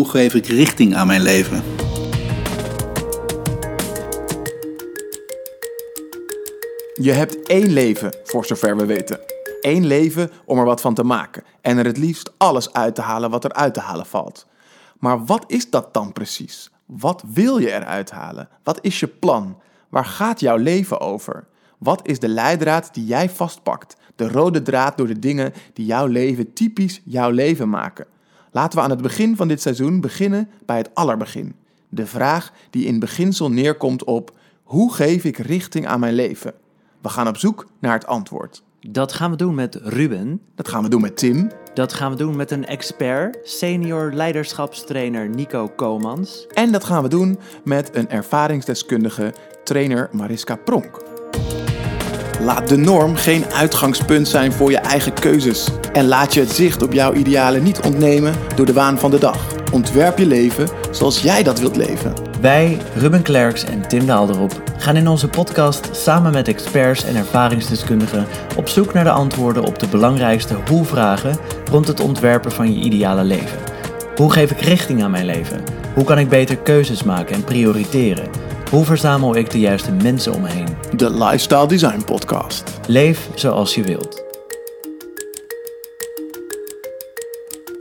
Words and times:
Hoe 0.00 0.08
geef 0.08 0.34
ik 0.34 0.46
richting 0.46 0.94
aan 0.94 1.06
mijn 1.06 1.22
leven? 1.22 1.62
Je 6.94 7.12
hebt 7.12 7.46
één 7.46 7.68
leven, 7.68 8.14
voor 8.24 8.44
zover 8.44 8.76
we 8.76 8.86
weten. 8.86 9.20
Eén 9.60 9.86
leven 9.86 10.30
om 10.44 10.58
er 10.58 10.64
wat 10.64 10.80
van 10.80 10.94
te 10.94 11.04
maken. 11.04 11.42
En 11.60 11.78
er 11.78 11.84
het 11.84 11.96
liefst 11.96 12.32
alles 12.36 12.72
uit 12.72 12.94
te 12.94 13.00
halen 13.00 13.30
wat 13.30 13.44
er 13.44 13.52
uit 13.52 13.74
te 13.74 13.80
halen 13.80 14.06
valt. 14.06 14.46
Maar 14.98 15.24
wat 15.24 15.44
is 15.46 15.70
dat 15.70 15.94
dan 15.94 16.12
precies? 16.12 16.70
Wat 16.86 17.22
wil 17.32 17.58
je 17.58 17.72
eruit 17.72 18.10
halen? 18.10 18.48
Wat 18.62 18.78
is 18.82 19.00
je 19.00 19.08
plan? 19.08 19.60
Waar 19.88 20.04
gaat 20.04 20.40
jouw 20.40 20.56
leven 20.56 21.00
over? 21.00 21.46
Wat 21.78 22.08
is 22.08 22.18
de 22.18 22.28
leidraad 22.28 22.94
die 22.94 23.04
jij 23.04 23.30
vastpakt? 23.30 23.96
De 24.16 24.28
rode 24.28 24.62
draad 24.62 24.96
door 24.96 25.06
de 25.06 25.18
dingen 25.18 25.52
die 25.72 25.86
jouw 25.86 26.06
leven 26.06 26.52
typisch 26.52 27.00
jouw 27.04 27.30
leven 27.30 27.68
maken. 27.68 28.06
Laten 28.50 28.78
we 28.78 28.84
aan 28.84 28.90
het 28.90 29.02
begin 29.02 29.36
van 29.36 29.48
dit 29.48 29.60
seizoen 29.60 30.00
beginnen 30.00 30.48
bij 30.66 30.76
het 30.76 30.94
allerbegin. 30.94 31.54
De 31.88 32.06
vraag 32.06 32.52
die 32.70 32.86
in 32.86 32.98
beginsel 32.98 33.50
neerkomt 33.50 34.04
op: 34.04 34.32
hoe 34.62 34.92
geef 34.92 35.24
ik 35.24 35.36
richting 35.36 35.86
aan 35.86 36.00
mijn 36.00 36.14
leven? 36.14 36.54
We 37.00 37.08
gaan 37.08 37.28
op 37.28 37.36
zoek 37.36 37.66
naar 37.78 37.92
het 37.92 38.06
antwoord. 38.06 38.62
Dat 38.88 39.12
gaan 39.12 39.30
we 39.30 39.36
doen 39.36 39.54
met 39.54 39.74
Ruben. 39.74 40.40
Dat 40.54 40.68
gaan 40.68 40.82
we 40.82 40.88
doen 40.88 41.00
met 41.00 41.16
Tim. 41.16 41.50
Dat 41.74 41.92
gaan 41.92 42.10
we 42.10 42.16
doen 42.16 42.36
met 42.36 42.50
een 42.50 42.66
expert, 42.66 43.38
senior 43.42 44.12
leiderschapstrainer 44.12 45.28
Nico 45.28 45.68
Komans. 45.76 46.46
En 46.54 46.72
dat 46.72 46.84
gaan 46.84 47.02
we 47.02 47.08
doen 47.08 47.38
met 47.64 47.94
een 47.94 48.10
ervaringsdeskundige, 48.10 49.34
trainer 49.64 50.08
Mariska 50.12 50.56
Pronk. 50.56 51.02
Laat 52.44 52.68
de 52.68 52.76
norm 52.76 53.16
geen 53.16 53.44
uitgangspunt 53.46 54.28
zijn 54.28 54.52
voor 54.52 54.70
je 54.70 54.78
eigen 54.78 55.12
keuzes. 55.12 55.68
En 55.92 56.06
laat 56.06 56.34
je 56.34 56.40
het 56.40 56.52
zicht 56.52 56.82
op 56.82 56.92
jouw 56.92 57.12
idealen 57.12 57.62
niet 57.62 57.80
ontnemen 57.80 58.34
door 58.56 58.66
de 58.66 58.72
waan 58.72 58.98
van 58.98 59.10
de 59.10 59.18
dag. 59.18 59.46
Ontwerp 59.72 60.18
je 60.18 60.26
leven 60.26 60.68
zoals 60.90 61.22
jij 61.22 61.42
dat 61.42 61.58
wilt 61.58 61.76
leven. 61.76 62.12
Wij, 62.40 62.78
Ruben 62.94 63.22
Klerks 63.22 63.64
en 63.64 63.88
Tim 63.88 64.06
Daalderop, 64.06 64.62
gaan 64.76 64.96
in 64.96 65.08
onze 65.08 65.28
podcast 65.28 65.88
samen 65.92 66.32
met 66.32 66.48
experts 66.48 67.04
en 67.04 67.16
ervaringsdeskundigen 67.16 68.26
op 68.56 68.68
zoek 68.68 68.92
naar 68.92 69.04
de 69.04 69.10
antwoorden 69.10 69.64
op 69.64 69.78
de 69.78 69.88
belangrijkste 69.88 70.56
hoe-vragen 70.68 71.36
rond 71.70 71.86
het 71.86 72.00
ontwerpen 72.00 72.52
van 72.52 72.72
je 72.74 72.80
ideale 72.80 73.24
leven. 73.24 73.58
Hoe 74.16 74.32
geef 74.32 74.50
ik 74.50 74.60
richting 74.60 75.02
aan 75.02 75.10
mijn 75.10 75.26
leven? 75.26 75.60
Hoe 75.94 76.04
kan 76.04 76.18
ik 76.18 76.28
beter 76.28 76.56
keuzes 76.56 77.02
maken 77.02 77.34
en 77.34 77.44
prioriteren? 77.44 78.49
Hoe 78.70 78.84
verzamel 78.84 79.36
ik 79.36 79.50
de 79.50 79.58
juiste 79.58 79.92
mensen 79.92 80.32
om 80.32 80.40
me 80.40 80.48
heen? 80.48 80.68
De 80.96 81.10
Lifestyle 81.10 81.66
Design 81.66 82.04
Podcast. 82.04 82.80
Leef 82.86 83.28
zoals 83.34 83.74
je 83.74 83.82
wilt. 83.82 84.29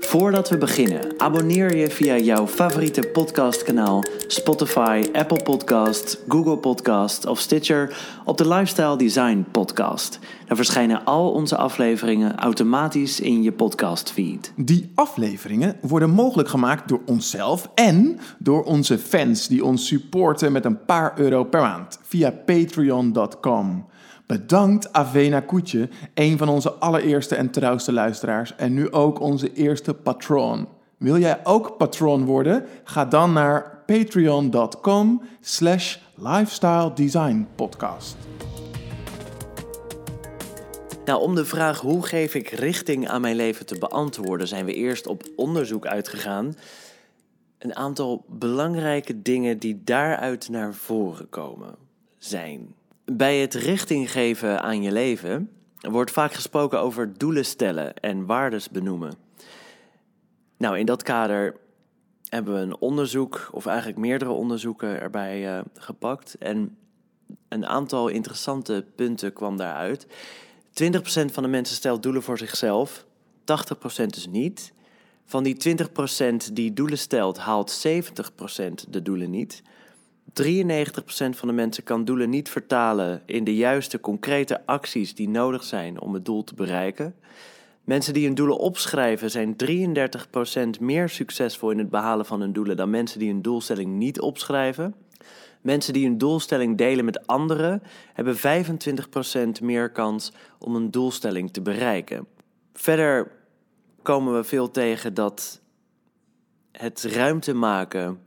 Voordat 0.09 0.49
we 0.49 0.57
beginnen, 0.57 1.13
abonneer 1.17 1.75
je 1.75 1.89
via 1.89 2.17
jouw 2.17 2.47
favoriete 2.47 3.01
podcastkanaal, 3.01 4.03
Spotify, 4.27 5.05
Apple 5.13 5.43
Podcasts, 5.43 6.17
Google 6.27 6.57
Podcasts 6.57 7.25
of 7.25 7.39
Stitcher 7.39 7.97
op 8.25 8.37
de 8.37 8.47
Lifestyle 8.47 8.97
Design 8.97 9.45
Podcast. 9.51 10.19
Dan 10.47 10.55
verschijnen 10.55 11.05
al 11.05 11.31
onze 11.31 11.57
afleveringen 11.57 12.35
automatisch 12.35 13.19
in 13.19 13.43
je 13.43 13.51
podcastfeed. 13.51 14.53
Die 14.55 14.91
afleveringen 14.95 15.77
worden 15.81 16.09
mogelijk 16.09 16.49
gemaakt 16.49 16.87
door 16.87 17.01
onszelf 17.05 17.69
en 17.75 18.19
door 18.37 18.63
onze 18.63 18.97
fans 18.97 19.47
die 19.47 19.65
ons 19.65 19.87
supporten 19.87 20.51
met 20.51 20.65
een 20.65 20.85
paar 20.85 21.19
euro 21.19 21.43
per 21.43 21.61
maand 21.61 21.99
via 22.01 22.31
patreon.com. 22.31 23.88
Bedankt 24.29 24.93
Avena 24.93 25.39
Koetje, 25.39 25.89
een 26.13 26.37
van 26.37 26.49
onze 26.49 26.71
allereerste 26.71 27.35
en 27.35 27.51
trouwste 27.51 27.91
luisteraars 27.91 28.55
en 28.55 28.73
nu 28.73 28.91
ook 28.91 29.19
onze 29.19 29.53
eerste 29.53 29.93
patron. 29.93 30.67
Wil 30.97 31.17
jij 31.17 31.39
ook 31.45 31.77
patron 31.77 32.25
worden? 32.25 32.65
Ga 32.83 33.05
dan 33.05 33.33
naar 33.33 33.83
patreon.com 33.85 35.21
slash 35.41 35.97
lifestyle 36.15 37.45
podcast. 37.55 38.17
Nou, 41.05 41.21
om 41.21 41.35
de 41.35 41.45
vraag 41.45 41.79
hoe 41.79 42.05
geef 42.05 42.35
ik 42.35 42.49
richting 42.49 43.07
aan 43.07 43.21
mijn 43.21 43.35
leven 43.35 43.65
te 43.65 43.77
beantwoorden, 43.77 44.47
zijn 44.47 44.65
we 44.65 44.73
eerst 44.73 45.07
op 45.07 45.23
onderzoek 45.35 45.85
uitgegaan. 45.85 46.55
Een 47.57 47.75
aantal 47.75 48.25
belangrijke 48.27 49.21
dingen 49.21 49.59
die 49.59 49.81
daaruit 49.83 50.49
naar 50.49 50.73
voren 50.73 51.29
komen 51.29 51.75
zijn. 52.17 52.77
Bij 53.11 53.37
het 53.39 53.53
richting 53.53 54.11
geven 54.11 54.61
aan 54.61 54.81
je 54.81 54.91
leven 54.91 55.49
wordt 55.81 56.11
vaak 56.11 56.33
gesproken 56.33 56.79
over 56.79 57.17
doelen 57.17 57.45
stellen 57.45 57.93
en 57.93 58.25
waardes 58.25 58.69
benoemen. 58.69 59.13
Nou, 60.57 60.79
in 60.79 60.85
dat 60.85 61.03
kader 61.03 61.55
hebben 62.29 62.53
we 62.53 62.59
een 62.59 62.77
onderzoek, 62.77 63.49
of 63.51 63.65
eigenlijk 63.65 63.97
meerdere 63.97 64.31
onderzoeken 64.31 65.01
erbij 65.01 65.57
uh, 65.57 65.61
gepakt. 65.73 66.35
En 66.39 66.77
een 67.47 67.65
aantal 67.65 68.07
interessante 68.07 68.85
punten 68.95 69.33
kwam 69.33 69.57
daaruit. 69.57 70.07
20% 70.07 70.09
van 71.31 71.43
de 71.43 71.49
mensen 71.49 71.75
stelt 71.75 72.03
doelen 72.03 72.23
voor 72.23 72.37
zichzelf, 72.37 73.05
80% 73.39 73.43
dus 74.05 74.27
niet. 74.27 74.73
Van 75.25 75.43
die 75.43 75.77
20% 76.49 76.53
die 76.53 76.73
doelen 76.73 76.97
stelt, 76.97 77.37
haalt 77.37 77.87
70% 77.87 78.89
de 78.89 79.01
doelen 79.01 79.29
niet. 79.29 79.61
93% 80.29 80.31
van 81.29 81.47
de 81.47 81.53
mensen 81.53 81.83
kan 81.83 82.05
doelen 82.05 82.29
niet 82.29 82.49
vertalen 82.49 83.21
in 83.25 83.43
de 83.43 83.55
juiste 83.55 83.99
concrete 83.99 84.65
acties 84.65 85.15
die 85.15 85.29
nodig 85.29 85.63
zijn 85.63 86.01
om 86.01 86.13
het 86.13 86.25
doel 86.25 86.43
te 86.43 86.53
bereiken. 86.53 87.15
Mensen 87.83 88.13
die 88.13 88.25
hun 88.25 88.35
doelen 88.35 88.57
opschrijven 88.57 89.31
zijn 89.31 89.55
33% 90.77 90.79
meer 90.79 91.09
succesvol 91.09 91.71
in 91.71 91.77
het 91.77 91.89
behalen 91.89 92.25
van 92.25 92.39
hun 92.39 92.53
doelen 92.53 92.77
dan 92.77 92.89
mensen 92.89 93.19
die 93.19 93.29
hun 93.29 93.41
doelstelling 93.41 93.97
niet 93.97 94.19
opschrijven. 94.19 94.95
Mensen 95.61 95.93
die 95.93 96.05
hun 96.05 96.17
doelstelling 96.17 96.77
delen 96.77 97.05
met 97.05 97.27
anderen 97.27 97.83
hebben 98.13 98.37
25% 98.37 99.61
meer 99.61 99.91
kans 99.91 100.33
om 100.59 100.75
een 100.75 100.91
doelstelling 100.91 101.53
te 101.53 101.61
bereiken. 101.61 102.27
Verder 102.73 103.31
komen 104.01 104.35
we 104.35 104.43
veel 104.43 104.71
tegen 104.71 105.13
dat 105.13 105.61
het 106.71 107.03
ruimte 107.03 107.53
maken 107.53 108.19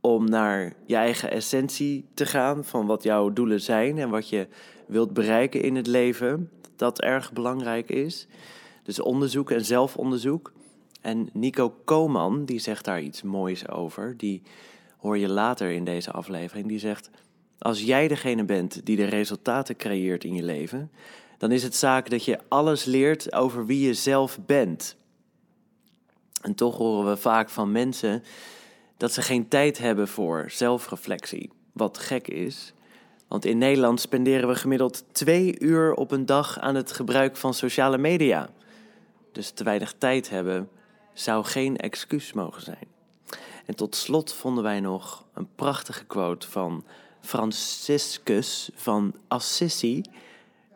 om 0.00 0.28
naar 0.28 0.72
je 0.86 0.96
eigen 0.96 1.30
essentie 1.30 2.04
te 2.14 2.26
gaan 2.26 2.64
van 2.64 2.86
wat 2.86 3.02
jouw 3.02 3.32
doelen 3.32 3.60
zijn 3.60 3.98
en 3.98 4.10
wat 4.10 4.28
je 4.28 4.48
wilt 4.86 5.12
bereiken 5.12 5.62
in 5.62 5.76
het 5.76 5.86
leven, 5.86 6.50
dat 6.76 7.00
erg 7.00 7.32
belangrijk 7.32 7.90
is. 7.90 8.26
Dus 8.82 9.00
onderzoek 9.00 9.50
en 9.50 9.64
zelfonderzoek. 9.64 10.52
En 11.00 11.28
Nico 11.32 11.74
Koman, 11.84 12.44
die 12.44 12.58
zegt 12.58 12.84
daar 12.84 13.02
iets 13.02 13.22
moois 13.22 13.68
over, 13.68 14.16
die 14.16 14.42
hoor 14.98 15.18
je 15.18 15.28
later 15.28 15.70
in 15.70 15.84
deze 15.84 16.10
aflevering, 16.10 16.68
die 16.68 16.78
zegt, 16.78 17.10
als 17.58 17.82
jij 17.82 18.08
degene 18.08 18.44
bent 18.44 18.86
die 18.86 18.96
de 18.96 19.04
resultaten 19.04 19.76
creëert 19.76 20.24
in 20.24 20.34
je 20.34 20.42
leven, 20.42 20.90
dan 21.38 21.52
is 21.52 21.62
het 21.62 21.74
zaak 21.74 22.10
dat 22.10 22.24
je 22.24 22.38
alles 22.48 22.84
leert 22.84 23.32
over 23.32 23.66
wie 23.66 23.86
je 23.86 23.94
zelf 23.94 24.38
bent. 24.46 24.96
En 26.42 26.54
toch 26.54 26.76
horen 26.76 27.10
we 27.10 27.16
vaak 27.16 27.50
van 27.50 27.72
mensen 27.72 28.22
dat 29.00 29.12
ze 29.12 29.22
geen 29.22 29.48
tijd 29.48 29.78
hebben 29.78 30.08
voor 30.08 30.44
zelfreflectie. 30.48 31.50
Wat 31.72 31.98
gek 31.98 32.28
is. 32.28 32.72
Want 33.28 33.44
in 33.44 33.58
Nederland 33.58 34.00
spenderen 34.00 34.48
we 34.48 34.54
gemiddeld 34.54 35.04
twee 35.12 35.60
uur 35.60 35.94
op 35.94 36.10
een 36.10 36.26
dag 36.26 36.58
aan 36.58 36.74
het 36.74 36.92
gebruik 36.92 37.36
van 37.36 37.54
sociale 37.54 37.98
media. 37.98 38.48
Dus 39.32 39.50
te 39.50 39.64
weinig 39.64 39.94
tijd 39.98 40.30
hebben 40.30 40.68
zou 41.12 41.44
geen 41.44 41.76
excuus 41.76 42.32
mogen 42.32 42.62
zijn. 42.62 42.86
En 43.66 43.74
tot 43.76 43.96
slot 43.96 44.34
vonden 44.34 44.62
wij 44.64 44.80
nog 44.80 45.24
een 45.34 45.48
prachtige 45.54 46.04
quote 46.04 46.50
van 46.50 46.84
Franciscus 47.20 48.70
van 48.74 49.14
Assisi, 49.28 50.02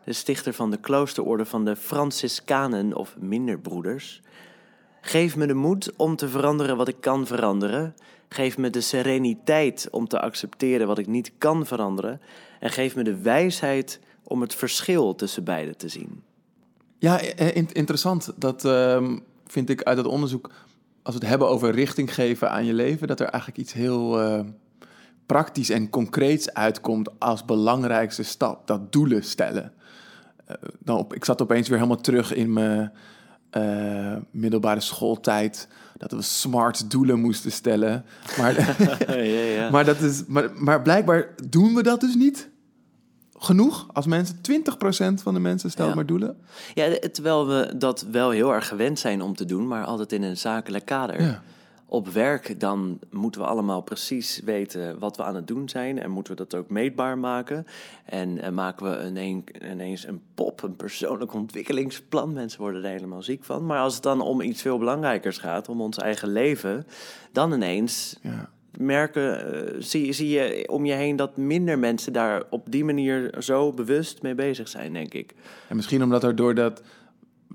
de 0.05 0.13
stichter 0.13 0.53
van 0.53 0.71
de 0.71 0.81
kloosterorde 0.81 1.45
van 1.45 1.65
de 1.65 1.77
Franciscanen 1.77 2.95
of 2.95 3.17
Minderbroeders. 3.19 4.23
Geef 5.01 5.37
me 5.37 5.47
de 5.47 5.55
moed 5.55 5.93
om 5.97 6.17
te 6.17 6.29
veranderen 6.29 6.77
wat 6.77 6.89
ik 6.89 7.01
kan 7.01 7.27
veranderen. 7.27 7.95
Geef 8.35 8.59
me 8.59 8.71
de 8.71 8.81
sereniteit 8.81 9.89
om 9.91 10.09
te 10.09 10.21
accepteren 10.21 10.87
wat 10.87 10.99
ik 10.99 11.07
niet 11.07 11.33
kan 11.39 11.67
veranderen. 11.67 12.21
En 12.61 12.71
geef 12.71 12.97
me 12.97 13.05
de 13.05 13.21
wijsheid 13.21 14.01
om 14.23 14.41
het 14.41 14.55
verschil 14.55 15.15
tussen 15.15 15.45
beide 15.45 15.77
te 15.77 15.89
zien. 15.89 16.23
Ja, 16.99 17.21
eh, 17.21 17.57
interessant. 17.57 18.33
Dat 18.37 18.65
ehm, 18.65 19.19
vind 19.47 19.71
ik 19.71 19.83
uit 19.83 19.97
het 19.97 20.07
onderzoek. 20.07 20.51
Als 21.03 21.15
we 21.15 21.21
het 21.21 21.29
hebben 21.29 21.49
over 21.49 21.71
richting 21.71 22.15
geven 22.15 22.51
aan 22.51 22.65
je 22.65 22.73
leven, 22.73 23.07
dat 23.07 23.21
er 23.21 23.27
eigenlijk 23.27 23.63
iets 23.63 23.73
heel 23.73 24.23
uh, 24.23 24.41
praktisch 25.27 25.71
en 25.71 25.91
concreets 25.91 26.55
uitkomt 26.55 27.21
als 27.21 27.45
belangrijkste 27.45 28.23
stap. 28.23 28.67
Dat 28.67 28.93
doelen 28.93 29.25
stellen. 29.25 29.73
Uh, 30.49 30.55
dan 30.79 30.99
op, 30.99 31.15
ik 31.15 31.25
zat 31.25 31.43
opeens 31.43 31.69
weer 31.69 31.79
helemaal 31.79 32.01
terug 32.01 32.35
in 32.35 32.53
mijn 32.53 32.93
middelbare 34.31 34.81
schooltijd 34.81 35.69
dat 35.97 36.13
we 36.13 36.23
smart 36.23 36.91
doelen 36.91 37.21
moesten 37.21 37.53
stellen. 37.53 38.05
Maar, 38.39 38.55
ja, 39.17 39.23
ja. 39.23 39.71
maar, 39.75 39.85
dat 39.85 40.01
is, 40.01 40.23
maar, 40.27 40.51
maar 40.55 40.83
blijkbaar 40.83 41.29
doen 41.49 41.75
we 41.75 41.83
dat 41.83 42.01
dus 42.01 42.15
niet 42.15 42.49
genoeg. 43.39 43.87
Als 43.93 44.07
mensen, 44.07 44.37
20% 44.37 44.41
van 45.23 45.35
de 45.35 45.41
mensen 45.41 45.71
stelt 45.71 45.89
ja. 45.89 45.95
maar 45.95 46.07
doelen. 46.07 46.37
Ja, 46.75 46.99
terwijl 47.13 47.47
we 47.47 47.73
dat 47.77 48.07
wel 48.11 48.31
heel 48.31 48.53
erg 48.53 48.69
gewend 48.69 48.99
zijn 48.99 49.23
om 49.23 49.35
te 49.35 49.45
doen, 49.45 49.67
maar 49.67 49.85
altijd 49.85 50.13
in 50.13 50.23
een 50.23 50.37
zakelijk 50.37 50.85
kader. 50.85 51.41
Op 51.87 52.09
werk, 52.09 52.61
dan 52.61 52.99
moeten 53.11 53.41
we 53.41 53.47
allemaal 53.47 53.81
precies 53.83 54.41
weten 54.45 54.99
wat 54.99 55.17
we 55.17 55.23
aan 55.23 55.35
het 55.35 55.47
doen 55.47 55.69
zijn. 55.69 55.99
En 55.99 56.11
moeten 56.11 56.37
we 56.37 56.39
dat 56.47 56.55
ook 56.61 56.71
meetbaar 56.71 57.19
maken. 57.19 57.67
En 58.05 58.39
eh, 58.41 58.51
maken 58.51 58.91
we 58.91 59.07
ineen, 59.07 59.45
ineens 59.71 60.07
een 60.07 60.21
pop, 60.35 60.63
een 60.63 60.77
persoonlijk 60.77 61.33
ontwikkelingsplan. 61.35 62.33
Mensen 62.33 62.61
worden 62.61 62.85
er 62.85 62.91
helemaal 62.91 63.23
ziek 63.23 63.45
van. 63.45 63.67
Maar 63.67 63.79
als 63.79 63.95
het 63.95 64.03
dan 64.03 64.21
om 64.21 64.41
iets 64.41 64.63
veel 64.63 64.79
belangrijkers 64.79 65.39
gaat, 65.39 65.69
om 65.69 65.81
ons 65.81 65.97
eigen 65.99 66.29
leven, 66.29 66.87
dan 67.33 67.53
ineens 67.53 68.19
Ja. 68.23 68.49
merken, 68.79 69.53
eh, 69.55 69.75
zie, 69.79 70.13
zie 70.13 70.29
je 70.29 70.69
om 70.71 70.85
je 70.85 70.93
heen 70.93 71.17
dat 71.17 71.37
minder 71.37 71.79
mensen 71.79 72.13
daar 72.13 72.43
op 72.51 72.67
die 72.71 72.85
manier 72.85 73.35
zo 73.39 73.73
bewust 73.73 74.23
mee 74.23 74.35
bezig 74.35 74.69
zijn, 74.69 74.93
denk 74.93 75.15
ik. 75.15 75.35
En 75.69 75.77
misschien 75.77 76.03
omdat 76.03 76.25
er 76.25 76.37
door 76.37 76.55
dat 76.55 76.83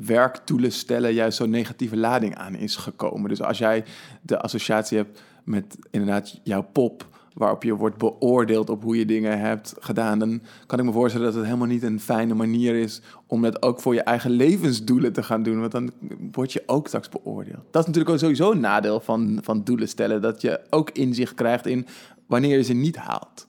werkdoelen 0.06 0.72
stellen 0.72 1.14
juist 1.14 1.38
zo'n 1.38 1.50
negatieve 1.50 1.98
lading 1.98 2.36
aan 2.36 2.56
is 2.56 2.76
gekomen. 2.76 3.30
Dus 3.30 3.42
als 3.42 3.58
jij 3.58 3.84
de 4.22 4.40
associatie 4.40 4.98
hebt 4.98 5.22
met 5.44 5.78
inderdaad 5.92 6.40
jouw 6.44 6.68
pop, 6.72 7.08
waarop 7.34 7.64
je 7.64 7.76
wordt 7.76 7.98
beoordeeld 7.98 8.70
op 8.70 8.84
hoe 8.84 8.98
je 8.98 9.06
dingen 9.06 9.40
hebt 9.40 9.76
gedaan, 9.80 10.20
dan 10.20 10.42
kan 10.66 10.80
ik 10.80 10.86
me 10.86 10.92
voorstellen 10.92 11.26
dat 11.26 11.36
het 11.36 11.46
helemaal 11.46 11.68
niet 11.68 11.84
een 11.84 12.00
fijne 12.00 12.34
manier 12.34 12.76
is 12.76 13.02
om 13.28 13.42
dat 13.42 13.62
ook 13.62 13.82
voor 13.82 13.94
je 13.94 14.02
eigen 14.02 14.32
levensdoelen 14.32 15.14
te 15.14 15.24
gaan 15.24 15.44
doen, 15.44 15.60
want 15.60 15.72
dan 15.72 15.92
word 16.32 16.54
je 16.54 16.64
ook 16.66 16.88
straks 16.88 17.10
beoordeeld. 17.10 17.64
Dat 17.72 17.82
is 17.82 17.88
natuurlijk 17.88 18.10
ook 18.10 18.20
sowieso 18.20 18.52
een 18.52 18.60
nadeel 18.60 19.00
van, 19.00 19.40
van 19.42 19.64
doelen 19.64 19.88
stellen, 19.88 20.22
dat 20.22 20.42
je 20.42 20.62
ook 20.70 20.90
inzicht 20.90 21.34
krijgt 21.34 21.66
in 21.66 21.88
wanneer 22.26 22.58
je 22.58 22.64
ze 22.64 22.74
niet 22.74 22.98
haalt. 22.98 23.48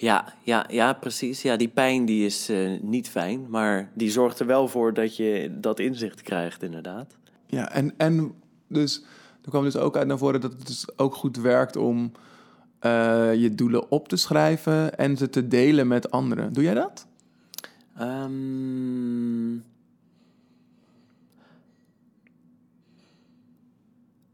Ja, 0.00 0.34
ja, 0.42 0.66
ja, 0.68 0.92
precies. 0.92 1.42
Ja, 1.42 1.56
die 1.56 1.68
pijn 1.68 2.04
die 2.04 2.26
is 2.26 2.48
eh, 2.48 2.80
niet 2.80 3.08
fijn, 3.08 3.46
maar 3.48 3.90
die 3.94 4.10
zorgt 4.10 4.38
er 4.38 4.46
wel 4.46 4.68
voor 4.68 4.94
dat 4.94 5.16
je 5.16 5.56
dat 5.60 5.78
inzicht 5.78 6.22
krijgt, 6.22 6.62
inderdaad. 6.62 7.16
Ja, 7.46 7.72
en, 7.72 7.94
en 7.96 8.34
dus 8.66 9.04
er 9.42 9.50
kwam 9.50 9.62
dus 9.62 9.76
ook 9.76 9.96
uit 9.96 10.06
naar 10.06 10.18
voren 10.18 10.40
dat 10.40 10.52
het 10.52 10.66
dus 10.66 10.98
ook 10.98 11.14
goed 11.14 11.36
werkt 11.36 11.76
om 11.76 12.12
eh, 12.78 13.34
je 13.34 13.54
doelen 13.54 13.90
op 13.90 14.08
te 14.08 14.16
schrijven 14.16 14.98
en 14.98 15.16
ze 15.16 15.30
te 15.30 15.48
delen 15.48 15.88
met 15.88 16.10
anderen. 16.10 16.52
Doe 16.52 16.62
jij 16.62 16.74
dat? 16.74 17.06
Ehm, 17.96 19.54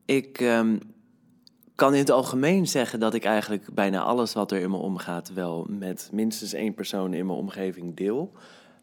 ik 0.05 0.41
ehm, 0.41 0.77
kan 1.77 1.93
in 1.93 1.99
het 1.99 2.11
algemeen 2.11 2.67
zeggen 2.67 3.01
dat 3.01 3.15
ik 3.15 3.25
eigenlijk 3.25 3.75
bijna 3.75 4.03
alles 4.03 4.33
wat 4.33 4.53
er 4.53 4.61
in 4.61 4.71
me 4.71 4.77
omgaat 4.77 5.33
wel 5.33 5.67
met 5.69 6.09
minstens 6.13 6.53
één 6.53 6.75
persoon 6.75 7.15
in 7.15 7.27
mijn 7.27 7.39
omgeving 7.39 7.97
deel. 7.97 8.33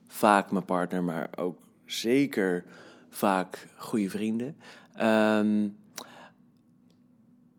Vaak 0.07 0.51
mijn 0.51 0.65
partner, 0.65 1.03
maar 1.03 1.29
ook 1.35 1.57
zeker 1.85 2.63
vaak 3.09 3.67
goede 3.75 4.09
vrienden. 4.09 4.55
Ehm, 4.95 5.67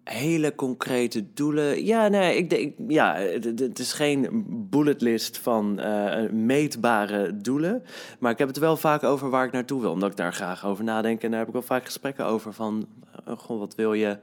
hele 0.04 0.54
concrete 0.54 1.32
doelen. 1.34 1.84
Ja, 1.84 2.08
nee, 2.08 2.36
ik 2.36 2.50
denk, 2.50 2.74
ja, 2.88 3.14
het, 3.16 3.78
is 3.78 3.92
geen 3.92 4.44
bulletlist 4.70 5.38
van 5.38 5.78
eh, 5.78 6.30
meetbare 6.30 7.36
doelen. 7.36 7.82
Maar 8.18 8.32
ik 8.32 8.38
heb 8.38 8.48
het 8.48 8.58
wel 8.58 8.76
vaak 8.76 9.02
over 9.02 9.30
waar 9.30 9.46
ik 9.46 9.52
naartoe 9.52 9.80
wil, 9.80 9.90
omdat 9.90 10.10
ik 10.10 10.16
daar 10.16 10.32
graag 10.32 10.66
over 10.66 10.84
nadenk. 10.84 11.22
En 11.22 11.30
daar 11.30 11.38
heb 11.38 11.48
ik 11.48 11.54
wel 11.54 11.62
vaak 11.62 11.84
gesprekken 11.84 12.26
over 12.26 12.52
van, 12.52 12.86
eh, 13.24 13.38
goh, 13.38 13.58
wat 13.58 13.74
wil 13.74 13.92
je? 13.92 14.18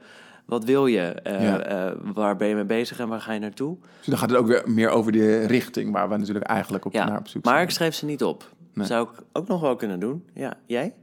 Wat 0.52 0.64
wil 0.64 0.86
je? 0.86 1.00
Eh, 1.00 1.42
Ja. 1.42 1.58
eh, 1.60 1.92
waar 2.14 2.36
ben 2.36 2.48
je 2.48 2.54
mee 2.54 2.64
bezig 2.64 2.98
en 2.98 3.08
waar 3.08 3.20
ga 3.20 3.32
je 3.32 3.40
naartoe? 3.40 3.76
Dus 3.98 4.06
dan 4.06 4.18
gaat 4.18 4.30
het 4.30 4.38
ook 4.38 4.46
weer 4.46 4.62
meer 4.66 4.88
over 4.90 5.12
de 5.12 5.46
richting 5.46 5.92
waar 5.92 6.08
we 6.08 6.16
natuurlijk 6.16 6.46
eigenlijk 6.46 6.84
op, 6.84 6.92
Ja, 6.92 7.04
naar 7.08 7.18
op 7.18 7.28
zoek 7.28 7.44
maar 7.44 7.54
zijn. 7.54 7.66
ik 7.66 7.70
schreef 7.74 7.94
ze 7.94 8.04
niet 8.04 8.22
op. 8.24 8.50
Nee. 8.74 8.86
Zou 8.86 9.08
ik 9.08 9.22
ook 9.32 9.48
nog 9.48 9.60
wel 9.60 9.76
kunnen 9.76 10.00
doen. 10.00 10.24
Ja, 10.34 10.54
jij? 10.66 10.94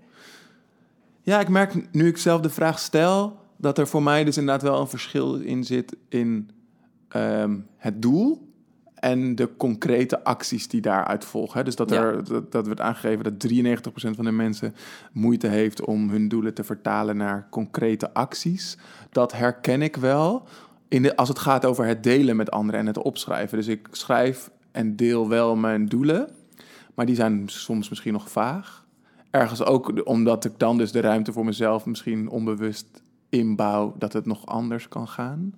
Ja, 1.21 1.39
ik 1.39 1.49
merk 1.49 1.93
nu 1.93 2.07
ik 2.07 2.17
zelf 2.17 2.41
de 2.41 2.49
vraag 2.49 2.79
stel, 2.79 3.37
dat 3.57 3.77
er 3.77 3.87
voor 3.87 4.03
mij 4.03 4.23
dus 4.23 4.37
inderdaad 4.37 4.61
wel 4.63 4.79
een 4.79 4.87
verschil 4.87 5.35
in 5.35 5.63
zit 5.63 5.95
in 6.09 6.49
ehm, 7.07 7.57
het 7.77 8.01
doel 8.01 8.48
en 8.99 9.35
de 9.35 9.49
concrete 9.57 10.23
acties 10.23 10.67
die 10.67 10.81
daaruit 10.81 11.25
volgen. 11.25 11.65
Dus 11.65 11.75
dat, 11.75 11.89
Ja. 11.89 12.01
er, 12.01 12.23
dat, 12.23 12.51
dat 12.51 12.65
wordt 12.65 12.81
aangegeven 12.81 13.23
dat 13.23 13.51
93% 13.51 14.15
van 14.15 14.25
de 14.25 14.31
mensen 14.31 14.75
moeite 15.11 15.47
heeft 15.47 15.81
om 15.85 16.09
hun 16.09 16.27
doelen 16.27 16.53
te 16.53 16.63
vertalen 16.63 17.17
naar 17.17 17.47
concrete 17.49 18.13
acties. 18.13 18.77
Dat 19.11 19.31
herken 19.31 19.81
ik 19.81 19.95
wel 19.95 20.47
in 20.87 21.01
de, 21.01 21.15
als 21.15 21.29
het 21.29 21.39
gaat 21.39 21.65
over 21.65 21.85
het 21.85 22.03
delen 22.03 22.35
met 22.35 22.51
anderen 22.51 22.79
en 22.79 22.85
het 22.85 22.97
opschrijven. 22.97 23.57
Dus 23.57 23.67
ik 23.67 23.87
schrijf 23.91 24.49
en 24.71 24.95
deel 24.95 25.29
wel 25.29 25.55
mijn 25.55 25.85
doelen, 25.85 26.29
maar 26.93 27.05
die 27.05 27.15
zijn 27.15 27.43
soms 27.45 27.89
misschien 27.89 28.13
nog 28.13 28.29
vaag. 28.29 28.85
Ergens 29.31 29.63
ook 29.63 30.07
omdat 30.07 30.45
ik 30.45 30.53
dan 30.57 30.77
dus 30.77 30.91
de 30.91 30.99
ruimte 30.99 31.31
voor 31.31 31.45
mezelf 31.45 31.85
misschien 31.85 32.29
onbewust 32.29 33.01
inbouw 33.29 33.95
dat 33.97 34.13
het 34.13 34.25
nog 34.25 34.45
anders 34.45 34.87
kan 34.87 35.07
gaan. 35.07 35.55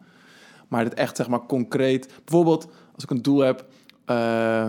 Maar 0.68 0.84
het 0.84 0.94
echt 0.94 1.16
zeg 1.16 1.28
maar 1.28 1.46
concreet, 1.46 2.14
bijvoorbeeld 2.26 2.72
als 2.94 3.04
ik 3.04 3.10
een 3.10 3.22
doel 3.22 3.40
heb 3.40 3.66
eh, 4.06 4.66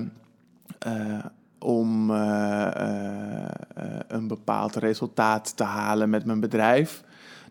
eh, 0.79 1.25
om 1.59 2.11
eh, 2.11 3.47
een 4.09 4.29
bepaald 4.29 4.77
resultaat 4.77 5.57
te 5.57 5.65
halen 5.65 6.11
met 6.11 6.25
mijn 6.25 6.41
bedrijf. 6.41 7.03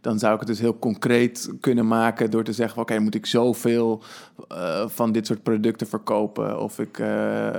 Dan 0.01 0.19
zou 0.19 0.33
ik 0.33 0.39
het 0.39 0.47
dus 0.47 0.59
heel 0.59 0.79
concreet 0.79 1.51
kunnen 1.59 1.87
maken 1.87 2.31
door 2.31 2.43
te 2.43 2.53
zeggen: 2.53 2.81
Oké, 2.81 2.99
moet 2.99 3.15
ik 3.15 3.25
zoveel 3.25 4.03
van 4.85 5.11
dit 5.11 5.27
soort 5.27 5.43
producten 5.43 5.87
verkopen? 5.87 6.61
Of 6.61 6.79
ik 6.79 7.03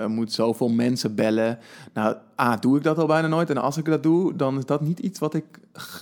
moet 0.07 0.33
zoveel 0.33 0.69
mensen 0.69 1.15
bellen. 1.15 1.59
Nou, 1.93 2.17
A, 2.41 2.57
doe 2.57 2.77
ik 2.77 2.83
dat 2.83 2.99
al 2.99 3.07
bijna 3.07 3.29
nooit. 3.29 3.51
En 3.51 3.57
als 3.57 3.77
ik 3.77 3.85
dat 3.85 4.03
doe, 4.03 4.37
dan 4.37 4.59
is 4.59 4.65
dat 4.65 4.81
niet 4.81 4.99
iets 4.99 5.19
wat 5.19 5.35
ik 5.35 5.45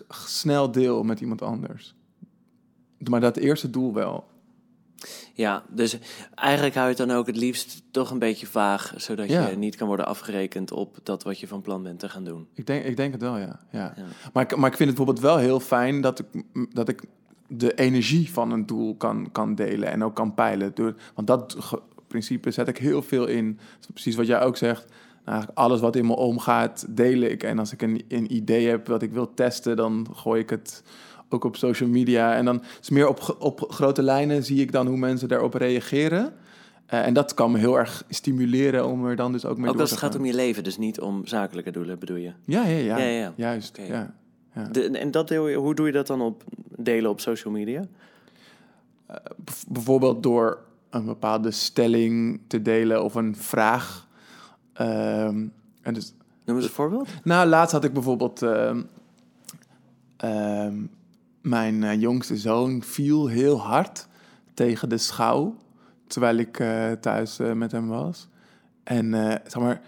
snel 0.09 0.73
deel 0.73 1.03
met 1.03 1.21
iemand 1.21 1.43
anders. 1.43 1.95
Maar 3.09 3.21
dat 3.21 3.37
eerste 3.37 3.71
doel 3.71 3.95
wel. 3.95 4.30
Ja, 5.35 5.63
dus 5.69 5.99
eigenlijk 6.35 6.75
hou 6.75 6.89
je 6.89 6.95
het 6.97 7.09
dan 7.09 7.17
ook 7.17 7.27
het 7.27 7.37
liefst 7.37 7.83
toch 7.91 8.11
een 8.11 8.19
beetje 8.19 8.47
vaag, 8.47 8.95
zodat 8.97 9.29
Ja. 9.29 9.49
je 9.49 9.57
niet 9.57 9.77
kan 9.77 9.87
worden 9.87 10.07
afgerekend 10.07 10.73
op 10.73 10.99
dat 11.03 11.23
wat 11.23 11.41
je 11.41 11.49
van 11.49 11.61
plan 11.61 11.83
bent 11.83 11.99
te 11.99 12.09
gaan 12.09 12.25
doen. 12.25 12.47
Ik 12.55 12.67
denk, 12.67 12.85
ik 12.85 12.97
denk 12.97 13.13
het 13.13 13.23
wel, 13.23 13.37
ja. 13.37 13.61
ja. 13.73 13.93
Ja. 13.97 14.05
Maar, 14.33 14.43
ik, 14.43 14.57
maar 14.57 14.71
ik 14.71 14.77
vind 14.77 14.89
het 14.89 14.99
bijvoorbeeld 14.99 15.21
wel 15.21 15.37
heel 15.37 15.61
fijn 15.61 16.01
dat 16.01 16.19
ik, 16.19 16.27
dat 16.73 16.89
ik 16.89 17.03
de 17.47 17.75
energie 17.75 18.33
van 18.33 18.51
een 18.51 18.67
doel 18.67 18.97
kan, 18.97 19.29
kan 19.33 19.55
delen 19.55 19.91
en 19.91 20.05
ook 20.05 20.15
kan 20.15 20.35
peilen. 20.35 20.71
Door, 20.75 20.95
want 21.15 21.27
dat 21.27 21.57
principe 22.07 22.51
zet 22.51 22.69
ik 22.69 22.79
heel 22.79 23.03
veel 23.03 23.27
in. 23.27 23.59
Precies 23.93 24.17
wat 24.17 24.27
jij 24.27 24.41
ook 24.43 24.57
zegt. 24.57 24.85
Nou, 25.25 25.29
eigenlijk 25.33 25.59
alles 25.59 25.81
wat 25.81 25.97
in 25.97 26.07
me 26.07 26.17
omgaat, 26.17 26.87
deel 26.89 27.21
ik. 27.21 27.43
En 27.43 27.59
als 27.59 27.73
ik 27.73 27.83
een, 27.83 28.05
een 28.09 28.35
idee 28.35 28.69
heb 28.69 28.87
wat 28.87 29.03
ik 29.03 29.13
wil 29.13 29.35
testen, 29.35 29.77
dan 29.77 30.07
gooi 30.15 30.41
ik 30.41 30.51
het 30.51 30.83
ook 31.35 31.45
op 31.45 31.57
social 31.57 31.89
media. 31.89 32.35
En 32.35 32.45
dan 32.45 32.63
is 32.81 32.91
meer 32.91 33.09
op, 33.09 33.37
op 33.39 33.65
grote 33.69 34.03
lijnen 34.03 34.45
zie 34.45 34.61
ik 34.61 34.73
dan 34.73 34.87
hoe 34.87 34.97
mensen 34.97 35.29
daarop 35.29 35.55
reageren. 35.55 36.33
Eh, 36.87 37.07
en 37.07 37.15
dat 37.15 37.35
kan 37.35 37.51
me 37.53 37.59
heel 37.59 37.79
erg 37.79 38.05
stimuleren 38.09 38.87
om 38.87 39.07
er 39.07 39.17
dan 39.17 39.33
dus 39.33 39.45
ook 39.45 39.57
mee 39.59 39.71
Ook 39.71 39.77
door 39.77 39.87
te 39.87 39.93
het 39.93 40.03
gaat 40.03 40.17
om 40.17 40.25
je 40.25 40.35
leven, 40.35 40.65
dus 40.65 40.79
niet 40.79 41.01
om 41.01 41.27
zakelijke 41.27 41.71
doelen, 41.71 41.99
bedoel 41.99 42.17
je? 42.17 42.33
Ja, 42.45 42.65
ja, 42.65 42.77
ja. 42.79 42.99
Ja, 42.99 43.05
ja. 43.05 43.33
Juist, 43.37 43.77
ja. 43.89 44.15
ja. 44.55 44.65
De, 44.65 44.99
en 44.99 45.11
dat 45.11 45.29
deel 45.29 45.53
hoe 45.53 45.75
doe 45.75 45.87
je 45.87 45.93
dat 45.93 46.07
dan 46.07 46.21
op 46.21 46.45
delen 46.77 47.11
op 47.11 47.21
social 47.21 47.53
media? 47.53 47.85
Bijv- 49.37 49.65
bijvoorbeeld 49.69 50.23
door 50.23 50.59
een 50.91 51.05
bepaalde 51.05 51.51
stelling 51.51 52.41
te 52.47 52.63
delen 52.63 53.05
of 53.05 53.15
een 53.15 53.37
vraag. 53.37 54.09
Ehm, 54.73 55.45
en 55.83 55.95
dus, 55.95 56.15
Noem 56.45 56.57
eens 56.57 56.65
een 56.65 56.71
voorbeeld. 56.73 57.09
nou, 57.25 57.49
laatst 57.49 57.73
had 57.73 57.85
ik 57.85 57.93
bijvoorbeeld... 57.93 58.43
ehm, 58.43 58.83
ehm, 60.17 60.77
mijn 61.41 61.85
eh, 61.85 62.01
jongste 62.01 62.37
zoon 62.37 62.83
viel 62.83 63.27
heel 63.27 63.61
hard 63.61 64.09
tegen 64.55 64.89
de 64.89 64.99
schouw... 64.99 65.57
terwijl 66.07 66.37
ik 66.37 66.59
eh, 66.59 66.91
thuis 67.01 67.39
eh, 67.39 67.53
met 67.53 67.73
hem 67.73 67.89
was. 67.89 68.29
En 68.85 69.13
zeg 69.45 69.63
maar, 69.63 69.81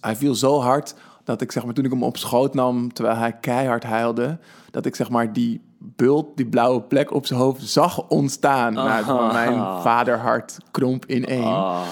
hij 0.00 0.16
viel 0.16 0.34
zo 0.34 0.60
hard 0.60 0.94
dat 1.24 1.40
ik 1.40 1.52
zeg 1.52 1.64
maar, 1.64 1.74
toen 1.74 1.84
ik 1.84 1.90
hem 1.90 2.02
op 2.02 2.16
schoot 2.16 2.54
nam... 2.54 2.92
terwijl 2.92 3.16
hij 3.16 3.32
keihard 3.32 3.84
huilde... 3.84 4.38
dat 4.70 4.86
ik 4.86 4.94
zeg 4.94 5.10
maar 5.10 5.32
die 5.32 5.60
bult, 5.78 6.36
die 6.36 6.46
blauwe 6.46 6.82
plek 6.82 7.12
op 7.12 7.26
zijn 7.26 7.40
hoofd 7.40 7.68
zag 7.68 8.08
ontstaan. 8.08 8.72
Nou, 8.72 9.32
mijn 9.32 9.58
vaderhart 9.82 10.58
kromp 10.70 11.06
in 11.06 11.26
één. 11.26 11.44
Ah, 11.44 11.82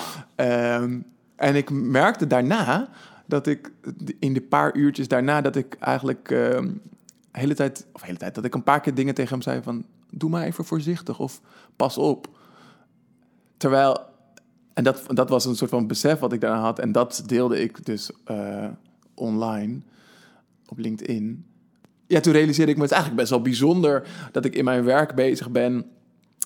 Ehm, 0.43 1.01
en 1.37 1.57
ik 1.57 1.71
merkte 1.71 2.27
daarna 2.27 2.89
dat 3.27 3.47
ik 3.47 3.73
in 4.19 4.33
de 4.33 4.41
paar 4.41 4.75
uurtjes 4.75 5.09
daarna 5.09 5.41
dat 5.41 5.57
ik 5.57 5.77
eigenlijk 5.81 6.31
ehm, 6.31 6.71
hele 7.33 7.55
tijd, 7.55 7.87
of 7.93 8.03
hele 8.03 8.19
tijd, 8.19 8.35
dat 8.35 8.45
ik 8.45 8.55
een 8.55 8.63
paar 8.63 8.81
keer 8.81 8.95
dingen 8.95 9.15
tegen 9.15 9.33
hem 9.33 9.43
zei 9.43 9.63
van 9.63 9.85
doe 10.11 10.31
maar 10.31 10.45
even 10.45 10.65
voorzichtig 10.65 11.19
of 11.19 11.41
pas 11.77 11.99
op. 11.99 12.29
Terwijl, 13.57 14.01
en 14.75 14.85
dat, 14.85 15.03
dat 15.07 15.29
was 15.29 15.45
een 15.45 15.57
soort 15.57 15.71
van 15.71 15.87
besef 15.87 16.19
wat 16.19 16.33
ik 16.33 16.41
daarna 16.41 16.61
had 16.61 16.79
en 16.79 16.93
dat 16.93 17.23
deelde 17.27 17.61
ik 17.61 17.85
dus 17.85 18.11
eh, 18.25 18.69
online 19.15 19.81
op 20.69 20.79
LinkedIn. 20.79 21.47
Ja, 22.07 22.21
toen 22.21 22.33
realiseerde 22.33 22.71
ik 22.71 22.77
me, 22.77 22.83
het 22.83 22.93
eigenlijk 22.93 23.23
best 23.23 23.35
wel 23.35 23.43
bijzonder 23.43 24.09
dat 24.33 24.45
ik 24.45 24.55
in 24.55 24.65
mijn 24.65 24.85
werk 24.85 25.15
bezig 25.15 25.51
ben 25.51 25.87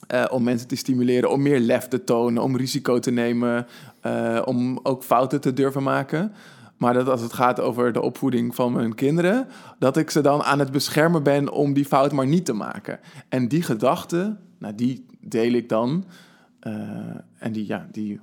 eh, 0.06 0.24
om 0.30 0.42
mensen 0.42 0.68
te 0.68 0.76
stimuleren, 0.76 1.30
om 1.30 1.42
meer 1.42 1.60
lef 1.60 1.88
te 1.88 2.04
tonen, 2.04 2.42
om 2.42 2.56
risico 2.56 2.98
te 2.98 3.10
nemen, 3.10 3.66
eh, 4.00 4.42
om 4.44 4.80
ook 4.82 5.02
fouten 5.02 5.40
te 5.40 5.52
durven 5.52 5.82
maken. 5.82 6.32
Maar 6.76 6.94
dat 6.94 7.08
als 7.08 7.20
het 7.20 7.32
gaat 7.32 7.60
over 7.60 7.92
de 7.92 8.02
opvoeding 8.02 8.54
van 8.54 8.72
mijn 8.72 8.94
kinderen, 8.94 9.48
dat 9.78 9.96
ik 9.96 10.10
ze 10.10 10.20
dan 10.20 10.42
aan 10.42 10.58
het 10.58 10.70
beschermen 10.72 11.22
ben 11.22 11.52
om 11.52 11.72
die 11.72 11.84
fout 11.84 12.12
maar 12.12 12.26
niet 12.26 12.44
te 12.44 12.52
maken. 12.52 13.00
En 13.28 13.48
die 13.48 13.62
gedachte, 13.62 14.36
nou, 14.58 14.74
die 14.74 15.06
deel 15.20 15.52
ik 15.52 15.68
dan. 15.68 16.04
eh, 16.60 16.72
en 17.38 17.52
die, 17.52 17.66
ja, 17.66 17.88
die 17.92 18.20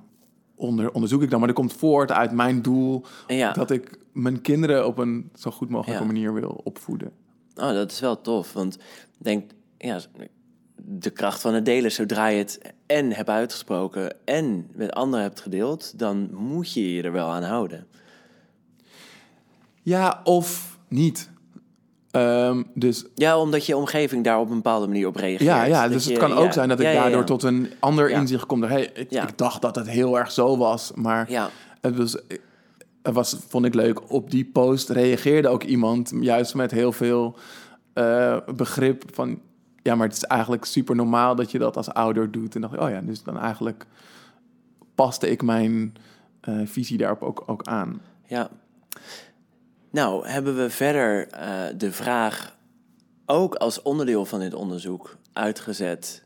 onder, 0.54 0.92
onderzoek 0.92 1.22
ik 1.22 1.30
dan. 1.30 1.38
Maar 1.38 1.48
dat 1.48 1.56
komt 1.56 1.72
voort 1.72 2.12
uit 2.12 2.32
mijn 2.32 2.62
doel 2.62 3.04
Ja. 3.26 3.52
dat 3.52 3.70
ik 3.70 3.98
mijn 4.12 4.40
kinderen 4.40 4.86
op 4.86 4.98
een 4.98 5.30
zo 5.34 5.50
goed 5.50 5.68
mogelijke 5.68 6.02
Ja. 6.02 6.06
manier 6.12 6.34
wil 6.34 6.60
opvoeden. 6.64 7.10
Oh, 7.56 7.68
dat 7.72 7.90
is 7.92 8.00
wel 8.00 8.20
tof. 8.20 8.52
Want 8.52 8.74
ik 8.74 8.80
denk, 9.24 9.50
ja, 9.78 9.98
de 10.76 11.10
kracht 11.10 11.40
van 11.40 11.54
het 11.54 11.64
delen, 11.64 11.92
zodra 11.92 12.26
je 12.26 12.38
het 12.38 12.72
en 12.86 13.12
hebt 13.12 13.28
uitgesproken 13.28 14.16
en 14.24 14.66
met 14.74 14.92
anderen 14.92 15.24
hebt 15.24 15.40
gedeeld, 15.40 15.98
dan 15.98 16.28
moet 16.34 16.72
je 16.72 16.94
je 16.94 17.02
er 17.02 17.12
wel 17.12 17.28
aan 17.28 17.42
houden. 17.42 17.86
Ja, 19.84 20.20
of 20.24 20.78
niet. 20.88 21.30
Ehm, 22.10 22.62
dus 22.74 23.04
Ja, 23.14 23.38
omdat 23.38 23.66
je 23.66 23.76
omgeving 23.76 24.24
daar 24.24 24.38
op 24.40 24.48
een 24.48 24.54
bepaalde 24.56 24.86
manier 24.86 25.06
op 25.06 25.16
reageert. 25.16 25.40
ja, 25.40 25.64
ja, 25.64 25.88
dus 25.88 26.04
je- 26.04 26.10
het 26.10 26.18
kan 26.18 26.32
ook 26.32 26.44
ja, 26.44 26.52
zijn 26.52 26.68
dat 26.68 26.80
ik 26.80 26.86
ja, 26.86 26.92
ja, 26.92 27.00
daardoor 27.02 27.24
tot 27.24 27.42
een 27.42 27.70
ander 27.78 28.10
inzicht 28.10 28.46
kom. 28.46 28.62
Hey, 28.62 28.90
ik, 28.94 29.38
dacht 29.38 29.62
dat 29.62 29.74
het 29.76 29.88
heel 29.88 30.18
erg 30.18 30.32
zo 30.32 30.56
was, 30.56 30.92
maar 30.94 31.30
Ja, 31.30 31.50
het 31.80 31.96
was, 31.96 32.12
het 33.02 33.14
was, 33.14 33.36
vond 33.48 33.64
ik 33.64 33.74
leuk. 33.74 34.10
Op 34.12 34.30
die 34.30 34.44
post 34.44 34.88
reageerde 34.88 35.48
ook 35.48 35.62
iemand 35.62 36.12
juist 36.20 36.54
met 36.54 36.70
heel 36.70 36.92
veel 36.92 37.36
eh, 37.92 38.36
begrip 38.56 39.04
van... 39.12 39.40
Ja, 39.82 39.94
maar 39.94 40.06
het 40.06 40.16
is 40.16 40.22
eigenlijk 40.24 40.64
super 40.64 40.96
normaal 40.96 41.34
dat 41.34 41.50
je 41.50 41.58
dat 41.58 41.76
als 41.76 41.88
ouder 41.88 42.30
doet. 42.30 42.54
En 42.54 42.60
dacht 42.60 42.74
ik, 42.74 42.80
oh 42.80 42.90
ja, 42.90 43.00
dus 43.00 43.22
dan 43.22 43.38
eigenlijk 43.38 43.86
paste 44.94 45.30
ik 45.30 45.42
mijn 45.42 45.94
eh, 46.40 46.54
visie 46.64 46.98
daarop 46.98 47.22
ook, 47.22 47.42
ook 47.46 47.62
aan. 47.62 48.00
ja. 48.26 48.48
Nou, 49.94 50.28
hebben 50.28 50.56
we 50.56 50.70
verder 50.70 51.28
eh, 51.28 51.50
de 51.76 51.92
vraag 51.92 52.56
ook 53.26 53.54
als 53.54 53.82
onderdeel 53.82 54.24
van 54.24 54.40
dit 54.40 54.54
onderzoek 54.54 55.16
uitgezet 55.32 56.24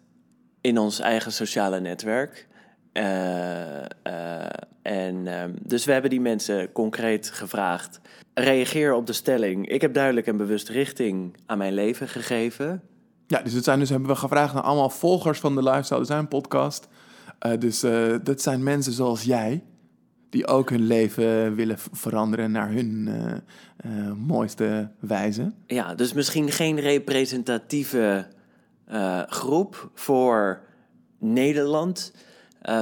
in 0.61 0.79
ons 0.79 1.01
eigen 1.01 1.33
sociale 1.33 1.81
netwerk. 1.81 2.49
Eh, 2.93 3.85
eh, 3.85 4.47
en 4.83 5.27
ehm, 5.27 5.51
dus 5.63 5.85
we 5.85 5.93
hebben 5.93 6.11
die 6.11 6.21
mensen 6.21 6.73
concreet 6.73 7.31
gevraagd. 7.31 8.01
Reageer 8.35 8.95
op 8.95 9.07
de 9.07 9.13
stelling. 9.13 9.69
Ik 9.69 9.81
heb 9.81 9.95
duidelijk 9.95 10.27
en 10.27 10.37
bewust 10.37 10.69
richting 10.69 11.37
aan 11.47 11.59
mijn 11.59 11.75
leven 11.75 12.09
gegeven. 12.09 12.83
Ja, 13.27 13.43
dus 13.43 13.53
het 13.53 13.65
zijn 13.65 13.79
dus 13.79 13.91
hebben 13.91 14.09
we 14.09 14.17
gevraagd 14.17 14.55
naar 14.55 14.63
allemaal 14.63 14.91
volgers 14.91 15.39
van 15.39 15.55
de 15.55 15.63
Lifestyle 15.63 16.01
Design 16.01 16.27
podcast. 16.27 16.89
Dus 17.59 17.81
dat 18.23 18.43
zijn 18.43 18.63
mensen 18.63 18.93
zoals 18.93 19.23
jij, 19.23 19.63
die 20.31 20.47
ook 20.47 20.71
hun 20.71 20.83
leven 20.87 21.55
willen 21.55 21.79
veranderen 21.79 22.51
naar 22.51 22.71
hun 22.71 23.09
eh, 23.09 23.33
eh, 23.77 24.13
mooiste 24.13 24.91
wijze. 24.99 25.53
Ja, 25.67 25.95
dus 25.95 26.13
misschien 26.13 26.51
geen 26.51 26.81
representatieve 26.81 28.27
eh, 28.85 29.23
groep 29.27 29.91
voor 29.95 30.61
Nederland, 31.19 32.13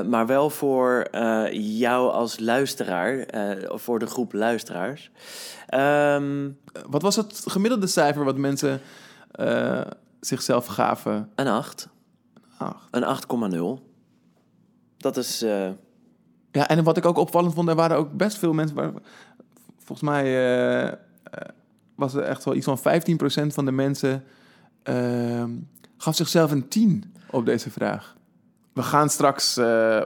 maar 0.07 0.26
wel 0.26 0.50
voor 0.50 1.09
jou 1.53 2.11
als 2.12 2.38
luisteraar, 2.38 3.26
of 3.69 3.83
voor 3.83 3.99
de 3.99 4.07
groep 4.07 4.33
luisteraars. 4.33 5.11
Ehm, 5.67 6.50
Eh, 6.76 6.83
wat 6.88 7.03
was 7.03 7.17
het 7.17 7.43
gemiddelde 7.47 7.87
cijfer 7.87 8.25
wat 8.25 8.37
mensen 8.37 8.81
zichzelf 10.21 10.67
gaven? 10.67 11.31
een 11.35 11.47
8, 11.47 11.88
Ach. 12.59 12.88
een 12.91 13.05
8,0. 13.05 13.83
Dat 14.97 15.17
is, 15.17 15.45
Ja, 16.57 16.69
en 16.69 16.85
wat 16.85 16.97
ik 16.97 17.07
ook 17.07 17.19
opvallend 17.19 17.55
vond, 17.55 17.69
er 17.69 17.75
waren 17.75 17.97
ook 17.97 18.13
best 18.13 18.39
veel 18.39 18.53
mensen. 18.53 18.77
Waar, 18.77 18.93
volgens 19.79 20.09
mij 20.09 20.25
eh, 20.25 20.87
eh, 20.87 20.97
was 21.95 22.15
er 22.15 22.23
echt 22.23 22.45
wel 22.45 22.55
iets 22.55 22.67
van 22.67 22.79
15% 22.79 22.83
van 23.47 23.65
de 23.65 23.73
mensen 23.73 24.25
ehm, 24.83 25.51
gaf 25.97 26.17
zichzelf 26.17 26.51
een 26.51 26.69
10 26.69 27.15
op 27.31 27.47
deze 27.47 27.71
vraag. 27.71 28.17
We 28.73 28.83
gaan 28.83 29.09
straks 29.09 29.57
eh, 29.57 30.03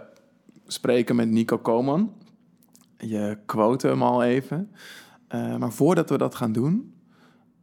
spreken 0.66 1.16
met 1.16 1.28
Nico 1.28 1.58
Koman. 1.58 2.12
Je 2.98 3.38
quote 3.46 3.86
hem 3.86 4.02
al 4.02 4.22
even. 4.22 4.70
Maar 5.58 5.72
voordat 5.72 6.10
we 6.10 6.18
dat 6.18 6.34
gaan 6.34 6.52
doen, 6.52 6.94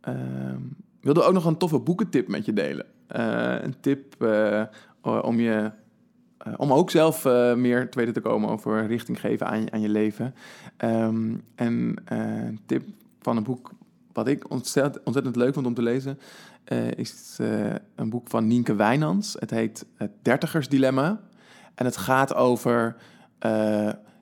ehm 0.01 0.61
wilden 1.01 1.23
we 1.23 1.29
ook 1.29 1.35
nog 1.35 1.45
een 1.45 1.57
toffe 1.57 1.79
boekentip 1.79 2.27
met 2.27 2.45
je 2.45 2.53
delen. 2.53 2.85
Een 3.63 3.79
tip 3.79 4.15
om 5.01 5.39
je 5.39 5.71
eh, 6.37 6.53
om 6.57 6.73
ook 6.73 6.89
zelf 6.89 7.25
eh, 7.25 7.53
meer 7.53 7.89
te 7.89 7.97
weten 7.97 8.13
te 8.13 8.19
komen 8.19 8.49
over 8.49 8.87
richting 8.87 9.19
geven 9.19 9.47
aan, 9.47 9.71
aan 9.71 9.81
je 9.81 9.89
leven. 9.89 10.35
Ehm, 10.77 11.33
en 11.55 11.95
eh, 12.05 12.17
een 12.17 12.59
tip 12.65 12.83
van 13.21 13.37
een 13.37 13.43
boek 13.43 13.71
wat 14.13 14.27
ik 14.27 14.51
ontzettend, 14.51 15.05
ontzettend 15.05 15.35
leuk 15.35 15.53
vond 15.53 15.65
om 15.65 15.73
te 15.73 15.81
lezen... 15.81 16.19
is 16.95 17.37
een 17.95 18.09
boek 18.09 18.29
van 18.29 18.47
Nienke 18.47 18.75
Wijnands. 18.75 19.35
Het 19.39 19.49
heet 19.49 19.85
Het 19.95 20.11
Dertigersdilemma. 20.21 21.19
En 21.75 21.85
het 21.85 21.97
gaat 21.97 22.35
over, 22.35 22.95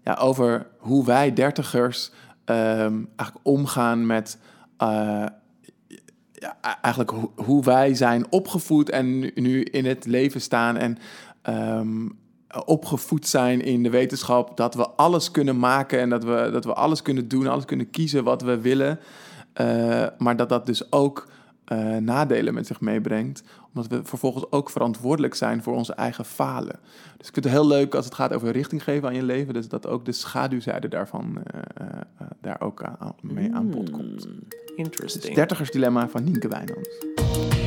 ja, 0.04 0.14
over 0.20 0.68
hoe 0.78 1.06
wij 1.06 1.34
dertigers 1.34 2.12
ehm, 2.46 3.04
eigenlijk 3.16 3.40
omgaan 3.48 4.06
met... 4.06 4.38
ja, 6.34 6.58
eigenlijk 6.82 7.10
hoe, 7.10 7.30
hoe 7.36 7.64
wij 7.64 7.94
zijn 7.94 8.32
opgevoed 8.32 8.90
en 8.90 9.20
nu, 9.20 9.32
nu 9.36 9.64
in 9.64 9.86
het 9.86 10.06
leven 10.06 10.42
staan 10.42 10.78
en 10.78 10.98
ehm, 11.46 12.08
opgevoed 12.66 13.28
zijn 13.28 13.62
in 13.62 13.84
de 13.84 13.90
wetenschap 13.90 14.58
dat 14.58 14.75
we 14.75 14.90
alles 14.90 15.32
kunnen 15.32 15.60
maken 15.60 16.00
en 16.00 16.10
dat 16.10 16.24
we, 16.24 16.50
dat 16.52 16.66
we 16.66 16.74
alles 16.74 17.02
kunnen 17.02 17.28
doen, 17.28 17.48
alles 17.48 17.66
kunnen 17.66 17.90
kiezen 17.90 18.24
wat 18.24 18.42
we 18.42 18.62
willen. 18.62 19.00
Eh, 19.54 20.06
maar 20.18 20.36
dat 20.36 20.50
dat 20.50 20.66
dus 20.66 20.92
ook 20.92 21.28
eh, 21.66 21.98
nadelen 21.98 22.54
met 22.54 22.68
zich 22.68 22.82
meebrengt, 22.82 23.44
omdat 23.74 23.88
we 23.88 24.04
vervolgens 24.04 24.52
ook 24.52 24.70
verantwoordelijk 24.70 25.36
zijn 25.36 25.64
voor 25.64 25.75
onze 25.75 25.94
eigen 25.94 26.25
falen. 26.25 26.80
Dus 27.18 27.28
ik 27.28 27.34
vind 27.34 27.46
het 27.46 27.54
heel 27.54 27.68
leuk 27.68 27.96
als 27.96 28.06
het 28.06 28.14
gaat 28.14 28.34
over 28.34 28.52
richting 28.52 28.84
geven 28.84 29.08
aan 29.08 29.16
je 29.16 29.24
leven, 29.24 29.54
dus 29.54 29.68
dat 29.68 29.88
ook 29.88 30.06
de 30.06 30.12
schaduwzijde 30.12 30.88
daarvan 30.88 31.44
eh, 31.44 31.88
daar 32.42 32.62
ook 32.62 32.84
aan, 32.84 33.16
mee 33.22 33.54
aan 33.54 33.70
bod 33.70 33.90
komt. 33.90 34.24
hmm, 34.24 34.40
Het 34.50 34.72
interesting. 34.75 35.36
dertigersdilemma 35.36 36.10
van 36.10 36.24
Nienke 36.24 36.48
Wijnands. 36.48 37.65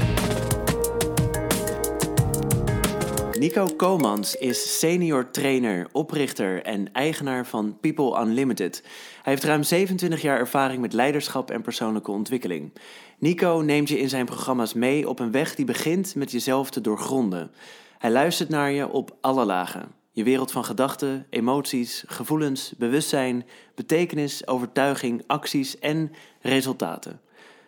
Nico 3.38 3.66
Komans 3.76 4.36
is 4.36 4.78
senior 4.78 5.30
trainer, 5.30 5.86
oprichter 5.92 6.62
en 6.62 6.92
eigenaar 6.92 7.46
van 7.46 7.78
People 7.80 8.20
Unlimited. 8.20 8.82
Hij 9.22 9.32
heeft 9.32 9.44
ruim 9.44 9.62
27 9.62 10.22
jaar 10.22 10.38
ervaring 10.38 10.80
met 10.80 10.92
leiderschap 10.92 11.50
en 11.50 11.62
persoonlijke 11.62 12.10
ontwikkeling. 12.10 12.72
Nico 13.18 13.62
neemt 13.64 13.88
je 13.88 13.98
in 13.98 14.08
zijn 14.08 14.24
programma's 14.24 14.74
mee 14.74 15.08
op 15.08 15.18
een 15.18 15.30
weg 15.30 15.54
die 15.54 15.64
begint 15.64 16.14
met 16.14 16.30
jezelf 16.30 16.70
te 16.70 16.80
doorgronden. 16.80 17.50
Hij 17.98 18.10
luistert 18.10 18.48
naar 18.48 18.70
je 18.70 18.88
op 18.88 19.16
alle 19.20 19.44
lagen. 19.44 19.88
Je 20.12 20.22
wereld 20.22 20.52
van 20.52 20.64
gedachten, 20.64 21.26
emoties, 21.30 22.04
gevoelens, 22.06 22.74
bewustzijn, 22.78 23.46
betekenis, 23.74 24.46
overtuiging, 24.46 25.22
acties 25.26 25.78
en 25.78 26.12
resultaten. 26.40 27.20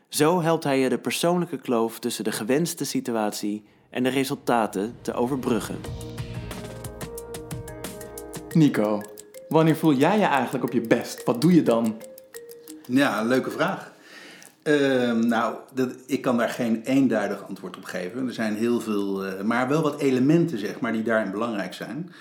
Zo 0.08 0.42
helpt 0.42 0.64
hij 0.64 0.78
je 0.78 0.88
de 0.88 0.98
persoonlijke 0.98 1.58
kloof 1.58 1.98
tussen 1.98 2.24
de 2.24 2.32
gewenste 2.32 2.84
situatie 2.84 3.64
en 3.90 4.02
de 4.02 4.08
resultaten 4.08 4.94
te 5.02 5.12
overbruggen. 5.12 5.76
Nico, 8.52 9.00
wanneer 9.48 9.76
voel 9.76 9.94
jij 9.94 10.18
je 10.18 10.24
eigenlijk 10.24 10.64
op 10.64 10.72
je 10.72 10.80
best? 10.80 11.24
Wat 11.24 11.40
doe 11.40 11.54
je 11.54 11.62
dan? 11.62 11.96
Ja, 12.86 13.22
leuke 13.22 13.50
vraag. 13.50 13.92
Ehm, 14.62 15.26
nou, 15.26 15.56
dat, 15.74 15.94
ik 16.06 16.22
kan 16.22 16.36
daar 16.36 16.48
geen 16.48 16.82
eenduidig 16.82 17.44
antwoord 17.48 17.76
op 17.76 17.84
geven. 17.84 18.26
Er 18.26 18.32
zijn 18.32 18.56
heel 18.56 18.80
veel, 18.80 19.24
eh, 19.24 19.42
maar 19.42 19.68
wel 19.68 19.82
wat 19.82 20.00
elementen, 20.00 20.58
zeg 20.58 20.80
maar, 20.80 20.92
die 20.92 21.02
daarin 21.02 21.30
belangrijk 21.30 21.74
zijn. 21.74 22.12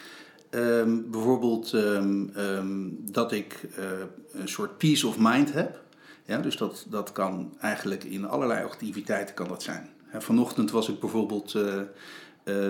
Ehm, 0.50 0.98
bijvoorbeeld 1.06 1.74
ehm, 1.74 2.28
ehm, 2.36 2.88
dat 2.92 3.32
ik 3.32 3.68
eh, 3.76 3.86
een 4.32 4.48
soort 4.48 4.78
peace 4.78 5.08
of 5.08 5.16
mind 5.20 5.54
heb. 5.54 5.82
Ja, 6.26 6.38
dus 6.38 6.58
dat, 6.58 6.86
dat 6.90 7.12
kan 7.12 7.54
eigenlijk 7.60 8.04
in 8.04 8.28
allerlei 8.28 8.64
activiteiten 8.64 9.36
kan 9.36 9.48
dat 9.48 9.64
zijn. 9.64 9.90
Vanochtend 10.18 10.72
was 10.72 10.90
ik 10.90 11.00
bijvoorbeeld 11.00 11.56
eh, 11.56 11.80
eh, 11.80 11.86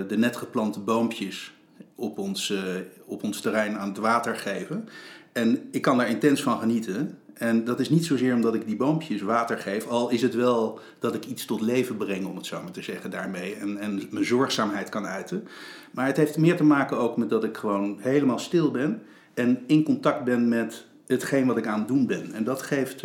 de 0.07 0.17
net 0.17 0.35
geplante 0.35 0.79
boompjes 0.79 1.53
op 1.95 2.17
ons, 2.17 2.49
eh, 2.49 2.59
op 3.05 3.23
ons 3.23 3.41
terrein 3.41 3.77
aan 3.77 3.87
het 3.87 3.97
water 3.97 4.35
geven. 4.35 4.89
En 5.31 5.67
ik 5.71 5.81
kan 5.81 5.97
daar 5.97 6.09
intens 6.09 6.43
van 6.43 6.59
genieten. 6.59 7.17
En 7.33 7.63
dat 7.63 7.79
is 7.79 7.89
niet 7.89 8.05
zozeer 8.05 8.33
omdat 8.33 8.55
ik 8.55 8.65
die 8.65 8.75
boompjes 8.75 9.21
water 9.21 9.57
geef, 9.57 9.87
al 9.87 10.09
is 10.09 10.21
het 10.21 10.35
wel 10.35 10.79
dat 10.99 11.15
ik 11.15 11.25
iets 11.25 11.45
tot 11.45 11.61
leven 11.61 11.97
breng, 11.97 12.25
om 12.25 12.35
het 12.35 12.45
zo 12.45 12.61
maar 12.61 12.71
te 12.71 12.81
zeggen, 12.81 13.11
daarmee. 13.11 13.55
En, 13.55 13.77
en 13.77 14.01
mijn 14.11 14.25
zorgzaamheid 14.25 14.89
kan 14.89 15.05
uiten. 15.05 15.47
Maar 15.91 16.05
het 16.05 16.17
heeft 16.17 16.37
meer 16.37 16.57
te 16.57 16.63
maken 16.63 16.97
ook 16.97 17.17
met 17.17 17.29
dat 17.29 17.43
ik 17.43 17.57
gewoon 17.57 17.97
helemaal 17.99 18.39
stil 18.39 18.71
ben 18.71 19.01
en 19.33 19.63
in 19.67 19.83
contact 19.83 20.23
ben 20.23 20.47
met 20.47 20.85
hetgeen 21.07 21.47
wat 21.47 21.57
ik 21.57 21.67
aan 21.67 21.79
het 21.79 21.87
doen 21.87 22.07
ben. 22.07 22.33
En 22.33 22.43
dat 22.43 22.61
geeft, 22.61 23.03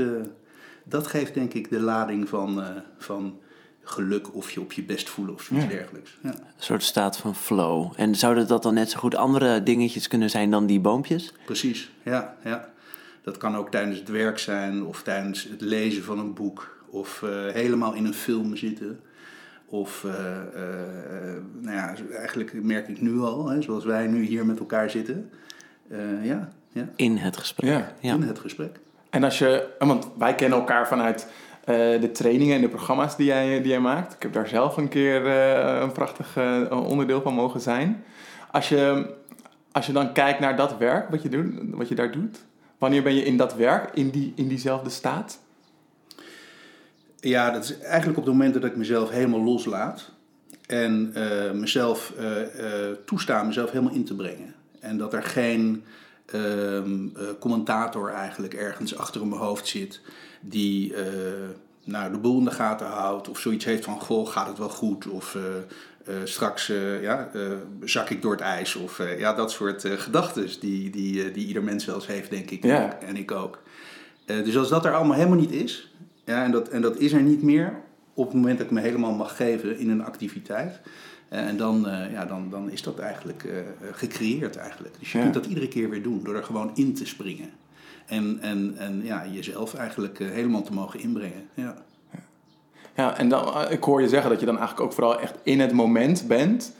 dat 0.84 1.06
geeft 1.06 1.34
denk 1.34 1.54
ik 1.54 1.70
de 1.70 1.80
lading 1.80 2.28
van, 2.28 2.64
van 2.98 3.38
geluk 3.84 4.34
of 4.34 4.50
je 4.50 4.60
op 4.60 4.72
je 4.72 4.82
best 4.82 5.08
voelen 5.08 5.34
of 5.34 5.42
zoiets 5.42 5.66
Ja. 5.66 5.72
dergelijks. 5.72 6.16
Ja. 6.22 6.28
Een 6.30 6.36
soort 6.56 6.82
staat 6.82 7.16
van 7.16 7.34
flow. 7.34 7.92
En 7.96 8.14
zouden 8.14 8.46
dat 8.48 8.62
dan 8.62 8.74
net 8.74 8.90
zo 8.90 8.98
goed 8.98 9.14
andere 9.14 9.62
dingetjes 9.62 10.08
kunnen 10.08 10.30
zijn 10.30 10.50
dan 10.50 10.66
die 10.66 10.80
boompjes? 10.80 11.32
Precies, 11.44 11.90
ja, 12.02 12.36
ja. 12.44 12.72
Dat 13.22 13.36
kan 13.36 13.56
ook 13.56 13.70
tijdens 13.70 13.98
het 13.98 14.08
werk 14.08 14.38
zijn 14.38 14.84
of 14.84 15.02
tijdens 15.02 15.42
het 15.50 15.60
lezen 15.60 16.04
van 16.04 16.18
een 16.18 16.34
boek 16.34 16.82
of 16.90 17.22
eh, 17.22 17.30
helemaal 17.52 17.94
in 17.94 18.04
een 18.04 18.14
film 18.14 18.56
zitten. 18.56 19.00
Of, 19.66 20.04
eh, 20.04 20.36
eh, 20.40 21.36
nou 21.60 21.76
ja, 21.76 21.94
eigenlijk 22.16 22.52
merk 22.62 22.88
ik 22.88 23.00
nu 23.00 23.20
al, 23.20 23.48
hè, 23.48 23.62
zoals 23.62 23.84
wij 23.84 24.06
nu 24.06 24.22
hier 24.24 24.46
met 24.46 24.58
elkaar 24.58 24.90
zitten. 24.90 25.30
Eh, 25.88 26.24
ja, 26.24 26.48
ja, 26.72 26.88
In 26.96 27.16
het 27.16 27.36
gesprek. 27.36 27.70
Ja. 27.70 27.92
Ja. 28.00 28.14
in 28.14 28.22
het 28.22 28.38
gesprek. 28.38 28.80
En 29.10 29.24
als 29.24 29.38
je, 29.38 29.68
want 29.78 30.08
wij 30.18 30.34
kennen 30.34 30.58
elkaar 30.58 30.88
vanuit 30.88 31.28
de 31.64 32.10
trainingen 32.12 32.54
en 32.54 32.60
de 32.60 32.68
programma's 32.68 33.16
die 33.16 33.26
jij, 33.26 33.62
die 33.62 33.70
jij 33.70 33.80
maakt. 33.80 34.14
Ik 34.14 34.22
heb 34.22 34.32
daar 34.32 34.48
zelf 34.48 34.76
een 34.76 34.88
keer 34.88 35.26
eh, 35.26 35.80
een 35.80 35.92
prachtig 35.92 36.36
eh, 36.36 36.86
onderdeel 36.88 37.22
van 37.22 37.34
mogen 37.34 37.60
zijn. 37.60 38.04
Als 38.50 38.68
je, 38.68 39.14
als 39.72 39.86
je 39.86 39.92
dan 39.92 40.12
kijkt 40.12 40.40
naar 40.40 40.56
dat 40.56 40.76
werk 40.76 41.08
wat 41.08 41.22
je, 41.22 41.28
doet, 41.28 41.52
wat 41.70 41.88
je 41.88 41.94
daar 41.94 42.10
doet, 42.10 42.38
wanneer 42.78 43.02
ben 43.02 43.14
je 43.14 43.24
in 43.24 43.36
dat 43.36 43.54
werk, 43.54 43.90
in, 43.94 44.10
die, 44.10 44.32
in 44.36 44.48
diezelfde 44.48 44.90
staat? 44.90 45.38
Ja, 47.20 47.50
dat 47.50 47.64
is 47.64 47.78
eigenlijk 47.78 48.18
op 48.18 48.24
het 48.24 48.34
moment 48.34 48.54
dat 48.54 48.64
ik 48.64 48.76
mezelf 48.76 49.10
helemaal 49.10 49.42
loslaat. 49.42 50.10
En 50.66 51.10
eh, 51.14 51.52
mezelf 51.52 52.12
eh, 52.18 52.88
eh, 52.90 52.96
toesta 53.04 53.42
mezelf 53.42 53.70
helemaal 53.70 53.94
in 53.94 54.04
te 54.04 54.14
brengen. 54.14 54.54
En 54.80 54.98
dat 54.98 55.12
er 55.12 55.22
geen 55.22 55.84
eh, 55.84 56.03
commentator 57.40 58.10
eigenlijk 58.10 58.54
ergens 58.54 58.96
achter 58.96 59.20
in 59.20 59.28
mijn 59.28 59.40
hoofd 59.40 59.66
zit 59.66 60.00
die 60.40 60.94
eh, 60.94 61.04
nou, 61.84 62.12
de 62.12 62.18
boel 62.18 62.38
in 62.38 62.44
de 62.44 62.50
gaten 62.50 62.86
houdt. 62.86 63.28
Of 63.28 63.38
zoiets 63.38 63.64
heeft 63.64 63.84
van, 63.84 64.00
goh, 64.00 64.28
gaat 64.28 64.46
het 64.46 64.58
wel 64.58 64.68
goed? 64.68 65.06
Of 65.06 65.34
eh, 65.34 65.42
eh, 66.16 66.20
straks 66.24 66.68
eh, 66.68 67.02
ja, 67.02 67.30
eh, 67.32 67.40
zak 67.84 68.10
ik 68.10 68.22
door 68.22 68.32
het 68.32 68.40
ijs. 68.40 68.74
Of 68.74 68.98
eh, 68.98 69.18
ja, 69.18 69.34
dat 69.34 69.50
soort 69.50 69.84
gedachten 69.88 70.48
die, 70.60 70.90
die, 70.90 71.24
eh, 71.24 71.34
die 71.34 71.46
ieder 71.46 71.62
mens 71.62 71.84
wel 71.84 71.94
eens 71.94 72.06
heeft, 72.06 72.30
denk 72.30 72.50
ik. 72.50 72.64
Ja. 72.64 72.98
En, 73.00 73.16
ik 73.16 73.30
ook. 73.30 73.62
Eh, 74.26 74.44
dus 74.44 74.56
als 74.56 74.68
dat 74.68 74.84
er 74.84 74.94
allemaal 74.94 75.16
helemaal 75.16 75.38
niet 75.38 75.52
is, 75.52 75.92
ja, 76.24 76.44
en, 76.44 76.50
dat, 76.50 76.68
en 76.68 76.82
dat 76.82 76.96
is 76.98 77.12
er 77.12 77.22
niet 77.22 77.42
meer 77.42 77.82
op 78.14 78.24
het 78.24 78.34
moment 78.34 78.58
dat 78.58 78.66
ik 78.66 78.72
me 78.72 78.80
helemaal 78.80 79.12
mag 79.12 79.36
geven 79.36 79.78
in 79.78 79.90
een 79.90 80.04
activiteit. 80.04 80.80
Eh, 81.28 81.46
en 81.46 81.56
dan, 81.56 81.88
eh, 81.88 82.12
ja, 82.12 82.24
dan, 82.24 82.50
dan 82.50 82.70
is 82.70 82.82
dat 82.82 82.98
eigenlijk 82.98 83.44
eh, 83.44 83.58
gecreëerd 83.92 84.56
eigenlijk. 84.56 84.94
Dus 84.98 85.12
je 85.12 85.18
Ja. 85.18 85.24
kunt 85.24 85.34
dat 85.34 85.46
iedere 85.46 85.68
keer 85.68 85.90
weer 85.90 86.02
doen 86.02 86.20
door 86.24 86.36
er 86.36 86.44
gewoon 86.44 86.70
in 86.74 86.94
te 86.94 87.06
springen. 87.06 87.50
En, 88.06 88.38
en, 88.40 88.74
en 88.78 89.00
ja, 89.04 89.26
jezelf 89.26 89.74
eigenlijk 89.74 90.18
helemaal 90.18 90.62
te 90.62 90.72
mogen 90.72 91.00
inbrengen. 91.00 91.48
Ja. 91.54 91.74
Ja, 92.96 93.18
en 93.18 93.28
dan, 93.28 93.70
ik 93.70 93.82
hoor 93.82 94.00
je 94.00 94.08
zeggen 94.08 94.30
dat 94.30 94.40
je 94.40 94.46
dan 94.46 94.58
eigenlijk 94.58 94.86
ook 94.86 94.92
vooral 94.94 95.20
echt 95.20 95.34
in 95.42 95.60
het 95.60 95.72
moment 95.72 96.24
bent. 96.28 96.72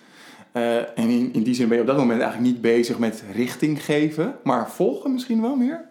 En 0.52 0.86
in, 0.96 1.32
in 1.32 1.42
die 1.42 1.54
zin 1.54 1.66
ben 1.68 1.76
je 1.76 1.82
op 1.82 1.88
dat 1.88 1.96
moment 1.96 2.20
eigenlijk 2.20 2.52
niet 2.52 2.62
bezig 2.62 2.98
met 2.98 3.24
richting 3.32 3.84
geven, 3.84 4.36
maar 4.42 4.70
volgen 4.70 5.12
misschien 5.12 5.40
wel 5.40 5.56
meer. 5.56 5.84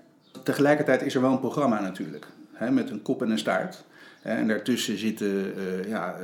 Tegelijkertijd 0.44 1.02
is 1.02 1.16
er 1.16 1.22
wel 1.22 1.32
een 1.32 1.40
programma 1.40 1.82
natuurlijk, 1.82 2.28
hè, 2.54 2.72
met 2.72 2.90
een 2.90 3.02
kop 3.02 3.22
en 3.22 3.32
een 3.32 3.40
staart. 3.40 3.84
En 4.22 4.48
daartussen 4.48 4.98
zitten 4.98 5.54
ja, 5.88 6.16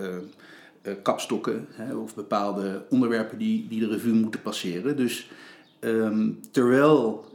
kapstokken 1.01 1.67
hè, 1.71 1.95
of 1.95 2.15
bepaalde 2.15 2.81
onderwerpen 2.89 3.37
die, 3.37 3.67
die 3.67 3.79
de 3.79 3.87
revue 3.87 4.13
moeten 4.13 4.41
passeren. 4.41 4.97
Dus 4.97 5.31
ehm, 5.79 6.29
terwijl 6.51 7.25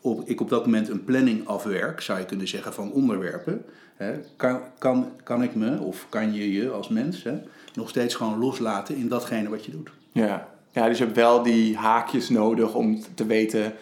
op, 0.00 0.28
ik 0.28 0.40
op 0.40 0.48
dat 0.48 0.64
moment 0.64 0.88
een 0.88 1.04
planning 1.04 1.46
afwerk, 1.46 2.00
zou 2.00 2.18
je 2.18 2.24
kunnen 2.24 2.48
zeggen, 2.48 2.72
van 2.72 2.92
onderwerpen, 2.92 3.64
hè, 3.96 4.12
kan, 4.36 4.60
kan, 4.78 5.12
kan 5.22 5.42
ik 5.42 5.54
me, 5.54 5.80
of 5.80 6.06
kan 6.08 6.32
je 6.32 6.52
je 6.52 6.70
als 6.70 6.88
mens, 6.88 7.22
hè, 7.22 7.38
nog 7.74 7.88
steeds 7.88 8.14
gewoon 8.14 8.38
loslaten 8.38 8.96
in 8.96 9.08
datgene 9.08 9.48
wat 9.48 9.64
je 9.64 9.70
doet. 9.70 9.90
Ja. 10.12 10.48
ja, 10.70 10.88
dus 10.88 10.98
je 10.98 11.04
hebt 11.04 11.16
wel 11.16 11.42
die 11.42 11.76
haakjes 11.76 12.28
nodig 12.28 12.74
om 12.74 13.00
te 13.14 13.26
weten 13.26 13.72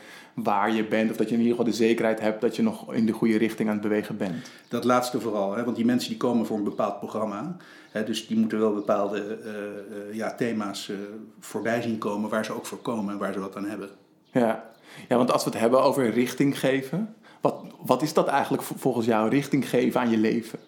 waar 0.43 0.73
je 0.73 0.85
bent. 0.85 1.11
Of 1.11 1.17
dat 1.17 1.29
je 1.29 1.35
in 1.35 1.41
ieder 1.41 1.57
geval 1.57 1.71
de 1.71 1.77
zekerheid 1.77 2.21
hebt 2.21 2.41
dat 2.41 2.57
je 2.57 2.63
nog 2.63 2.95
in 2.95 3.07
de 3.07 3.13
goede 3.13 3.39
richting 3.39 3.69
aan 3.69 3.75
het 3.75 3.83
bewegen 3.83 4.17
bent. 4.17 4.51
Dat 4.69 4.85
laatste 4.85 5.21
vooral, 5.21 5.57
hè? 5.57 5.65
want 5.65 5.77
die 5.77 5.85
mensen 5.85 6.09
die 6.09 6.19
komen 6.19 6.47
voor 6.47 6.57
een 6.57 6.65
bepaald 6.65 6.99
programma. 6.99 7.57
Hè? 7.91 8.05
Dus 8.05 8.27
die 8.27 8.39
moeten 8.39 8.59
wel 8.59 8.75
bepaalde 8.75 9.19
eh, 9.19 9.51
eh, 9.51 10.15
ja, 10.15 10.35
thema's 10.35 10.89
eh, 10.89 10.97
voorbij 11.41 11.83
zien 11.83 11.99
komen 11.99 12.31
waar 12.31 12.45
ze 12.45 12.53
ook 12.53 12.67
voor 12.67 12.79
komen 12.79 13.13
en 13.13 13.19
waar 13.19 13.33
ze 13.33 13.41
wat 13.41 13.57
aan 13.57 13.67
hebben. 13.69 13.89
Ja. 14.33 14.65
ja, 15.09 15.17
want 15.17 15.33
als 15.33 15.45
we 15.45 15.51
het 15.51 15.61
hebben 15.61 15.83
over 15.83 16.11
richting 16.11 16.59
geven. 16.59 17.15
Wat, 17.41 17.55
wat 17.85 18.03
is 18.03 18.13
dat 18.13 18.27
eigenlijk 18.27 18.63
vol- 18.63 18.77
volgens 18.77 19.07
jou, 19.07 19.29
richting 19.29 19.69
geven 19.69 20.01
aan 20.01 20.11
je 20.11 20.19
leven? 20.19 20.59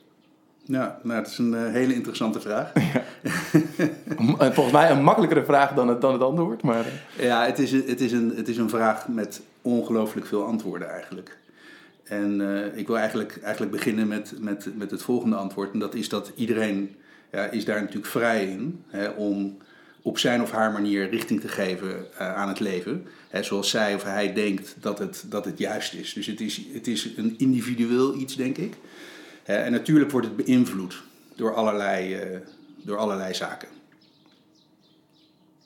Ja, 0.63 0.99
nou, 1.03 1.23
dat 1.23 1.31
is 1.31 1.39
een 1.39 1.71
hele 1.71 1.95
interessante 1.95 2.41
vraag. 2.41 2.73
Volgens 4.55 4.73
mij 4.73 4.91
een 4.91 5.03
makkelijkere 5.03 5.45
vraag 5.45 5.75
dan 5.75 5.89
het, 5.89 6.01
dan 6.01 6.13
het 6.13 6.23
antwoord. 6.23 6.63
Maar, 6.63 6.85
Ja, 7.19 7.45
het 7.45 7.59
is, 7.59 7.73
het, 7.73 8.01
is 8.01 8.13
een, 8.13 8.33
het 8.37 8.49
is 8.49 8.57
een 8.57 8.69
vraag 8.69 9.09
met 9.09 9.41
ongelooflijk 9.63 10.27
veel 10.27 10.45
antwoorden 10.45 10.91
eigenlijk. 10.91 11.39
En 12.05 12.41
eh, 12.41 12.79
ik 12.79 12.87
wil 12.87 12.99
eigenlijk, 12.99 13.39
eigenlijk 13.43 13.73
beginnen 13.73 14.09
met, 14.09 14.33
met, 14.39 14.69
met 14.77 14.91
het 14.91 15.03
volgende 15.03 15.37
antwoord. 15.37 15.73
En 15.73 15.79
dat 15.79 15.95
is 15.95 16.09
dat 16.09 16.33
iedereen 16.35 16.97
ja, 17.33 17.45
is 17.45 17.65
daar 17.65 17.81
natuurlijk 17.81 18.07
vrij 18.07 18.47
in 18.47 18.85
hè, 18.89 19.09
om 19.09 19.57
op 20.03 20.19
zijn 20.19 20.43
of 20.43 20.51
haar 20.51 20.73
manier 20.73 21.11
richting 21.11 21.41
te 21.41 21.49
geven 21.49 22.07
eh, 22.19 22.35
aan 22.35 22.49
het 22.49 22.61
leven. 22.61 23.07
Hè, 23.29 23.43
zoals 23.43 23.71
zij 23.71 23.95
of 23.95 24.03
hij 24.03 24.33
denkt 24.33 24.77
dat 24.81 24.99
het, 24.99 25.25
dat 25.29 25.45
het 25.45 25.59
juist 25.59 25.95
is. 25.95 26.13
Dus 26.13 26.27
het 26.27 26.41
is, 26.41 26.61
het 26.73 26.87
is 26.87 27.17
een 27.17 27.35
individueel 27.39 28.15
iets, 28.15 28.37
denk 28.37 28.57
ik. 28.57 28.75
Hè, 29.43 29.55
en 29.55 29.73
natuurlijk 29.73 30.11
wordt 30.11 30.27
het 30.27 30.37
beïnvloed 30.37 31.03
door 31.37 31.55
allerlei, 31.55 32.15
eh, 32.15 32.39
door 32.83 32.97
allerlei 32.97 33.35
zaken. 33.35 33.69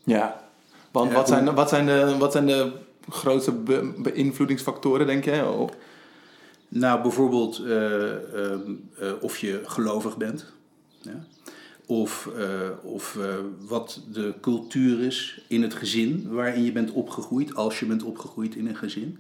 ja, 0.04 0.42
want 0.90 1.12
wat, 1.12 1.28
zijn, 1.28 1.54
wat, 1.54 1.68
zijn 1.68 1.86
de, 1.86 2.16
wat 2.18 2.32
zijn 2.32 2.46
de 2.46 2.72
grootste 3.10 3.52
be- 3.52 3.94
beïnvloedingsfactoren, 3.98 5.06
denk 5.06 5.24
jij? 5.24 5.46
Op? 5.46 5.76
Nou, 6.68 7.02
bijvoorbeeld 7.02 7.58
eh, 7.58 8.12
ehm, 8.14 8.72
eh, 8.98 9.12
of 9.20 9.38
je 9.38 9.60
gelovig 9.64 10.16
bent. 10.16 10.52
Ja? 11.02 11.24
Of, 11.86 12.28
eh, 12.38 12.70
of 12.82 13.18
wat 13.60 14.00
de 14.12 14.34
cultuur 14.40 15.00
is 15.00 15.44
in 15.48 15.62
het 15.62 15.74
gezin 15.74 16.26
waarin 16.30 16.64
je 16.64 16.72
bent 16.72 16.90
opgegroeid, 16.90 17.54
als 17.54 17.80
je 17.80 17.86
bent 17.86 18.02
opgegroeid 18.02 18.54
in 18.54 18.66
een 18.66 18.76
gezin. 18.76 19.18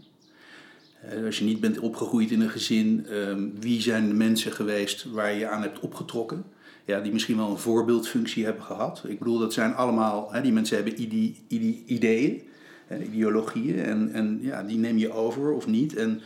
Als 1.24 1.38
je 1.38 1.44
niet 1.44 1.60
bent 1.60 1.78
opgegroeid 1.78 2.30
in 2.30 2.40
een 2.40 2.50
gezin, 2.50 3.06
ehm, 3.06 3.48
wie 3.60 3.80
zijn 3.82 4.08
de 4.08 4.14
mensen 4.14 4.52
geweest 4.52 5.04
waar 5.04 5.34
je 5.34 5.48
aan 5.48 5.62
hebt 5.62 5.80
opgetrokken? 5.80 6.44
Ja, 6.84 7.00
die 7.00 7.12
misschien 7.12 7.36
wel 7.36 7.50
een 7.50 7.58
voorbeeldfunctie 7.58 8.44
hebben 8.44 8.62
gehad. 8.62 9.02
Ik 9.06 9.18
bedoel, 9.18 9.38
dat 9.38 9.52
zijn 9.52 9.74
allemaal, 9.74 10.32
die 10.42 10.52
mensen 10.52 10.76
hebben 10.76 11.02
ide- 11.02 11.34
ide- 11.48 11.82
ideeën, 11.86 12.42
hè, 12.86 13.02
ideologieën. 13.02 13.84
En, 13.84 14.10
en 14.12 14.38
ja, 14.42 14.62
die 14.62 14.78
neem 14.78 14.98
je 14.98 15.12
over 15.12 15.52
of 15.52 15.66
niet. 15.66 15.96
En, 15.96 16.20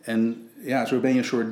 en 0.00 0.48
ja, 0.60 0.86
zo 0.86 1.00
ben 1.00 1.12
je 1.12 1.18
een 1.18 1.24
soort, 1.24 1.48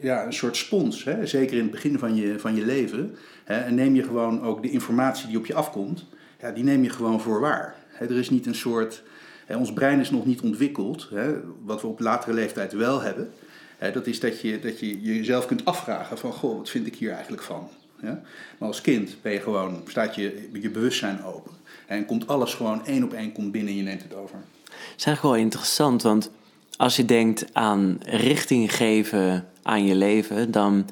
ja, 0.00 0.26
een 0.26 0.32
soort 0.32 0.56
spons, 0.56 1.04
hè? 1.04 1.26
zeker 1.26 1.56
in 1.56 1.62
het 1.62 1.70
begin 1.70 1.98
van 1.98 2.16
je, 2.16 2.38
van 2.38 2.56
je 2.56 2.64
leven. 2.64 3.14
Hè? 3.44 3.58
En 3.58 3.74
neem 3.74 3.94
je 3.94 4.02
gewoon 4.02 4.42
ook 4.42 4.62
de 4.62 4.70
informatie 4.70 5.28
die 5.28 5.38
op 5.38 5.46
je 5.46 5.54
afkomt, 5.54 6.04
ja, 6.40 6.50
die 6.50 6.64
neem 6.64 6.82
je 6.82 6.90
gewoon 6.90 7.20
voor 7.20 7.40
waar. 7.40 7.74
Hè? 7.88 8.06
Er 8.06 8.18
is 8.18 8.30
niet 8.30 8.46
een 8.46 8.54
soort, 8.54 9.02
hè, 9.46 9.56
ons 9.56 9.72
brein 9.72 10.00
is 10.00 10.10
nog 10.10 10.26
niet 10.26 10.40
ontwikkeld, 10.40 11.08
hè? 11.10 11.34
wat 11.64 11.80
we 11.80 11.86
op 11.86 12.00
latere 12.00 12.34
leeftijd 12.34 12.72
wel 12.72 13.00
hebben. 13.00 13.30
Hè? 13.78 13.92
Dat 13.92 14.06
is 14.06 14.20
dat 14.20 14.40
je, 14.40 14.58
dat 14.58 14.80
je 14.80 15.00
jezelf 15.00 15.46
kunt 15.46 15.64
afvragen 15.64 16.18
van, 16.18 16.32
goh, 16.32 16.56
wat 16.56 16.70
vind 16.70 16.86
ik 16.86 16.94
hier 16.94 17.12
eigenlijk 17.12 17.42
van? 17.42 17.68
Ja? 18.00 18.22
Maar 18.58 18.68
als 18.68 18.80
kind 18.80 19.16
ben 19.22 19.32
je 19.32 19.40
gewoon, 19.40 19.82
staat 19.86 20.14
je, 20.14 20.48
je 20.52 20.70
bewustzijn 20.70 21.24
open. 21.24 21.52
En 21.86 22.06
komt 22.06 22.28
alles 22.28 22.54
gewoon 22.54 22.86
één 22.86 23.04
op 23.04 23.12
één 23.12 23.32
komt 23.32 23.52
binnen 23.52 23.70
en 23.70 23.76
je 23.76 23.82
neemt 23.82 24.02
het 24.02 24.14
over. 24.14 24.36
Het 24.36 24.96
is 24.96 25.04
eigenlijk 25.04 25.22
wel 25.22 25.44
interessant, 25.44 26.02
want 26.02 26.30
als 26.76 26.96
je 26.96 27.04
denkt 27.04 27.46
aan 27.52 27.98
richting 28.04 28.74
geven 28.74 29.48
aan 29.62 29.84
je 29.84 29.94
leven, 29.94 30.50
dan 30.50 30.86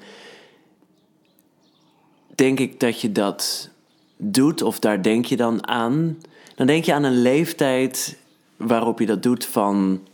denk 2.34 2.60
ik 2.60 2.80
dat 2.80 3.00
je 3.00 3.12
dat 3.12 3.70
doet, 4.16 4.62
of 4.62 4.78
daar 4.78 5.02
denk 5.02 5.24
je 5.24 5.36
dan 5.36 5.68
aan. 5.68 6.18
Dan 6.54 6.66
denk 6.66 6.84
je 6.84 6.94
aan 6.94 7.04
een 7.04 7.22
leeftijd 7.22 8.16
waarop 8.56 8.98
je 8.98 9.06
dat 9.06 9.22
doet 9.22 9.46
van, 9.46 10.06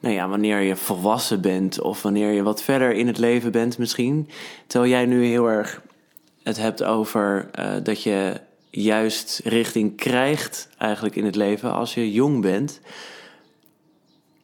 nou 0.00 0.14
ja, 0.14 0.28
wanneer 0.28 0.60
je 0.60 0.76
volwassen 0.76 1.40
bent 1.40 1.80
of 1.80 2.02
wanneer 2.02 2.30
je 2.32 2.42
wat 2.42 2.62
verder 2.62 2.92
in 2.92 3.06
het 3.06 3.18
leven 3.18 3.52
bent 3.52 3.78
misschien. 3.78 4.28
Terwijl 4.66 4.92
jij 4.92 5.06
nu 5.06 5.24
heel 5.24 5.46
erg 5.46 5.82
het 6.42 6.56
hebt 6.56 6.82
over 6.82 7.48
eh, 7.52 7.72
dat 7.82 8.02
je 8.02 8.40
juist 8.74 9.40
richting 9.44 9.96
krijgt 9.96 10.68
eigenlijk 10.78 11.16
in 11.16 11.24
het 11.24 11.36
leven 11.36 11.72
als 11.72 11.94
je 11.94 12.12
jong 12.12 12.40
bent. 12.40 12.80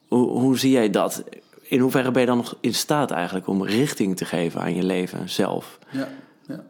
Hoe, 0.08 0.28
hoe 0.28 0.58
zie 0.58 0.70
jij 0.70 0.90
dat? 0.90 1.24
In 1.62 1.80
hoeverre 1.80 2.10
ben 2.10 2.20
je 2.20 2.26
dan 2.26 2.36
nog 2.36 2.56
in 2.60 2.74
staat 2.74 3.10
eigenlijk 3.10 3.46
om 3.46 3.64
richting 3.64 4.16
te 4.16 4.24
geven 4.24 4.60
aan 4.60 4.74
je 4.74 4.82
leven 4.82 5.28
zelf? 5.28 5.78
Ja, 5.90 6.08
ja. 6.46 6.64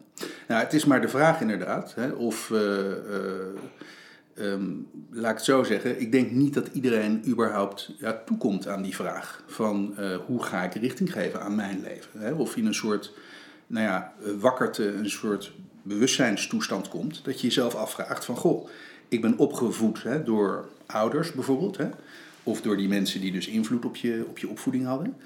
Nou, 0.49 0.63
het 0.63 0.73
is 0.73 0.85
maar 0.85 1.01
de 1.01 1.09
vraag 1.09 1.41
inderdaad. 1.41 1.95
Hè, 1.95 2.11
of, 2.11 2.51
eh, 2.51 2.91
eh, 2.91 3.47
ehm, 4.35 4.67
laat 5.11 5.31
ik 5.31 5.37
het 5.37 5.45
zo 5.45 5.63
zeggen, 5.63 6.01
ik 6.01 6.13
denk 6.13 6.31
niet 6.31 6.55
dat 6.55 6.69
iedereen 6.73 7.23
überhaupt 7.29 7.93
ja, 7.99 8.23
toekomt 8.27 8.69
aan 8.69 8.83
die 8.83 8.95
vraag. 8.95 9.43
Van 9.47 9.97
eh, 9.97 10.17
hoe 10.27 10.43
ga 10.43 10.63
ik 10.63 10.75
richting 10.75 11.13
geven 11.13 11.41
aan 11.41 11.55
mijn 11.55 11.81
leven? 11.81 12.21
Hè? 12.21 12.33
Of 12.33 12.57
in 12.57 12.67
een 12.67 12.75
soort, 12.75 13.13
nou 13.67 13.87
ja, 13.87 14.13
wakkerte, 14.39 14.93
een 14.93 15.11
soort 15.11 15.53
bewustzijnstoestand 15.83 16.89
komt. 16.89 17.25
Dat 17.25 17.41
je 17.41 17.47
jezelf 17.47 17.75
afvraagt 17.75 18.25
van, 18.25 18.37
goh, 18.37 18.69
ik 19.09 19.21
ben 19.21 19.39
opgevoed 19.39 20.03
hè, 20.03 20.23
door 20.23 20.69
ouders 20.87 21.33
bijvoorbeeld. 21.33 21.77
Hè? 21.77 21.89
of 22.49 22.61
door 22.61 22.77
die 22.77 22.89
mensen 22.89 23.21
die 23.21 23.33
dus 23.33 23.47
invloed 23.47 23.85
op 23.85 23.97
je, 23.97 24.25
op 24.29 24.39
je 24.39 24.49
opvoeding 24.49 24.87
hadden. 24.87 25.17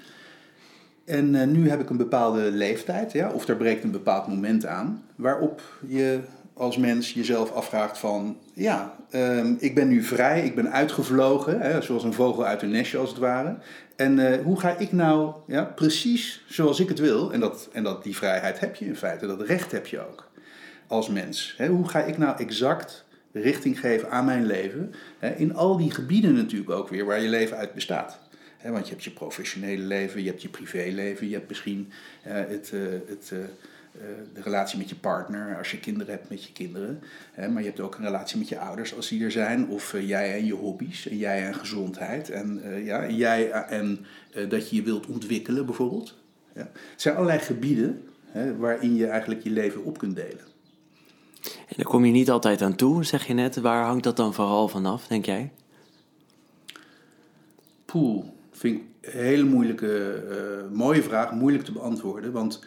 En 1.05 1.35
eh, 1.35 1.47
nu 1.47 1.69
heb 1.69 1.81
ik 1.81 1.89
een 1.89 1.97
bepaalde 1.97 2.51
leeftijd, 2.51 3.11
ja, 3.11 3.31
of 3.31 3.47
er 3.47 3.55
breekt 3.55 3.83
een 3.83 3.91
bepaald 3.91 4.27
moment 4.27 4.65
aan, 4.65 5.03
waarop 5.15 5.61
je 5.87 6.19
als 6.53 6.77
mens 6.77 7.13
jezelf 7.13 7.51
afvraagt 7.51 7.97
van, 7.97 8.37
ja, 8.53 8.95
ehm, 9.09 9.53
ik 9.59 9.75
ben 9.75 9.87
nu 9.87 10.03
vrij, 10.03 10.45
ik 10.45 10.55
ben 10.55 10.71
uitgevlogen, 10.71 11.59
hè, 11.59 11.81
zoals 11.81 12.03
een 12.03 12.13
vogel 12.13 12.45
uit 12.45 12.61
een 12.61 12.71
nestje 12.71 12.97
als 12.97 13.09
het 13.09 13.19
ware. 13.19 13.55
En 13.95 14.19
eh, 14.19 14.43
hoe 14.43 14.59
ga 14.59 14.77
ik 14.77 14.91
nou, 14.91 15.33
ja, 15.47 15.63
precies 15.63 16.43
zoals 16.47 16.79
ik 16.79 16.89
het 16.89 16.99
wil, 16.99 17.33
en, 17.33 17.39
dat, 17.39 17.69
en 17.73 17.83
dat, 17.83 18.03
die 18.03 18.15
vrijheid 18.15 18.59
heb 18.59 18.75
je 18.75 18.85
in 18.85 18.95
feite, 18.95 19.27
dat 19.27 19.41
recht 19.41 19.71
heb 19.71 19.87
je 19.87 19.99
ook 19.99 20.31
als 20.93 21.09
mens. 21.09 21.55
Hoe 21.67 21.89
ga 21.89 21.99
ik 22.03 22.17
nou 22.17 22.37
exact 22.37 23.05
richting 23.31 23.79
geven 23.79 24.11
aan 24.11 24.25
mijn 24.25 24.45
leven, 24.45 24.93
in 25.37 25.55
al 25.55 25.77
die 25.77 25.91
gebieden 25.91 26.33
natuurlijk 26.33 26.71
ook 26.71 26.89
weer 26.89 27.05
waar 27.05 27.21
je 27.21 27.29
leven 27.29 27.57
uit 27.57 27.73
bestaat. 27.73 28.19
Want 28.71 28.85
je 28.85 28.91
hebt 28.91 29.03
je 29.03 29.11
professionele 29.11 29.83
leven, 29.83 30.23
je 30.23 30.29
hebt 30.29 30.41
je 30.41 30.49
privéleven, 30.49 31.27
je 31.27 31.33
hebt 31.33 31.47
misschien 31.47 31.91
eh, 32.23 32.33
het, 32.33 32.71
eh, 32.73 32.81
het, 33.07 33.31
eh, 33.31 33.37
de 34.33 34.41
relatie 34.41 34.77
met 34.77 34.89
je 34.89 34.95
partner 34.95 35.57
als 35.57 35.71
je 35.71 35.79
kinderen 35.79 36.13
hebt 36.13 36.29
met 36.29 36.43
je 36.43 36.51
kinderen. 36.51 36.99
Maar 37.35 37.61
je 37.61 37.67
hebt 37.67 37.79
ook 37.79 37.95
een 37.95 38.03
relatie 38.03 38.37
met 38.37 38.49
je 38.49 38.59
ouders 38.59 38.95
als 38.95 39.07
die 39.07 39.23
er 39.23 39.31
zijn. 39.31 39.67
Of 39.67 39.95
jij 39.99 40.33
en 40.33 40.45
je 40.45 40.53
hobby's, 40.53 41.07
en 41.07 41.17
jij 41.17 41.45
en 41.45 41.55
gezondheid. 41.55 42.29
En 42.29 42.61
ja, 42.83 43.03
en 43.03 43.15
jij 43.15 43.51
en 43.51 44.05
dat 44.49 44.69
je 44.69 44.75
je 44.75 44.83
wilt 44.83 45.07
ontwikkelen 45.07 45.65
bijvoorbeeld. 45.65 46.17
Het 46.53 46.71
zijn 46.95 47.15
allerlei 47.15 47.39
gebieden 47.39 48.03
waarin 48.57 48.95
je 48.95 49.07
eigenlijk 49.07 49.43
je 49.43 49.49
leven 49.49 49.83
op 49.83 49.97
kunt 49.97 50.15
delen. 50.15 50.52
En 51.43 51.75
daar 51.75 51.85
kom 51.85 52.05
je 52.05 52.11
niet 52.11 52.29
altijd 52.29 52.61
aan 52.61 52.75
toe, 52.75 53.03
zeg 53.03 53.27
je 53.27 53.33
net. 53.33 53.55
Waar 53.55 53.85
hangt 53.85 54.03
dat 54.03 54.17
dan 54.17 54.33
vooral 54.33 54.67
vanaf, 54.67 55.07
denk 55.07 55.25
jij? 55.25 55.51
Poeh, 57.85 58.25
vind 58.51 58.79
ik 58.79 58.83
een 59.01 59.21
hele 59.21 59.43
moeilijke, 59.43 60.13
eh, 60.13 60.75
mooie 60.75 61.03
vraag, 61.03 61.31
moeilijk 61.31 61.63
te 61.63 61.71
beantwoorden. 61.71 62.31
Want 62.31 62.63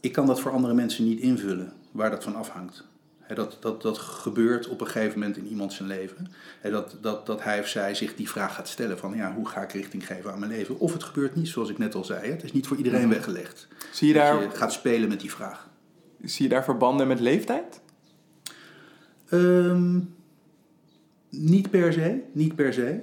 ik 0.00 0.12
kan 0.12 0.26
dat 0.26 0.40
voor 0.40 0.52
andere 0.52 0.74
mensen 0.74 1.04
niet 1.04 1.20
invullen, 1.20 1.72
waar 1.90 2.10
dat 2.10 2.22
van 2.24 2.34
afhangt. 2.34 2.84
Hè, 3.18 3.34
dat, 3.34 3.56
dat, 3.60 3.82
dat 3.82 3.98
gebeurt 3.98 4.68
op 4.68 4.80
een 4.80 4.86
gegeven 4.86 5.18
moment 5.18 5.36
in 5.36 5.46
iemand 5.46 5.72
zijn 5.72 5.88
leven. 5.88 6.32
Hè, 6.60 6.70
dat, 6.70 6.96
dat, 7.00 7.26
dat 7.26 7.42
hij 7.42 7.60
of 7.60 7.66
zij 7.66 7.94
zich 7.94 8.14
die 8.14 8.30
vraag 8.30 8.54
gaat 8.54 8.68
stellen 8.68 8.98
van 8.98 9.16
ja, 9.16 9.34
hoe 9.34 9.48
ga 9.48 9.62
ik 9.62 9.72
richting 9.72 10.06
geven 10.06 10.32
aan 10.32 10.38
mijn 10.38 10.50
leven? 10.50 10.78
Of 10.78 10.92
het 10.92 11.02
gebeurt 11.02 11.34
niet, 11.34 11.48
zoals 11.48 11.68
ik 11.68 11.78
net 11.78 11.94
al 11.94 12.04
zei. 12.04 12.30
Het 12.30 12.42
is 12.42 12.52
niet 12.52 12.66
voor 12.66 12.76
iedereen 12.76 13.08
weggelegd. 13.08 13.68
Zie 13.92 14.08
je 14.08 14.14
daar, 14.14 14.42
je 14.42 14.50
gaat 14.50 14.72
spelen 14.72 15.08
met 15.08 15.20
die 15.20 15.30
vraag. 15.30 15.68
zie 16.22 16.44
je 16.44 16.50
daar 16.50 16.64
verbanden 16.64 17.08
met 17.08 17.20
leeftijd? 17.20 17.80
Ehm, 19.30 19.98
niet 21.28 21.70
per 21.70 21.92
se, 21.92 22.20
niet 22.32 22.54
per 22.54 22.72
se. 22.72 23.00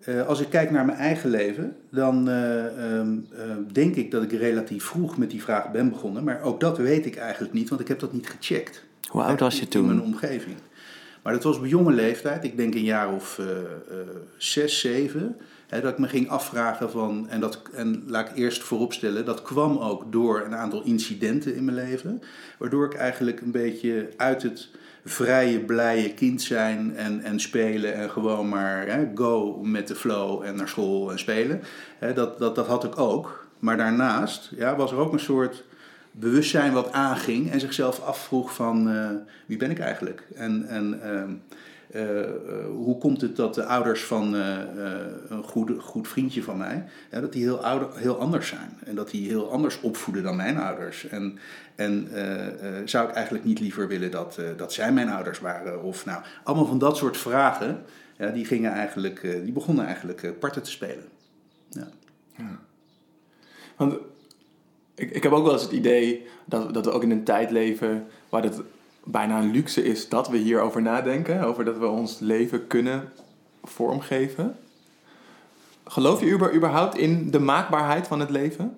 Eh, 0.00 0.26
als 0.26 0.40
ik 0.40 0.48
kijk 0.48 0.70
naar 0.70 0.84
mijn 0.84 0.98
eigen 0.98 1.30
leven, 1.30 1.76
dan 1.90 2.28
eh, 2.28 2.66
ehm, 2.66 3.16
ehm, 3.38 3.60
denk 3.72 3.94
ik 3.96 4.10
dat 4.10 4.22
ik 4.22 4.32
relatief 4.32 4.84
vroeg 4.84 5.18
met 5.18 5.30
die 5.30 5.42
vraag 5.42 5.70
ben 5.70 5.88
begonnen. 5.90 6.24
Maar 6.24 6.42
ook 6.42 6.60
dat 6.60 6.78
weet 6.78 7.06
ik 7.06 7.16
eigenlijk 7.16 7.52
niet, 7.54 7.68
want 7.68 7.80
ik 7.80 7.88
heb 7.88 7.98
dat 7.98 8.12
niet 8.12 8.28
gecheckt. 8.28 8.84
Hoe 9.08 9.22
oud 9.22 9.40
was 9.40 9.58
je 9.58 9.66
In- 9.70 9.78
In 9.80 9.86
mijn 9.86 9.98
toen? 9.98 10.06
omgeving. 10.06 10.56
Maar 11.22 11.32
dat 11.34 11.42
was 11.44 11.58
op 11.58 11.66
jonge 11.66 11.92
leeftijd, 11.92 12.44
ik 12.44 12.56
denk 12.56 12.74
een 12.74 12.84
jaar 12.84 13.12
of 13.14 13.38
eh, 13.38 13.46
eh, 13.48 14.06
zes, 14.36 14.80
zeven, 14.80 15.36
hè, 15.66 15.80
dat 15.80 15.92
ik 15.92 15.98
me 15.98 16.08
ging 16.08 16.28
afvragen 16.28 16.90
van, 16.90 17.28
en, 17.28 17.40
dat, 17.40 17.62
en 17.72 18.02
laat 18.06 18.28
ik 18.28 18.36
eerst 18.36 18.62
vooropstellen, 18.62 19.24
dat 19.24 19.42
kwam 19.42 19.78
ook 19.78 20.12
door 20.12 20.42
een 20.44 20.54
aantal 20.54 20.82
incidenten 20.84 21.54
in 21.54 21.64
mijn 21.64 21.76
leven, 21.76 22.22
waardoor 22.58 22.84
ik 22.86 22.94
eigenlijk 22.94 23.40
een 23.40 23.50
beetje 23.50 24.08
uit 24.16 24.42
het 24.42 24.68
vrije, 25.08 25.60
blije 25.60 26.14
kind 26.14 26.42
zijn 26.42 26.96
en, 26.96 27.22
en 27.22 27.40
spelen 27.40 27.94
en 27.94 28.10
gewoon 28.10 28.48
maar 28.48 28.86
hè, 28.86 29.10
go 29.14 29.60
met 29.62 29.88
de 29.88 29.94
flow 29.94 30.42
en 30.42 30.56
naar 30.56 30.68
school 30.68 31.10
en 31.10 31.18
spelen, 31.18 31.62
hè, 31.98 32.12
dat, 32.12 32.38
dat, 32.38 32.54
dat 32.54 32.66
had 32.66 32.84
ik 32.84 32.98
ook. 32.98 33.46
Maar 33.58 33.76
daarnaast 33.76 34.50
ja, 34.56 34.76
was 34.76 34.92
er 34.92 34.98
ook 34.98 35.12
een 35.12 35.20
soort 35.20 35.64
bewustzijn 36.10 36.72
wat 36.72 36.92
aanging 36.92 37.50
en 37.50 37.60
zichzelf 37.60 38.00
afvroeg 38.00 38.54
van 38.54 38.90
eh, 38.90 39.10
wie 39.46 39.56
ben 39.56 39.70
ik 39.70 39.78
eigenlijk? 39.78 40.22
En, 40.34 40.68
en 40.68 41.02
ehm, 41.02 41.12
eh, 41.12 41.22
eh, 41.22 41.28
hoe 42.76 42.98
komt 42.98 43.20
het 43.20 43.36
dat 43.36 43.54
de 43.54 43.64
ouders 43.64 44.04
van 44.04 44.34
eh, 44.34 44.60
eh, 44.60 45.06
een 45.28 45.42
goede, 45.42 45.80
goed 45.80 46.08
vriendje 46.08 46.42
van 46.42 46.56
mij, 46.56 46.84
dat 47.10 47.32
die 47.32 47.42
heel, 47.42 47.64
ouder, 47.64 47.88
heel 47.94 48.18
anders 48.18 48.48
zijn. 48.48 48.78
En 48.84 48.94
dat 48.94 49.10
die 49.10 49.28
heel 49.28 49.50
anders 49.50 49.80
opvoeden 49.80 50.22
dan 50.22 50.36
mijn 50.36 50.58
ouders. 50.58 51.08
En, 51.08 51.38
en 51.74 52.08
eh, 52.12 52.78
eh, 52.78 52.86
zou 52.86 53.08
ik 53.08 53.14
eigenlijk 53.14 53.44
niet 53.44 53.60
liever 53.60 53.88
willen 53.88 54.10
dat, 54.10 54.38
eh, 54.38 54.46
dat 54.56 54.72
zij 54.72 54.92
mijn 54.92 55.08
ouders 55.08 55.40
waren? 55.40 55.82
Of 55.82 56.04
nou, 56.04 56.22
allemaal 56.44 56.66
van 56.66 56.78
dat 56.78 56.96
soort 56.96 57.16
vragen, 57.16 57.84
ja, 58.18 58.30
die, 58.30 58.44
gingen 58.44 58.72
eigenlijk, 58.72 59.22
eh, 59.22 59.42
die 59.42 59.52
begonnen 59.52 59.84
eigenlijk 59.84 60.22
eh, 60.22 60.30
parten 60.38 60.62
te 60.62 60.70
spelen. 60.70 61.04
Ja. 61.68 61.88
Want 63.76 63.96
ik, 64.94 65.10
ik 65.10 65.22
heb 65.22 65.32
ook 65.32 65.44
wel 65.44 65.52
eens 65.52 65.62
het 65.62 65.72
idee 65.72 66.26
dat, 66.44 66.74
dat 66.74 66.84
we 66.84 66.90
ook 66.90 67.02
in 67.02 67.10
een 67.10 67.24
tijd 67.24 67.50
leven 67.50 68.06
waar 68.28 68.42
het 68.42 68.60
bijna 69.06 69.38
een 69.40 69.50
luxe 69.50 69.82
is 69.84 70.08
dat 70.08 70.28
we 70.28 70.36
hierover 70.36 70.82
nadenken. 70.82 71.42
Over 71.42 71.64
dat 71.64 71.78
we 71.78 71.86
ons 71.86 72.18
leven 72.18 72.66
kunnen 72.66 73.08
vormgeven. 73.64 74.56
Geloof 75.84 76.20
je 76.20 76.52
überhaupt 76.54 76.96
in 76.96 77.30
de 77.30 77.38
maakbaarheid 77.38 78.06
van 78.06 78.20
het 78.20 78.30
leven? 78.30 78.76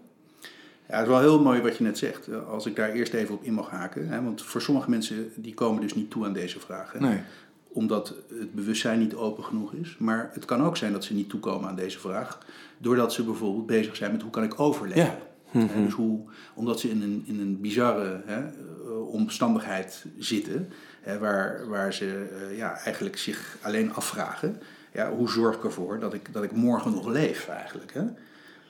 Ja, 0.88 0.94
het 0.94 1.02
is 1.02 1.08
wel 1.08 1.20
heel 1.20 1.40
mooi 1.42 1.60
wat 1.60 1.76
je 1.76 1.84
net 1.84 1.98
zegt. 1.98 2.28
Eh, 2.28 2.48
Als 2.48 2.66
ik 2.66 2.76
daar 2.76 2.90
eerst 2.90 3.12
even 3.12 3.34
op 3.34 3.42
in 3.42 3.52
mag 3.54 3.70
haken. 3.70 4.08
Hè, 4.08 4.22
want 4.22 4.42
voor 4.42 4.60
sommige 4.62 4.90
mensen 4.90 5.32
die 5.34 5.54
komen 5.54 5.82
dus 5.82 5.94
niet 5.94 6.10
toe 6.10 6.24
aan 6.24 6.32
deze 6.32 6.60
vragen. 6.60 7.02
Nee. 7.02 7.20
Omdat 7.68 8.14
het 8.38 8.54
bewustzijn 8.54 8.98
niet 8.98 9.14
open 9.14 9.44
genoeg 9.44 9.72
is. 9.72 9.96
Maar 9.98 10.30
het 10.32 10.44
kan 10.44 10.62
ook 10.62 10.76
zijn 10.76 10.92
dat 10.92 11.04
ze 11.04 11.14
niet 11.14 11.28
toekomen 11.28 11.68
aan 11.68 11.76
deze 11.76 11.98
vraag. 11.98 12.38
Doordat 12.78 13.12
ze 13.12 13.22
bijvoorbeeld 13.22 13.66
bezig 13.66 13.96
zijn 13.96 14.12
met 14.12 14.22
hoe 14.22 14.30
kan 14.30 14.42
ik 14.42 14.60
overleven. 14.60 15.02
Ja. 15.02 15.18
Hè, 15.50 15.84
dus 15.84 15.92
hoe, 15.92 16.20
omdat 16.54 16.80
ze 16.80 16.90
in 16.90 17.02
een, 17.02 17.22
in 17.26 17.40
een 17.40 17.60
bizarre 17.60 18.20
hè, 18.24 18.40
eh, 18.40 19.08
omstandigheid 19.08 20.04
zitten. 20.18 20.68
Hè, 21.00 21.18
waar, 21.18 21.68
waar 21.68 21.94
ze 21.94 22.28
eh, 22.32 22.56
ja, 22.56 22.78
eigenlijk 22.78 23.16
zich 23.16 23.56
alleen 23.62 23.94
afvragen. 23.94 24.60
Ja, 24.92 25.10
hoe 25.10 25.30
zorg 25.30 25.56
ik 25.56 25.64
ervoor 25.64 25.98
dat 25.98 26.14
ik, 26.14 26.32
dat 26.32 26.42
ik 26.42 26.52
morgen 26.52 26.90
nog 26.90 27.06
leef 27.06 27.48
eigenlijk. 27.48 27.92
Hè? 27.92 28.04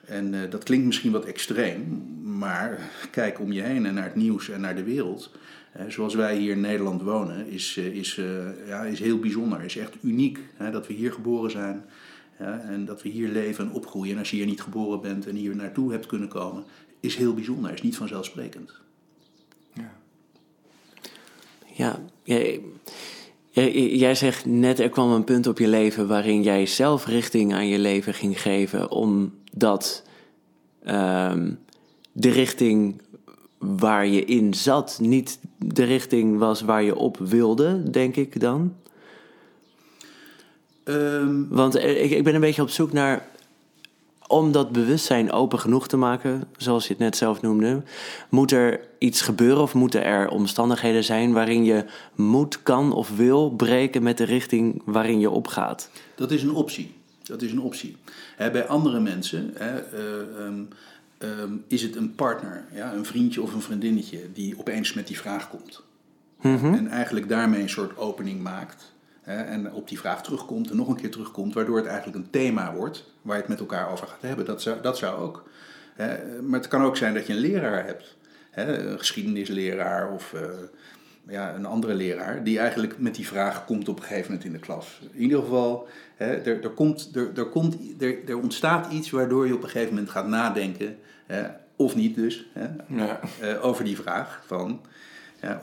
En 0.04 0.34
eh, 0.34 0.50
dat 0.50 0.64
klinkt 0.64 0.86
misschien 0.86 1.12
wat 1.12 1.24
extreem, 1.24 2.06
maar 2.22 2.78
kijk 3.10 3.40
om 3.40 3.52
je 3.52 3.62
heen 3.62 3.86
en 3.86 3.94
naar 3.94 4.04
het 4.04 4.16
nieuws 4.16 4.48
en 4.50 4.60
naar 4.60 4.76
de 4.76 4.84
wereld. 4.84 5.30
Zoals 5.88 6.14
wij 6.14 6.36
hier 6.36 6.52
in 6.52 6.60
Nederland 6.60 7.02
wonen, 7.02 7.46
is, 7.46 7.76
is, 7.76 8.20
ja, 8.66 8.82
is 8.82 9.00
heel 9.00 9.18
bijzonder. 9.18 9.64
Is 9.64 9.76
echt 9.76 9.96
uniek 10.02 10.38
hè, 10.56 10.70
dat 10.70 10.86
we 10.86 10.92
hier 10.92 11.12
geboren 11.12 11.50
zijn 11.50 11.84
ja, 12.38 12.60
en 12.60 12.84
dat 12.84 13.02
we 13.02 13.08
hier 13.08 13.28
leven 13.28 13.64
en 13.64 13.72
opgroeien. 13.72 14.12
En 14.12 14.18
als 14.18 14.30
je 14.30 14.36
hier 14.36 14.46
niet 14.46 14.62
geboren 14.62 15.00
bent 15.00 15.26
en 15.26 15.34
hier 15.34 15.56
naartoe 15.56 15.92
hebt 15.92 16.06
kunnen 16.06 16.28
komen, 16.28 16.64
is 17.00 17.16
heel 17.16 17.34
bijzonder. 17.34 17.72
Is 17.72 17.82
niet 17.82 17.96
vanzelfsprekend. 17.96 18.72
Ja, 21.78 22.00
jij, 22.22 22.60
jij, 23.50 23.88
jij 23.96 24.14
zegt 24.14 24.46
net 24.46 24.78
er 24.78 24.88
kwam 24.88 25.10
een 25.10 25.24
punt 25.24 25.46
op 25.46 25.58
je 25.58 25.68
leven 25.68 26.08
waarin 26.08 26.42
jij 26.42 26.66
zelf 26.66 27.06
richting 27.06 27.54
aan 27.54 27.68
je 27.68 27.78
leven 27.78 28.14
ging 28.14 28.40
geven, 28.40 28.90
omdat 28.90 30.02
ehm, 30.82 31.52
de 32.12 32.30
richting 32.30 33.02
waar 33.58 34.06
je 34.06 34.24
in 34.24 34.54
zat 34.54 34.98
niet 35.00 35.38
de 35.58 35.84
richting 35.84 36.38
was 36.38 36.60
waar 36.60 36.82
je 36.82 36.96
op 36.96 37.18
wilde, 37.18 37.90
denk 37.90 38.16
ik 38.16 38.40
dan. 38.40 38.74
Ehm, 40.88 41.48
Want 41.48 41.74
er- 41.74 41.96
ik, 41.96 42.10
ik 42.10 42.24
ben 42.24 42.34
een 42.34 42.40
beetje 42.40 42.62
op 42.62 42.70
zoek 42.70 42.92
naar. 42.92 43.26
Om 44.26 44.52
dat 44.52 44.72
bewustzijn 44.72 45.32
open 45.32 45.58
genoeg 45.58 45.88
te 45.88 45.96
maken, 45.96 46.44
zoals 46.56 46.84
je 46.86 46.92
het 46.92 46.98
net 46.98 47.16
zelf 47.16 47.40
noemde, 47.42 47.82
moet 48.28 48.52
er 48.52 48.80
iets 48.98 49.20
gebeuren 49.20 49.62
of 49.62 49.74
moeten 49.74 50.04
er 50.04 50.28
omstandigheden 50.28 51.04
zijn 51.04 51.32
waarin 51.32 51.64
je 51.64 51.84
moet, 52.14 52.62
kan 52.62 52.92
of 52.92 53.16
wil 53.16 53.50
breken 53.50 54.02
met 54.02 54.18
de 54.18 54.24
richting 54.24 54.82
waarin 54.84 55.20
je 55.20 55.30
opgaat? 55.30 55.90
Dat 56.14 56.30
is 56.30 56.42
een 56.42 56.54
optie. 56.54 56.94
Dat 57.22 57.42
is 57.42 57.52
een 57.52 57.60
optie. 57.60 57.96
Bij 58.36 58.66
andere 58.66 59.00
mensen 59.00 59.56
eh, 59.56 59.66
ehm, 59.76 60.62
ehm, 61.18 61.52
is 61.68 61.82
het 61.82 61.96
een 61.96 62.14
partner, 62.14 62.64
ja, 62.74 62.92
een 62.92 63.04
vriendje 63.04 63.42
of 63.42 63.54
een 63.54 63.62
vriendinnetje 63.62 64.20
die 64.32 64.54
opeens 64.58 64.92
met 64.94 65.06
die 65.06 65.18
vraag 65.18 65.48
komt. 65.50 65.82
En 66.74 66.88
eigenlijk 66.88 67.28
daarmee 67.28 67.60
een 67.62 67.68
soort 67.70 67.96
opening 67.96 68.42
maakt. 68.42 68.92
En 69.28 69.72
op 69.72 69.88
die 69.88 69.98
vraag 69.98 70.22
terugkomt 70.22 70.70
en 70.70 70.76
nog 70.76 70.88
een 70.88 70.96
keer 70.96 71.10
terugkomt, 71.10 71.54
waardoor 71.54 71.76
het 71.76 71.86
eigenlijk 71.86 72.16
een 72.16 72.30
thema 72.30 72.74
wordt 72.74 73.04
waar 73.22 73.34
je 73.34 73.40
het 73.40 73.50
met 73.50 73.60
elkaar 73.60 73.90
over 73.90 74.06
gaat 74.06 74.22
hebben. 74.22 74.44
Dat 74.44 74.62
zou, 74.62 74.80
dat 74.82 74.98
zou 74.98 75.20
ook. 75.20 75.48
Hè, 75.94 76.42
maar 76.42 76.58
het 76.60 76.68
kan 76.68 76.82
ook 76.82 76.96
zijn 76.96 77.14
dat 77.14 77.26
je 77.26 77.32
een 77.32 77.38
leraar 77.38 77.84
hebt, 77.86 78.16
hè, 78.50 78.78
een 78.78 78.98
geschiedenisleraar 78.98 80.12
of 80.12 80.32
eh, 80.32 80.40
ja, 81.28 81.54
een 81.54 81.66
andere 81.66 81.94
leraar, 81.94 82.44
die 82.44 82.58
eigenlijk 82.58 82.98
met 82.98 83.14
die 83.14 83.26
vraag 83.26 83.64
komt 83.64 83.88
op 83.88 83.96
een 83.96 84.02
gegeven 84.02 84.26
moment 84.26 84.44
in 84.44 84.52
de 84.52 84.58
klas. 84.58 85.00
In 85.12 85.20
ieder 85.20 85.40
geval, 85.40 85.88
hè, 86.16 86.26
er, 86.34 86.62
er, 86.62 86.70
komt, 86.70 87.10
er, 87.14 87.30
er, 87.36 87.46
komt, 87.46 87.76
er, 88.02 88.28
er 88.28 88.38
ontstaat 88.38 88.92
iets 88.92 89.10
waardoor 89.10 89.46
je 89.46 89.54
op 89.54 89.62
een 89.62 89.68
gegeven 89.68 89.94
moment 89.94 90.10
gaat 90.10 90.26
nadenken, 90.28 90.98
hè, 91.26 91.42
of 91.76 91.96
niet 91.96 92.14
dus, 92.14 92.46
hè, 92.52 92.66
Ja. 92.96 93.20
eh, 93.40 93.64
over 93.64 93.84
die 93.84 93.96
vraag 93.96 94.42
van 94.46 94.80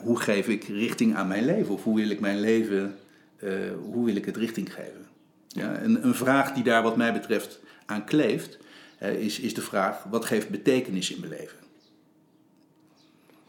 hoe 0.02 0.20
geef 0.20 0.48
ik 0.48 0.64
richting 0.64 1.16
aan 1.16 1.28
mijn 1.28 1.46
leven? 1.46 1.74
Of 1.74 1.84
hoe 1.84 1.96
wil 1.96 2.10
ik 2.10 2.20
mijn 2.20 2.40
leven, 2.40 2.96
eh, 3.38 3.52
hoe 3.82 4.06
wil 4.06 4.16
ik 4.16 4.26
het 4.26 4.38
richting 4.38 4.74
geven? 4.74 5.06
Ja, 5.48 5.76
en 5.76 6.06
een 6.06 6.16
vraag 6.16 6.54
die 6.54 6.64
daar 6.64 6.84
wat 6.84 6.98
mij 6.98 7.14
betreft 7.14 7.60
aan 7.86 8.06
kleeft, 8.06 8.58
eh, 8.98 9.14
is, 9.14 9.40
is 9.40 9.54
de 9.54 9.62
vraag: 9.62 10.04
wat 10.04 10.26
geeft 10.26 10.50
betekenis 10.50 11.12
in 11.12 11.20
mijn 11.20 11.32
leven? 11.32 11.58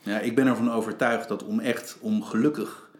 Ja, 0.02 0.18
ik 0.18 0.34
ben 0.34 0.46
ervan 0.46 0.72
overtuigd 0.72 1.28
dat 1.28 1.44
om 1.44 1.60
echt 1.60 1.96
om 2.00 2.22
gelukkig 2.22 2.90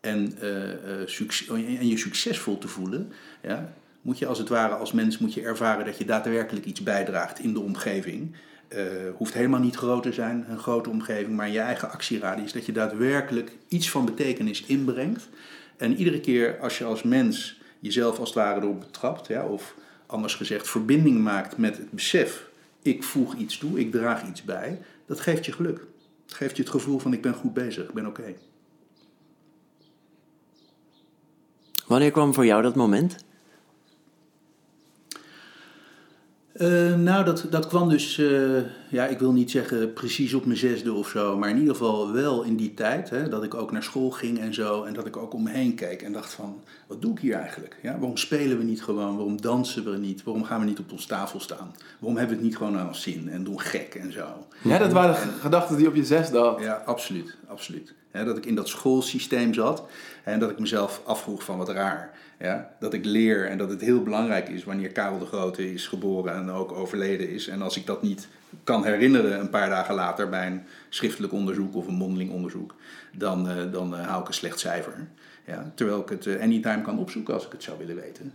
en, 0.00 0.38
eh, 0.40 1.06
succes, 1.06 1.48
en 1.48 1.88
je 1.88 1.96
succesvol 1.96 2.58
te 2.58 2.68
voelen, 2.68 3.12
ja, 3.42 3.72
moet 4.06 4.18
je 4.18 4.26
als 4.26 4.38
het 4.38 4.48
ware 4.48 4.74
als 4.74 4.92
mens 4.92 5.18
moet 5.18 5.34
je 5.34 5.42
ervaren 5.42 5.84
dat 5.84 5.98
je 5.98 6.04
daadwerkelijk 6.04 6.66
iets 6.66 6.82
bijdraagt 6.82 7.38
in 7.38 7.52
de 7.52 7.60
omgeving. 7.60 8.36
Uh, 8.68 8.82
hoeft 9.16 9.34
helemaal 9.34 9.60
niet 9.60 9.76
groot 9.76 10.02
te 10.02 10.12
zijn, 10.12 10.44
een 10.48 10.58
grote 10.58 10.90
omgeving, 10.90 11.36
maar 11.36 11.46
in 11.46 11.52
je 11.52 11.58
eigen 11.58 11.90
actieradius. 11.90 12.52
Dat 12.52 12.66
je 12.66 12.72
daadwerkelijk 12.72 13.56
iets 13.68 13.90
van 13.90 14.04
betekenis 14.04 14.62
inbrengt. 14.62 15.28
En 15.76 15.96
iedere 15.96 16.20
keer 16.20 16.58
als 16.60 16.78
je 16.78 16.84
als 16.84 17.02
mens 17.02 17.60
jezelf 17.80 18.18
als 18.18 18.28
het 18.28 18.38
ware 18.38 18.60
erop 18.60 18.80
betrapt, 18.80 19.26
ja, 19.26 19.46
of 19.46 19.74
anders 20.06 20.34
gezegd 20.34 20.68
verbinding 20.68 21.22
maakt 21.22 21.56
met 21.56 21.76
het 21.76 21.90
besef, 21.90 22.48
ik 22.82 23.02
voeg 23.02 23.34
iets 23.34 23.58
toe, 23.58 23.78
ik 23.78 23.90
draag 23.90 24.28
iets 24.28 24.42
bij, 24.42 24.82
dat 25.06 25.20
geeft 25.20 25.44
je 25.44 25.52
geluk. 25.52 25.80
Het 26.24 26.34
geeft 26.34 26.56
je 26.56 26.62
het 26.62 26.70
gevoel 26.70 26.98
van 26.98 27.12
ik 27.12 27.22
ben 27.22 27.34
goed 27.34 27.54
bezig, 27.54 27.84
ik 27.84 27.94
ben 27.94 28.06
oké. 28.06 28.34
Wanneer 31.86 32.10
kwam 32.10 32.34
voor 32.34 32.46
jou 32.46 32.62
dat 32.62 32.74
moment? 32.74 33.24
Uh, 36.60 36.94
nou, 36.94 37.24
dat, 37.24 37.46
dat 37.50 37.66
kwam 37.66 37.88
dus, 37.88 38.18
uh, 38.18 38.60
ja, 38.88 39.06
ik 39.06 39.18
wil 39.18 39.32
niet 39.32 39.50
zeggen 39.50 39.92
precies 39.92 40.34
op 40.34 40.44
mijn 40.44 40.58
zesde 40.58 40.92
of 40.92 41.08
zo, 41.08 41.38
maar 41.38 41.50
in 41.50 41.58
ieder 41.58 41.74
geval 41.74 42.12
wel 42.12 42.42
in 42.42 42.56
die 42.56 42.74
tijd, 42.74 43.10
hè, 43.10 43.28
dat 43.28 43.42
ik 43.42 43.54
ook 43.54 43.72
naar 43.72 43.82
school 43.82 44.10
ging 44.10 44.38
en 44.38 44.54
zo, 44.54 44.84
en 44.84 44.94
dat 44.94 45.06
ik 45.06 45.16
ook 45.16 45.34
om 45.34 45.42
me 45.42 45.50
heen 45.50 45.74
keek 45.74 46.02
en 46.02 46.12
dacht 46.12 46.32
van, 46.32 46.62
wat 46.86 47.02
doe 47.02 47.12
ik 47.12 47.18
hier 47.18 47.34
eigenlijk? 47.34 47.76
Ja, 47.82 47.92
waarom 47.98 48.16
spelen 48.16 48.58
we 48.58 48.64
niet 48.64 48.82
gewoon? 48.82 49.16
Waarom 49.16 49.40
dansen 49.40 49.84
we 49.84 49.96
niet? 49.96 50.24
Waarom 50.24 50.44
gaan 50.44 50.60
we 50.60 50.66
niet 50.66 50.78
op 50.78 50.92
ons 50.92 51.06
tafel 51.06 51.40
staan? 51.40 51.74
Waarom 51.98 52.18
hebben 52.18 52.36
we 52.36 52.42
het 52.42 52.50
niet 52.50 52.56
gewoon 52.56 52.78
aan 52.78 52.94
zin 52.94 53.28
en 53.28 53.44
doen 53.44 53.60
gek 53.60 53.94
en 53.94 54.12
zo? 54.12 54.46
Ja, 54.62 54.78
dat 54.78 54.92
waren 54.92 55.16
en, 55.16 55.30
gedachten 55.40 55.76
die 55.76 55.88
op 55.88 55.94
je 55.94 56.04
zesde 56.04 56.38
had. 56.38 56.60
Ja, 56.60 56.82
absoluut, 56.86 57.36
absoluut. 57.46 57.94
dat 58.12 58.36
ik 58.36 58.46
in 58.46 58.54
dat 58.54 58.68
schoolsysteem 58.68 59.54
zat 59.54 59.84
en 60.24 60.38
dat 60.38 60.50
ik 60.50 60.58
mezelf 60.58 61.00
afvroeg 61.04 61.42
van 61.42 61.58
wat 61.58 61.68
raar. 61.68 62.14
Ja, 62.38 62.70
dat 62.78 62.92
ik 62.92 63.04
leer 63.04 63.46
en 63.48 63.58
dat 63.58 63.70
het 63.70 63.80
heel 63.80 64.02
belangrijk 64.02 64.48
is 64.48 64.64
wanneer 64.64 64.92
Karel 64.92 65.18
de 65.18 65.26
Grote 65.26 65.72
is 65.72 65.86
geboren 65.86 66.34
en 66.34 66.50
ook 66.50 66.72
overleden 66.72 67.28
is. 67.28 67.48
En 67.48 67.62
als 67.62 67.76
ik 67.76 67.86
dat 67.86 68.02
niet 68.02 68.28
kan 68.64 68.84
herinneren 68.84 69.40
een 69.40 69.50
paar 69.50 69.68
dagen 69.68 69.94
later 69.94 70.28
bij 70.28 70.46
een 70.46 70.62
schriftelijk 70.88 71.32
onderzoek 71.32 71.74
of 71.74 71.86
een 71.86 71.94
mondeling 71.94 72.30
onderzoek, 72.30 72.74
dan, 73.12 73.50
uh, 73.50 73.72
dan 73.72 73.94
uh, 73.94 74.18
ik 74.20 74.28
een 74.28 74.34
slecht 74.34 74.58
cijfer. 74.58 75.08
Ja, 75.46 75.72
terwijl 75.74 76.00
ik 76.00 76.08
het 76.08 76.26
uh, 76.26 76.40
anytime 76.40 76.82
kan 76.82 76.98
opzoeken 76.98 77.34
als 77.34 77.46
ik 77.46 77.52
het 77.52 77.62
zou 77.62 77.78
willen 77.78 77.96
weten. 77.96 78.32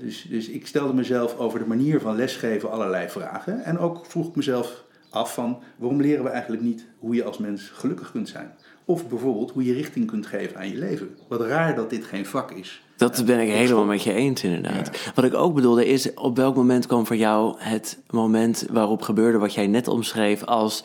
dus, 0.00 0.26
dus 0.28 0.48
ik 0.48 0.66
stelde 0.66 0.94
mezelf 0.94 1.38
over 1.38 1.58
de 1.58 1.66
manier 1.66 2.00
van 2.00 2.16
lesgeven 2.16 2.70
allerlei 2.70 3.08
vragen. 3.08 3.64
En 3.64 3.78
ook 3.78 4.06
vroeg 4.06 4.28
ik 4.28 4.36
mezelf 4.36 4.84
af 5.10 5.34
van 5.34 5.62
waarom 5.76 6.00
leren 6.00 6.24
we 6.24 6.30
eigenlijk 6.30 6.62
niet 6.62 6.86
hoe 6.98 7.14
je 7.14 7.24
als 7.24 7.38
mens 7.38 7.68
gelukkig 7.68 8.10
kunt 8.10 8.28
zijn? 8.28 8.54
Of 8.84 9.08
bijvoorbeeld 9.08 9.50
hoe 9.50 9.64
je 9.64 9.72
richting 9.72 10.06
kunt 10.06 10.26
geven 10.26 10.56
aan 10.56 10.68
je 10.68 10.78
leven. 10.78 11.16
Wat 11.28 11.40
raar 11.40 11.74
dat 11.74 11.90
dit 11.90 12.04
geen 12.04 12.26
vak 12.26 12.50
is. 12.50 12.85
Dat 12.96 13.24
ben 13.24 13.40
ik 13.40 13.48
helemaal 13.48 13.84
met 13.84 14.02
je 14.02 14.12
eens, 14.12 14.44
inderdaad. 14.44 15.10
Wat 15.14 15.24
ik 15.24 15.34
ook 15.34 15.54
bedoelde 15.54 15.86
is, 15.86 16.14
op 16.14 16.36
welk 16.36 16.56
moment 16.56 16.86
kwam 16.86 17.06
voor 17.06 17.16
jou 17.16 17.54
het 17.58 17.98
moment 18.10 18.66
waarop 18.70 19.02
gebeurde 19.02 19.38
wat 19.38 19.54
jij 19.54 19.66
net 19.66 19.88
omschreef, 19.88 20.44
als 20.44 20.84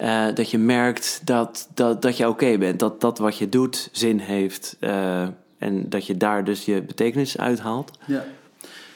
uh, 0.00 0.26
dat 0.34 0.50
je 0.50 0.58
merkt 0.58 1.20
dat, 1.24 1.68
dat, 1.74 2.02
dat 2.02 2.16
je 2.16 2.28
oké 2.28 2.58
bent, 2.58 2.80
dat 2.80 3.00
dat 3.00 3.18
wat 3.18 3.38
je 3.38 3.48
doet 3.48 3.88
zin 3.92 4.18
heeft 4.18 4.76
uh, 4.80 5.22
en 5.58 5.88
dat 5.88 6.06
je 6.06 6.16
daar 6.16 6.44
dus 6.44 6.64
je 6.64 6.82
betekenis 6.82 7.38
uithaalt? 7.38 7.90
Ja, 8.06 8.24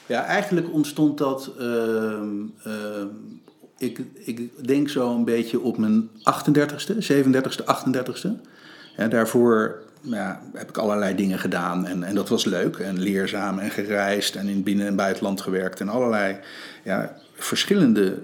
ja 0.05 0.23
eigenlijk 0.23 0.73
ontstond 0.73 1.17
dat, 1.17 1.51
uh, 1.59 2.21
ik, 3.77 4.01
ik 4.13 4.67
denk 4.67 4.89
zo 4.89 5.15
een 5.15 5.25
beetje 5.25 5.59
op 5.59 5.77
mijn 5.77 6.09
38ste, 6.09 6.93
37ste, 6.93 7.63
38ste. 7.65 8.29
Ja, 8.97 9.07
daarvoor 9.07 9.79
ja, 10.01 10.41
heb 10.53 10.69
ik 10.69 10.77
allerlei 10.77 11.15
dingen 11.15 11.39
gedaan 11.39 11.87
en, 11.87 12.03
en 12.03 12.15
dat 12.15 12.29
was 12.29 12.45
leuk 12.45 12.77
en 12.77 12.99
leerzaam 12.99 13.59
en 13.59 13.69
gereisd 13.69 14.35
en 14.35 14.47
in 14.47 14.63
binnen- 14.63 14.87
en 14.87 14.95
buitenland 14.95 15.41
gewerkt 15.41 15.79
en 15.79 15.89
allerlei 15.89 16.37
ja, 16.83 17.15
verschillende 17.33 18.23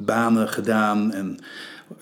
banen 0.00 0.48
gedaan 0.48 1.12
en 1.12 1.38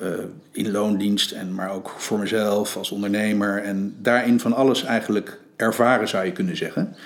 uh, 0.03 0.09
in 0.51 0.71
loondienst 0.71 1.33
en 1.33 1.55
maar 1.55 1.71
ook 1.71 1.95
voor 1.97 2.19
mezelf 2.19 2.77
als 2.77 2.91
ondernemer 2.91 3.63
en 3.63 3.95
daarin 3.99 4.41
van 4.41 4.53
alles 4.53 4.85
eigenlijk 4.85 5.39
ervaren 5.57 6.09
zou 6.09 6.25
je 6.25 6.33
kunnen 6.33 6.57
zeggen. 6.57 6.97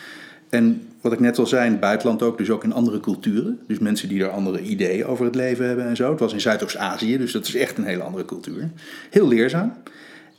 En 0.48 0.88
wat 1.00 1.12
ik 1.12 1.20
net 1.20 1.38
al 1.38 1.46
zei, 1.46 1.64
in 1.64 1.70
het 1.70 1.81
buitenland 1.81 2.22
ook, 2.22 2.38
dus 2.38 2.50
ook 2.50 2.64
in 2.64 2.72
andere 2.72 3.00
culturen. 3.00 3.61
Dus 3.66 3.78
mensen 3.78 4.09
die 4.09 4.18
daar 4.18 4.31
andere 4.31 4.61
ideeën 4.61 5.07
over 5.07 5.24
het 5.24 5.35
leven 5.35 5.66
hebben 5.66 5.85
en 5.85 5.96
zo. 5.96 6.11
Het 6.11 6.20
was 6.20 6.33
in 6.33 6.40
Zuidoost-Azië, 6.40 7.18
dus 7.18 7.33
dat 7.33 7.46
is 7.46 7.55
echt 7.55 7.78
een 7.78 7.85
hele 7.85 8.02
andere 8.02 8.24
cultuur. 8.24 8.70
Heel 9.11 9.28
leerzaam. 9.28 9.72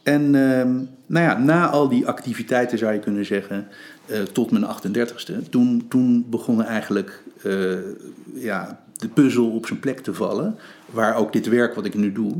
En 0.03 0.21
uh, 0.21 0.63
nou 1.05 1.25
ja, 1.25 1.37
na 1.37 1.69
al 1.69 1.89
die 1.89 2.07
activiteiten 2.07 2.77
zou 2.77 2.93
je 2.93 2.99
kunnen 2.99 3.25
zeggen, 3.25 3.67
uh, 4.05 4.21
tot 4.21 4.51
mijn 4.51 4.65
38ste, 4.65 5.49
toen, 5.49 5.85
toen 5.89 6.25
begon 6.29 6.63
eigenlijk 6.63 7.23
uh, 7.43 7.77
ja, 8.33 8.83
de 8.97 9.07
puzzel 9.07 9.49
op 9.49 9.65
zijn 9.65 9.79
plek 9.79 9.99
te 9.99 10.13
vallen, 10.13 10.57
waar 10.85 11.15
ook 11.15 11.33
dit 11.33 11.47
werk 11.47 11.73
wat 11.75 11.85
ik 11.85 11.93
nu 11.93 12.11
doe 12.11 12.35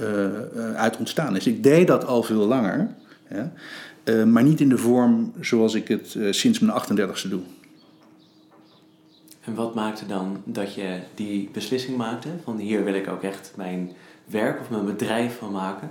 uh, 0.00 0.74
uit 0.74 0.96
ontstaan 0.96 1.36
is. 1.36 1.46
Ik 1.46 1.62
deed 1.62 1.86
dat 1.86 2.06
al 2.06 2.22
veel 2.22 2.46
langer, 2.46 2.88
maar 4.26 4.42
niet 4.42 4.60
in 4.60 4.68
de 4.68 4.78
vorm 4.78 5.32
zoals 5.40 5.74
ik 5.74 5.88
het 5.88 6.16
sinds 6.30 6.58
mijn 6.58 6.80
38ste 6.82 7.28
doe. 7.28 7.40
En 9.44 9.54
wat 9.54 9.74
maakte 9.74 10.06
dan 10.06 10.42
dat 10.44 10.74
je 10.74 10.98
die 11.14 11.50
beslissing 11.52 11.96
maakte? 11.96 12.28
Van 12.44 12.58
hier 12.58 12.84
wil 12.84 12.94
ik 12.94 13.08
ook 13.08 13.22
echt 13.22 13.52
mijn 13.56 13.92
werk 14.24 14.60
of 14.60 14.70
mijn 14.70 14.84
bedrijf 14.84 15.38
van 15.38 15.52
maken? 15.52 15.90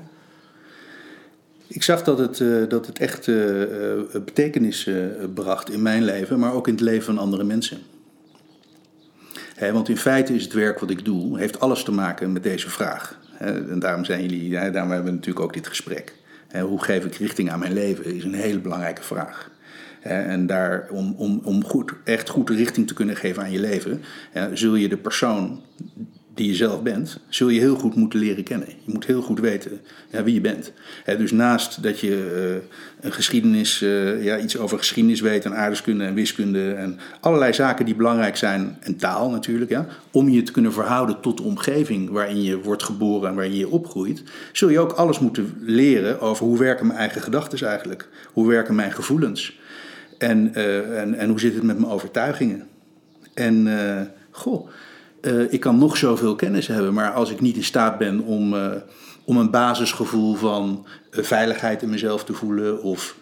Ik 1.67 1.83
zag 1.83 2.03
dat 2.03 2.17
het, 2.17 2.39
uh, 2.39 2.69
dat 2.69 2.85
het 2.85 2.99
echt 2.99 3.27
uh, 3.27 3.35
betekenis 4.11 4.85
uh, 4.85 5.05
bracht 5.33 5.71
in 5.71 5.81
mijn 5.81 6.03
leven, 6.03 6.39
maar 6.39 6.53
ook 6.53 6.67
in 6.67 6.73
het 6.73 6.83
leven 6.83 7.03
van 7.03 7.17
andere 7.17 7.43
mensen. 7.43 7.77
Want 9.71 9.89
in 9.89 9.97
feite 9.97 10.35
is 10.35 10.43
het 10.43 10.53
werk 10.53 10.79
wat 10.79 10.89
ik 10.89 11.05
doe, 11.05 11.39
heeft 11.39 11.59
alles 11.59 11.83
te 11.83 11.91
maken 11.91 12.31
met 12.31 12.43
deze 12.43 12.69
vraag. 12.69 13.19
En 13.39 13.79
daarom 13.79 14.05
zijn 14.05 14.21
jullie, 14.21 14.51
daarom 14.51 14.91
hebben 14.91 15.03
we 15.03 15.11
natuurlijk 15.11 15.45
ook 15.45 15.53
dit 15.53 15.67
gesprek. 15.67 16.15
hoe 16.61 16.83
geef 16.83 17.05
ik 17.05 17.15
richting 17.15 17.51
aan 17.51 17.59
mijn 17.59 17.73
leven 17.73 18.15
is 18.15 18.23
een 18.23 18.33
hele 18.33 18.59
belangrijke 18.59 19.03
vraag. 19.03 19.49
En 20.01 20.45
daar, 20.45 20.87
om, 20.89 21.15
om, 21.17 21.41
om 21.43 21.63
goed, 21.63 21.93
echt 22.03 22.29
goed 22.29 22.49
richting 22.49 22.87
te 22.87 22.93
kunnen 22.93 23.15
geven 23.15 23.43
aan 23.43 23.51
je 23.51 23.59
leven, 23.59 24.01
zul 24.53 24.75
je 24.75 24.89
de 24.89 24.97
persoon 24.97 25.61
die 26.37 26.47
je 26.47 26.55
zelf 26.55 26.81
bent, 26.81 27.19
zul 27.29 27.49
je 27.49 27.59
heel 27.59 27.75
goed 27.75 27.95
moeten 27.95 28.19
leren 28.19 28.43
kennen. 28.43 28.67
Je 28.67 28.91
moet 28.91 29.05
heel 29.05 29.21
goed 29.21 29.39
weten 29.39 29.81
ja, 30.09 30.23
wie 30.23 30.33
je 30.33 30.41
bent. 30.41 30.71
dus 31.05 31.31
naast 31.31 31.83
dat 31.83 31.99
je 31.99 32.09
uh, 32.09 33.05
een 33.05 33.11
geschiedenis, 33.11 33.81
uh, 33.81 34.23
ja, 34.23 34.39
iets 34.39 34.57
over 34.57 34.77
geschiedenis 34.77 35.21
weet 35.21 35.45
en 35.45 35.55
aardrijkskunde 35.55 36.03
en 36.03 36.13
wiskunde 36.13 36.73
en 36.73 36.99
allerlei 37.19 37.53
zaken 37.53 37.85
die 37.85 37.95
belangrijk 37.95 38.35
zijn, 38.35 38.77
en 38.79 38.95
taal 38.95 39.29
natuurlijk, 39.29 39.71
ja, 39.71 39.87
om 40.11 40.29
je 40.29 40.43
te 40.43 40.51
kunnen 40.51 40.73
verhouden 40.73 41.21
tot 41.21 41.37
de 41.37 41.43
omgeving 41.43 42.09
waarin 42.09 42.43
je 42.43 42.61
wordt 42.61 42.83
geboren 42.83 43.29
en 43.29 43.35
waarin 43.35 43.55
je 43.55 43.69
opgroeit, 43.69 44.23
zul 44.51 44.69
je 44.69 44.79
ook 44.79 44.91
alles 44.91 45.19
moeten 45.19 45.53
leren 45.59 46.21
over 46.21 46.45
hoe 46.45 46.57
werken 46.57 46.87
mijn 46.87 46.99
eigen 46.99 47.21
gedachten 47.21 47.67
eigenlijk, 47.67 48.07
hoe 48.33 48.47
werken 48.47 48.75
mijn 48.75 48.91
gevoelens 48.91 49.59
en, 50.17 50.51
uh, 50.55 51.01
en, 51.01 51.13
en 51.13 51.29
hoe 51.29 51.39
zit 51.39 51.53
het 51.53 51.63
met 51.63 51.79
mijn 51.79 51.91
overtuigingen. 51.91 52.67
En 53.33 53.67
goh 54.31 54.69
uh, 55.27 55.53
ik 55.53 55.59
kan 55.59 55.77
nog 55.77 55.97
zoveel 55.97 56.35
kennis 56.35 56.67
hebben, 56.67 56.93
maar 56.93 57.11
als 57.11 57.31
ik 57.31 57.41
niet 57.41 57.55
in 57.55 57.63
staat 57.63 57.97
ben 57.97 58.19
om, 58.19 58.53
uh, 58.53 58.71
om 59.23 59.37
een 59.37 59.51
basisgevoel 59.51 60.35
van 60.35 60.85
uh, 61.11 61.23
veiligheid 61.23 61.81
in 61.81 61.89
mezelf 61.89 62.23
te 62.23 62.33
voelen 62.33 62.81
of 62.81 63.15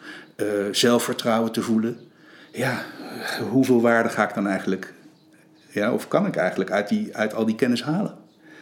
zelfvertrouwen 0.72 1.52
te 1.52 1.62
voelen, 1.62 1.98
ja, 2.52 2.82
hoeveel 3.50 3.82
waarde 3.82 4.10
ga 4.10 4.28
ik 4.28 4.36
dan 4.36 4.48
eigenlijk, 4.48 4.94
ja, 5.70 5.94
of 5.94 6.08
kan 6.08 6.26
ik 6.26 6.36
eigenlijk 6.36 6.72
uit, 6.72 6.90
die, 6.90 7.16
uit 7.16 7.34
al 7.34 7.46
die 7.46 7.56
kennis 7.56 7.84
halen? 7.84 8.16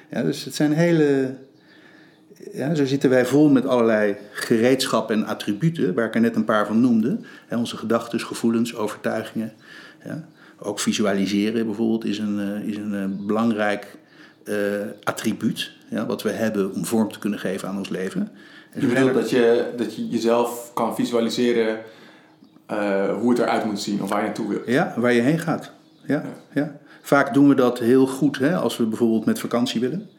Dus 0.10 0.46
het 0.46 0.56
zijn 0.56 0.74
hele. 0.74 1.36
Ja, 2.54 2.76
zo 2.76 2.86
zitten 2.86 3.10
wij 3.10 3.26
vol 3.26 3.50
met 3.50 3.66
allerlei 3.66 4.18
gereedschappen 4.32 5.16
en 5.16 5.26
attributen, 5.26 5.94
waar 5.94 6.06
ik 6.06 6.16
er 6.16 6.22
net 6.22 6.36
een 6.36 6.46
paar 6.46 6.68
van 6.68 6.82
noemde. 6.82 7.20
Hè, 7.48 7.58
onze 7.58 7.78
gedachten, 7.78 8.20
gevoelens, 8.20 8.76
overtuigingen. 8.76 9.54
Ja 10.06 10.28
ook 10.64 10.80
visualiseren 10.80 11.66
bijvoorbeeld 11.66 12.06
is 12.06 12.18
een, 12.18 12.40
uh, 12.40 12.68
is 12.68 12.78
een 12.78 12.94
uh, 12.94 13.26
belangrijk 13.26 13.98
uh, 14.46 14.56
attribuut 15.04 15.72
ja, 15.90 16.06
wat 16.06 16.22
we 16.22 16.30
hebben 16.30 16.74
om 16.74 16.86
vorm 16.86 17.12
te 17.12 17.20
kunnen 17.20 17.40
geven 17.40 17.68
aan 17.68 17.78
ons 17.78 17.90
leven. 17.90 18.32
En 18.72 18.82
je 18.82 18.88
bedoelt 18.88 19.14
dat 19.14 19.30
je, 19.30 19.74
dat 19.78 19.96
je 19.96 20.08
jezelf 20.08 20.72
kan 20.74 20.96
visualiseren 20.96 21.78
hoe 23.20 23.30
het 23.30 23.40
eruit 23.40 23.66
moet 23.66 23.80
zien 23.80 24.02
of 24.02 24.10
waar 24.10 24.20
je 24.20 24.26
naartoe 24.26 24.48
wil? 24.48 24.62
Ja, 24.66 24.94
waar 24.98 25.14
je 25.14 25.22
heen 25.22 25.40
gaat. 25.40 25.72
Ja, 26.06 26.14
ja. 26.24 26.62
ja. 26.62 26.80
Vaak 27.02 27.34
doen 27.34 27.48
we 27.48 27.56
dat 27.56 27.80
heel 27.80 28.08
goed 28.08 28.40
hè, 28.40 28.56
als 28.56 28.78
we 28.78 28.86
bijvoorbeeld 28.86 29.26
met 29.26 29.40
vakantie 29.40 29.82
willen. 29.82 30.10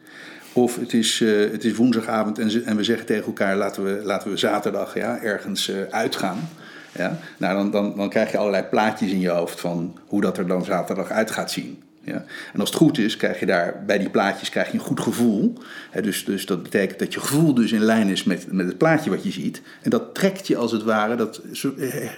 Of 0.53 0.79
het 0.79 0.93
is, 0.93 1.19
het 1.51 1.63
is 1.63 1.75
woensdagavond 1.75 2.39
en, 2.39 2.65
en, 2.65 2.75
we 2.75 2.83
zeggen 2.83 3.05
tegen 3.05 3.25
elkaar: 3.25 3.55
laten 3.55 3.83
we, 3.83 4.01
laten 4.03 4.29
we 4.29 4.37
zaterdag 4.37 4.95
ja, 4.95 5.19
ergens 5.21 5.71
uitgaan. 5.89 6.49
Ja? 6.97 7.17
Nou, 7.37 7.55
dan, 7.55 7.71
dan, 7.71 7.93
dan 7.95 8.09
krijg 8.09 8.31
je 8.31 8.37
allerlei 8.37 8.63
plaatjes 8.63 9.11
in 9.11 9.19
je 9.19 9.29
hoofd 9.29 9.59
van 9.59 9.97
hoe 10.07 10.21
dat 10.21 10.37
er 10.37 10.47
dan 10.47 10.65
zaterdag 10.65 11.09
uit 11.09 11.31
gaat 11.31 11.51
zien. 11.51 11.83
Ja? 12.05 12.25
En 12.53 12.59
als 12.59 12.69
het 12.69 12.77
goed 12.77 12.97
is, 12.97 13.17
krijg 13.17 13.39
je 13.39 13.45
daar 13.45 13.83
bij 13.85 13.97
die 13.97 14.09
plaatjes 14.09 14.49
krijg 14.49 14.67
je 14.67 14.73
een 14.73 14.79
goed 14.79 14.99
gevoel. 14.99 15.53
Dus, 16.01 16.25
dus 16.25 16.45
dat 16.45 16.63
betekent 16.63 16.99
dat 16.99 17.13
je 17.13 17.19
gevoel 17.19 17.53
dus 17.53 17.71
in 17.71 17.83
lijn 17.83 18.09
is 18.09 18.23
met, 18.23 18.51
met 18.51 18.65
het 18.65 18.77
plaatje 18.77 19.09
wat 19.09 19.23
je 19.23 19.31
ziet. 19.31 19.61
En 19.81 19.89
dat 19.89 20.15
trekt 20.15 20.47
je 20.47 20.57
als 20.57 20.71
het 20.71 20.83
ware, 20.83 21.15
dat, 21.15 21.41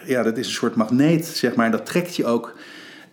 ja, 0.06 0.24
dat 0.24 0.38
is 0.38 0.48
een 0.48 0.54
soort 0.54 0.76
magneet, 0.76 1.26
zeg 1.26 1.56
maar. 1.56 1.72
Dat 1.72 1.86
trekt 1.86 2.16
je 2.16 2.26
ook 2.26 2.56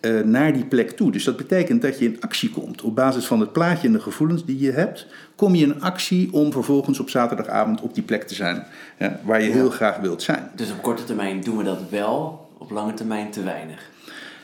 eh, 0.05 0.21
naar 0.21 0.53
die 0.53 0.65
plek 0.65 0.91
toe. 0.91 1.13
Dus 1.13 1.25
dat 1.25 1.37
betekent 1.37 1.83
dat 1.83 1.99
je 1.99 2.05
in 2.05 2.21
actie 2.21 2.51
komt. 2.51 2.83
Op 2.83 2.95
basis 2.95 3.25
van 3.25 3.41
het 3.41 3.53
plaatje 3.53 3.87
en 3.87 3.93
de 3.93 4.01
gevoelens 4.01 4.45
die 4.45 4.59
je 4.59 4.71
hebt, 4.71 5.07
kom 5.37 5.55
je 5.55 5.65
in 5.65 5.81
actie 5.81 6.33
om 6.33 6.53
vervolgens 6.53 7.01
op 7.01 7.11
zaterdagavond 7.11 7.81
op 7.81 7.95
die 7.95 8.03
plek 8.03 8.23
te 8.23 8.35
zijn 8.35 8.67
ja, 8.99 9.21
waar 9.25 9.43
je 9.43 9.51
heel 9.51 9.71
graag 9.71 9.97
wilt 9.97 10.23
zijn. 10.23 10.51
Dus 10.55 10.71
op 10.71 10.83
korte 10.83 11.05
termijn 11.05 11.41
doen 11.41 11.57
we 11.57 11.65
dat 11.65 11.81
wel, 11.91 12.49
op 12.59 12.71
lange 12.71 12.95
termijn 12.95 13.31
te 13.31 13.43
weinig. 13.43 13.93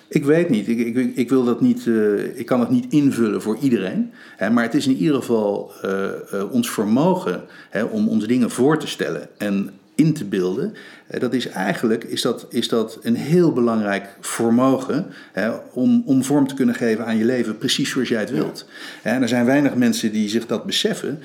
Ik 0.08 0.24
weet 0.24 0.48
niet. 0.48 0.68
Ik, 0.68 0.78
ik, 0.78 1.16
ik 1.16 1.28
wil 1.28 1.44
dat 1.44 1.60
niet. 1.60 1.86
Uh, 1.86 2.38
ik 2.38 2.46
kan 2.46 2.60
het 2.60 2.70
niet 2.70 2.92
invullen 2.92 3.42
voor 3.42 3.56
iedereen. 3.60 4.12
Hè, 4.36 4.50
maar 4.50 4.64
het 4.64 4.74
is 4.74 4.86
in 4.86 4.96
ieder 4.96 5.14
geval 5.14 5.72
uh, 5.84 6.52
ons 6.52 6.70
vermogen 6.70 7.42
hè, 7.70 7.82
om 7.82 8.08
ons 8.08 8.26
dingen 8.26 8.50
voor 8.50 8.78
te 8.78 8.86
stellen 8.86 9.28
en 9.38 9.70
in 9.94 10.12
te 10.12 10.24
beelden. 10.24 10.74
Dat 11.18 11.32
is 11.32 11.48
eigenlijk 11.48 12.04
is 12.04 12.22
dat, 12.22 12.46
is 12.50 12.68
dat 12.68 12.98
een 13.02 13.16
heel 13.16 13.52
belangrijk 13.52 14.08
vermogen 14.20 15.06
hè, 15.32 15.50
om, 15.72 16.02
om 16.06 16.24
vorm 16.24 16.46
te 16.46 16.54
kunnen 16.54 16.74
geven 16.74 17.06
aan 17.06 17.16
je 17.16 17.24
leven, 17.24 17.58
precies 17.58 17.90
zoals 17.90 18.08
jij 18.08 18.20
het 18.20 18.30
wilt. 18.30 18.66
En 19.02 19.22
er 19.22 19.28
zijn 19.28 19.44
weinig 19.44 19.74
mensen 19.74 20.12
die 20.12 20.28
zich 20.28 20.46
dat 20.46 20.64
beseffen 20.64 21.22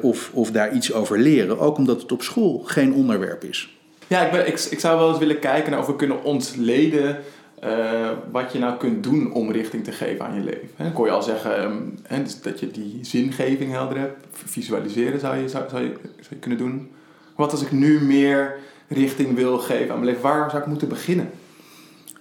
of, 0.00 0.30
of 0.32 0.50
daar 0.50 0.72
iets 0.72 0.92
over 0.92 1.18
leren, 1.18 1.58
ook 1.58 1.76
omdat 1.76 2.02
het 2.02 2.12
op 2.12 2.22
school 2.22 2.62
geen 2.64 2.92
onderwerp 2.92 3.44
is. 3.44 3.76
Ja, 4.06 4.24
ik, 4.24 4.32
ben, 4.32 4.46
ik, 4.46 4.60
ik 4.70 4.80
zou 4.80 4.98
wel 4.98 5.08
eens 5.08 5.18
willen 5.18 5.38
kijken 5.38 5.70
naar 5.70 5.80
of 5.80 5.86
we 5.86 5.96
kunnen 5.96 6.24
ontleden 6.24 7.18
uh, 7.64 8.10
wat 8.30 8.52
je 8.52 8.58
nou 8.58 8.76
kunt 8.76 9.02
doen 9.02 9.32
om 9.32 9.50
richting 9.50 9.84
te 9.84 9.92
geven 9.92 10.24
aan 10.24 10.34
je 10.34 10.44
leven. 10.44 10.68
Dan 10.76 10.92
kon 10.92 11.04
je 11.04 11.10
al 11.10 11.22
zeggen 11.22 11.62
um, 11.62 11.98
hè, 12.02 12.22
dus 12.22 12.40
dat 12.40 12.60
je 12.60 12.70
die 12.70 12.98
zingeving 13.02 13.72
helder 13.72 13.98
hebt. 13.98 14.26
Visualiseren 14.30 15.20
zou 15.20 15.36
je, 15.36 15.48
zou, 15.48 15.64
zou, 15.70 15.82
je, 15.82 15.92
zou 16.02 16.28
je 16.28 16.36
kunnen 16.36 16.58
doen. 16.58 16.90
Wat 17.36 17.52
als 17.52 17.62
ik 17.62 17.72
nu 17.72 18.00
meer 18.00 18.56
richting 18.94 19.34
wil 19.34 19.58
geven 19.58 19.90
aan 19.90 20.00
mijn 20.00 20.04
leven? 20.04 20.22
Waar 20.22 20.50
zou 20.50 20.62
ik 20.62 20.68
moeten 20.68 20.88
beginnen? 20.88 21.30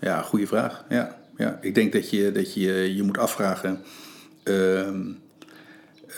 Ja, 0.02 0.22
goede 0.22 0.48
vraag. 0.48 0.86
Ja, 0.90 1.18
ja. 1.38 1.58
Ik 1.62 1.76
denk 1.76 1.94
dat 1.94 2.10
je 2.10 2.32
dat 2.32 2.54
je, 2.54 2.96
je 2.96 3.04
moet 3.04 3.18
afvragen... 3.18 3.82
Um, 4.44 5.22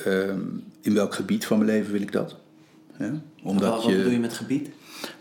um, 0.08 0.63
in 0.82 0.94
welk 0.94 1.13
gebied 1.13 1.46
van 1.46 1.58
mijn 1.58 1.70
leven 1.70 1.91
wil 1.91 2.02
ik 2.02 2.12
dat? 2.12 2.36
Ja? 3.00 3.12
Omdat 3.44 3.70
wat, 3.70 3.84
wat 3.84 3.91
je, 3.91 3.98
bedoel 3.98 4.12
je 4.12 4.20
met 4.20 4.34
gebied? 4.34 4.70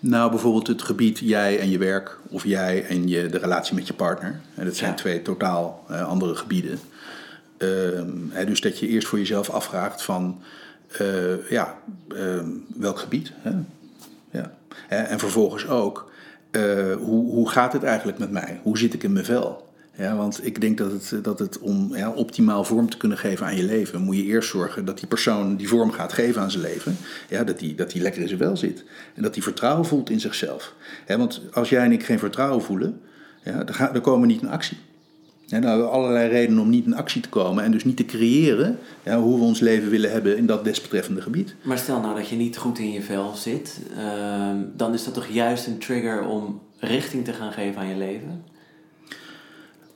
Nou, 0.01 0.31
bijvoorbeeld 0.31 0.66
het 0.66 0.83
gebied 0.83 1.18
jij 1.18 1.59
en 1.59 1.70
je 1.70 1.79
werk, 1.79 2.18
of 2.29 2.44
jij 2.44 2.87
en 2.87 3.09
je, 3.09 3.27
de 3.27 3.38
relatie 3.38 3.75
met 3.75 3.87
je 3.87 3.94
partner. 3.94 4.40
En 4.55 4.64
dat 4.64 4.77
zijn 4.77 4.90
ja. 4.90 4.97
twee 4.97 5.23
totaal 5.23 5.85
uh, 5.90 6.09
andere 6.09 6.35
gebieden. 6.35 6.79
Uh, 7.59 8.47
dus 8.47 8.61
dat 8.61 8.79
je 8.79 8.88
eerst 8.88 9.09
voor 9.09 9.18
jezelf 9.18 9.51
afvraagt 9.51 10.03
van, 10.03 10.40
uh, 11.01 11.51
ja, 11.51 11.79
welk 12.77 12.99
gebied? 12.99 13.33
Hè? 13.35 13.51
Ja. 14.31 14.55
En 14.89 15.19
vervolgens 15.19 15.69
ook, 15.69 16.11
eh, 16.51 16.63
hoe, 16.95 17.31
hoe 17.31 17.49
gaat 17.49 17.73
het 17.73 17.83
eigenlijk 17.83 18.19
met 18.19 18.31
mij? 18.31 18.61
Hoe 18.63 18.79
zit 18.79 18.95
ik 18.95 19.03
in 19.03 19.13
mijn 19.13 19.25
vel? 19.25 19.73
Ja, 19.97 20.17
want 20.17 20.47
ik 20.47 20.61
denk 20.61 20.79
dat 20.79 20.93
het, 20.93 21.25
dat 21.25 21.39
het 21.39 21.59
om 21.59 21.97
ja, 21.97 22.11
optimaal 22.11 22.65
vorm 22.65 22.91
te 22.91 22.97
kunnen 22.97 23.19
geven 23.19 23.47
aan 23.47 23.57
je 23.57 23.63
leven, 23.63 24.01
moet 24.01 24.17
je 24.17 24.23
eerst 24.23 24.51
zorgen 24.51 24.85
dat 24.85 24.99
die 24.99 25.09
persoon 25.09 25.57
die 25.57 25.69
vorm 25.69 25.91
gaat 25.91 26.13
geven 26.13 26.43
aan 26.43 26.51
zijn 26.51 26.63
leven, 26.63 26.97
ja, 27.29 27.45
dat 27.45 27.59
die, 27.59 27.75
dat 27.75 27.91
die 27.91 28.03
lekker 28.03 28.23
in 28.23 28.29
zijn 28.29 28.41
wel 28.41 28.57
zit. 28.57 28.85
En 29.15 29.23
dat 29.23 29.35
die 29.35 29.43
vertrouwen 29.43 29.87
voelt 29.87 30.11
in 30.11 30.21
zichzelf. 30.21 30.75
Ja, 31.07 31.19
want 31.19 31.41
als 31.53 31.69
jij 31.69 31.85
en 31.85 31.93
ik 31.93 32.05
geen 32.05 32.19
vertrouwen 32.19 32.63
voelen, 32.63 33.01
ja, 33.45 33.65
dan, 33.65 33.77
dan 33.93 34.01
komen 34.01 34.21
we 34.21 34.27
niet 34.27 34.43
in 34.43 34.49
actie. 34.49 34.79
Ja, 35.46 35.59
nou, 35.59 35.80
we 35.80 35.88
allerlei 35.88 36.28
redenen 36.28 36.62
om 36.62 36.68
niet 36.68 36.87
in 36.87 36.94
actie 36.94 37.22
te 37.22 37.28
komen 37.28 37.64
en 37.64 37.70
dus 37.70 37.85
niet 37.85 37.96
te 37.96 38.04
creëren 38.04 38.78
ja, 39.02 39.20
hoe 39.20 39.38
we 39.38 39.44
ons 39.44 39.61
leven 39.61 39.90
willen 39.90 40.12
hebben 40.12 40.37
in 40.37 40.46
dat 40.46 40.64
desbetreffende 40.64 41.20
gebied. 41.20 41.54
Maar 41.62 41.78
stel 41.78 42.00
nou 42.00 42.14
dat 42.14 42.28
je 42.28 42.37
niet 42.37 42.57
goed 42.57 42.78
in 42.78 42.92
je 42.92 43.02
vel 43.02 43.35
zit, 43.35 43.80
uh, 43.96 44.50
dan 44.76 44.94
is 44.94 45.04
dat 45.04 45.14
toch 45.14 45.26
juist 45.26 45.66
een 45.66 45.78
trigger 45.78 46.26
om 46.26 46.61
richting 46.78 47.24
te 47.24 47.33
gaan 47.33 47.52
geven 47.52 47.80
aan 47.80 47.88
je 47.88 47.96
leven? 47.96 48.44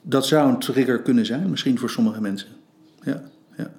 Dat 0.02 0.26
zou 0.26 0.48
een 0.48 0.58
trigger 0.58 1.02
kunnen 1.02 1.26
zijn, 1.26 1.50
misschien 1.50 1.78
voor 1.78 1.90
sommige 1.90 2.20
mensen. 2.20 2.48
Ja, 3.02 3.22
ja. 3.56 3.70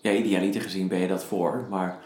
ja 0.00 0.12
idealiter 0.12 0.60
gezien 0.60 0.88
ben 0.88 0.98
je 0.98 1.08
dat 1.08 1.24
voor, 1.24 1.66
maar... 1.70 1.98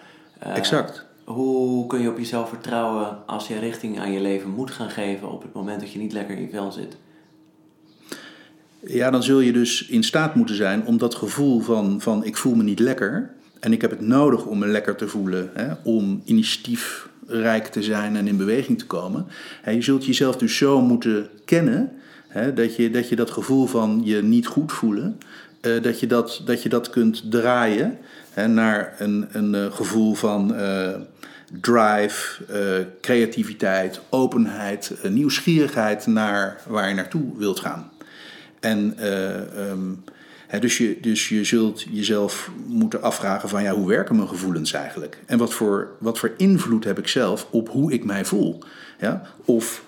Uh, 0.46 0.56
exact. 0.56 1.06
Hoe 1.24 1.86
kun 1.86 2.00
je 2.00 2.10
op 2.10 2.18
jezelf 2.18 2.48
vertrouwen 2.48 3.26
als 3.26 3.48
je 3.48 3.58
richting 3.58 4.00
aan 4.00 4.12
je 4.12 4.20
leven 4.20 4.50
moet 4.50 4.70
gaan 4.70 4.90
geven 4.90 5.32
op 5.32 5.42
het 5.42 5.52
moment 5.52 5.80
dat 5.80 5.92
je 5.92 5.98
niet 5.98 6.12
lekker 6.12 6.36
in 6.36 6.42
je 6.42 6.48
vel 6.48 6.72
zit? 6.72 6.96
Ja, 8.86 9.10
dan 9.10 9.22
zul 9.22 9.40
je 9.40 9.52
dus 9.52 9.86
in 9.86 10.02
staat 10.02 10.34
moeten 10.34 10.54
zijn 10.54 10.86
om 10.86 10.98
dat 10.98 11.14
gevoel 11.14 11.60
van, 11.60 12.00
van 12.00 12.24
ik 12.24 12.36
voel 12.36 12.54
me 12.54 12.62
niet 12.62 12.78
lekker 12.78 13.30
en 13.60 13.72
ik 13.72 13.80
heb 13.80 13.90
het 13.90 14.00
nodig 14.00 14.44
om 14.44 14.58
me 14.58 14.66
lekker 14.66 14.96
te 14.96 15.08
voelen, 15.08 15.50
hè, 15.54 15.72
om 15.82 16.22
initiatiefrijk 16.24 17.66
te 17.66 17.82
zijn 17.82 18.16
en 18.16 18.26
in 18.26 18.36
beweging 18.36 18.78
te 18.78 18.86
komen. 18.86 19.26
En 19.62 19.74
je 19.74 19.82
zult 19.82 20.04
jezelf 20.04 20.36
dus 20.36 20.56
zo 20.56 20.80
moeten 20.80 21.28
kennen 21.44 21.92
hè, 22.28 22.52
dat, 22.52 22.76
je, 22.76 23.16
dat 23.16 23.30
gevoel 23.30 23.66
van 23.66 24.00
je 24.04 24.22
niet 24.22 24.46
goed 24.46 24.72
voelen, 24.72 25.18
uh, 25.62 25.82
dat, 25.82 26.00
je 26.00 26.06
dat, 26.06 26.42
dat 26.44 26.62
je 26.62 26.68
dat 26.68 26.90
kunt 26.90 27.30
draaien 27.30 27.98
hè, 28.30 28.48
naar 28.48 28.94
een, 28.98 29.26
een 29.32 29.54
uh, 29.54 29.72
gevoel 29.72 30.14
van 30.14 30.54
uh, 30.54 30.88
drive, 31.60 32.42
creativiteit, 33.00 34.00
openheid, 34.08 34.94
nieuwsgierigheid 35.08 36.06
naar 36.06 36.60
waar 36.66 36.88
je 36.88 36.94
naartoe 36.94 37.24
wilt 37.36 37.60
gaan. 37.60 37.89
En 38.60 39.06
um, 39.70 40.04
he, 40.46 40.58
dus, 40.58 40.78
je, 40.78 40.98
dus 41.00 41.28
je 41.28 41.44
zult 41.44 41.84
jezelf 41.90 42.50
moeten 42.66 43.02
afvragen 43.02 43.48
van 43.48 43.62
ja, 43.62 43.74
hoe 43.74 43.88
werken 43.88 44.16
mijn 44.16 44.28
gevoelens 44.28 44.72
eigenlijk? 44.72 45.18
En 45.26 45.38
wat 45.38 45.54
voor, 45.54 45.88
wat 45.98 46.18
voor 46.18 46.32
invloed 46.36 46.84
heb 46.84 46.98
ik 46.98 47.08
zelf 47.08 47.46
op 47.50 47.68
hoe 47.68 47.92
ik 47.92 48.04
mij 48.04 48.24
voel? 48.24 48.58
Ja? 48.98 49.22
Of 49.44 49.84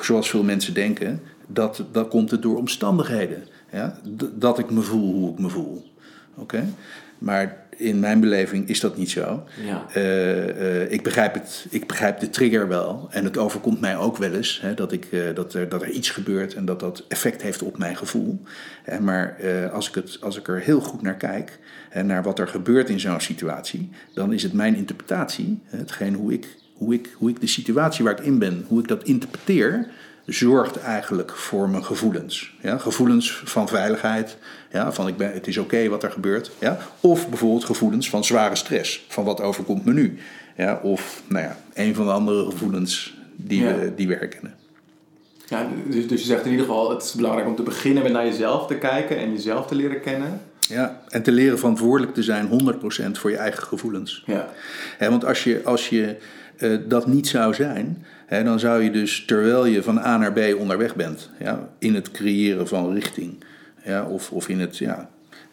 zoals 0.00 0.30
veel 0.30 0.42
mensen 0.42 0.74
denken, 0.74 1.22
dat, 1.46 1.84
dat 1.92 2.08
komt 2.08 2.30
het 2.30 2.42
door 2.42 2.56
omstandigheden. 2.56 3.42
Ja? 3.72 3.98
dat 4.32 4.58
ik 4.58 4.70
me 4.70 4.80
voel 4.80 5.12
hoe 5.12 5.32
ik 5.32 5.38
me 5.38 5.48
voel. 5.48 5.92
Oké? 6.34 6.68
Maar 7.18 7.64
in 7.76 8.00
mijn 8.00 8.20
beleving 8.20 8.68
is 8.68 8.80
dat 8.80 8.96
niet 8.96 9.10
zo. 9.10 9.44
Ja. 9.64 9.86
Uh, 9.96 10.46
uh, 10.46 10.92
ik, 10.92 11.02
begrijp 11.02 11.34
het, 11.34 11.66
ik 11.70 11.86
begrijp 11.86 12.20
de 12.20 12.30
trigger 12.30 12.68
wel. 12.68 13.08
En 13.10 13.24
het 13.24 13.38
overkomt 13.38 13.80
mij 13.80 13.96
ook 13.96 14.16
wel 14.16 14.32
eens 14.32 14.60
hè, 14.60 14.74
dat, 14.74 14.92
ik, 14.92 15.06
uh, 15.10 15.34
dat, 15.34 15.54
er, 15.54 15.68
dat 15.68 15.82
er 15.82 15.90
iets 15.90 16.10
gebeurt 16.10 16.54
en 16.54 16.64
dat 16.64 16.80
dat 16.80 17.04
effect 17.08 17.42
heeft 17.42 17.62
op 17.62 17.78
mijn 17.78 17.96
gevoel. 17.96 18.42
maar 19.00 19.36
als, 19.72 19.88
ik 19.88 19.94
het, 19.94 20.18
als 20.20 20.38
ik 20.38 20.48
er 20.48 20.60
heel 20.60 20.80
goed 20.80 21.02
naar 21.02 21.16
kijk, 21.16 21.58
en 21.90 22.06
naar 22.06 22.22
wat 22.22 22.38
er 22.38 22.48
gebeurt 22.48 22.88
in 22.88 23.00
zo'n 23.00 23.20
situatie, 23.20 23.90
dan 24.14 24.32
is 24.32 24.42
het 24.42 24.52
mijn 24.52 24.74
interpretatie, 24.74 25.60
hetgeen 25.64 26.14
hoe 26.14 26.32
ik, 26.32 26.46
hoe, 26.74 26.94
ik, 26.94 27.08
hoe 27.16 27.30
ik 27.30 27.40
de 27.40 27.46
situatie 27.46 28.04
waar 28.04 28.18
ik 28.18 28.26
in 28.26 28.38
ben, 28.38 28.64
hoe 28.68 28.80
ik 28.80 28.88
dat 28.88 29.04
interpreteer, 29.04 29.88
zorgt 30.26 30.80
eigenlijk 30.80 31.30
voor 31.30 31.68
mijn 31.68 31.84
gevoelens. 31.84 32.56
Ja? 32.60 32.78
Gevoelens 32.78 33.42
van 33.44 33.68
veiligheid, 33.68 34.36
ja? 34.72 34.92
van 34.92 35.08
ik 35.08 35.16
ben, 35.16 35.32
het 35.32 35.46
is 35.46 35.58
oké 35.58 35.74
okay 35.74 35.88
wat 35.88 36.02
er 36.02 36.10
gebeurt. 36.10 36.50
Ja? 36.58 36.78
Of 37.00 37.28
bijvoorbeeld 37.28 37.64
gevoelens 37.64 38.10
van 38.10 38.24
zware 38.24 38.56
stress, 38.56 39.04
van 39.08 39.24
wat 39.24 39.40
overkomt 39.40 39.84
me 39.84 39.92
nu. 39.92 40.18
Ja? 40.56 40.80
Of 40.82 41.22
nou 41.28 41.44
ja, 41.44 41.56
een 41.74 41.94
van 41.94 42.06
de 42.06 42.12
andere 42.12 42.50
gevoelens 42.50 43.18
die, 43.36 43.62
ja. 43.62 43.78
we, 43.78 43.92
die 43.94 44.08
we 44.08 44.14
herkennen. 44.14 44.54
Ja, 45.48 45.68
dus, 45.88 46.08
dus 46.08 46.20
je 46.20 46.26
zegt 46.26 46.44
in 46.44 46.50
ieder 46.50 46.66
geval, 46.66 46.90
het 46.90 47.02
is 47.02 47.12
belangrijk 47.12 47.48
om 47.48 47.56
te 47.56 47.62
beginnen 47.62 48.02
met 48.02 48.12
naar 48.12 48.24
jezelf 48.24 48.66
te 48.66 48.74
kijken 48.74 49.18
en 49.18 49.32
jezelf 49.32 49.66
te 49.66 49.74
leren 49.74 50.00
kennen. 50.00 50.40
Ja, 50.68 51.00
en 51.08 51.22
te 51.22 51.32
leren 51.32 51.58
verantwoordelijk 51.58 52.14
te 52.14 52.22
zijn 52.22 52.48
100% 52.48 53.10
voor 53.12 53.30
je 53.30 53.36
eigen 53.36 53.62
gevoelens. 53.62 54.22
Ja. 54.26 54.48
ja 54.98 55.10
want 55.10 55.24
als 55.24 55.44
je, 55.44 55.60
als 55.64 55.88
je 55.88 56.16
uh, 56.58 56.78
dat 56.88 57.06
niet 57.06 57.28
zou 57.28 57.54
zijn, 57.54 58.04
hè, 58.26 58.44
dan 58.44 58.58
zou 58.58 58.82
je 58.82 58.90
dus 58.90 59.24
terwijl 59.24 59.66
je 59.66 59.82
van 59.82 59.98
A 59.98 60.16
naar 60.16 60.32
B 60.32 60.38
onderweg 60.58 60.94
bent, 60.94 61.30
ja, 61.38 61.68
in 61.78 61.94
het 61.94 62.10
creëren 62.10 62.68
van 62.68 62.92
richting, 62.92 63.44
ja, 63.86 64.04
of, 64.04 64.30
of 64.30 64.48
in 64.48 64.60
het 64.60 64.76
ja, 64.76 65.08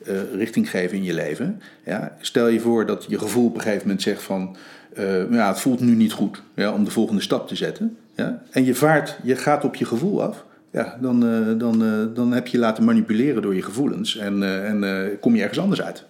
uh, 0.07 0.33
richting 0.35 0.69
geven 0.69 0.97
in 0.97 1.03
je 1.03 1.13
leven. 1.13 1.61
Ja, 1.85 2.15
stel 2.19 2.47
je 2.47 2.59
voor 2.59 2.85
dat 2.85 3.05
je 3.07 3.19
gevoel 3.19 3.45
op 3.45 3.55
een 3.55 3.61
gegeven 3.61 3.81
moment 3.81 4.01
zegt 4.01 4.21
van, 4.21 4.55
uh, 4.97 5.31
ja, 5.31 5.47
het 5.47 5.59
voelt 5.59 5.79
nu 5.79 5.95
niet 5.95 6.11
goed 6.11 6.41
ja, 6.55 6.73
om 6.73 6.83
de 6.83 6.91
volgende 6.91 7.21
stap 7.21 7.47
te 7.47 7.55
zetten. 7.55 7.97
Ja, 8.15 8.43
en 8.51 8.65
je 8.65 8.75
vaart, 8.75 9.17
je 9.23 9.35
gaat 9.35 9.63
op 9.63 9.75
je 9.75 9.85
gevoel 9.85 10.23
af. 10.23 10.45
Ja, 10.71 10.97
dan, 11.01 11.25
uh, 11.25 11.59
dan, 11.59 12.09
dan 12.13 12.33
heb 12.33 12.47
je 12.47 12.57
laten 12.57 12.83
manipuleren 12.83 13.41
door 13.41 13.55
je 13.55 13.61
gevoelens 13.61 14.17
en, 14.17 14.43
en 14.65 15.17
kom 15.19 15.35
je 15.35 15.41
ergens 15.41 15.59
anders 15.59 15.81
uit. 15.81 16.05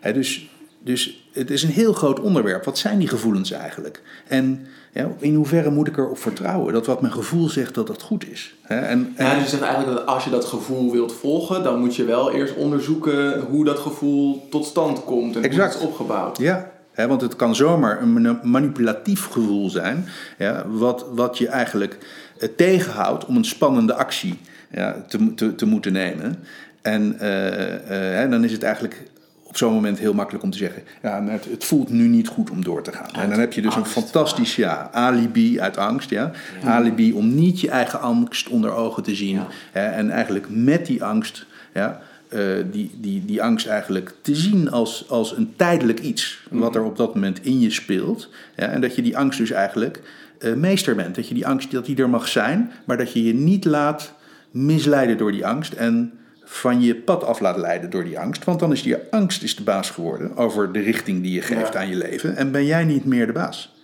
Hè, 0.00 0.12
dus 0.12 0.48
dus 0.84 1.28
het 1.32 1.50
is 1.50 1.62
een 1.62 1.70
heel 1.70 1.92
groot 1.92 2.20
onderwerp. 2.20 2.64
Wat 2.64 2.78
zijn 2.78 2.98
die 2.98 3.08
gevoelens 3.08 3.50
eigenlijk? 3.50 4.02
En 4.28 4.66
ja, 4.92 5.10
in 5.18 5.34
hoeverre 5.34 5.70
moet 5.70 5.88
ik 5.88 5.96
erop 5.96 6.18
vertrouwen 6.18 6.72
dat 6.72 6.86
wat 6.86 7.00
mijn 7.00 7.12
gevoel 7.12 7.48
zegt, 7.48 7.74
dat 7.74 7.86
dat 7.86 8.02
goed 8.02 8.30
is? 8.30 8.54
En, 8.62 9.12
en... 9.16 9.26
Ja, 9.26 9.34
dus 9.34 9.42
je 9.42 9.48
zegt 9.48 9.62
eigenlijk 9.62 9.96
dat 9.96 10.06
als 10.06 10.24
je 10.24 10.30
dat 10.30 10.44
gevoel 10.44 10.92
wilt 10.92 11.12
volgen, 11.12 11.62
dan 11.62 11.78
moet 11.78 11.96
je 11.96 12.04
wel 12.04 12.32
eerst 12.32 12.54
onderzoeken 12.54 13.40
hoe 13.40 13.64
dat 13.64 13.78
gevoel 13.78 14.46
tot 14.50 14.64
stand 14.64 15.04
komt 15.04 15.36
en 15.36 15.42
exact. 15.42 15.72
hoe 15.72 15.82
het 15.82 15.82
is 15.82 15.88
opgebouwd. 15.88 16.38
Ja, 16.38 16.70
want 16.94 17.20
het 17.20 17.36
kan 17.36 17.54
zomaar 17.54 18.02
een 18.02 18.38
manipulatief 18.42 19.26
gevoel 19.26 19.70
zijn, 19.70 20.04
ja, 20.38 20.66
wat, 20.68 21.06
wat 21.14 21.38
je 21.38 21.48
eigenlijk 21.48 21.98
eh, 22.38 22.48
tegenhoudt 22.56 23.26
om 23.26 23.36
een 23.36 23.44
spannende 23.44 23.94
actie 23.94 24.38
ja, 24.72 25.04
te, 25.08 25.34
te, 25.34 25.54
te 25.54 25.66
moeten 25.66 25.92
nemen. 25.92 26.38
En 26.82 27.18
eh, 27.18 28.22
eh, 28.22 28.30
dan 28.30 28.44
is 28.44 28.52
het 28.52 28.62
eigenlijk 28.62 29.02
op 29.50 29.56
zo'n 29.56 29.72
moment 29.72 29.98
heel 29.98 30.14
makkelijk 30.14 30.44
om 30.44 30.50
te 30.50 30.58
zeggen: 30.58 30.82
ja, 31.02 31.24
het, 31.24 31.44
het 31.44 31.64
voelt 31.64 31.88
nu 31.88 32.08
niet 32.08 32.28
goed 32.28 32.50
om 32.50 32.64
door 32.64 32.82
te 32.82 32.92
gaan. 32.92 33.10
en 33.12 33.30
dan 33.30 33.38
heb 33.38 33.52
je 33.52 33.62
dus 33.62 33.74
angst, 33.74 33.96
een 33.96 34.02
fantastisch 34.02 34.56
ja, 34.56 34.88
alibi 34.92 35.60
uit 35.60 35.76
angst. 35.76 36.10
Ja? 36.10 36.30
Alibi 36.64 37.12
om 37.12 37.34
niet 37.34 37.60
je 37.60 37.70
eigen 37.70 38.00
angst 38.00 38.48
onder 38.48 38.72
ogen 38.72 39.02
te 39.02 39.14
zien. 39.14 39.34
Ja. 39.34 39.46
Hè, 39.72 39.86
en 39.86 40.10
eigenlijk 40.10 40.46
met 40.48 40.86
die 40.86 41.04
angst, 41.04 41.46
ja, 41.74 42.00
eh, 42.28 42.40
die, 42.70 42.90
die, 43.00 43.24
die 43.24 43.42
angst 43.42 43.66
eigenlijk 43.66 44.14
te 44.22 44.34
zien 44.34 44.70
als, 44.70 45.04
als 45.08 45.36
een 45.36 45.52
tijdelijk 45.56 46.00
iets. 46.00 46.46
Wat 46.50 46.74
er 46.74 46.84
op 46.84 46.96
dat 46.96 47.14
moment 47.14 47.44
in 47.44 47.60
je 47.60 47.70
speelt. 47.70 48.28
Ja? 48.56 48.66
En 48.66 48.80
dat 48.80 48.94
je 48.94 49.02
die 49.02 49.16
angst 49.16 49.38
dus 49.38 49.50
eigenlijk 49.50 50.02
eh, 50.38 50.54
meester 50.54 50.94
bent. 50.94 51.14
Dat 51.14 51.28
je 51.28 51.34
die 51.34 51.46
angst 51.46 51.70
dat 51.70 51.86
die 51.86 51.96
er 51.96 52.10
mag 52.10 52.28
zijn, 52.28 52.70
maar 52.84 52.96
dat 52.96 53.12
je 53.12 53.24
je 53.24 53.34
niet 53.34 53.64
laat 53.64 54.12
misleiden 54.50 55.18
door 55.18 55.32
die 55.32 55.46
angst. 55.46 55.72
En 55.72 56.12
van 56.52 56.80
je 56.82 56.94
pad 56.96 57.24
af 57.24 57.40
laat 57.40 57.56
leiden 57.56 57.90
door 57.90 58.04
die 58.04 58.18
angst. 58.18 58.44
Want 58.44 58.60
dan 58.60 58.72
is 58.72 58.82
die 58.82 58.96
angst 59.10 59.42
is 59.42 59.56
de 59.56 59.62
baas 59.62 59.90
geworden 59.90 60.36
over 60.36 60.72
de 60.72 60.80
richting 60.80 61.22
die 61.22 61.32
je 61.32 61.40
geeft 61.42 61.72
Ja. 61.72 61.78
aan 61.80 61.88
je 61.88 61.96
leven. 61.96 62.36
En 62.36 62.50
ben 62.50 62.64
jij 62.64 62.84
niet 62.84 63.04
meer 63.04 63.26
de 63.26 63.32
baas. 63.32 63.74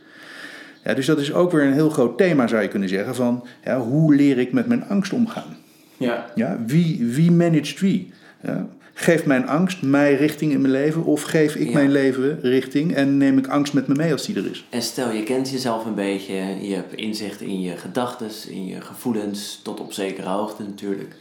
Ja, 0.85 0.95
dus 0.95 1.07
dat 1.07 1.19
is 1.19 1.33
ook 1.33 1.53
weer 1.53 1.65
een 1.65 1.73
heel 1.73 1.91
groot 1.91 2.19
thema, 2.19 2.47
zou 2.47 2.63
je 2.63 2.69
kunnen 2.69 2.89
zeggen. 2.89 3.15
Van 3.15 3.47
ja, 3.65 3.81
hoe 3.81 4.15
leer 4.15 4.39
ik 4.39 4.53
met 4.53 4.67
mijn 4.67 4.85
angst 4.89 5.13
omgaan? 5.13 5.57
Ja. 5.97 6.27
Ja, 6.35 6.59
wie, 6.67 7.05
wie 7.05 7.31
managt 7.33 7.81
wie? 7.81 8.13
Ja, 8.43 8.67
geeft 8.95 9.27
mijn 9.27 9.49
angst 9.49 9.83
mij 9.83 10.15
richting 10.15 10.53
in 10.53 10.61
mijn 10.61 10.73
leven? 10.73 11.05
Of 11.05 11.23
geef 11.23 11.55
ik 11.55 11.67
Ja. 11.69 11.73
mijn 11.73 11.91
leven 11.93 12.39
richting 12.43 12.95
en 12.95 13.17
neem 13.17 13.39
ik 13.39 13.47
angst 13.47 13.73
met 13.73 13.87
me 13.87 13.95
mee 13.95 14.13
als 14.13 14.27
die 14.27 14.37
er 14.37 14.51
is? 14.51 14.65
En 14.71 14.83
stel, 14.83 15.11
je 15.13 15.23
kent 15.23 15.51
jezelf 15.51 15.85
een 15.85 15.95
beetje, 15.95 16.35
je 16.69 16.75
hebt 16.75 16.95
inzicht 16.95 17.41
in 17.41 17.61
je 17.61 17.77
gedachten, 17.77 18.29
in 18.51 18.67
je 18.67 18.81
gevoelens, 18.81 19.61
tot 19.63 19.81
op 19.81 19.93
zekere 19.93 20.29
hoogte 20.29 20.63
natuurlijk. 20.63 21.15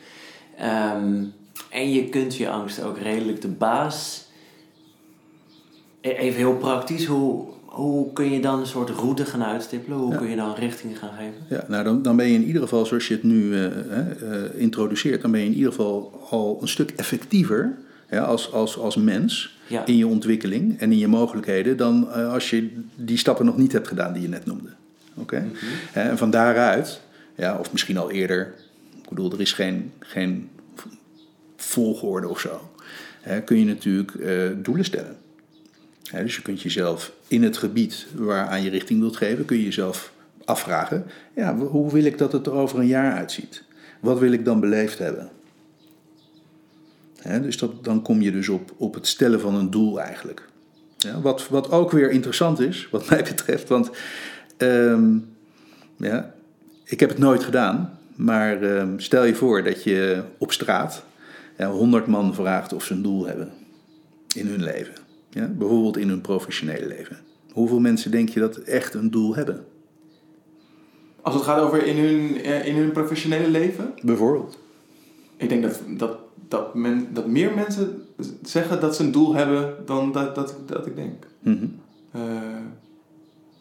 Ehm, 0.57 1.23
en 1.71 1.91
je 1.91 2.09
kunt 2.09 2.35
je 2.37 2.49
angst 2.49 2.83
ook 2.83 2.97
redelijk 2.99 3.41
de 3.41 3.47
baas. 3.47 4.25
E- 6.01 6.09
Even 6.09 6.37
heel 6.37 6.55
praktisch, 6.57 7.05
hoe, 7.05 7.45
hoe 7.65 8.13
kun 8.13 8.31
je 8.31 8.39
dan 8.41 8.59
een 8.59 8.65
soort 8.67 8.89
route 8.89 9.25
gaan 9.25 9.43
uitstippelen? 9.43 9.97
Hoe 9.97 10.11
Ja. 10.11 10.17
kun 10.17 10.29
je 10.29 10.35
dan 10.35 10.53
richting 10.55 10.99
gaan 10.99 11.09
geven? 11.17 11.33
Ja, 11.49 11.65
nou 11.67 11.83
dan, 11.83 12.01
dan 12.01 12.15
ben 12.15 12.27
je 12.27 12.33
in 12.33 12.43
ieder 12.45 12.61
geval, 12.61 12.85
zoals 12.85 13.07
je 13.07 13.13
het 13.13 13.23
nu 13.23 13.53
eh, 13.55 13.65
eh, 13.65 14.43
introduceert, 14.55 15.21
dan 15.21 15.31
ben 15.31 15.39
je 15.39 15.45
in 15.45 15.53
ieder 15.53 15.71
geval 15.71 16.25
al 16.29 16.57
een 16.61 16.67
stuk 16.67 16.91
effectiever 16.91 17.75
ja, 18.09 18.23
als, 18.23 18.51
als, 18.51 18.77
als 18.77 18.95
mens 18.95 19.53
Ja. 19.67 19.85
in 19.85 19.97
je 19.97 20.07
ontwikkeling 20.07 20.79
en 20.79 20.91
in 20.91 20.97
je 20.97 21.07
mogelijkheden 21.07 21.77
dan 21.77 22.11
eh, 22.11 22.33
als 22.33 22.49
je 22.49 22.81
die 22.95 23.17
stappen 23.17 23.45
nog 23.45 23.57
niet 23.57 23.71
hebt 23.71 23.87
gedaan 23.87 24.13
die 24.13 24.21
je 24.21 24.27
net 24.29 24.45
noemde. 24.45 24.69
Oké? 25.13 25.45
Hè, 25.91 26.09
En 26.09 26.17
van 26.17 26.29
daaruit, 26.29 27.01
ja, 27.35 27.57
of 27.59 27.71
misschien 27.71 27.97
al 27.97 28.11
eerder, 28.11 28.53
ik 29.05 29.11
bedoel, 29.11 29.31
er 29.31 29.41
is 29.41 29.53
geen, 29.53 29.91
geen 29.99 30.49
volgorde 31.55 32.27
of 32.27 32.39
zo, 32.39 32.71
kun 33.45 33.59
je 33.59 33.65
natuurlijk 33.65 34.15
eh, 34.15 34.49
doelen 34.55 34.85
stellen. 34.85 35.17
Dus 36.11 36.35
je 36.35 36.41
kunt 36.41 36.61
jezelf 36.61 37.11
in 37.27 37.43
het 37.43 37.57
gebied 37.57 38.07
waaraan 38.15 38.63
je 38.63 38.69
richting 38.69 38.99
wilt 38.99 39.17
geven, 39.17 39.45
kun 39.45 39.57
je 39.57 39.63
jezelf 39.63 40.13
afvragen, 40.45 41.05
ja, 41.35 41.55
hoe 41.55 41.91
wil 41.91 42.03
ik 42.03 42.17
dat 42.17 42.31
het 42.31 42.45
er 42.45 42.53
over 42.53 42.79
een 42.79 42.87
jaar 42.87 43.13
uitziet? 43.13 43.63
Wat 43.99 44.19
wil 44.19 44.31
ik 44.31 44.45
dan 44.45 44.59
beleefd 44.59 44.97
hebben? 44.97 45.29
Dus 47.41 47.57
dat, 47.57 47.83
dan 47.83 48.01
kom 48.01 48.21
je 48.21 48.31
dus 48.31 48.49
op, 48.49 48.73
op 48.77 48.93
het 48.93 49.07
stellen 49.07 49.39
van 49.39 49.55
een 49.55 49.69
doel 49.69 50.01
eigenlijk. 50.01 50.47
Ja, 50.97 51.21
wat, 51.21 51.47
wat 51.47 51.71
ook 51.71 51.91
weer 51.91 52.11
interessant 52.11 52.59
is, 52.59 52.87
wat 52.91 53.07
mij 53.09 53.23
betreft, 53.23 53.69
want 53.69 53.89
ehm, 54.57 55.17
ja, 55.97 56.33
ik 56.83 56.99
heb 56.99 57.09
het 57.09 57.17
nooit 57.17 57.43
gedaan, 57.43 57.99
maar 58.15 58.61
ehm, 58.61 58.99
stel 58.99 59.23
je 59.23 59.35
voor 59.35 59.63
dat 59.63 59.83
je 59.83 60.23
op 60.37 60.51
straat 60.51 61.03
ja, 61.57 61.69
100 61.69 62.07
man 62.07 62.33
vraagt 62.33 62.73
of 62.73 62.83
ze 62.83 62.93
een 62.93 63.01
doel 63.01 63.25
hebben 63.25 63.51
in 64.35 64.47
hun 64.47 64.63
leven. 64.63 64.93
Ja, 65.29 65.47
bijvoorbeeld 65.47 65.97
in 65.97 66.09
hun 66.09 66.21
professionele 66.21 66.87
leven. 66.87 67.17
Hoeveel 67.51 67.79
mensen 67.79 68.11
denk 68.11 68.29
je 68.29 68.39
dat 68.39 68.57
echt 68.57 68.93
een 68.93 69.11
doel 69.11 69.35
hebben? 69.35 69.65
Als 71.21 71.33
het 71.33 71.43
gaat 71.43 71.59
over 71.59 71.85
in 71.85 71.97
hun, 71.97 72.41
eh, 72.41 72.67
in 72.67 72.75
hun 72.75 72.91
professionele 72.91 73.49
leven. 73.49 73.93
Bijvoorbeeld. 74.01 74.59
Ik 75.37 75.49
denk 75.49 75.63
dat, 75.63 75.81
dat, 75.87 76.17
dat, 76.47 76.75
men, 76.75 77.07
dat 77.13 77.27
meer 77.27 77.53
mensen 77.53 78.05
zeggen 78.41 78.81
dat 78.81 78.95
ze 78.95 79.03
een 79.03 79.11
doel 79.11 79.35
hebben 79.35 79.75
dan 79.85 80.11
dat, 80.11 80.35
dat, 80.35 80.55
dat 80.65 80.85
ik 80.85 80.95
denk. 80.95 81.25
Mhm. 81.39 81.65
Eh, 82.11 82.21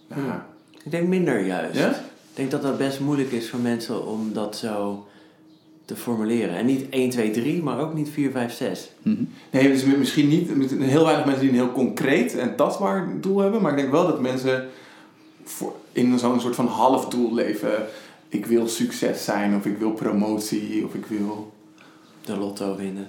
ja. 0.08 0.46
Ik 0.84 0.90
denk 0.90 1.08
minder 1.08 1.46
juist. 1.46 1.78
Ja? 1.78 1.94
Ik 2.34 2.40
denk 2.40 2.50
dat 2.50 2.62
dat 2.62 2.78
best 2.78 3.00
moeilijk 3.00 3.32
is 3.32 3.50
voor 3.50 3.58
mensen 3.58 4.06
om 4.06 4.32
dat 4.32 4.56
zo 4.56 5.06
te 5.84 5.96
formuleren. 5.96 6.56
En 6.56 6.66
niet 6.66 6.88
1, 6.88 7.10
2, 7.10 7.30
3, 7.30 7.62
maar 7.62 7.80
ook 7.80 7.94
niet 7.94 8.08
4, 8.08 8.30
5, 8.30 8.52
6. 8.52 8.90
Mhm. 9.02 9.22
Nee, 9.50 9.68
dus 9.68 9.84
misschien 9.84 10.28
niet. 10.28 10.50
Heel 10.78 11.04
weinig 11.04 11.24
mensen 11.24 11.42
die 11.42 11.50
een 11.50 11.64
heel 11.64 11.72
concreet 11.72 12.36
en 12.36 12.56
tastbaar 12.56 13.08
doel 13.20 13.38
hebben. 13.38 13.62
Maar 13.62 13.70
ik 13.70 13.78
denk 13.78 13.90
wel 13.90 14.06
dat 14.06 14.20
mensen 14.20 14.68
voor, 15.44 15.74
in 15.92 16.18
zo'n 16.18 16.40
soort 16.40 16.54
van 16.54 16.66
half 16.66 17.08
doel 17.08 17.34
leven. 17.34 17.86
Ik 18.28 18.46
wil 18.46 18.68
succes 18.68 19.24
zijn, 19.24 19.56
of 19.56 19.64
ik 19.64 19.78
wil 19.78 19.92
promotie, 19.92 20.84
of 20.84 20.94
ik 20.94 21.06
wil. 21.06 21.52
De 22.24 22.36
lotto 22.36 22.76
winnen. 22.76 23.08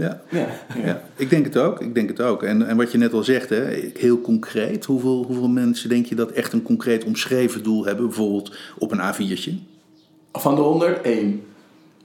Ja. 0.00 0.20
Ja, 0.28 0.46
ja. 0.84 1.02
Ik 1.16 1.30
denk 1.30 1.44
het 1.44 1.56
ook. 1.56 1.80
Ik 1.80 1.94
denk 1.94 2.08
het 2.08 2.20
ook. 2.20 2.42
En, 2.42 2.66
en 2.68 2.76
wat 2.76 2.92
je 2.92 2.98
net 2.98 3.12
al 3.12 3.22
zegt, 3.22 3.48
hè, 3.48 3.90
heel 3.98 4.20
concreet. 4.20 4.84
Hoeveel, 4.84 5.24
hoeveel 5.26 5.48
mensen 5.48 5.88
denk 5.88 6.06
je 6.06 6.14
dat 6.14 6.30
echt 6.30 6.52
een 6.52 6.62
concreet 6.62 7.04
omschreven 7.04 7.62
doel 7.62 7.84
hebben? 7.84 8.06
Bijvoorbeeld 8.06 8.56
op 8.78 8.92
een 8.92 9.00
A4'tje. 9.00 9.52
Van 10.32 10.54
de 10.54 10.60
100, 10.60 11.00
één. 11.02 11.42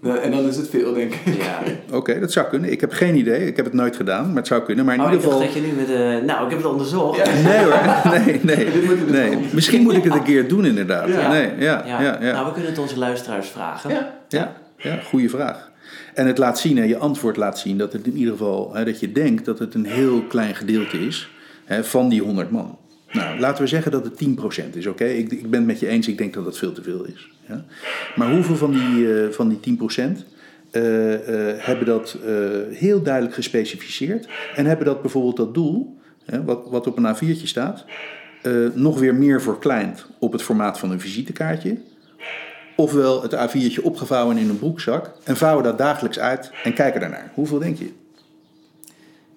Eh, 0.03 0.23
En 0.25 0.31
dan 0.31 0.47
is 0.47 0.57
het 0.57 0.69
veel, 0.69 0.93
denk 0.93 1.13
ik. 1.13 1.35
Ja. 1.37 1.59
Oké, 1.97 2.19
dat 2.19 2.31
zou 2.31 2.47
kunnen. 2.47 2.71
Ik 2.71 2.81
heb 2.81 2.91
geen 2.91 3.15
idee. 3.15 3.47
Ik 3.47 3.55
heb 3.55 3.65
het 3.65 3.73
nooit 3.73 3.95
gedaan, 3.95 4.27
maar 4.27 4.35
het 4.35 4.47
zou 4.47 4.61
kunnen. 4.63 4.85
Maar 4.85 4.95
in 4.95 5.01
Oh, 5.01 5.07
ik 5.07 5.13
ieder 5.13 5.29
dacht 5.29 5.43
geval... 5.43 5.53
dat 5.61 5.63
je 5.63 5.71
nu 5.71 5.81
met... 5.81 6.19
eh 6.19 6.25
nou, 6.27 6.43
ik 6.43 6.49
heb 6.49 6.59
het 6.59 6.71
onderzocht. 6.71 7.17
Ja. 7.17 7.33
Nee 7.49 7.63
hoor, 7.63 8.11
nee, 8.25 8.39
nee. 8.43 8.71
Dus 8.71 9.09
nee. 9.11 9.37
Misschien 9.53 9.81
moet 9.81 9.93
ik 9.93 10.03
het 10.03 10.13
een 10.13 10.23
keer 10.23 10.47
doen 10.47 10.65
inderdaad. 10.65 11.07
Ja. 11.07 11.31
Nee, 11.31 11.49
ja, 11.59 11.83
Ja. 11.85 12.01
ja, 12.01 12.17
ja. 12.21 12.31
Nou, 12.31 12.45
we 12.45 12.51
kunnen 12.53 12.71
het 12.71 12.79
onze 12.79 12.97
luisteraars 12.97 13.47
vragen. 13.47 13.89
Ja. 13.89 14.13
Ja, 14.27 14.53
ja 14.77 14.95
goede 15.03 15.29
vraag. 15.29 15.71
En 16.15 16.27
het 16.27 16.37
laat 16.37 16.59
zien, 16.59 16.77
hè, 16.77 16.83
je 16.83 16.97
antwoord 16.97 17.37
laat 17.37 17.59
zien 17.59 17.77
dat 17.77 17.93
het 17.93 18.07
in 18.07 18.17
ieder 18.17 18.31
geval, 18.31 18.73
hè, 18.73 18.85
dat 18.85 18.99
je 18.99 19.11
denkt 19.11 19.45
dat 19.45 19.59
het 19.59 19.73
een 19.73 19.85
heel 19.85 20.21
klein 20.21 20.55
gedeelte 20.55 20.97
is 20.97 21.29
hè, 21.65 21.83
van 21.83 22.09
die 22.09 22.21
100 22.21 22.51
man. 22.51 22.77
Nou, 23.11 23.39
laten 23.39 23.63
we 23.63 23.69
zeggen 23.69 23.91
dat 23.91 24.03
het 24.03 24.15
10% 24.15 24.75
is, 24.75 24.87
oké? 24.87 25.05
Ik, 25.05 25.31
ik 25.31 25.49
ben 25.49 25.59
het 25.59 25.67
met 25.67 25.79
je 25.79 25.87
eens, 25.87 26.07
ik 26.07 26.17
denk 26.17 26.33
dat 26.33 26.43
dat 26.43 26.57
veel 26.57 26.71
te 26.71 26.83
veel 26.83 27.03
is. 27.03 27.29
Ja? 27.47 27.65
Maar 28.15 28.31
hoeveel 28.31 28.55
van 28.55 28.71
die, 28.71 29.13
eh, 29.13 29.29
van 29.29 29.49
die 29.49 29.59
10% 29.59 30.25
eh, 30.71 31.13
eh, 31.13 31.57
hebben 31.63 31.85
dat 31.85 32.17
heel 32.71 33.01
duidelijk 33.01 33.35
gespecificeerd 33.35 34.27
en 34.55 34.65
hebben 34.65 34.85
dat 34.85 35.01
bijvoorbeeld 35.01 35.37
dat 35.37 35.53
doel, 35.53 35.97
hè, 36.25 36.43
wat, 36.43 36.67
wat 36.69 36.87
op 36.87 36.97
een 36.97 37.15
A4'tje 37.15 37.47
staat, 37.47 37.85
nog 38.73 38.99
weer 38.99 39.15
meer 39.15 39.41
verkleind 39.41 40.05
op 40.19 40.31
het 40.31 40.41
formaat 40.41 40.79
van 40.79 40.91
een 40.91 40.99
visitekaartje 40.99 41.77
Ofwel 42.75 43.21
het 43.21 43.35
A4'tje 43.35 43.81
opgevouwen 43.83 44.37
in 44.37 44.49
een 44.49 44.59
broekzak 44.59 45.11
en 45.23 45.37
vouwen 45.37 45.63
dat 45.63 45.77
dagelijks 45.77 46.19
uit 46.19 46.51
en 46.63 46.73
kijken 46.73 46.99
daarnaar. 46.99 47.31
Hoeveel 47.33 47.59
denk 47.59 47.77
je? 47.77 47.93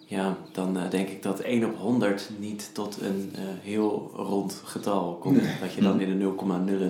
Ja, 0.04 0.36
dan 0.52 0.76
eh, 0.76 0.90
denk 0.90 1.08
ik 1.08 1.22
dat 1.22 1.40
1 1.40 1.64
op 1.64 1.76
100 1.78 2.30
niet 2.38 2.70
tot 2.72 2.98
een 3.02 3.30
eh, 3.34 3.40
heel 3.62 4.10
rond 4.14 4.60
getal 4.64 5.16
komt. 5.20 5.42
Dat 5.60 5.72
je 5.72 5.80
dan 5.80 6.00
in 6.00 6.18
de 6.18 6.24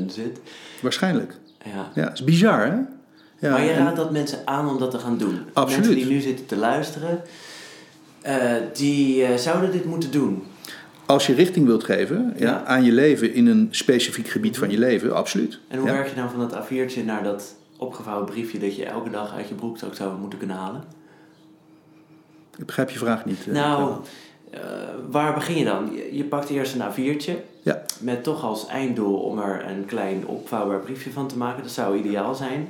0,0 0.06 0.12
zit. 0.12 0.40
Waarschijnlijk. 0.82 1.36
Ja. 1.64 1.90
Ja, 1.94 2.12
is 2.12 2.24
bizar 2.24 2.66
hè? 2.66 2.76
Ja, 3.46 3.50
maar 3.52 3.64
je 3.64 3.70
en- 3.70 3.84
raadt 3.84 3.96
dat 3.96 4.10
mensen 4.10 4.38
aan 4.44 4.68
om 4.68 4.78
dat 4.78 4.90
te 4.90 4.98
gaan 4.98 5.18
doen. 5.18 5.40
Absoluut. 5.52 5.86
Mensen 5.86 5.94
die 6.06 6.14
nu 6.14 6.20
zitten 6.20 6.46
te 6.46 6.56
luisteren, 6.56 7.20
eh, 8.20 8.52
die 8.72 9.38
zouden 9.38 9.72
dit 9.72 9.84
moeten 9.84 10.10
doen. 10.10 10.42
Als 11.08 11.26
je 11.26 11.34
richting 11.34 11.66
wilt 11.66 11.84
geven 11.84 12.32
ja, 12.36 12.46
Ja. 12.46 12.64
aan 12.64 12.84
je 12.84 12.92
leven 12.92 13.32
in 13.34 13.46
een 13.46 13.68
specifiek 13.70 14.28
gebied 14.28 14.58
van 14.58 14.70
je 14.70 14.78
leven, 14.78 15.14
absoluut. 15.14 15.58
En 15.68 15.78
hoe 15.78 15.86
Ja. 15.88 15.94
werk 15.94 16.08
je 16.08 16.14
dan 16.14 16.30
van 16.30 16.38
dat 16.40 16.54
A4'tje 16.54 17.04
naar 17.04 17.22
dat 17.22 17.54
opgevouwen 17.76 18.26
briefje 18.26 18.58
dat 18.58 18.76
je 18.76 18.84
elke 18.84 19.10
dag 19.10 19.34
uit 19.34 19.48
je 19.48 19.54
broekzak 19.54 19.94
zou 19.94 20.18
moeten 20.18 20.38
kunnen 20.38 20.56
halen? 20.56 20.82
Ik 22.58 22.66
begrijp 22.66 22.90
je 22.90 22.98
vraag 22.98 23.24
niet. 23.24 23.46
eh, 23.46 23.52
nou, 23.54 23.92
eh, 24.50 24.60
waar 25.10 25.34
begin 25.34 25.56
je 25.58 25.64
dan? 25.64 25.90
Je, 25.94 26.16
je 26.16 26.24
pakt 26.24 26.48
eerst 26.48 26.74
een 26.74 26.80
A4'tje 26.92 27.32
Ja. 27.62 27.82
met 28.00 28.22
toch 28.22 28.42
als 28.44 28.66
einddoel 28.66 29.18
om 29.18 29.38
er 29.38 29.64
een 29.70 29.84
klein 29.84 30.26
opvouwbaar 30.26 30.80
briefje 30.80 31.10
van 31.10 31.28
te 31.28 31.36
maken. 31.36 31.62
Dat 31.62 31.72
zou 31.72 31.98
ideaal 31.98 32.34
zijn. 32.34 32.68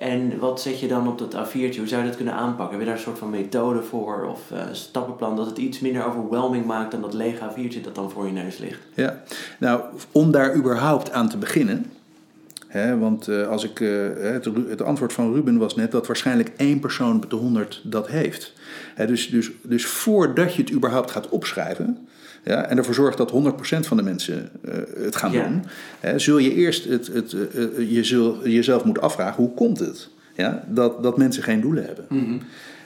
En 0.00 0.38
wat 0.38 0.60
zet 0.60 0.80
je 0.80 0.88
dan 0.88 1.08
op 1.08 1.18
dat 1.18 1.34
A4'tje? 1.34 1.76
Hoe 1.76 1.88
zou 1.88 2.02
je 2.02 2.06
dat 2.06 2.16
kunnen 2.16 2.34
aanpakken? 2.34 2.70
Heb 2.70 2.78
je 2.78 2.86
daar 2.86 2.94
een 2.94 3.02
soort 3.02 3.18
van 3.18 3.30
methode 3.30 3.82
voor 3.82 4.26
of 4.30 4.50
eh, 4.50 4.62
stappenplan 4.72 5.36
dat 5.36 5.46
het 5.46 5.58
iets 5.58 5.80
minder 5.80 6.06
overwhelming 6.06 6.64
maakt 6.64 6.90
dan 6.90 7.00
dat 7.00 7.14
lege 7.14 7.50
A4'tje 7.50 7.80
dat 7.80 7.94
dan 7.94 8.10
voor 8.10 8.26
je 8.26 8.32
neus 8.32 8.58
ligt? 8.58 8.80
Ja, 8.94 9.22
nou, 9.58 9.82
om 10.12 10.30
daar 10.30 10.54
überhaupt 10.54 11.12
aan 11.12 11.28
te 11.28 11.36
beginnen. 11.36 11.92
Hè, 12.66 12.98
want 12.98 13.28
eh, 13.28 13.48
als 13.48 13.64
ik, 13.64 13.80
eh, 13.80 13.88
het, 14.16 14.44
het 14.68 14.82
antwoord 14.82 15.12
van 15.12 15.32
Ruben 15.32 15.58
was 15.58 15.74
net 15.74 15.90
dat 15.90 16.06
waarschijnlijk 16.06 16.52
één 16.56 16.80
persoon 16.80 17.16
op 17.16 17.30
de 17.30 17.36
100 17.36 17.80
dat 17.84 18.08
heeft. 18.08 18.52
Dus, 19.06 19.30
dus, 19.30 19.50
dus 19.62 19.86
voordat 19.86 20.54
je 20.54 20.62
het 20.62 20.72
überhaupt 20.72 21.10
gaat 21.10 21.28
opschrijven, 21.28 22.08
ja, 22.50 22.64
en 22.64 22.76
ervoor 22.78 22.94
zorgt 22.94 23.18
dat 23.18 23.30
100% 23.30 23.86
van 23.86 23.96
de 23.96 24.02
mensen 24.02 24.48
eh, 24.64 24.74
het 25.04 25.16
gaan 25.16 25.32
Ja. 25.32 25.48
doen, 25.48 25.64
hè, 26.00 26.18
zul 26.18 26.38
je 26.38 26.54
eerst 26.54 26.84
het, 26.84 27.06
het, 27.06 27.32
eh, 27.32 27.64
eh, 27.64 27.90
je 27.92 28.04
zul 28.04 28.48
jezelf 28.48 28.84
moeten 28.84 29.02
afvragen: 29.02 29.42
hoe 29.44 29.54
komt 29.54 29.78
het 29.78 30.08
ja, 30.36 30.64
dat, 30.68 31.02
dat 31.02 31.16
mensen 31.16 31.42
geen 31.42 31.60
doelen 31.60 31.84
hebben? 31.84 32.04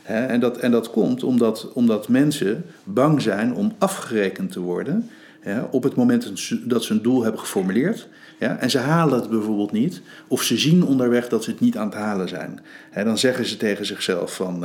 Hè, 0.03 0.27
en, 0.27 0.41
dat, 0.41 0.59
en 0.59 0.71
dat 0.71 0.91
komt 0.91 1.23
omdat, 1.23 1.73
omdat 1.73 2.09
mensen 2.09 2.65
bang 2.85 3.23
zijn 3.23 3.55
om 3.55 3.73
afgerekend 3.79 4.53
te 4.53 4.61
worden 4.61 5.09
ja, 5.45 5.69
op 5.71 5.83
het 5.83 5.95
moment 5.95 6.23
dat 6.65 6.83
ze- 6.83 6.93
een 6.95 7.03
doel 7.03 7.23
hebben 7.23 7.41
geformuleerd. 7.41 8.09
Ja, 8.39 8.57
en 8.59 8.71
ze 8.71 8.79
halen 8.79 9.21
het 9.21 9.31
bijvoorbeeld 9.31 9.73
niet, 9.73 10.01
of 10.29 10.43
ze 10.43 10.59
zien 10.59 10.85
onderweg 10.85 11.29
dat 11.29 11.45
ze 11.45 11.51
het 11.51 11.61
niet 11.61 11.77
aan 11.77 11.87
het 11.87 11.95
halen 11.95 12.29
zijn. 12.29 12.61
Hè, 12.91 13.05
dan 13.05 13.19
zeggen 13.19 13.45
ze 13.47 13.57
tegen 13.57 13.87
zichzelf 13.87 14.35
van, 14.35 14.65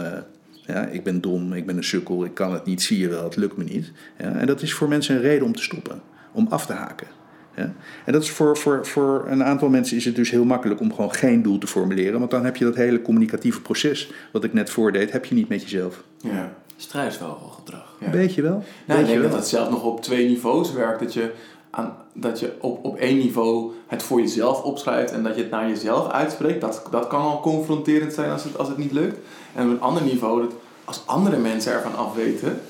ja, 0.69 0.85
ik 0.85 1.03
ben 1.03 1.21
dom, 1.21 1.53
ik 1.53 1.65
ben 1.65 1.77
een 1.77 1.83
sukkel, 1.83 2.25
ik 2.25 2.33
kan 2.33 2.53
het 2.53 2.65
niet, 2.65 2.81
zie 2.81 2.99
je 2.99 3.07
wel, 3.07 3.23
het 3.23 3.35
lukt 3.35 3.57
me 3.57 3.63
niet. 3.63 3.91
Ja, 4.17 4.31
en 4.31 4.47
dat 4.47 4.61
is 4.61 4.73
voor 4.73 4.87
mensen 4.87 5.15
een 5.15 5.21
reden 5.21 5.45
om 5.45 5.55
te 5.55 5.61
stoppen, 5.61 6.01
om 6.31 6.47
af 6.49 6.65
te 6.65 6.73
haken. 6.73 7.07
Ja? 7.55 7.73
En 8.05 8.13
dat 8.13 8.23
is 8.23 8.29
voor, 8.29 8.57
voor, 8.57 8.85
voor 8.85 9.25
een 9.27 9.43
aantal 9.43 9.69
mensen 9.69 9.97
is 9.97 10.05
het 10.05 10.15
dus 10.15 10.31
heel 10.31 10.45
makkelijk 10.45 10.79
om 10.79 10.93
gewoon 10.93 11.13
geen 11.13 11.41
doel 11.41 11.57
te 11.57 11.67
formuleren. 11.67 12.19
Want 12.19 12.31
dan 12.31 12.45
heb 12.45 12.55
je 12.55 12.65
dat 12.65 12.75
hele 12.75 13.01
communicatieve 13.01 13.61
proces 13.61 14.11
wat 14.31 14.43
ik 14.43 14.53
net 14.53 14.69
voordeed, 14.69 15.11
heb 15.11 15.25
je 15.25 15.35
niet 15.35 15.49
met 15.49 15.61
jezelf. 15.61 16.03
Ja. 16.17 16.53
Struisvogelgedrag. 16.77 17.95
Ja. 17.99 18.09
Weet 18.09 18.33
je 18.33 18.41
wel? 18.41 18.51
Nou, 18.51 18.63
Weet 18.85 18.97
ik 18.97 19.05
je 19.05 19.07
denk 19.07 19.21
wel? 19.21 19.29
dat 19.29 19.39
het 19.39 19.47
zelfs 19.47 19.69
nog 19.69 19.83
op 19.83 20.01
twee 20.01 20.27
niveaus 20.27 20.73
werkt. 20.73 20.99
Dat 20.99 21.13
je, 21.13 21.31
aan, 21.69 21.97
dat 22.13 22.39
je 22.39 22.53
op, 22.59 22.85
op 22.85 22.97
één 22.97 23.17
niveau 23.17 23.71
het 23.87 24.03
voor 24.03 24.19
jezelf 24.19 24.63
opschrijft 24.63 25.11
en 25.11 25.23
dat 25.23 25.35
je 25.35 25.41
het 25.41 25.51
naar 25.51 25.69
jezelf 25.69 26.11
uitspreekt. 26.11 26.61
Dat, 26.61 26.87
dat 26.91 27.07
kan 27.07 27.21
al 27.21 27.39
confronterend 27.39 28.13
zijn 28.13 28.31
als 28.31 28.43
het, 28.43 28.57
als 28.57 28.67
het 28.67 28.77
niet 28.77 28.91
lukt. 28.91 29.17
En 29.55 29.65
op 29.65 29.71
een 29.71 29.81
ander 29.81 30.03
niveau, 30.03 30.41
dat 30.41 30.53
als 30.85 31.01
andere 31.05 31.37
mensen 31.37 31.73
ervan 31.73 31.95
afweten, 31.95 32.61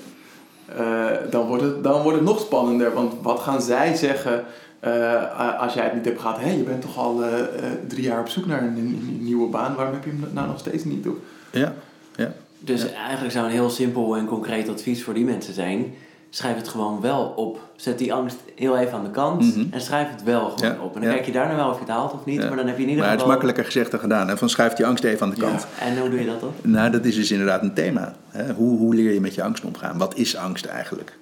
eh, 0.66 1.06
dan, 1.30 1.48
wordt 1.48 1.64
het, 1.64 1.84
dan 1.84 2.02
wordt 2.02 2.18
het 2.18 2.28
nog 2.28 2.40
spannender. 2.40 2.94
Want 2.94 3.14
wat 3.22 3.40
gaan 3.40 3.62
zij 3.62 3.96
zeggen 3.96 4.46
eh, 4.80 5.60
als 5.60 5.74
jij 5.74 5.84
het 5.84 5.94
niet 5.94 6.06
hebt 6.06 6.20
gehad? 6.20 6.40
Hé, 6.40 6.50
je 6.50 6.64
bent 6.64 6.82
toch 6.82 6.98
al 6.98 7.24
eh, 7.24 7.40
eh, 7.40 7.72
drie 7.88 8.04
jaar 8.04 8.20
op 8.20 8.30
zoek 8.30 8.46
naar 8.46 8.62
een, 8.62 8.78
een 8.78 9.18
nieuwe 9.22 9.50
baan. 9.50 9.76
Waarom 9.76 9.94
heb 9.94 10.04
je 10.04 10.10
hem 10.10 10.26
nou 10.34 10.48
nog 10.48 10.60
steeds 10.60 10.84
niet? 10.84 11.08
Of, 11.08 11.14
Ja, 11.52 11.74
ja. 12.16 12.34
Dus 12.60 12.92
eigenlijk 12.92 13.34
zou 13.34 13.46
een 13.46 13.52
heel 13.52 13.70
simpel 13.70 14.16
en 14.16 14.26
concreet 14.26 14.70
advies 14.70 15.04
voor 15.04 15.14
die 15.14 15.26
mensen 15.26 15.54
zijn: 15.54 15.94
schrijf 16.30 16.56
het 16.56 16.68
gewoon 16.68 17.02
wel 17.02 17.34
op. 17.36 17.60
Zet 17.76 17.98
die 17.98 18.14
angst 18.14 18.38
heel 18.56 18.78
even 18.78 18.94
aan 18.94 19.04
de 19.04 19.12
kant 19.12 19.56
Mhm. 19.56 19.66
en 19.72 19.82
schrijf 19.82 20.10
het 20.12 20.24
wel 20.24 20.50
gewoon 20.50 20.74
Ja, 20.76 20.82
op. 20.82 20.96
En 20.96 21.02
dan 21.02 21.10
ja. 21.10 21.16
kijk 21.16 21.26
je 21.26 21.32
daarna 21.32 21.56
wel 21.56 21.68
of 21.70 21.74
je 21.74 21.80
het 21.80 21.90
haalt 21.90 22.14
of 22.14 22.26
niet, 22.26 22.42
Ja. 22.42 22.48
maar 22.48 22.58
dan 22.58 22.68
heb 22.68 22.76
je 22.78 22.84
in 22.84 22.90
ieder 22.90 23.04
Maar 23.04 23.12
het 23.14 23.22
is 23.22 23.26
geval. 23.26 23.28
makkelijker 23.28 23.66
gezegd 23.66 23.92
dan 23.92 24.00
gedaan. 24.00 24.28
Hè? 24.28 24.38
Van 24.38 24.50
schuif 24.50 24.74
die 24.74 24.86
angst 24.86 25.04
even 25.04 25.22
aan 25.28 25.30
de 25.34 25.42
Ja. 25.42 25.48
kant. 25.50 25.68
En 25.80 26.00
hoe 26.00 26.10
doe 26.10 26.20
je 26.20 26.26
dat 26.26 26.40
dan? 26.40 26.52
Nou, 26.62 26.92
dat 26.92 27.06
is 27.06 27.16
dus 27.16 27.32
inderdaad 27.32 27.62
een 27.62 27.74
thema. 27.74 28.16
Hè? 28.30 28.54
Hoe, 28.54 28.78
hoe 28.78 28.96
leer 28.96 29.14
je 29.14 29.22
met 29.22 29.36
je 29.36 29.44
angst 29.44 29.64
omgaan? 29.64 29.98
Wat 29.98 30.18
is 30.18 30.36
angst 30.38 30.66
eigenlijk? 30.66 31.18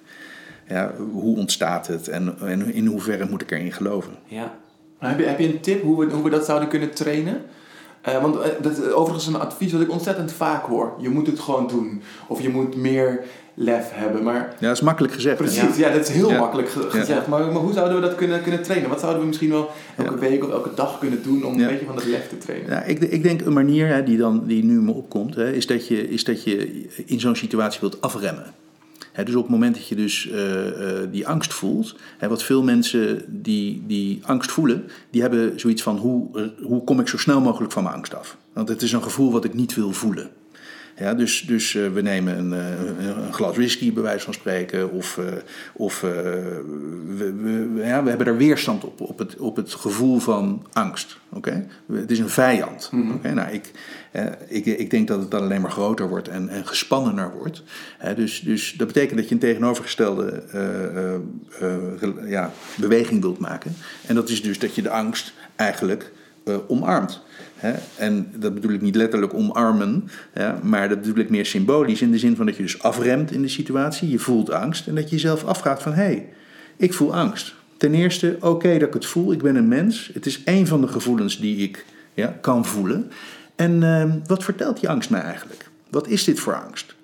Ja, 0.68 0.92
hoe 1.12 1.36
ontstaat 1.36 1.86
het 1.86 2.08
en, 2.08 2.34
en 2.40 2.72
in 2.74 2.86
hoeverre 2.86 3.26
moet 3.30 3.42
ik 3.42 3.50
erin 3.50 3.72
geloven? 3.72 4.12
Ja. 4.24 4.54
Heb, 4.98 5.18
je, 5.18 5.24
heb 5.24 5.38
je 5.38 5.46
een 5.52 5.60
tip 5.60 5.82
hoe 5.82 6.06
we, 6.06 6.12
hoe 6.12 6.22
we 6.22 6.30
dat 6.30 6.44
zouden 6.44 6.68
kunnen 6.68 6.90
trainen? 6.94 7.42
Eh, 8.00 8.20
want 8.22 8.38
eh, 8.38 8.48
dat 8.62 8.78
is 8.78 8.90
overigens 8.90 9.26
een 9.26 9.40
advies 9.40 9.72
dat 9.72 9.80
ik 9.80 9.90
ontzettend 9.90 10.32
vaak 10.32 10.64
hoor. 10.64 10.92
Je 11.00 11.08
moet 11.08 11.26
het 11.26 11.40
gewoon 11.40 11.66
doen. 11.68 12.02
Of 12.26 12.40
je 12.42 12.48
moet 12.48 12.76
meer 12.76 13.24
lef 13.60 13.88
hebben. 13.92 14.22
Maar 14.22 14.54
Ja, 14.60 14.66
dat 14.68 14.76
is 14.76 14.82
makkelijk 14.82 15.12
gezegd. 15.14 15.36
precies, 15.36 15.76
ja, 15.76 15.90
dat 15.92 16.00
is 16.00 16.14
heel 16.14 16.30
Ja. 16.30 16.38
makkelijk 16.38 16.68
ge- 16.68 16.80
Ja. 16.82 16.88
gezegd. 17.00 17.26
Maar, 17.26 17.40
maar 17.40 17.62
hoe 17.62 17.72
zouden 17.72 17.94
we 17.94 18.06
dat 18.06 18.14
kunnen, 18.14 18.42
kunnen 18.42 18.62
trainen? 18.62 18.88
Wat 18.88 19.00
zouden 19.00 19.20
we 19.20 19.26
misschien 19.26 19.50
wel 19.50 19.70
elke 19.96 20.18
week 20.18 20.44
of 20.44 20.50
elke 20.50 20.70
dag 20.74 20.98
kunnen 20.98 21.22
doen 21.22 21.44
om 21.44 21.60
een 21.60 21.66
beetje 21.66 21.86
van 21.86 21.94
dat 21.94 22.04
lef 22.06 22.28
te 22.28 22.38
trainen? 22.38 22.70
Ja, 22.70 22.82
ik, 22.82 23.00
ik 23.00 23.22
denk 23.22 23.40
een 23.40 23.52
manier 23.52 23.86
hè, 23.86 24.02
die, 24.02 24.16
dan, 24.16 24.42
die 24.46 24.64
nu 24.64 24.80
me 24.80 24.92
opkomt, 24.92 25.34
hè, 25.34 25.52
is, 25.52 25.66
dat 25.66 25.88
je, 25.88 26.08
is 26.08 26.24
dat 26.24 26.44
je 26.44 26.86
in 27.06 27.20
zo'n 27.20 27.36
situatie 27.36 27.80
wilt 27.80 28.00
afremmen. 28.00 28.44
Dus 29.24 29.34
op 29.34 29.42
het 29.42 29.50
moment 29.50 29.74
dat 29.74 29.88
je 29.88 29.94
dus 29.94 30.30
eh, 30.30 30.66
eh, 31.02 31.08
die 31.10 31.26
angst 31.28 31.52
voelt, 31.52 31.96
wat 32.28 32.42
veel 32.42 32.62
mensen 32.62 33.24
die, 33.26 33.82
die 33.86 34.20
angst 34.24 34.50
voelen, 34.50 34.84
die 35.10 35.20
hebben 35.20 35.60
zoiets 35.60 35.82
van 35.82 35.96
hoe, 35.96 36.26
eh, 36.38 36.64
hoe 36.66 36.84
kom 36.84 37.00
ik 37.00 37.08
zo 37.08 37.16
snel 37.16 37.40
mogelijk 37.40 37.72
van 37.72 37.82
mijn 37.82 37.94
angst 37.94 38.14
af? 38.14 38.36
Want 38.52 38.68
het 38.68 38.82
is 38.82 38.92
een 38.92 39.02
gevoel 39.02 39.32
wat 39.32 39.44
ik 39.44 39.54
niet 39.54 39.74
wil 39.74 39.92
voelen. 39.92 40.30
Ja, 40.98 41.14
dus 41.14 41.40
dus 41.46 41.74
eh, 41.74 41.88
we 41.92 42.00
nemen 42.00 42.38
een, 42.38 42.52
eh, 42.52 42.70
een- 43.06 43.22
een 43.24 43.32
glas 43.32 43.56
whisky, 43.56 43.92
bij 43.92 44.02
wijze 44.02 44.24
van 44.24 44.34
spreken. 44.34 44.90
Of, 44.92 45.18
eh, 45.18 45.24
of 45.72 46.00
we, 46.00 47.32
we, 47.42 47.80
ja, 47.84 48.02
we 48.02 48.08
hebben 48.08 48.26
er 48.26 48.36
weerstand 48.36 48.84
op, 48.84 49.00
op 49.00 49.18
het, 49.18 49.36
op 49.36 49.56
het 49.56 49.74
gevoel 49.74 50.18
van 50.18 50.66
angst. 50.72 51.18
Oké? 51.28 51.66
Het 51.92 52.10
is 52.10 52.18
een 52.18 52.28
vijand. 52.28 52.90
Oké, 53.14 53.32
Nou, 53.34 53.50
ik, 53.52 53.70
ik, 54.48 54.66
ik 54.66 54.90
denk 54.90 55.08
dat 55.08 55.20
het 55.20 55.30
dan 55.30 55.40
alleen 55.42 55.60
maar 55.60 55.70
groter 55.70 56.08
wordt 56.08 56.28
en, 56.28 56.48
en 56.48 56.66
gespannener 56.66 57.30
wordt. 57.38 57.62
Dus, 58.16 58.40
dus 58.40 58.74
dat 58.76 58.86
betekent 58.86 59.18
dat 59.18 59.28
je 59.28 59.34
een 59.34 59.40
tegenovergestelde 59.40 60.42
ja, 62.26 62.52
beweging 62.76 63.20
wilt 63.20 63.38
maken. 63.38 63.74
En 64.06 64.14
dat 64.14 64.28
is 64.28 64.42
dus 64.42 64.58
dat 64.58 64.74
je 64.74 64.82
de 64.82 64.90
angst 64.90 65.32
eigenlijk 65.56 66.12
omarmt. 66.66 67.22
Hè? 67.58 67.74
En 67.96 68.30
dat 68.36 68.54
bedoel 68.54 68.72
ik 68.72 68.80
niet 68.80 68.94
letterlijk 68.94 69.34
omarmen, 69.34 70.08
ja, 70.34 70.58
maar 70.62 70.88
dat 70.88 71.00
bedoel 71.00 71.18
ik 71.18 71.30
meer 71.30 71.46
symbolisch 71.46 72.02
in 72.02 72.10
de 72.10 72.18
zin 72.18 72.36
van 72.36 72.46
dat 72.46 72.56
je 72.56 72.62
dus 72.62 72.82
afremt 72.82 73.30
in 73.30 73.42
de 73.42 73.48
situatie, 73.48 74.10
je 74.10 74.18
voelt 74.18 74.50
angst 74.50 74.86
en 74.86 74.94
dat 74.94 75.04
je 75.04 75.10
jezelf 75.10 75.44
afvraagt 75.44 75.82
van 75.82 75.92
hé, 75.92 76.02
hey, 76.02 76.28
ik 76.76 76.94
voel 76.94 77.14
angst. 77.14 77.54
Ten 77.76 77.94
eerste, 77.94 78.36
oké 78.40 78.78
dat 78.78 78.88
ik 78.88 78.94
het 78.94 79.06
voel, 79.06 79.32
ik 79.32 79.42
ben 79.42 79.56
een 79.56 79.68
mens. 79.68 80.10
Het 80.14 80.26
is 80.26 80.44
één 80.44 80.66
van 80.66 80.80
de 80.80 80.88
gevoelens 80.88 81.40
die 81.40 81.56
ik 81.56 81.84
ja, 82.14 82.38
kan 82.40 82.64
voelen. 82.64 83.10
En 83.56 83.82
eh, 83.82 84.12
wat 84.26 84.44
vertelt 84.44 84.80
die 84.80 84.88
angst 84.88 85.10
mij 85.10 85.20
eigenlijk? 85.20 85.70
Wat 85.90 86.08
is 86.08 86.24
dit 86.24 86.40
voor 86.40 86.62
angst? 86.62 86.94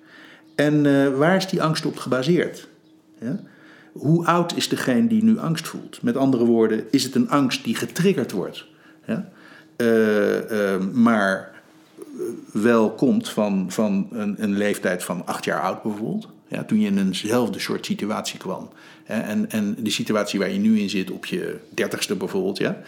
En 0.55 0.85
eh, 0.85 1.17
waar 1.17 1.35
is 1.35 1.47
die 1.47 1.63
angst 1.63 1.85
op 1.85 1.97
gebaseerd? 1.97 2.67
Hoe 3.91 4.25
oud 4.25 4.55
is 4.55 4.69
degene 4.69 5.07
die 5.07 5.23
nu 5.23 5.39
angst 5.39 5.67
voelt? 5.67 6.01
Met 6.01 6.17
andere 6.17 6.45
woorden, 6.45 6.83
is 6.91 7.03
het 7.03 7.15
een 7.15 7.29
angst 7.29 7.63
die 7.63 7.75
getriggerd 7.75 8.31
wordt? 8.31 8.65
Eh, 9.75 10.73
eh, 10.73 10.81
maar 10.93 11.51
wel 12.51 12.91
komt 12.91 13.29
van, 13.29 13.65
van 13.69 14.07
een, 14.11 14.35
een 14.37 14.57
leeftijd 14.57 15.03
van 15.03 15.21
acht 15.25 15.45
jaar 15.45 15.61
oud 15.61 15.81
bijvoorbeeld. 15.81 16.27
Ja, 16.47 16.63
toen 16.63 16.79
je 16.79 16.87
in 16.87 16.97
eenzelfde 16.97 17.59
soort 17.59 17.85
situatie 17.85 18.39
kwam. 18.39 18.69
En, 19.05 19.51
en 19.51 19.75
de 19.79 19.89
situatie 19.89 20.39
waar 20.39 20.51
je 20.51 20.59
nu 20.59 20.79
in 20.79 20.89
zit, 20.89 21.11
op 21.11 21.25
je 21.25 21.59
dertigste 21.69 22.15
bijvoorbeeld, 22.15 22.57
ja, 22.57 22.81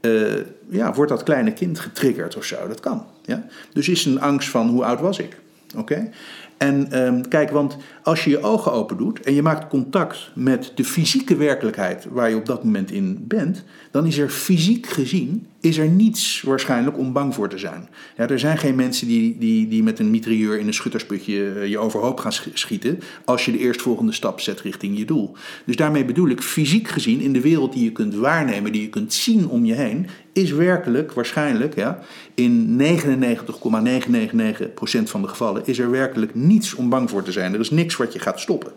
eh, 0.00 0.34
ja, 0.68 0.94
wordt 0.94 1.10
dat 1.10 1.22
kleine 1.22 1.52
kind 1.52 1.78
getriggerd 1.78 2.36
of 2.36 2.44
zo? 2.44 2.68
Dat 2.68 2.80
kan. 2.80 3.06
Ja? 3.24 3.46
Dus 3.72 3.88
is 3.88 4.04
een 4.04 4.20
angst 4.20 4.48
van 4.48 4.68
hoe 4.68 4.84
oud 4.84 5.00
was 5.00 5.18
ik? 5.18 5.40
Oké? 5.76 6.10
En 6.56 6.92
ehm, 6.92 7.22
kijk, 7.28 7.50
want 7.50 7.76
als 8.02 8.24
je 8.24 8.30
je 8.30 8.42
ogen 8.42 8.72
open 8.72 8.96
doet 8.96 9.20
en 9.20 9.34
je 9.34 9.42
maakt 9.42 9.68
contact 9.68 10.30
met 10.34 10.72
de 10.74 10.84
fysieke 10.84 11.36
werkelijkheid 11.36 12.06
waar 12.10 12.28
je 12.28 12.36
op 12.36 12.46
dat 12.46 12.64
moment 12.64 12.90
in 12.90 13.24
bent, 13.28 13.64
dan 13.90 14.06
is 14.06 14.18
er 14.18 14.28
fysiek 14.28 14.86
gezien 14.86 15.46
is 15.62 15.78
er 15.78 15.88
niets 15.88 16.42
waarschijnlijk 16.42 16.98
om 16.98 17.12
bang 17.12 17.34
voor 17.34 17.48
te 17.48 17.58
zijn. 17.58 17.88
Ja, 18.16 18.28
er 18.28 18.38
zijn 18.38 18.58
geen 18.58 18.74
mensen 18.74 19.06
die, 19.06 19.38
die, 19.38 19.68
die 19.68 19.82
met 19.82 19.98
een 19.98 20.10
mitrailleur 20.10 20.58
in 20.58 20.66
een 20.66 20.74
schuttersputje 20.74 21.52
eh, 21.52 21.66
je 21.66 21.78
overhoop 21.78 22.20
gaan 22.20 22.32
sch- 22.32 22.48
schieten 22.52 23.00
als 23.24 23.44
je 23.44 23.52
de 23.52 23.58
eerstvolgende 23.58 24.12
stap 24.12 24.40
zet 24.40 24.60
richting 24.60 24.98
je 24.98 25.04
doel. 25.04 25.36
Dus 25.64 25.76
daarmee 25.76 26.04
bedoel 26.04 26.28
ik 26.28 26.42
fysiek 26.42 26.88
gezien 26.88 27.20
in 27.20 27.32
de 27.32 27.40
wereld 27.40 27.72
die 27.72 27.84
je 27.84 27.92
kunt 27.92 28.14
waarnemen, 28.14 28.72
die 28.72 28.82
je 28.82 28.88
kunt 28.88 29.12
zien 29.12 29.48
om 29.48 29.64
je 29.64 29.74
heen, 29.74 30.06
is 30.32 30.50
werkelijk 30.50 31.12
waarschijnlijk 31.12 31.74
ja, 31.74 32.00
in 32.34 32.80
99,999% 32.80 32.84
van 35.04 35.22
de 35.22 35.28
gevallen 35.28 35.62
is 35.64 35.78
er 35.78 35.90
werkelijk 35.90 36.34
niets 36.34 36.74
om 36.74 36.88
bang 36.88 37.10
voor 37.10 37.22
te 37.22 37.32
zijn. 37.32 37.54
Er 37.54 37.60
is 37.60 37.70
niks 37.70 37.96
wat 37.96 38.12
je 38.12 38.18
gaat 38.18 38.40
stoppen. 38.40 38.72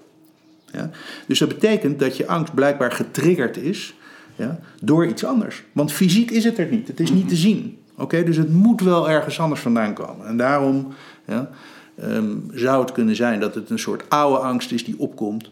Ja? 0.71 0.89
Dus 1.27 1.39
dat 1.39 1.47
betekent 1.47 1.99
dat 1.99 2.17
je 2.17 2.27
angst 2.27 2.53
blijkbaar 2.53 2.91
getriggerd 2.91 3.57
is 3.57 3.95
ja, 4.35 4.59
door 4.81 5.07
iets 5.07 5.25
anders. 5.25 5.63
Want 5.71 5.91
fysiek 5.91 6.31
is 6.31 6.43
het 6.43 6.57
er 6.57 6.67
niet. 6.71 6.87
Het 6.87 6.99
is 6.99 7.11
niet 7.11 7.29
te 7.29 7.35
zien. 7.35 7.77
Oké, 7.97 8.23
Dus 8.23 8.37
het 8.37 8.53
moet 8.53 8.81
wel 8.81 9.09
ergens 9.09 9.39
anders 9.39 9.61
vandaan 9.61 9.93
komen. 9.93 10.27
En 10.27 10.37
daarom 10.37 10.87
ja, 11.25 11.49
ehm, 11.95 12.35
zou 12.51 12.81
het 12.81 12.91
kunnen 12.91 13.15
zijn 13.15 13.39
dat 13.39 13.55
het 13.55 13.69
een 13.69 13.79
soort 13.79 14.09
oude 14.09 14.37
angst 14.37 14.71
is 14.71 14.83
die 14.85 14.99
opkomt. 14.99 15.51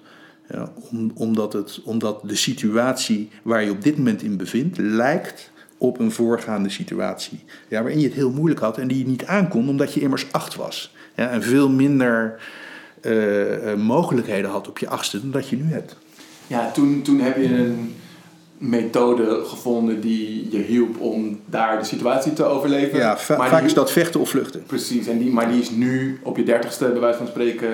Ja, 0.49 0.71
om, 0.91 1.11
omdat, 1.15 1.53
het, 1.53 1.81
omdat 1.83 2.19
de 2.23 2.35
situatie 2.35 3.29
waar 3.43 3.63
je 3.63 3.71
op 3.71 3.81
dit 3.81 3.97
moment 3.97 4.21
in 4.21 4.37
bevindt 4.37 4.77
lijkt 4.77 5.51
op 5.77 5.99
een 5.99 6.11
voorgaande 6.11 6.69
situatie. 6.69 7.39
Ja, 7.67 7.81
waarin 7.81 7.99
je 7.99 8.05
het 8.05 8.15
heel 8.15 8.31
moeilijk 8.31 8.59
had 8.59 8.77
en 8.77 8.87
die 8.87 8.97
je 8.97 9.05
niet 9.05 9.25
aankon 9.25 9.69
omdat 9.69 9.93
je 9.93 10.01
immers 10.01 10.31
acht 10.31 10.55
was. 10.55 10.95
En 11.15 11.43
veel 11.43 11.69
minder 11.69 12.39
eh, 13.01 13.71
eh, 13.71 13.79
mogelijkheden 13.79 14.49
had 14.49 14.67
op 14.67 14.77
je 14.77 14.89
achtste 14.89 15.21
dan 15.21 15.31
dat 15.31 15.49
je 15.49 15.55
nu 15.55 15.71
hebt. 15.71 15.97
Ja, 16.47 16.71
toen, 16.71 17.01
toen 17.01 17.19
heb 17.19 17.37
je 17.37 17.55
een 17.55 17.95
methode 18.69 19.41
gevonden 19.45 20.01
die 20.01 20.47
je 20.51 20.57
hielp 20.61 20.99
om 20.99 21.39
daar 21.45 21.79
de 21.79 21.85
situatie 21.85 22.33
te 22.33 22.43
overleven. 22.45 22.97
Ja, 22.97 23.17
va- 23.17 23.37
Maar 23.37 23.49
vaak 23.49 23.57
die- 23.59 23.67
is 23.67 23.73
dat 23.73 23.91
vechten 23.91 24.19
of 24.19 24.29
vluchten. 24.29 24.63
Precies, 24.65 25.07
en 25.07 25.17
die, 25.17 25.29
maar 25.31 25.51
die 25.51 25.61
is 25.61 25.69
nu 25.71 26.19
op 26.23 26.37
je 26.37 26.43
dertigste, 26.43 26.85
bij 26.85 26.99
wijze 26.99 27.17
van 27.17 27.27
spreken, 27.27 27.69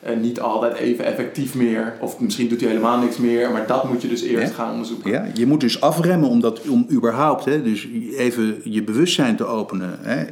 eh, 0.00 0.16
niet 0.16 0.40
altijd 0.40 0.74
even 0.76 1.04
effectief 1.04 1.54
meer. 1.54 1.94
Of 2.00 2.20
misschien 2.20 2.48
doet 2.48 2.60
hij 2.60 2.68
helemaal 2.68 2.98
niks 2.98 3.16
meer, 3.16 3.50
maar 3.50 3.66
dat 3.66 3.88
moet 3.88 4.02
je 4.02 4.08
dus 4.08 4.22
eerst 4.22 4.48
Ja. 4.48 4.54
gaan 4.54 4.70
onderzoeken. 4.72 5.10
Ja, 5.10 5.26
je 5.34 5.46
moet 5.46 5.60
dus 5.60 5.80
afremmen 5.80 6.28
om, 6.28 6.40
dat, 6.40 6.60
om 6.68 6.86
überhaupt 6.90 7.44
hè, 7.44 7.62
dus 7.62 7.88
even 8.16 8.60
je 8.64 8.82
bewustzijn 8.82 9.36
te 9.36 9.44
openen. 9.44 9.98
Hè, 10.00 10.24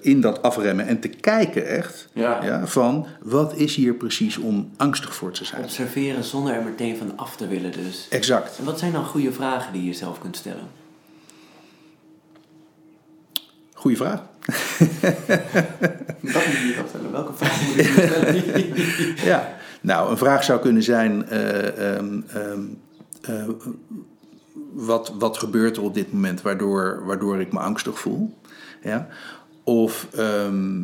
in 0.00 0.20
dat 0.20 0.42
afremmen 0.42 0.86
en 0.86 1.00
te 1.00 1.08
kijken 1.08 1.66
echt 1.66 2.08
Ja. 2.12 2.44
ja, 2.44 2.66
van 2.66 3.06
wat 3.22 3.56
is 3.56 3.74
hier 3.74 3.94
precies 3.94 4.36
om 4.36 4.70
angstig 4.76 5.14
voor 5.14 5.30
te 5.32 5.44
zijn. 5.44 5.62
Observeren 5.62 6.24
zonder 6.24 6.54
er 6.54 6.62
meteen 6.62 6.96
van 6.96 7.12
af 7.16 7.36
te 7.36 7.46
willen 7.46 7.72
dus. 7.72 8.06
Exact. 8.10 8.58
En 8.58 8.64
wat 8.64 8.78
zijn 8.78 8.92
dan 8.92 9.04
goede 9.04 9.32
vragen 9.32 9.72
die 9.72 9.84
je 9.84 9.92
zelf 9.92 10.20
kunt 10.20 10.36
stellen? 10.36 10.68
Goeie 13.74 13.96
vraag. 13.96 14.20
Dat 16.20 16.46
moet 16.46 16.58
je 16.58 16.74
nog 16.76 16.88
stellen. 16.88 17.12
Welke 17.12 17.32
vraag 17.34 17.66
moet 17.66 17.76
nu 17.76 17.82
stellen? 17.82 19.24
Ja, 19.30 19.56
nou, 19.80 20.10
een 20.10 20.16
vraag 20.16 20.44
zou 20.44 20.60
kunnen 20.60 20.82
zijn: 20.82 21.28
eh, 21.28 21.96
ehm, 21.96 22.20
ehm, 22.34 22.60
eh, 23.22 23.48
wat, 24.72 25.12
wat 25.18 25.38
gebeurt 25.38 25.76
er 25.76 25.82
op 25.82 25.94
dit 25.94 26.12
moment 26.12 26.42
waardoor, 26.42 27.02
waardoor 27.04 27.40
ik 27.40 27.52
me 27.52 27.58
angstig 27.58 27.98
voel? 27.98 28.38
Ja? 28.82 29.08
Of, 29.68 30.08
ehm, 30.16 30.76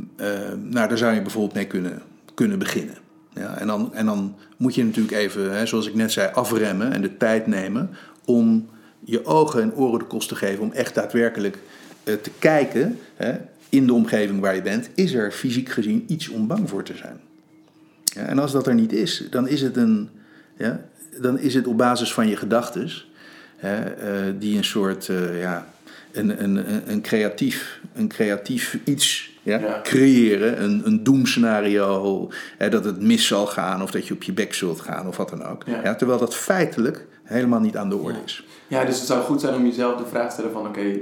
nou, 0.71 0.89
daar 0.89 0.99
zou 0.99 1.15
je 1.15 1.23
bijvoorbeeld 1.23 1.55
mee 1.55 1.67
kunnen, 1.67 2.03
kunnen 2.35 2.59
beginnen. 2.59 2.95
Ja? 3.35 3.59
En, 3.59 3.67
dan, 3.67 3.95
en 3.95 4.07
dan 4.07 4.37
moet 4.57 4.75
je 4.75 4.85
natuurlijk 4.85 5.17
even, 5.17 5.57
hè, 5.57 5.67
zoals 5.67 5.87
ik 5.87 5.95
net 5.95 6.13
zei, 6.13 6.31
afremmen 6.33 6.93
en 6.93 7.01
de 7.01 7.17
tijd 7.17 7.47
nemen 7.47 7.91
om 8.25 8.69
je 9.01 9.27
ogen 9.27 9.63
en 9.63 9.75
oren 9.75 9.99
de 9.99 10.05
kost 10.05 10.29
te 10.29 10.35
geven 10.35 10.63
om 10.63 10.73
echt 10.73 10.95
daadwerkelijk 10.95 11.59
eh, 12.05 12.15
te 12.15 12.31
kijken 12.39 12.99
hè, 13.15 13.35
in 13.69 13.87
de 13.87 13.93
omgeving 13.93 14.41
waar 14.41 14.55
je 14.55 14.63
bent. 14.63 14.89
Is 14.95 15.13
er 15.13 15.33
fysiek 15.33 15.69
gezien 15.69 16.05
iets 16.07 16.29
om 16.29 16.47
bang 16.47 16.69
voor 16.69 16.83
te 16.83 16.97
zijn? 16.97 17.21
En 18.15 18.39
als 18.39 18.53
dat 18.53 18.67
er 18.67 18.75
niet 18.75 18.93
is, 18.93 19.27
dan 19.31 19.49
is 19.49 19.63
het, 19.63 19.77
een, 19.77 20.11
ja, 20.57 20.81
dan 21.21 21.39
is 21.39 21.55
het 21.55 21.67
op 21.67 21.77
basis 21.77 22.13
van 22.13 22.29
je 22.29 22.37
gedachten, 22.37 22.91
die 24.39 24.57
een 24.57 24.65
soort 24.65 25.09
eh, 25.09 25.41
ja, 25.41 25.74
een, 26.19 26.91
een, 26.91 27.03
creatief, 27.03 27.81
een 27.95 28.09
creatief 28.09 28.79
iets 28.85 29.33
ja, 29.43 29.59
Ja. 29.59 29.81
creëren, 29.83 30.63
een, 30.63 30.83
een 30.85 31.03
doemscenario, 31.03 32.29
hè, 32.59 32.69
dat 32.69 32.85
het 32.85 33.03
mis 33.03 33.27
zal 33.27 33.47
gaan 33.47 33.83
of 33.83 33.91
dat 33.91 34.07
je 34.07 34.15
op 34.15 34.23
je 34.23 34.33
bek 34.33 34.55
zult 34.55 34.81
gaan 34.81 35.07
of 35.07 35.17
wat 35.17 35.29
dan 35.29 35.45
ook. 35.45 35.63
Ja. 35.67 35.81
Ja. 35.83 35.95
terwijl 35.95 36.19
dat 36.19 36.35
feitelijk 36.35 37.07
helemaal 37.23 37.61
niet 37.61 37.77
aan 37.77 37.89
de 37.89 37.97
orde 37.97 38.19
is. 38.25 38.45
Ja, 38.67 38.85
dus 38.85 38.99
het 38.99 39.07
zou 39.07 39.23
goed 39.23 39.41
zijn 39.41 39.55
om 39.55 39.65
jezelf 39.67 39.97
de 39.97 40.07
vraag 40.07 40.27
te 40.27 40.33
stellen 40.33 40.53
van... 40.53 40.67
Oké, 40.67 41.01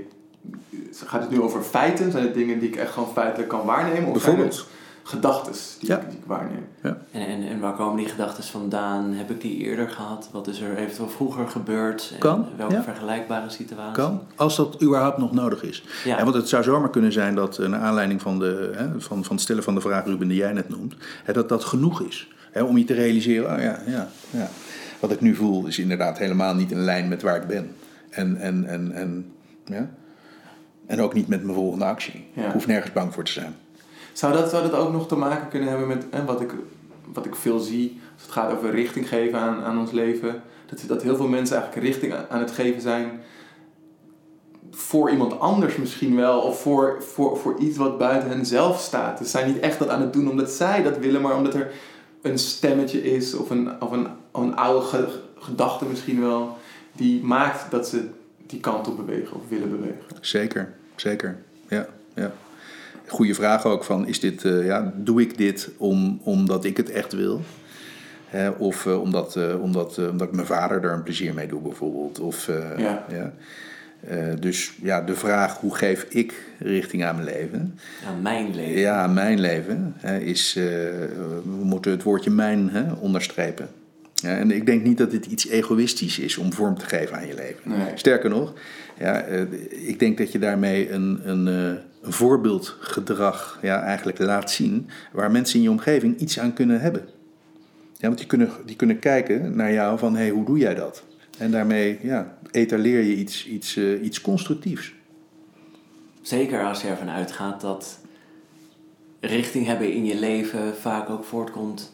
gaat 1.06 1.20
het 1.20 1.30
nu 1.30 1.40
over 1.40 1.62
feiten? 1.62 2.10
Zijn 2.10 2.24
het 2.24 2.34
dingen 2.34 2.58
die 2.58 2.68
ik 2.68 2.76
echt 2.76 2.92
gewoon 2.92 3.12
feitelijk 3.12 3.48
kan 3.48 3.66
waarnemen? 3.66 4.06
Of 4.06 4.12
Bijvoorbeeld. 4.12 4.66
Gedachten 5.02 5.52
die, 5.80 5.88
Ja. 5.88 5.98
ik- 5.98 6.08
die 6.10 6.18
ik 6.18 6.24
waarneem? 6.26 6.66
En, 6.80 6.96
en, 7.12 7.42
en 7.48 7.60
waar 7.60 7.74
komen 7.74 7.96
die 7.96 8.08
gedachten 8.08 8.44
vandaan? 8.44 9.12
Heb 9.12 9.30
ik 9.30 9.40
die 9.40 9.56
eerder 9.56 9.88
gehad? 9.88 10.28
Wat 10.32 10.46
is 10.46 10.60
er 10.60 10.76
eventueel 10.76 11.08
vroeger 11.08 11.48
gebeurd? 11.48 12.10
En 12.14 12.18
Kan, 12.18 12.46
welke 12.56 12.74
ja. 12.74 12.82
vergelijkbare 12.82 13.50
situatie? 13.50 13.92
Kan, 14.02 14.20
als 14.36 14.56
dat 14.56 14.82
überhaupt 14.82 15.18
nog 15.18 15.32
nodig 15.32 15.62
is. 15.62 15.84
Ja. 16.04 16.16
En 16.18 16.24
want 16.24 16.36
het 16.36 16.48
zou 16.48 16.62
zomaar 16.62 16.90
kunnen 16.90 17.12
zijn 17.12 17.34
dat, 17.34 17.58
eh, 17.58 17.68
naar 17.68 17.80
aanleiding 17.80 18.22
van, 18.22 18.38
de, 18.38 18.70
hè, 18.74 19.00
van, 19.00 19.24
van 19.24 19.34
het 19.34 19.44
stellen 19.44 19.62
van 19.62 19.74
de 19.74 19.80
vraag, 19.80 20.04
Ruben, 20.04 20.28
die 20.28 20.36
jij 20.38 20.52
net 20.52 20.68
noemt, 20.68 20.94
hè, 21.24 21.32
dat 21.32 21.48
dat 21.48 21.64
genoeg 21.64 22.02
is. 22.02 22.28
Hè, 22.52 22.62
om 22.62 22.78
je 22.78 22.84
te 22.84 22.94
realiseren, 22.94 23.54
oh 23.56 23.62
ja, 23.62 23.82
ja, 23.86 24.08
ja, 24.30 24.48
wat 25.00 25.10
ik 25.12 25.20
nu 25.20 25.34
voel 25.34 25.66
is 25.66 25.78
inderdaad 25.78 26.18
helemaal 26.18 26.54
niet 26.54 26.70
in 26.70 26.80
lijn 26.84 27.08
met 27.08 27.22
waar 27.22 27.36
ik 27.36 27.46
ben. 27.46 27.74
En, 28.10 28.36
en, 28.36 28.64
en, 28.66 28.92
en, 28.92 29.32
ja. 29.64 29.90
en 30.86 31.00
ook 31.00 31.14
niet 31.14 31.28
met 31.28 31.42
mijn 31.42 31.54
volgende 31.54 31.84
actie. 31.84 32.26
Ja. 32.32 32.46
Ik 32.46 32.52
hoef 32.52 32.66
nergens 32.66 32.92
bang 32.92 33.14
voor 33.14 33.24
te 33.24 33.32
zijn. 33.32 33.54
Zou 34.12 34.32
dat, 34.32 34.50
zou 34.50 34.62
dat 34.70 34.80
ook 34.80 34.92
nog 34.92 35.08
te 35.08 35.16
maken 35.16 35.48
kunnen 35.48 35.68
hebben 35.68 35.88
met 35.88 36.04
hè, 36.10 36.24
wat, 36.24 36.40
ik, 36.40 36.50
wat 37.12 37.26
ik 37.26 37.34
veel 37.34 37.58
zie 37.58 38.00
als 38.14 38.22
het 38.22 38.32
gaat 38.32 38.52
over 38.52 38.70
richting 38.70 39.08
geven 39.08 39.38
aan, 39.38 39.62
aan 39.62 39.78
ons 39.78 39.90
leven? 39.90 40.42
Dat, 40.66 40.84
dat 40.86 41.02
heel 41.02 41.16
veel 41.16 41.28
mensen 41.28 41.56
eigenlijk 41.56 41.86
richting 41.86 42.14
aan- 42.28 42.40
het 42.40 42.50
geven 42.50 42.80
zijn 42.80 43.20
voor 44.70 45.10
iemand 45.10 45.40
anders 45.40 45.76
misschien 45.76 46.16
wel, 46.16 46.40
of 46.40 46.60
voor, 46.60 47.02
voor, 47.02 47.36
voor 47.36 47.58
iets 47.58 47.76
wat 47.76 47.98
buiten 47.98 48.28
hen 48.28 48.46
zelf 48.46 48.80
staat. 48.80 49.18
Dus 49.18 49.30
zij 49.30 49.46
niet 49.46 49.58
echt 49.58 49.78
dat 49.78 49.88
aan 49.88 50.00
het 50.00 50.12
doen 50.12 50.30
omdat 50.30 50.50
zij 50.50 50.82
dat 50.82 50.98
willen, 50.98 51.20
maar 51.22 51.36
omdat 51.36 51.54
er 51.54 51.70
een 52.22 52.38
stemmetje 52.38 53.02
is 53.14 53.34
of 53.34 53.50
een, 53.50 53.82
of 53.82 53.90
een, 53.90 54.06
een 54.32 54.56
oude 54.56 54.86
ge- 54.86 55.18
gedachte 55.38 55.84
misschien 55.84 56.20
wel, 56.20 56.56
die 56.92 57.22
maakt 57.24 57.70
dat 57.70 57.88
ze 57.88 58.08
die 58.46 58.60
kant 58.60 58.88
op 58.88 58.96
bewegen 58.96 59.36
of 59.36 59.42
willen 59.48 59.70
bewegen. 59.70 60.02
Zeker, 60.20 60.72
zeker. 60.96 61.38
Ja, 61.68 61.86
ja. 62.14 62.32
Goeie 63.12 63.34
vraag 63.34 63.64
ook 63.64 63.84
van, 63.84 64.06
is 64.06 64.20
dit, 64.20 64.44
eh, 64.44 64.66
ja, 64.66 64.92
doe 64.96 65.20
ik 65.20 65.38
dit 65.38 65.70
om, 65.76 66.20
omdat 66.22 66.64
ik 66.64 66.76
het 66.76 66.90
echt 66.90 67.12
wil? 67.12 67.40
Hè, 68.26 68.48
of 68.48 68.86
eh, 68.86 69.00
omdat, 69.00 69.36
eh, 69.36 69.62
omdat, 69.62 69.98
omdat 69.98 70.28
ik 70.28 70.34
mijn 70.34 70.46
vader 70.46 70.84
er 70.84 70.92
een 70.92 71.02
plezier 71.02 71.34
mee 71.34 71.46
doe 71.46 71.60
bijvoorbeeld. 71.60 72.20
Of, 72.20 72.50
Ja. 72.76 73.32
Dus 74.40 74.72
ja, 74.82 75.00
de 75.00 75.14
vraag 75.14 75.58
hoe 75.58 75.74
geef 75.74 76.06
ik 76.08 76.34
richting 76.58 77.04
aan 77.04 77.14
mijn 77.14 77.26
leven? 77.26 77.78
Aan 78.06 78.22
mijn 78.22 78.54
leven. 78.54 78.80
Ja, 78.80 79.06
mijn 79.06 79.40
leven 79.40 79.94
hè, 79.96 80.18
is, 80.18 80.52
we 80.54 81.42
moeten 81.62 81.90
het 81.90 82.02
woordje 82.02 82.30
mijn 82.30 82.70
hè, 82.70 82.92
onderstrepen. 82.92 83.68
Ja, 84.22 84.36
en 84.36 84.50
ik 84.50 84.66
denk 84.66 84.82
niet 84.82 84.98
dat 84.98 85.10
dit 85.10 85.26
iets 85.26 85.48
egoïstisch 85.48 86.18
is 86.18 86.36
om 86.36 86.52
vorm 86.52 86.78
te 86.78 86.84
geven 86.84 87.16
aan 87.16 87.26
je 87.26 87.34
leven. 87.34 87.70
Nee. 87.70 87.92
Sterker 87.94 88.30
nog, 88.30 88.52
ja, 88.98 89.20
eh, 89.20 89.42
ik 89.88 89.98
denk 89.98 90.18
dat 90.18 90.32
je 90.32 90.38
daarmee 90.38 90.90
een, 90.90 91.20
een, 91.24 91.48
eh, 91.48 91.82
een 92.02 92.12
voorbeeldgedrag 92.12 93.58
ja, 93.62 93.82
eigenlijk 93.82 94.18
laat 94.18 94.50
zien 94.50 94.88
waar 95.12 95.30
mensen 95.30 95.56
in 95.56 95.62
je 95.62 95.70
omgeving 95.70 96.18
iets 96.18 96.38
aan 96.38 96.52
kunnen 96.52 96.80
hebben. 96.80 97.08
Ja, 97.96 98.06
want 98.06 98.18
die 98.18 98.26
kunnen, 98.26 98.50
die 98.66 98.76
kunnen 98.76 98.98
kijken 98.98 99.56
naar 99.56 99.72
jou 99.72 99.98
van, 99.98 100.14
hé, 100.14 100.22
hey, 100.22 100.30
hoe 100.30 100.44
doe 100.44 100.58
jij 100.58 100.74
dat? 100.74 101.04
En 101.38 101.50
daarmee 101.50 101.98
ja, 102.02 102.36
etaleer 102.50 103.02
je 103.02 103.14
iets, 103.14 103.46
iets, 103.46 103.76
eh, 103.76 104.02
iets 104.02 104.20
constructiefs. 104.20 104.94
Zeker 106.22 106.64
als 106.64 106.82
je 106.82 106.88
ervan 106.88 107.10
uitgaat 107.10 107.60
dat 107.60 107.98
richting 109.20 109.66
hebben 109.66 109.92
in 109.92 110.04
je 110.04 110.18
leven 110.18 110.76
vaak 110.76 111.10
ook 111.10 111.24
voortkomt 111.24 111.92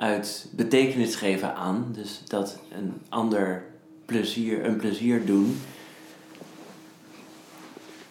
uit 0.00 0.48
betekenis 0.50 1.14
geven 1.14 1.54
aan. 1.54 1.88
Dus 1.92 2.22
dat 2.26 2.58
een 2.72 2.92
ander 3.08 3.64
plezier, 4.04 4.64
een 4.64 4.76
plezier 4.76 5.26
doen, 5.26 5.56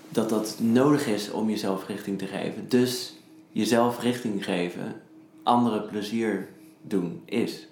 dat 0.09 0.29
dat 0.29 0.57
nodig 0.59 1.07
is 1.07 1.31
om 1.31 1.49
jezelf 1.49 1.87
richting 1.87 2.17
te 2.17 2.27
geven. 2.27 2.69
Dus 2.69 3.13
jezelf 3.51 4.01
richting 4.01 4.43
geven, 4.43 5.01
anderen 5.43 5.87
plezier 5.87 6.47
doen 6.81 7.21
is. 7.25 7.67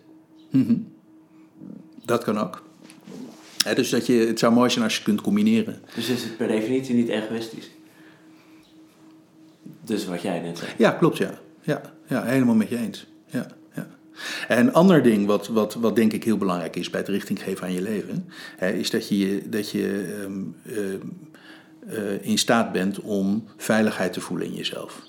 Mhm. 0.49 0.75
Dat 2.05 2.23
kan 2.23 2.37
ook. 2.37 2.63
Dus 3.75 3.89
dat 3.89 4.05
je, 4.05 4.13
het 4.13 4.39
zou 4.39 4.53
mooi 4.53 4.69
zijn 4.69 4.83
als 4.83 4.93
je 4.93 4.99
het 4.99 5.09
kunt 5.09 5.21
combineren. 5.21 5.81
Dus 5.95 6.09
is 6.09 6.23
het 6.23 6.37
per 6.37 6.47
definitie 6.47 6.95
niet 6.95 7.09
egoïstisch. 7.09 7.69
Dus 9.83 10.05
wat 10.05 10.21
jij 10.21 10.39
net 10.39 10.57
zei. 10.57 10.71
Ja, 10.77 10.91
klopt, 10.91 11.17
ja. 11.17 11.39
Ja, 11.61 11.81
ja 12.07 12.23
helemaal 12.23 12.55
met 12.55 12.69
je 12.69 12.77
eens. 12.77 13.07
Ja. 13.25 13.56
En 14.47 14.57
een 14.57 14.73
ander 14.73 15.03
ding 15.03 15.25
wat, 15.25 15.47
wat, 15.47 15.73
wat 15.73 15.95
denk 15.95 16.13
ik 16.13 16.23
heel 16.23 16.37
belangrijk 16.37 16.75
is 16.75 16.89
bij 16.89 16.99
het 16.99 17.09
richting 17.09 17.43
geven 17.43 17.63
aan 17.63 17.73
je 17.73 17.81
leven, 17.81 18.29
hè, 18.57 18.71
is 18.71 18.89
dat 18.89 19.07
je, 19.07 19.41
dat 19.45 19.71
je 19.71 20.15
ehm, 20.21 20.41
ehm, 20.77 21.07
eh, 21.89 22.27
in 22.27 22.37
staat 22.37 22.71
bent 22.71 22.99
om 22.99 23.47
veiligheid 23.57 24.13
te 24.13 24.21
voelen 24.21 24.47
in 24.47 24.53
jezelf. 24.53 25.01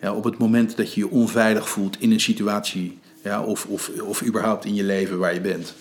Ja, 0.00 0.14
op 0.14 0.24
het 0.24 0.38
moment 0.38 0.76
dat 0.76 0.94
je 0.94 1.00
je 1.00 1.10
onveilig 1.10 1.68
voelt 1.68 2.00
in 2.00 2.10
een 2.10 2.20
situatie, 2.20 2.98
ja, 3.22 3.42
of, 3.42 3.66
of, 3.66 3.90
of 4.02 4.22
überhaupt 4.22 4.64
in 4.64 4.74
je 4.74 4.84
leven 4.84 5.18
waar 5.18 5.34
je 5.34 5.40
bent, 5.40 5.74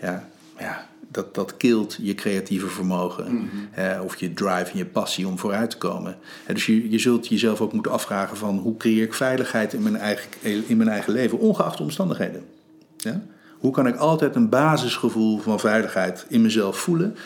ja, 0.00 0.28
ja, 0.58 0.88
dat, 1.14 1.34
dat 1.34 1.56
kilt 1.56 1.98
je 2.00 2.14
creatieve 2.14 2.68
vermogen, 2.68 3.50
hè, 3.70 4.00
of 4.00 4.16
je 4.16 4.32
drive 4.32 4.70
en 4.72 4.78
je 4.78 4.86
passie 4.86 5.26
om 5.26 5.38
vooruit 5.38 5.70
te 5.70 5.78
komen. 5.78 6.16
Hè, 6.44 6.54
dus 6.54 6.66
je, 6.66 6.90
je 6.90 6.98
zult 6.98 7.28
jezelf 7.28 7.60
ook 7.60 7.72
moeten 7.72 7.92
afvragen 7.92 8.36
van 8.36 8.58
hoe 8.58 8.76
creëer 8.76 9.02
ik 9.02 9.14
veiligheid 9.14 9.72
in 9.72 9.82
mijn 9.82 9.96
eigen, 9.96 10.30
in 10.66 10.76
mijn 10.76 10.88
eigen 10.88 11.12
leven, 11.12 11.38
ongeacht 11.38 11.76
de 11.76 11.82
omstandigheden. 11.82 12.44
Ja? 12.96 13.22
Hoe 13.58 13.72
kan 13.72 13.86
ik 13.86 13.96
altijd 13.96 14.34
een 14.34 14.48
basisgevoel 14.48 15.38
van 15.38 15.60
veiligheid 15.60 16.26
in 16.28 16.42
mezelf 16.42 16.78
voelen? 16.78 17.16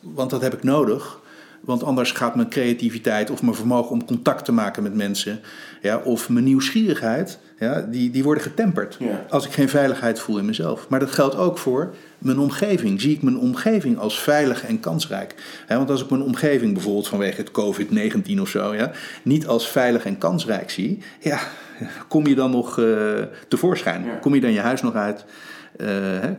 Want 0.00 0.30
dat 0.30 0.42
heb 0.42 0.54
ik 0.54 0.62
nodig. 0.62 1.20
Want 1.60 1.82
anders 1.82 2.12
gaat 2.12 2.34
mijn 2.34 2.48
creativiteit 2.48 3.30
of 3.30 3.42
mijn 3.42 3.54
vermogen 3.54 3.90
om 3.90 4.04
contact 4.04 4.44
te 4.44 4.52
maken 4.52 4.82
met 4.82 4.94
mensen, 4.94 5.40
ja, 5.82 5.96
of 5.96 6.28
mijn 6.28 6.44
nieuwsgierigheid, 6.44 7.38
ja, 7.58 7.80
die, 7.80 8.10
die 8.10 8.22
worden 8.22 8.42
getemperd. 8.42 8.96
Ja. 8.98 9.26
Als 9.28 9.46
ik 9.46 9.52
geen 9.52 9.68
veiligheid 9.68 10.20
voel 10.20 10.38
in 10.38 10.44
mezelf. 10.44 10.88
Maar 10.88 11.00
dat 11.00 11.10
geldt 11.10 11.36
ook 11.36 11.58
voor 11.58 11.94
mijn 12.18 12.38
omgeving. 12.38 13.00
Zie 13.00 13.14
ik 13.14 13.22
mijn 13.22 13.38
omgeving 13.38 13.98
als 13.98 14.20
veilig 14.20 14.64
en 14.64 14.80
kansrijk? 14.80 15.34
Want 15.68 15.90
als 15.90 16.02
ik 16.02 16.10
mijn 16.10 16.22
omgeving 16.22 16.72
bijvoorbeeld 16.72 17.08
vanwege 17.08 17.40
het 17.40 17.50
COVID-19 17.50 18.40
of 18.40 18.48
zo, 18.48 18.74
ja, 18.74 18.92
niet 19.22 19.46
als 19.46 19.68
veilig 19.68 20.04
en 20.04 20.18
kansrijk 20.18 20.70
zie, 20.70 20.98
ja, 21.20 21.40
kom 22.08 22.26
je 22.26 22.34
dan 22.34 22.50
nog 22.50 22.78
eh, 22.78 22.86
tevoorschijn? 23.48 24.04
Ja. 24.04 24.14
Kom 24.14 24.34
je 24.34 24.40
dan 24.40 24.52
je 24.52 24.60
huis 24.60 24.82
nog 24.82 24.94
uit? 24.94 25.24
Eh, 25.76 25.88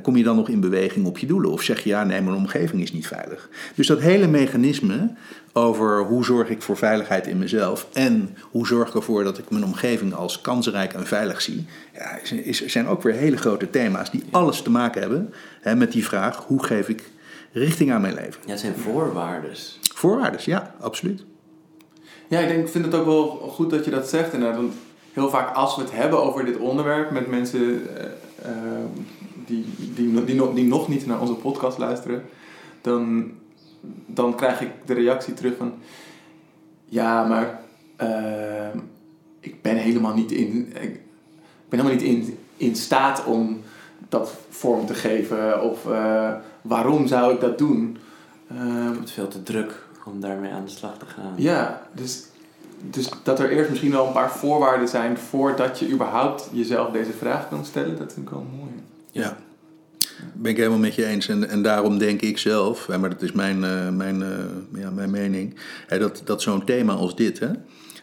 kom 0.02 0.16
je 0.16 0.24
dan 0.24 0.36
nog 0.36 0.50
in 0.50 0.60
beweging 0.60 1.06
op 1.06 1.18
je 1.18 1.28
doelen? 1.28 1.52
Of 1.52 1.62
zeg 1.62 1.80
je 1.84 1.90
ja, 1.90 2.04
nee, 2.04 2.22
mijn 2.22 2.36
omgeving 2.36 2.82
is 2.82 2.92
niet 2.94 3.08
veilig. 3.08 3.50
Dus 3.76 3.88
dat 3.88 4.00
hele 4.00 4.28
mechanisme 4.28 5.10
over 5.54 6.00
hoe 6.04 6.26
zorg 6.26 6.50
ik 6.50 6.62
voor 6.62 6.78
veiligheid 6.78 7.28
in 7.28 7.38
mezelf 7.38 7.88
en 7.94 8.36
hoe 8.42 8.68
zorg 8.68 8.88
ik 8.88 8.94
ervoor 8.96 9.24
dat 9.24 9.38
ik 9.38 9.50
mijn 9.50 9.64
omgeving 9.64 10.14
als 10.14 10.42
kansrijk 10.42 10.94
en 10.94 11.08
veilig 11.08 11.42
zie, 11.42 11.66
ja, 11.94 12.18
is, 12.24 12.32
is- 12.32 12.66
zijn 12.66 12.88
ook 12.88 13.04
weer 13.04 13.14
hele 13.14 13.38
grote 13.38 13.70
thema's 13.70 14.12
die 14.12 14.24
alles 14.32 14.62
te 14.62 14.70
maken 14.70 15.02
hebben 15.02 15.34
hè, 15.62 15.76
met 15.76 15.92
die 15.92 16.06
vraag 16.06 16.38
hoe 16.48 16.64
geef 16.64 16.90
ik 16.90 17.10
richting 17.52 17.92
aan 17.92 18.02
mijn 18.02 18.14
leven. 18.14 18.42
Ja, 18.46 18.52
het 18.52 18.60
zijn 18.60 18.76
voorwaardes. 18.76 19.80
Voorwaarden, 19.94 20.40
ja, 20.44 20.76
absoluut. 20.80 21.24
Ja, 22.28 22.40
ik 22.40 22.48
denk, 22.48 22.70
vind 22.70 22.86
het 22.86 22.96
ook 22.96 23.06
wel 23.06 23.28
goed 23.28 23.70
dat 23.70 23.86
je 23.86 23.92
dat 23.92 24.10
zegt 24.10 24.34
inderdaad. 24.34 24.58
Want 24.58 24.74
heel 25.20 25.30
vaak 25.30 25.56
als 25.56 25.76
we 25.76 25.82
het 25.82 25.92
hebben 25.92 26.24
over 26.24 26.46
dit 26.46 26.58
onderwerp 26.58 27.12
met 27.12 27.28
mensen 27.28 27.62
uh, 27.62 27.80
uh, 28.46 28.52
die, 29.46 29.66
die, 29.78 30.24
die, 30.24 30.36
nog, 30.36 30.54
die 30.54 30.66
nog 30.66 30.88
niet 30.88 31.06
naar 31.06 31.22
onze 31.22 31.34
podcast 31.34 31.78
luisteren, 31.78 32.24
dan, 32.82 33.32
dan 34.06 34.36
krijg 34.36 34.62
ik 34.62 34.72
de 34.86 34.94
reactie 34.94 35.34
terug 35.34 35.58
van 35.58 35.74
ja, 36.86 37.28
maar 37.28 37.60
uh, 38.02 38.82
ik 39.40 39.62
ben 39.62 39.76
helemaal 39.76 40.14
niet 40.14 40.32
in, 40.32 40.68
ik 40.82 41.02
ben 41.70 41.80
helemaal 41.80 41.92
niet 41.92 42.02
in, 42.02 42.38
in 42.58 42.76
staat 42.76 43.26
om 43.26 43.62
dat 44.10 44.34
vorm 44.50 44.86
te 44.86 44.94
geven 44.94 45.64
of 45.64 45.84
waarom 46.62 47.08
zou 47.08 47.34
ik 47.34 47.40
dat 47.40 47.58
doen? 47.58 47.98
het 48.98 49.04
is 49.04 49.12
veel 49.12 49.28
te 49.28 49.44
druk 49.44 49.88
om 50.06 50.20
daarmee 50.20 50.52
aan 50.52 50.66
de 50.66 50.72
slag 50.72 50.98
te 50.98 51.06
gaan. 51.06 51.34
Ja, 51.36 51.82
dus, 51.94 52.28
dus 52.82 53.10
dat 53.24 53.40
er 53.40 53.50
eerst 53.50 53.70
misschien 53.70 53.92
wel 53.92 54.08
een 54.08 54.14
paar 54.14 54.32
voorwaarden 54.32 54.88
zijn 54.88 55.18
voordat 55.18 55.80
je 55.80 55.90
überhaupt 55.90 56.50
jezelf 56.52 56.92
deze 56.92 57.12
vraag 57.12 57.50
kan 57.50 57.66
stellen, 57.66 57.98
dat 57.98 58.14
vind 58.14 58.26
ik 58.26 58.32
wel 58.32 58.46
mooi. 58.58 58.72
Ja, 59.12 59.38
ben 60.34 60.52
ik 60.52 60.58
helemaal 60.58 60.80
met 60.80 60.96
je 60.96 61.06
eens. 61.06 61.28
En, 61.28 61.50
en 61.50 61.62
daarom 61.62 61.98
denk 61.98 62.22
ik 62.22 62.38
zelf, 62.38 62.88
maar 62.88 63.10
dat 63.10 63.22
is 63.22 63.32
mijn, 63.32 63.64
uh, 63.64 63.90
mijn, 63.90 64.22
uh, 64.22 64.82
ja, 64.82 64.90
mijn 64.90 65.12
mening, 65.12 65.56
dat, 65.88 66.22
dat 66.26 66.42
zo'n 66.42 66.66
thema 66.66 66.94
als 66.94 67.16
dit, 67.16 67.40
hè, 67.40 67.50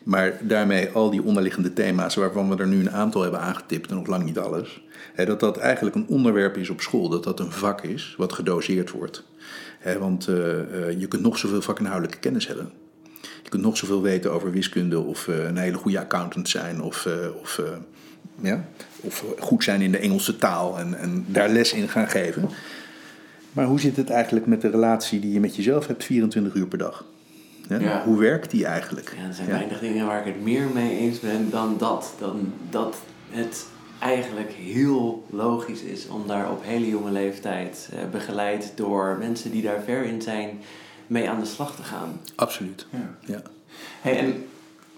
maar 0.05 0.39
daarmee 0.43 0.89
al 0.89 1.11
die 1.11 1.23
onderliggende 1.23 1.73
thema's 1.73 2.15
waarvan 2.15 2.49
we 2.49 2.57
er 2.57 2.67
nu 2.67 2.81
een 2.81 2.91
aantal 2.91 3.23
hebben 3.23 3.41
aangetipt 3.41 3.91
en 3.91 3.97
nog 3.97 4.07
lang 4.07 4.25
niet 4.25 4.39
alles, 4.39 4.85
dat 5.15 5.41
dat 5.41 5.57
eigenlijk 5.57 5.97
een 5.97 6.07
onderwerp 6.09 6.57
is 6.57 6.71
op 6.71 6.81
school, 6.81 7.09
dat 7.09 7.25
dat 7.25 7.41
een 7.41 7.53
vak 7.53 7.83
is 7.83 8.15
wat 8.19 8.33
gedoseerd 8.33 8.91
wordt. 8.91 9.25
Want 9.99 10.29
uh, 10.29 10.37
je 10.99 11.07
kunt 11.09 11.23
nog 11.23 11.39
zoveel 11.39 11.63
vakinhoudelijke 11.63 12.19
kennis 12.19 12.47
hebben. 12.47 12.71
Je 13.47 13.53
kunt 13.53 13.63
nog 13.63 13.77
zoveel 13.77 14.03
weten 14.03 14.33
over 14.33 14.51
wiskunde 14.51 15.01
of 15.01 15.27
een 15.27 15.57
hele 15.57 15.77
goede 15.77 16.01
accountant 16.01 16.49
zijn 16.49 16.83
of, 16.83 17.09
of 17.41 17.61
ja, 18.41 18.65
of 19.01 19.25
goed 19.39 19.65
zijn 19.65 19.81
in 19.81 19.93
de 19.93 19.99
Engelse 19.99 20.37
taal 20.37 20.79
en, 20.79 20.99
en 20.99 21.25
daar 21.29 21.49
les 21.49 21.73
in 21.73 21.89
gaan 21.89 22.09
geven. 22.09 22.49
Maar 23.53 23.67
hoe 23.67 23.81
zit 23.81 23.97
het 23.97 24.11
eigenlijk 24.11 24.47
met 24.47 24.61
de 24.61 24.71
relatie 24.71 25.21
die 25.21 25.33
je 25.33 25.41
met 25.41 25.57
jezelf 25.57 25.87
hebt 25.87 26.05
24 26.05 26.55
uur 26.55 26.67
per 26.67 26.79
dag? 26.79 27.05
Ja? 27.69 27.79
Ja. 27.79 28.03
Hoe 28.05 28.19
werkt 28.19 28.51
die 28.51 28.67
eigenlijk? 28.67 29.15
Ja, 29.19 29.27
er 29.27 29.35
zijn 29.35 29.49
weinig 29.49 29.79
dingen 29.79 30.07
waar 30.07 30.27
ik 30.27 30.35
het 30.35 30.43
meer 30.43 30.67
mee 30.75 30.99
eens 30.99 31.21
ben 31.21 31.51
dan 31.51 31.75
dat. 31.79 32.15
Dan 32.19 32.53
dat 32.71 32.97
het 33.31 33.67
eigenlijk 33.99 34.53
heel 34.53 35.27
logisch 35.31 35.81
is 35.81 36.09
om 36.09 36.27
daar 36.27 36.51
op 36.51 36.65
hele 36.65 36.89
jonge 36.89 37.11
leeftijd, 37.11 37.89
eh, 37.93 37.99
begeleid 38.11 38.73
door 38.75 39.17
mensen 39.19 39.51
die 39.51 39.63
daar 39.63 39.83
ver 39.85 40.05
in 40.05 40.23
zijn, 40.23 40.49
mee 41.07 41.31
aan 41.31 41.41
de 41.41 41.47
slag 41.47 41.77
te 41.77 41.83
gaan. 41.83 42.21
Absoluut. 42.35 42.87
Ja. 43.21 43.43
Hey, 44.01 44.19
en 44.19 44.47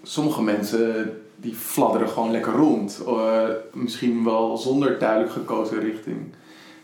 sommige 0.03 0.41
mensen 0.41 1.13
die 1.35 1.53
fladderen 1.53 2.09
gewoon 2.09 2.31
lekker 2.31 2.53
rond. 2.53 3.01
Uh, 3.07 3.43
misschien 3.73 4.23
wel 4.23 4.57
zonder 4.57 4.99
duidelijk 4.99 5.31
gekozen 5.31 5.79
richting. 5.79 6.17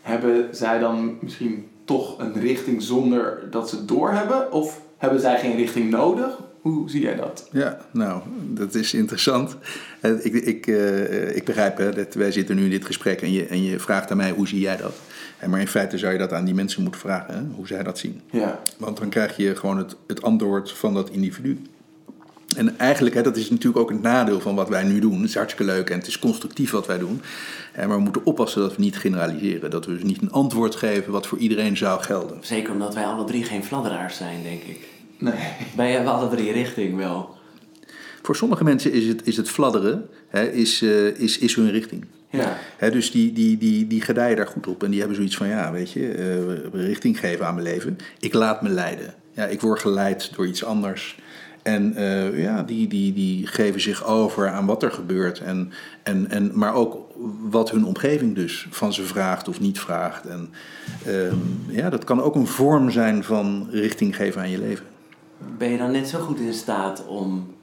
Hebben 0.02 0.48
zij 0.56 0.78
dan 0.78 1.18
misschien 1.20 1.68
toch 1.84 2.18
een 2.18 2.40
richting 2.40 2.82
zonder 2.82 3.50
dat 3.50 3.68
ze 3.68 3.76
het 3.76 3.88
doorhebben? 3.88 4.52
Of 4.52 4.80
hebben 4.96 5.20
zij 5.20 5.38
geen 5.38 5.56
richting 5.56 5.90
nodig? 5.90 6.38
Hoe 6.60 6.90
zie 6.90 7.00
jij 7.00 7.16
dat? 7.16 7.48
Ja, 7.52 7.78
nou, 7.92 8.22
dat 8.40 8.74
is 8.74 8.94
interessant. 8.94 9.56
Ik, 10.00 10.32
ik, 10.32 10.66
uh, 10.66 11.36
ik 11.36 11.44
begrijp 11.44 11.76
hè, 11.76 11.92
dat 11.92 12.14
wij 12.14 12.32
zitten 12.32 12.56
nu 12.56 12.64
in 12.64 12.70
dit 12.70 12.84
gesprek 12.84 13.22
en 13.22 13.32
je, 13.32 13.46
en 13.46 13.62
je 13.62 13.78
vraagt 13.78 14.10
aan 14.10 14.16
mij 14.16 14.30
hoe 14.30 14.48
zie 14.48 14.60
jij 14.60 14.76
dat? 14.76 14.94
Maar 15.46 15.60
in 15.60 15.68
feite 15.68 15.98
zou 15.98 16.12
je 16.12 16.18
dat 16.18 16.32
aan 16.32 16.44
die 16.44 16.54
mensen 16.54 16.82
moeten 16.82 17.00
vragen, 17.00 17.34
hè, 17.34 17.40
hoe 17.54 17.66
zij 17.66 17.82
dat 17.82 17.98
zien. 17.98 18.20
Ja. 18.30 18.60
Want 18.76 18.96
dan 18.96 19.08
krijg 19.08 19.36
je 19.36 19.56
gewoon 19.56 19.78
het, 19.78 19.96
het 20.06 20.22
antwoord 20.22 20.72
van 20.72 20.94
dat 20.94 21.10
individu. 21.10 21.58
En 22.56 22.78
eigenlijk, 22.78 23.14
hè, 23.14 23.22
dat 23.22 23.36
is 23.36 23.50
natuurlijk 23.50 23.78
ook 23.78 23.90
een 23.90 24.00
nadeel 24.00 24.40
van 24.40 24.54
wat 24.54 24.68
wij 24.68 24.84
nu 24.84 24.98
doen. 24.98 25.20
Het 25.20 25.28
is 25.28 25.34
hartstikke 25.34 25.72
leuk 25.72 25.90
en 25.90 25.98
het 25.98 26.06
is 26.06 26.18
constructief 26.18 26.70
wat 26.70 26.86
wij 26.86 26.98
doen. 26.98 27.20
Maar 27.76 27.88
we 27.88 27.98
moeten 27.98 28.24
oppassen 28.24 28.60
dat 28.60 28.76
we 28.76 28.82
niet 28.82 28.98
generaliseren. 28.98 29.70
Dat 29.70 29.86
we 29.86 29.92
dus 29.92 30.02
niet 30.02 30.22
een 30.22 30.32
antwoord 30.32 30.76
geven 30.76 31.12
wat 31.12 31.26
voor 31.26 31.38
iedereen 31.38 31.76
zou 31.76 32.02
gelden. 32.02 32.38
Zeker 32.40 32.72
omdat 32.72 32.94
wij 32.94 33.04
alle 33.04 33.24
drie 33.24 33.44
geen 33.44 33.64
fladderaars 33.64 34.16
zijn, 34.16 34.42
denk 34.42 34.62
ik. 34.62 34.88
Nee. 35.18 35.34
Wij 35.76 35.92
hebben 35.92 36.12
alle 36.12 36.28
drie 36.28 36.52
richting 36.52 36.96
wel. 36.96 37.34
Voor 38.22 38.36
sommige 38.36 38.64
mensen 38.64 38.92
is 38.92 39.06
het, 39.06 39.26
is 39.26 39.36
het 39.36 39.50
fladderen 39.50 40.08
hè, 40.28 40.50
is, 40.50 40.82
uh, 40.82 41.06
is, 41.06 41.38
is 41.38 41.54
hun 41.54 41.70
richting. 41.70 42.04
Ja. 42.36 42.90
Dus 42.90 43.10
die, 43.10 43.32
die, 43.32 43.58
die, 43.58 43.86
die 43.86 44.00
gedijen 44.00 44.36
daar 44.36 44.46
goed 44.46 44.66
op. 44.66 44.82
En 44.82 44.90
die 44.90 44.98
hebben 44.98 45.16
zoiets 45.16 45.36
van, 45.36 45.48
ja, 45.48 45.72
weet 45.72 45.90
je, 45.90 46.16
uh, 46.72 46.84
richting 46.86 47.18
geven 47.18 47.46
aan 47.46 47.54
mijn 47.54 47.66
leven. 47.66 47.98
Ik 48.20 48.34
laat 48.34 48.62
me 48.62 48.68
leiden. 48.68 49.14
Ja, 49.32 49.44
ik 49.44 49.60
word 49.60 49.80
geleid 49.80 50.34
door 50.34 50.46
iets 50.46 50.64
anders. 50.64 51.18
En 51.66 51.92
uh, 51.96 52.42
ja, 52.42 52.62
die, 52.62 52.88
die, 52.88 53.12
die 53.12 53.46
geven 53.46 53.80
zich 53.80 54.04
over 54.04 54.48
aan 54.48 54.66
wat 54.66 54.82
er 54.82 54.90
gebeurt. 54.90 55.40
En, 55.40 55.72
en, 56.02 56.30
en, 56.30 56.50
maar 56.54 56.74
ook 56.74 57.14
wat 57.50 57.70
hun 57.70 57.84
omgeving 57.84 58.34
dus 58.34 58.66
van 58.70 58.92
ze 58.92 59.02
vraagt 59.02 59.48
of 59.48 59.60
niet 59.60 59.80
vraagt. 59.80 60.26
En 60.26 60.50
uh, 61.06 61.32
ja, 61.68 61.90
dat 61.90 62.04
kan 62.04 62.22
ook 62.22 62.34
een 62.34 62.46
vorm 62.46 62.90
zijn 62.90 63.24
van 63.24 63.68
richting 63.70 64.16
geven 64.16 64.40
aan 64.40 64.50
je 64.50 64.58
leven. 64.58 64.86
Ben 65.58 65.70
je 65.70 65.78
dan 65.78 65.90
net 65.90 66.08
zo 66.08 66.18
goed 66.18 66.40
in 66.40 66.54
staat 66.54 67.06
om 67.06 67.54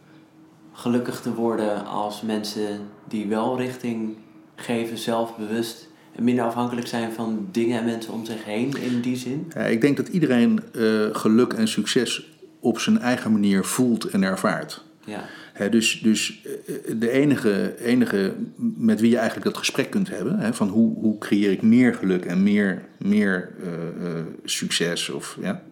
gelukkig 0.74 1.22
te 1.22 1.34
worden 1.34 1.86
als 1.86 2.22
mensen 2.22 2.80
die 3.08 3.28
wel 3.28 3.58
richting 3.58 4.16
geven, 4.56 4.98
zelfbewust 4.98 5.88
en 6.16 6.24
minder 6.24 6.46
afhankelijk 6.46 6.88
zijn 6.88 7.12
van 7.12 7.48
dingen 7.52 7.80
en 7.80 7.86
mensen 7.86 8.14
om 8.14 8.26
zich 8.26 8.44
heen 8.44 8.74
in 8.82 9.02
die 9.02 9.16
zin? 9.16 9.52
Ja, 9.54 9.62
ik 9.62 9.82
denk 9.82 9.98
dat 9.98 10.08
iedereen 10.08 10.60
uh, 10.76 11.06
geluk 11.12 11.54
en 11.54 11.68
succes 11.68 12.32
op 12.60 12.80
zijn 12.80 13.00
eigen 13.00 13.32
manier 13.32 13.64
voelt 13.64 14.06
en 14.06 14.24
ervaart. 14.24 14.84
Ja. 15.06 15.70
dus, 15.70 16.00
dus 16.02 16.42
eh, 16.66 16.76
de 16.98 17.10
enige, 17.10 17.76
enige 17.80 18.34
met 18.78 19.00
wie 19.00 19.10
je 19.10 19.18
eigenlijk 19.18 19.46
dat 19.46 19.58
gesprek 19.58 19.90
kunt 19.90 20.10
hebben, 20.10 20.54
van 20.54 20.68
hoe, 20.68 20.96
hoe 20.96 21.18
creëer 21.18 21.52
ik 21.52 21.62
meer 21.62 21.94
geluk 21.94 22.26
en 22.26 22.44
meer, 22.44 22.82
meer 22.98 23.52
uh, 23.60 24.08
uh, 24.08 24.20
succes, 24.44 25.10
of 25.10 25.38
ja, 25.42 25.64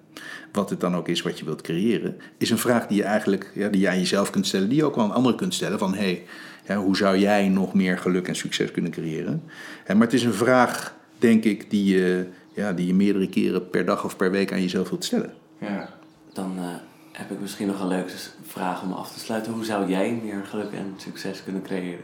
wat 0.51 0.69
het 0.69 0.79
dan 0.79 0.95
ook 0.95 1.07
is 1.07 1.21
wat 1.21 1.39
je 1.39 1.45
wilt 1.45 1.61
creëren, 1.61 2.17
is 2.37 2.49
een 2.49 2.57
vraag 2.57 2.87
die 2.87 2.97
je 2.97 3.03
eigenlijk 3.03 3.51
ja, 3.55 3.67
die 3.67 3.89
aan 3.89 3.97
jezelf 3.97 4.29
kunt 4.29 4.47
stellen, 4.47 4.69
die 4.69 4.77
je 4.77 4.83
ook 4.83 4.95
wel 4.95 5.03
aan 5.03 5.13
anderen 5.13 5.37
kunt 5.37 5.53
stellen. 5.53 5.79
Van 5.79 5.93
hé, 5.93 5.99
hey, 5.99 6.23
hoe 6.67 6.97
zou 6.97 7.17
jij 7.17 7.49
nog 7.49 7.73
meer 7.73 7.97
geluk 7.97 8.27
en 8.27 8.35
succes 8.35 8.71
kunnen 8.71 8.91
creëren? 8.91 9.43
maar 9.87 10.01
het 10.01 10.13
is 10.13 10.23
een 10.23 10.33
vraag, 10.33 10.95
denk 11.17 11.43
ik, 11.43 11.69
die 11.69 11.95
je, 11.95 12.27
ja, 12.53 12.73
die 12.73 12.87
je 12.87 12.93
meerdere 12.93 13.29
keren 13.29 13.69
per 13.69 13.85
dag 13.85 14.03
of 14.03 14.15
per 14.15 14.31
week 14.31 14.51
aan 14.51 14.61
jezelf 14.61 14.89
wilt 14.89 15.05
stellen. 15.05 15.33
Ja 15.59 15.99
dan 16.33 16.55
uh, 16.57 16.65
heb 17.11 17.31
ik 17.31 17.39
misschien 17.39 17.67
nog 17.67 17.79
een 17.79 17.87
leuke 17.87 18.13
vraag 18.47 18.83
om 18.83 18.91
af 18.91 19.11
te 19.13 19.19
sluiten. 19.19 19.53
Hoe 19.53 19.65
zou 19.65 19.89
jij 19.89 20.19
meer 20.23 20.45
geluk 20.45 20.71
en 20.71 20.93
succes 20.97 21.43
kunnen 21.43 21.61
creëren? 21.61 22.03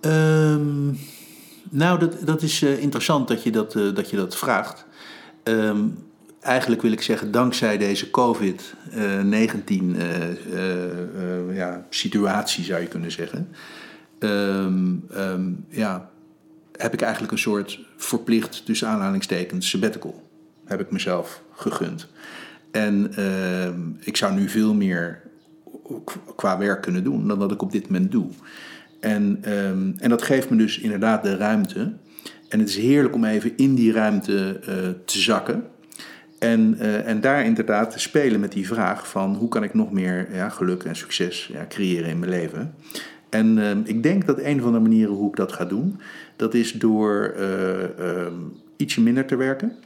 Um, 0.00 0.98
nou, 1.70 1.98
dat, 1.98 2.26
dat 2.26 2.42
is 2.42 2.62
uh, 2.62 2.82
interessant 2.82 3.28
dat 3.28 3.42
je 3.42 3.50
dat, 3.50 3.74
uh, 3.74 3.94
dat, 3.94 4.10
je 4.10 4.16
dat 4.16 4.36
vraagt. 4.36 4.86
Um, 5.44 6.09
eigenlijk 6.40 6.82
wil 6.82 6.92
ik 6.92 7.02
zeggen, 7.02 7.30
dankzij 7.30 7.78
deze 7.78 8.10
COVID-19 8.10 8.12
ja, 11.52 11.86
situatie 11.90 12.64
zou 12.64 12.80
je 12.80 12.88
kunnen 12.88 13.12
zeggen. 13.12 13.48
Um, 14.18 15.06
ja, 15.68 16.10
heb 16.76 16.92
ik 16.92 17.00
eigenlijk 17.00 17.32
een 17.32 17.38
soort 17.38 17.80
verplicht, 17.96 18.64
tussen 18.64 18.88
aanhalingstekens, 18.88 19.68
sabbatical. 19.68 20.28
Heb 20.64 20.80
ik 20.80 20.90
mezelf 20.90 21.42
gegund. 21.52 22.08
En 22.70 23.12
uh, 23.18 23.68
ik 24.06 24.16
zou 24.16 24.34
nu 24.34 24.48
veel 24.48 24.74
meer 24.74 25.22
qua 26.36 26.58
werk 26.58 26.82
kunnen 26.82 27.04
doen 27.04 27.28
dan 27.28 27.38
wat 27.38 27.52
ik 27.52 27.62
op 27.62 27.72
dit 27.72 27.88
moment 27.88 28.12
doe. 28.12 28.28
En, 29.00 29.38
en 29.98 30.08
dat 30.08 30.22
geeft 30.22 30.50
me 30.50 30.56
dus 30.56 30.78
inderdaad 30.78 31.22
de 31.22 31.36
ruimte. 31.36 31.92
En 32.48 32.58
het 32.58 32.68
is 32.68 32.76
heerlijk 32.76 33.14
om 33.14 33.24
even 33.24 33.56
in 33.56 33.74
die 33.74 33.92
ruimte 33.92 34.60
te 35.04 35.18
zakken. 35.18 35.64
En, 36.40 36.76
uh, 36.78 37.06
en 37.08 37.20
daar 37.20 37.44
inderdaad 37.44 37.90
te 37.90 37.98
spelen 37.98 38.40
met 38.40 38.52
die 38.52 38.66
vraag 38.66 39.08
van 39.08 39.34
hoe 39.34 39.48
kan 39.48 39.62
ik 39.62 39.74
nog 39.74 39.92
meer 39.92 40.28
ja, 40.32 40.48
geluk 40.48 40.82
en 40.82 40.96
succes 40.96 41.50
ja, 41.52 41.66
creëren 41.68 42.08
in 42.08 42.18
mijn 42.18 42.30
leven. 42.30 42.74
En 43.28 43.56
uh, 43.56 43.70
ik 43.84 44.02
denk 44.02 44.26
dat 44.26 44.38
een 44.38 44.60
van 44.60 44.72
de 44.72 44.78
manieren 44.78 45.14
hoe 45.14 45.28
ik 45.28 45.36
dat 45.36 45.52
ga 45.52 45.64
doen, 45.64 46.00
dat 46.36 46.54
is 46.54 46.72
door 46.72 47.34
uh, 47.38 48.26
ietsje 48.76 49.00
minder 49.00 49.26
te 49.26 49.36
werken. 49.36 49.76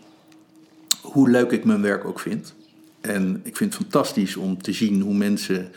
Hoe 1.02 1.30
leuk 1.30 1.50
ik 1.50 1.64
mijn 1.64 1.82
werk 1.82 2.04
ook 2.04 2.20
vind. 2.20 2.54
En 3.00 3.40
ik 3.42 3.56
vind 3.56 3.72
het 3.72 3.82
fantastisch 3.82 4.36
om 4.36 4.62
te 4.62 4.72
zien 4.72 5.00
hoe 5.00 5.14
mensen, 5.14 5.68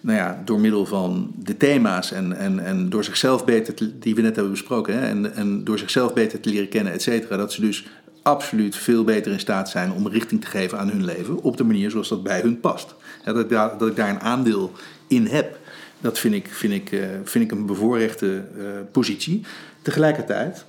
nou 0.00 0.18
ja, 0.18 0.42
door 0.44 0.60
middel 0.60 0.86
van 0.86 1.32
de 1.36 1.56
thema's 1.56 2.12
en, 2.12 2.36
en, 2.36 2.64
en 2.64 2.90
door 2.90 3.04
zichzelf 3.04 3.44
beter, 3.44 3.74
te, 3.74 3.98
die 3.98 4.14
we 4.14 4.20
net 4.20 4.34
hebben 4.34 4.52
besproken, 4.52 4.98
hè, 4.98 5.06
en, 5.06 5.34
en 5.34 5.64
door 5.64 5.78
zichzelf 5.78 6.12
beter 6.12 6.40
te 6.40 6.50
leren 6.50 6.68
kennen, 6.68 6.92
et 6.92 7.02
cetera, 7.02 7.36
dat 7.36 7.52
ze 7.52 7.60
dus 7.60 7.86
absoluut 8.22 8.76
veel 8.76 9.04
beter 9.04 9.32
in 9.32 9.40
staat 9.40 9.70
zijn 9.70 9.92
om 9.92 10.08
richting 10.08 10.40
te 10.40 10.46
geven 10.46 10.78
aan 10.78 10.88
hun 10.88 11.04
leven 11.04 11.42
op 11.42 11.56
de 11.56 11.64
manier 11.64 11.90
zoals 11.90 12.08
dat 12.08 12.22
bij 12.22 12.40
hun 12.40 12.60
past. 12.60 12.94
Dat, 13.24 13.38
ik 13.38 13.48
daar, 13.48 13.78
dat 13.78 13.88
ik 13.88 13.96
daar 13.96 14.08
een 14.08 14.20
aandeel 14.20 14.72
in 15.06 15.26
heb, 15.26 15.58
dat 16.00 16.18
vind 16.18 16.34
ik, 16.34 16.48
vind 16.50 16.72
ik, 16.72 16.92
uh, 16.92 17.04
vind 17.24 17.44
ik 17.44 17.50
een 17.50 17.66
bevoorrechte 17.66 18.44
uh, 18.58 18.64
positie. 18.92 19.44
Tegelijkertijd 19.82 20.64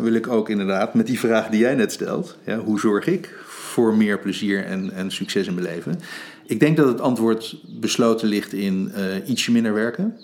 wil 0.00 0.12
ik 0.12 0.28
ook 0.28 0.48
inderdaad 0.48 0.94
met 0.94 1.06
die 1.06 1.18
vraag 1.18 1.48
die 1.48 1.60
jij 1.60 1.74
net 1.74 1.92
stelt, 1.92 2.36
hoe 2.64 2.80
zorg 2.80 3.06
ik 3.06 3.34
voor 3.46 3.96
meer 3.96 4.18
plezier 4.18 4.64
en, 4.64 4.92
en 4.92 5.10
succes 5.10 5.46
in 5.46 5.54
mijn 5.54 5.66
leven. 5.66 6.00
ik 6.46 6.60
denk 6.60 6.76
dat 6.76 6.86
het 6.86 7.00
antwoord 7.00 7.56
besloten 7.80 8.28
ligt 8.28 8.52
in 8.52 8.92
uh, 8.96 9.28
ietsje 9.28 9.52
minder 9.52 9.74
werken. 9.74 10.16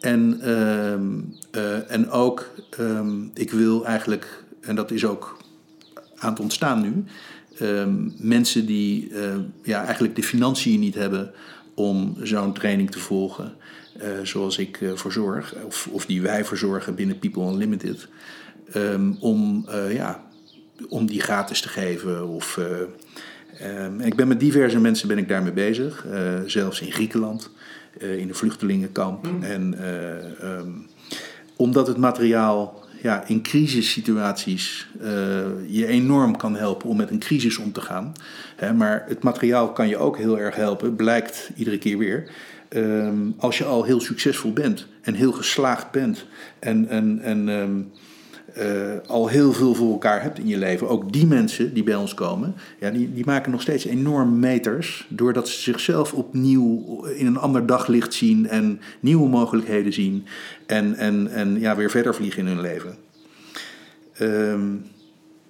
En, 0.00 0.40
ehm, 0.40 1.80
en 1.88 2.10
ook, 2.10 2.50
um, 2.80 3.30
ik 3.34 3.50
wil 3.50 3.86
eigenlijk, 3.86 4.44
en 4.60 4.74
dat 4.74 4.90
is 4.90 5.04
ook 5.04 5.36
aan 6.24 6.30
het 6.30 6.40
ontstaan 6.40 6.80
nu, 6.80 7.04
um, 7.60 8.14
mensen 8.18 8.66
die 8.66 9.10
uh, 9.10 9.34
ja, 9.62 9.84
eigenlijk 9.84 10.16
de 10.16 10.22
financiën 10.22 10.80
niet 10.80 10.94
hebben 10.94 11.30
om 11.74 12.16
zo'n 12.22 12.52
training 12.52 12.90
te 12.90 12.98
volgen, 12.98 13.52
uh, 13.96 14.02
zoals 14.22 14.58
ik 14.58 14.78
voor 14.94 15.12
zorg, 15.12 15.54
of, 15.64 15.88
of 15.90 16.06
die 16.06 16.22
wij 16.22 16.44
verzorgen 16.44 16.94
binnen 16.94 17.18
People 17.18 17.42
Unlimited, 17.42 18.08
om, 19.20 19.66
ja, 19.90 20.24
om 20.88 21.06
die 21.06 21.20
gratis 21.20 21.60
te 21.60 21.68
geven. 21.68 22.28
Of, 22.28 22.60
ik 23.98 24.14
ben 24.14 24.28
met 24.28 24.40
diverse 24.40 24.80
mensen 24.80 25.08
ben 25.08 25.18
ik 25.18 25.28
daarmee 25.28 25.52
bezig, 25.52 26.06
zelfs 26.46 26.80
in 26.80 26.92
Griekenland. 26.92 27.50
Uh, 28.02 28.18
in 28.18 28.28
een 28.28 28.34
vluchtelingenkamp. 28.34 29.26
Mm. 29.26 29.42
En 29.42 29.74
uh, 29.80 30.60
omdat 31.56 31.86
het 31.86 31.96
materiaal 31.96 32.83
ja, 33.04 33.24
in 33.26 33.42
crisissituaties 33.42 34.86
uh, 35.02 35.06
je 35.66 35.86
enorm 35.86 36.36
kan 36.36 36.56
helpen 36.56 36.88
om 36.88 36.96
met 36.96 37.10
een 37.10 37.18
crisis 37.18 37.58
om 37.58 37.72
te 37.72 37.80
gaan. 37.80 38.12
Hè, 38.56 38.72
maar 38.72 39.04
het 39.08 39.22
materiaal 39.22 39.72
kan 39.72 39.88
je 39.88 39.96
ook 39.96 40.18
heel 40.18 40.38
erg 40.38 40.56
helpen, 40.56 40.96
blijkt 40.96 41.50
iedere 41.56 41.78
keer 41.78 41.98
weer. 41.98 42.30
Um, 42.68 43.34
als 43.38 43.58
je 43.58 43.64
al 43.64 43.84
heel 43.84 44.00
succesvol 44.00 44.52
bent 44.52 44.86
en 45.02 45.14
heel 45.14 45.32
geslaagd 45.32 45.90
bent 45.90 46.26
en, 46.58 46.88
en, 46.88 47.20
en 47.22 47.48
um, 47.48 47.90
uh, 48.58 48.64
al 49.06 49.28
heel 49.28 49.52
veel 49.52 49.74
voor 49.74 49.90
elkaar 49.92 50.22
hebt 50.22 50.38
in 50.38 50.46
je 50.46 50.58
leven, 50.58 50.88
ook 50.88 51.12
die 51.12 51.26
mensen 51.26 51.74
die 51.74 51.82
bij 51.82 51.94
ons 51.94 52.14
komen, 52.14 52.54
ja, 52.80 52.90
die, 52.90 53.12
die 53.12 53.24
maken 53.24 53.50
nog 53.50 53.60
steeds 53.60 53.84
enorm 53.84 54.38
meters. 54.38 55.06
Doordat 55.08 55.48
ze 55.48 55.60
zichzelf 55.60 56.12
opnieuw 56.12 57.02
in 57.04 57.26
een 57.26 57.38
ander 57.38 57.66
daglicht 57.66 58.14
zien 58.14 58.48
en 58.48 58.80
nieuwe 59.00 59.28
mogelijkheden 59.28 59.92
zien. 59.92 60.26
En, 60.66 60.94
en, 60.94 61.28
en 61.30 61.60
ja, 61.60 61.76
weer 61.76 61.90
verder 61.90 62.14
vliegen 62.14 62.40
in 62.40 62.46
hun 62.46 62.60
leven. 62.60 62.96
Um, 64.20 64.84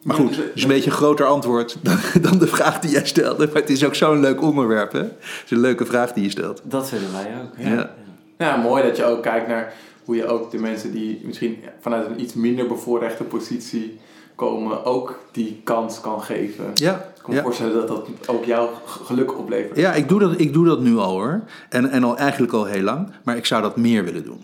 maar 0.04 0.16
goed, 0.16 0.36
het 0.36 0.50
is 0.54 0.62
een 0.62 0.68
beetje 0.68 0.90
een 0.90 0.96
groter 0.96 1.26
antwoord 1.26 1.76
dan, 1.82 1.98
dan, 2.20 2.38
de 2.38 2.46
vraag 2.46 2.80
die 2.80 2.90
jij 2.90 3.06
stelde. 3.06 3.46
Maar 3.46 3.62
het 3.62 3.70
is 3.70 3.84
ook 3.84 3.94
zo'n 3.94 4.20
leuk 4.20 4.42
onderwerp, 4.42 4.92
hè? 4.92 4.98
Het 4.98 5.42
is 5.44 5.50
een 5.50 5.60
leuke 5.60 5.86
vraag 5.86 6.12
die 6.12 6.24
je 6.24 6.30
stelt. 6.30 6.60
Dat 6.64 6.88
vinden 6.88 7.12
wij 7.12 7.34
ook. 7.42 7.52
Ja. 7.56 7.74
ja. 7.74 7.90
ja 8.38 8.56
mooi 8.56 8.82
dat 8.82 8.96
je 8.96 9.04
ook 9.04 9.22
kijkt 9.22 9.48
naar 9.48 9.72
hoe 10.04 10.16
je 10.16 10.26
ook 10.26 10.50
de 10.50 10.58
mensen 10.58 10.92
die 10.92 11.20
misschien 11.24 11.58
vanuit 11.80 12.06
een 12.06 12.20
iets 12.20 12.34
minder 12.34 12.66
bevoorrechte 12.66 13.24
positie 13.24 13.98
komen, 14.34 14.84
ook 14.84 15.20
die 15.32 15.60
kans 15.64 16.00
kan 16.00 16.22
geven. 16.22 16.70
Ja. 16.74 16.94
Ik 16.94 17.22
kan 17.22 17.34
me 17.34 17.42
voorstellen 17.42 17.74
dat 17.74 17.88
dat 17.88 18.08
ook 18.26 18.44
jouw 18.44 18.70
geluk 18.86 19.38
oplevert. 19.38 19.76
Ja, 19.76 19.94
ik 19.94 20.08
doe 20.08 20.20
dat, 20.20 20.40
ik 20.40 20.52
doe 20.52 20.66
dat 20.66 20.80
nu 20.80 20.96
al 20.96 21.10
hoor. 21.10 21.42
En, 21.68 21.90
en 21.90 22.04
al 22.04 22.16
eigenlijk 22.16 22.52
al 22.52 22.64
heel 22.64 22.82
lang. 22.82 23.08
Maar 23.24 23.36
ik 23.36 23.46
zou 23.46 23.62
dat 23.62 23.76
meer 23.76 24.04
willen 24.04 24.24
doen. 24.24 24.40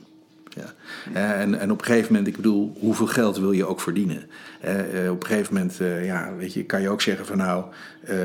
Ja. 0.49 0.73
En, 1.13 1.61
en 1.61 1.71
op 1.71 1.79
een 1.79 1.85
gegeven 1.85 2.13
moment, 2.13 2.29
ik 2.29 2.37
bedoel, 2.37 2.77
hoeveel 2.81 3.07
geld 3.07 3.39
wil 3.39 3.53
je 3.53 3.67
ook 3.67 3.81
verdienen? 3.81 4.27
Uh, 4.65 5.11
op 5.11 5.21
een 5.21 5.27
gegeven 5.27 5.55
moment, 5.55 5.81
uh, 5.81 6.07
ja, 6.07 6.35
weet 6.39 6.53
je, 6.53 6.65
kan 6.65 6.83
je 6.83 6.89
ook 6.89 7.01
zeggen 7.01 7.27
van 7.27 7.37
nou, 7.37 7.65
uh, 8.11 8.17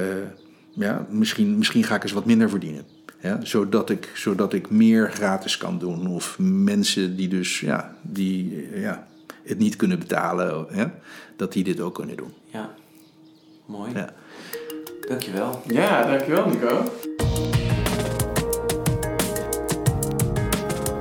ja, 0.70 1.06
misschien, 1.10 1.58
misschien 1.58 1.84
ga 1.84 1.96
ik 1.96 2.04
eens 2.04 2.12
wat 2.12 2.26
minder 2.26 2.50
verdienen. 2.50 2.86
Ja, 3.26 3.40
zodat, 3.44 3.90
ik, 3.90 4.12
zodat 4.16 4.54
ik 4.54 4.70
meer 4.70 5.12
gratis 5.12 5.58
kan 5.58 5.80
doen. 5.80 6.08
Of 6.08 6.38
mensen 6.40 7.16
die 7.16 7.28
dus 7.28 7.60
ja, 7.60 7.96
die, 8.02 8.70
ja, 8.80 9.08
het 9.44 9.58
niet 9.58 9.76
kunnen 9.76 10.00
betalen, 10.00 10.68
ja, 10.72 10.94
dat 11.36 11.54
die 11.54 11.64
dit 11.64 11.80
ook 11.80 11.96
kunnen 11.96 12.18
doen. 12.18 12.34
Ja, 12.46 12.74
mooi. 13.66 13.92
Ja. 13.94 14.14
Dankjewel. 15.08 15.62
Ja, 15.68 16.06
dankjewel 16.08 16.50
Nico. 16.50 16.92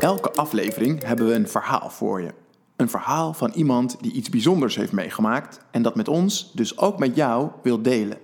Elke 0.01 0.33
aflevering 0.33 1.05
hebben 1.05 1.27
we 1.27 1.35
een 1.35 1.49
verhaal 1.49 1.91
voor 1.91 2.20
je. 2.20 2.31
Een 2.77 2.91
verhaal 2.91 3.35
van 3.35 3.51
iemand 3.55 3.97
die 4.01 4.12
iets 4.12 4.29
bijzonders 4.29 4.77
heeft 4.77 4.93
meegemaakt 4.93 5.61
en 5.70 5.83
dat 5.83 5.95
met 5.95 6.09
ons, 6.09 6.51
dus 6.55 6.79
ook 6.79 6.99
met 6.99 7.16
jou, 7.16 7.51
wil 7.62 7.83
delen. 7.83 8.18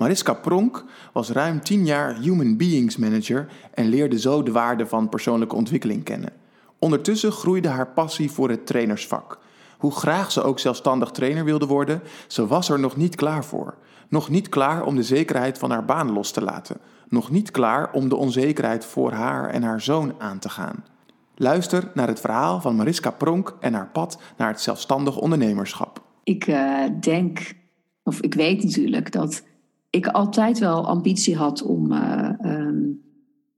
Mariska 0.00 0.34
Pronk 0.34 0.84
was 1.12 1.30
ruim 1.30 1.60
10 1.60 1.86
jaar 1.86 2.20
Human 2.20 2.56
Beings 2.56 2.96
Manager 2.96 3.48
en 3.74 3.88
leerde 3.88 4.18
zo 4.18 4.42
de 4.42 4.52
waarde 4.52 4.86
van 4.86 5.08
persoonlijke 5.08 5.54
ontwikkeling 5.54 6.04
kennen. 6.04 6.32
Ondertussen 6.78 7.32
groeide 7.32 7.68
haar 7.68 7.88
passie 7.88 8.30
voor 8.30 8.50
het 8.50 8.66
trainersvak. 8.66 9.38
Hoe 9.78 9.92
graag 9.92 10.32
ze 10.32 10.42
ook 10.42 10.58
zelfstandig 10.58 11.10
trainer 11.10 11.44
wilde 11.44 11.66
worden, 11.66 12.02
ze 12.26 12.46
was 12.46 12.68
er 12.68 12.80
nog 12.80 12.96
niet 12.96 13.14
klaar 13.14 13.44
voor. 13.44 13.74
Nog 14.08 14.28
niet 14.28 14.48
klaar 14.48 14.84
om 14.84 14.96
de 14.96 15.02
zekerheid 15.02 15.58
van 15.58 15.70
haar 15.70 15.84
baan 15.84 16.12
los 16.12 16.30
te 16.30 16.42
laten. 16.42 16.76
Nog 17.08 17.30
niet 17.30 17.50
klaar 17.50 17.92
om 17.92 18.08
de 18.08 18.16
onzekerheid 18.16 18.84
voor 18.84 19.12
haar 19.12 19.50
en 19.50 19.62
haar 19.62 19.80
zoon 19.80 20.14
aan 20.18 20.38
te 20.38 20.48
gaan. 20.48 20.84
Luister 21.34 21.90
naar 21.94 22.08
het 22.08 22.20
verhaal 22.20 22.60
van 22.60 22.76
Mariska 22.76 23.10
Pronk 23.10 23.56
en 23.60 23.74
haar 23.74 23.90
pad 23.92 24.20
naar 24.36 24.48
het 24.48 24.60
zelfstandig 24.60 25.16
ondernemerschap. 25.16 26.02
Ik 26.24 26.46
uh, 26.46 26.84
denk, 27.00 27.54
of 28.02 28.20
ik 28.20 28.34
weet 28.34 28.62
natuurlijk 28.62 29.12
dat 29.12 29.48
ik 29.90 30.06
altijd 30.06 30.58
wel 30.58 30.86
ambitie 30.86 31.36
had 31.36 31.62
om 31.62 31.92
uh, 31.92 32.30
um, 32.44 33.02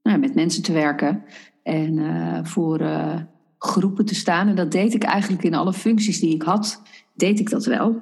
nou, 0.03 0.19
met 0.19 0.35
mensen 0.35 0.63
te 0.63 0.73
werken 0.73 1.23
en 1.63 1.97
uh, 1.97 2.39
voor 2.43 2.81
uh, 2.81 3.15
groepen 3.57 4.05
te 4.05 4.15
staan. 4.15 4.47
En 4.47 4.55
dat 4.55 4.71
deed 4.71 4.93
ik 4.93 5.03
eigenlijk 5.03 5.43
in 5.43 5.53
alle 5.53 5.73
functies 5.73 6.19
die 6.19 6.33
ik 6.33 6.41
had, 6.41 6.81
deed 7.13 7.39
ik 7.39 7.49
dat 7.49 7.65
wel. 7.65 8.01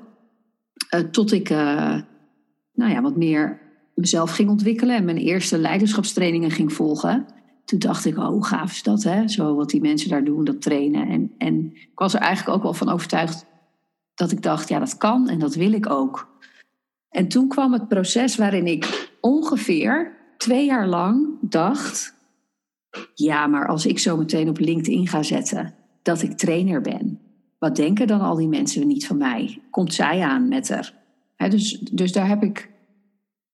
tot 1.12 1.32
ik 1.32 1.50
nou 2.74 2.92
ja, 2.92 3.02
wat 3.02 3.16
meer 3.16 3.60
mezelf 3.94 4.32
ging 4.32 4.50
ontwikkelen 4.50 4.96
en 4.96 5.06
mijn 5.06 5.18
eerste 5.18 5.58
leiderschapstrainingen 5.58 6.52
ging 6.52 6.74
volgen. 6.74 7.26
Toen 7.66 7.80
dacht 7.80 8.06
ik, 8.06 8.18
oh, 8.18 8.28
hoe 8.28 8.46
gaaf 8.46 8.72
is 8.72 8.84
dat, 8.84 9.04
hè? 9.04 9.28
Zo 9.28 9.56
wat 9.56 9.70
die 9.70 9.82
mensen 9.82 10.10
daar 10.10 10.24
doen, 10.24 10.44
dat 10.44 10.62
trainen. 10.62 11.08
En, 11.08 11.32
en 11.38 11.72
ik 11.74 12.00
was 12.00 12.14
er 12.14 12.20
eigenlijk 12.20 12.58
ook 12.58 12.64
wel 12.64 12.74
van 12.74 12.90
overtuigd 12.90 13.46
dat 14.16 14.32
ik 14.32 14.42
dacht, 14.42 14.70
ja, 14.70 14.80
dat 14.80 14.98
kan 14.98 15.30
en 15.30 15.40
dat 15.40 15.56
wil 15.56 15.72
ik 15.72 15.90
ook. 15.90 16.31
En 17.12 17.28
toen 17.28 17.48
kwam 17.48 17.74
het 17.74 17.88
proces 17.88 18.36
waarin 18.36 18.68
ik 18.68 19.12
ongeveer 19.22 20.18
twee 20.38 20.66
jaar 20.66 20.88
lang 20.88 21.28
dacht: 21.42 22.14
ja, 23.16 23.48
maar 23.48 23.68
als 23.68 23.86
ik 23.86 24.00
zo 24.00 24.18
meteen 24.18 24.50
op 24.50 24.60
LinkedIn 24.60 25.08
ga 25.08 25.24
zetten 25.24 25.74
dat 26.02 26.22
ik 26.22 26.38
trainer 26.38 26.82
ben, 26.82 27.20
wat 27.60 27.76
denken 27.76 28.08
dan 28.08 28.22
al 28.22 28.36
die 28.36 28.48
mensen 28.48 28.88
niet 28.88 29.08
van 29.08 29.18
mij? 29.18 29.62
Komt 29.70 29.94
zij 29.94 30.22
aan 30.22 30.48
met 30.48 30.70
haar? 30.70 30.94
dus, 31.50 31.80
dus 31.80 32.12
daar 32.12 32.28
heb 32.28 32.44
ik, 32.44 32.70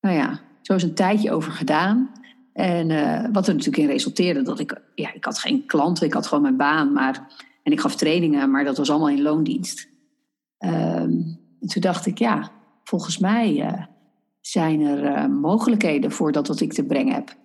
nou 0.02 0.16
ja, 0.16 0.40
zo 0.62 0.74
eens 0.74 0.84
een 0.84 0.94
tijdje 0.94 1.32
over 1.32 1.52
gedaan. 1.52 2.12
En 2.54 2.90
uh, 2.90 3.26
wat 3.32 3.48
er 3.48 3.54
natuurlijk 3.54 3.84
in 3.84 3.90
resulteerde, 3.90 4.42
dat 4.42 4.60
ik, 4.60 4.82
ja, 4.96 5.14
ik 5.14 5.26
had 5.26 5.40
geen 5.40 5.66
klanten, 5.66 6.06
ik 6.06 6.14
had 6.14 6.28
gewoon 6.28 6.44
mijn 6.44 6.58
baan, 6.58 6.94
maar, 6.94 7.28
en 7.64 7.72
ik 7.72 7.80
gaf 7.80 7.96
trainingen, 7.96 8.52
maar 8.52 8.64
dat 8.64 8.78
was 8.78 8.90
allemaal 8.90 9.10
in 9.10 9.22
loondienst. 9.22 9.90
Um, 10.60 11.40
en 11.60 11.68
toen 11.68 11.82
dacht 11.82 12.06
ik, 12.06 12.18
ja, 12.18 12.52
volgens 12.88 13.18
mij 13.18 13.56
uh, 13.56 13.86
zijn 14.42 14.82
er 14.82 15.04
uh, 15.04 15.26
mogelijkheden 15.26 16.12
voor 16.12 16.32
dat 16.32 16.48
wat 16.48 16.60
ik 16.60 16.74
te 16.74 16.84
brengen 16.84 17.14
heb. 17.14 17.36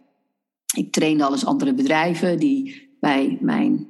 Ik 0.76 0.92
trainde 0.92 1.24
al 1.24 1.32
eens 1.32 1.46
andere 1.46 1.74
bedrijven 1.74 2.38
die 2.38 2.88
bij 3.00 3.38
mijn 3.40 3.88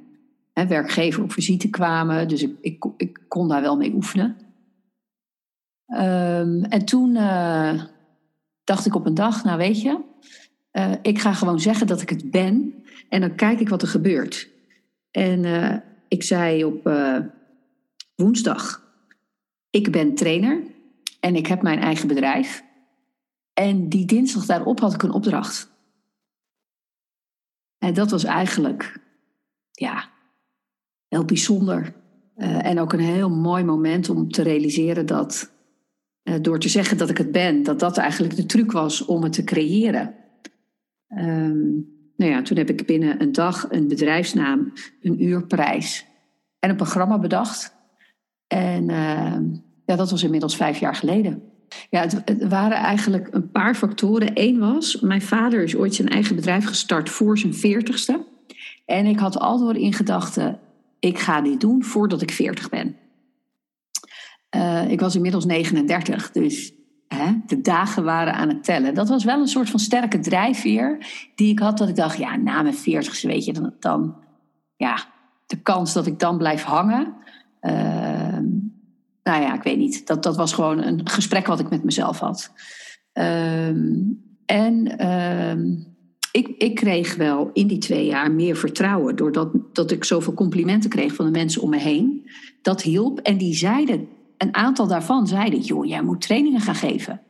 hè, 0.53 0.67
werkgever 0.67 1.23
op 1.23 1.31
visite 1.31 1.69
kwamen. 1.69 2.27
Dus 2.27 2.41
ik, 2.43 2.55
ik, 2.61 2.85
ik 2.97 3.19
kon 3.27 3.47
daar 3.47 3.61
wel 3.61 3.77
mee 3.77 3.93
oefenen. 3.93 4.37
Um, 5.87 6.63
en 6.63 6.85
toen 6.85 7.15
uh, 7.15 7.83
dacht 8.63 8.85
ik 8.85 8.95
op 8.95 9.05
een 9.05 9.13
dag, 9.13 9.43
nou 9.43 9.57
weet 9.57 9.81
je, 9.81 9.99
ik 11.01 11.19
ga 11.19 11.33
gewoon 11.33 11.59
zeggen 11.59 11.87
dat 11.87 12.01
ik 12.01 12.09
het 12.09 12.31
ben. 12.31 12.83
En 13.09 13.21
dan 13.21 13.35
kijk 13.35 13.59
ik 13.59 13.69
wat 13.69 13.81
er 13.81 13.87
gebeurt. 13.87 14.49
En 15.11 15.43
ik 16.07 16.23
zei 16.23 16.63
op 16.63 16.89
woensdag, 18.15 18.83
ik 19.69 19.91
ben 19.91 20.15
trainer. 20.15 20.71
En 21.25 21.35
ik 21.35 21.47
heb 21.47 21.61
mijn 21.61 21.79
eigen 21.79 22.07
bedrijf. 22.07 22.63
En 23.53 23.89
die 23.89 24.05
dinsdag 24.05 24.45
daarop 24.45 24.79
had 24.79 24.93
ik 24.93 25.03
een 25.03 25.11
opdracht. 25.11 25.71
En 27.77 27.93
dat 27.93 28.11
was 28.11 28.23
eigenlijk, 28.23 28.99
ja, 29.71 30.09
heel 31.07 31.25
bijzonder. 31.25 31.93
Uh, 32.37 32.65
en 32.65 32.79
ook 32.79 32.93
een 32.93 32.99
heel 32.99 33.29
mooi 33.29 33.63
moment 33.63 34.09
om 34.09 34.29
te 34.29 34.41
realiseren 34.41 35.05
dat, 35.05 35.53
uh, 36.23 36.35
door 36.41 36.59
te 36.59 36.69
zeggen 36.69 36.97
dat 36.97 37.09
ik 37.09 37.17
het 37.17 37.31
ben, 37.31 37.63
dat 37.63 37.79
dat 37.79 37.97
eigenlijk 37.97 38.35
de 38.35 38.45
truc 38.45 38.71
was 38.71 39.05
om 39.05 39.23
het 39.23 39.33
te 39.33 39.43
creëren. 39.43 40.15
Um, 41.07 41.91
nou 42.15 42.31
ja, 42.31 42.41
toen 42.41 42.57
heb 42.57 42.69
ik 42.69 42.85
binnen 42.85 43.21
een 43.21 43.31
dag 43.31 43.71
een 43.71 43.87
bedrijfsnaam, 43.87 44.73
een 45.01 45.23
uurprijs 45.23 46.05
en 46.59 46.69
een 46.69 46.75
programma 46.75 47.19
bedacht. 47.19 47.75
En 48.47 48.89
uh, 48.89 49.37
ja, 49.93 49.99
dat 49.99 50.11
was 50.11 50.23
inmiddels 50.23 50.55
vijf 50.55 50.79
jaar 50.79 50.95
geleden. 50.95 51.43
Ja, 51.89 52.01
het, 52.01 52.47
waren 52.47 52.77
eigenlijk 52.77 53.27
een 53.31 53.51
paar 53.51 53.75
factoren. 53.75 54.31
Eén 54.33 54.59
was, 54.59 54.99
mijn 54.99 55.21
vader 55.21 55.63
is 55.63 55.75
ooit 55.75 55.95
zijn 55.95 56.09
eigen 56.09 56.35
bedrijf 56.35 56.65
gestart 56.65 57.09
voor 57.09 57.37
zijn 57.37 57.53
veertigste. 57.53 58.25
En 58.85 59.05
ik 59.05 59.19
had 59.19 59.39
altijd 59.39 59.77
in 59.77 59.93
gedachten, 59.93 60.59
ik 60.99 61.19
ga 61.19 61.41
dit 61.41 61.61
doen 61.61 61.83
voordat 61.83 62.21
ik 62.21 62.31
veertig 62.31 62.69
ben. 62.69 62.95
Uh, 64.55 64.89
ik 64.91 64.99
was 64.99 65.15
inmiddels 65.15 65.45
39, 65.45 66.31
dus 66.31 66.73
hè, 67.07 67.31
de 67.45 67.61
dagen 67.61 68.03
waren 68.03 68.33
aan 68.33 68.49
het 68.49 68.63
tellen. 68.63 68.93
Dat 68.93 69.09
was 69.09 69.23
wel 69.23 69.39
een 69.39 69.47
soort 69.47 69.69
van 69.69 69.79
sterke 69.79 70.19
drijfveer 70.19 71.05
die 71.35 71.51
ik 71.51 71.59
had. 71.59 71.77
Dat 71.77 71.89
ik 71.89 71.95
dacht, 71.95 72.17
ja, 72.17 72.35
na 72.35 72.61
mijn 72.61 72.75
veertigste, 72.75 73.27
weet 73.27 73.45
je, 73.45 73.53
dan, 73.53 73.73
dan 73.79 74.15
ja, 74.75 74.97
de 75.45 75.57
kans 75.57 75.93
dat 75.93 76.07
ik 76.07 76.19
dan 76.19 76.37
blijf 76.37 76.63
hangen. 76.63 77.13
Ehm, 77.59 78.42
nou 79.23 79.41
ja, 79.41 79.53
ik 79.53 79.63
weet 79.63 79.77
niet. 79.77 80.07
Dat, 80.07 80.23
dat 80.23 80.35
was 80.35 80.53
gewoon 80.53 80.83
een 80.83 81.09
gesprek 81.09 81.47
wat 81.47 81.59
ik 81.59 81.69
met 81.69 81.83
mezelf 81.83 82.19
had. 82.19 82.51
Ehm, 83.11 84.01
en 84.45 84.97
ehm, 84.97 85.75
ik, 86.31 86.47
ik 86.57 86.75
kreeg 86.75 87.15
wel 87.15 87.49
in 87.53 87.67
die 87.67 87.77
twee 87.77 88.05
jaar 88.05 88.31
meer 88.31 88.55
vertrouwen. 88.55 89.15
Doordat 89.15 89.51
dat 89.73 89.91
ik 89.91 90.03
zoveel 90.03 90.33
complimenten 90.33 90.89
kreeg 90.89 91.15
van 91.15 91.25
de 91.25 91.31
mensen 91.31 91.61
om 91.61 91.69
me 91.69 91.79
heen. 91.79 92.29
Dat 92.61 92.81
hielp. 92.81 93.19
En 93.19 93.37
die 93.37 93.55
zeiden, 93.55 94.07
een 94.37 94.55
aantal 94.55 94.87
daarvan 94.87 95.27
zeiden: 95.27 95.59
joh, 95.59 95.85
jij 95.85 96.03
moet 96.03 96.21
trainingen 96.21 96.61
gaan 96.61 96.75
geven. 96.75 97.21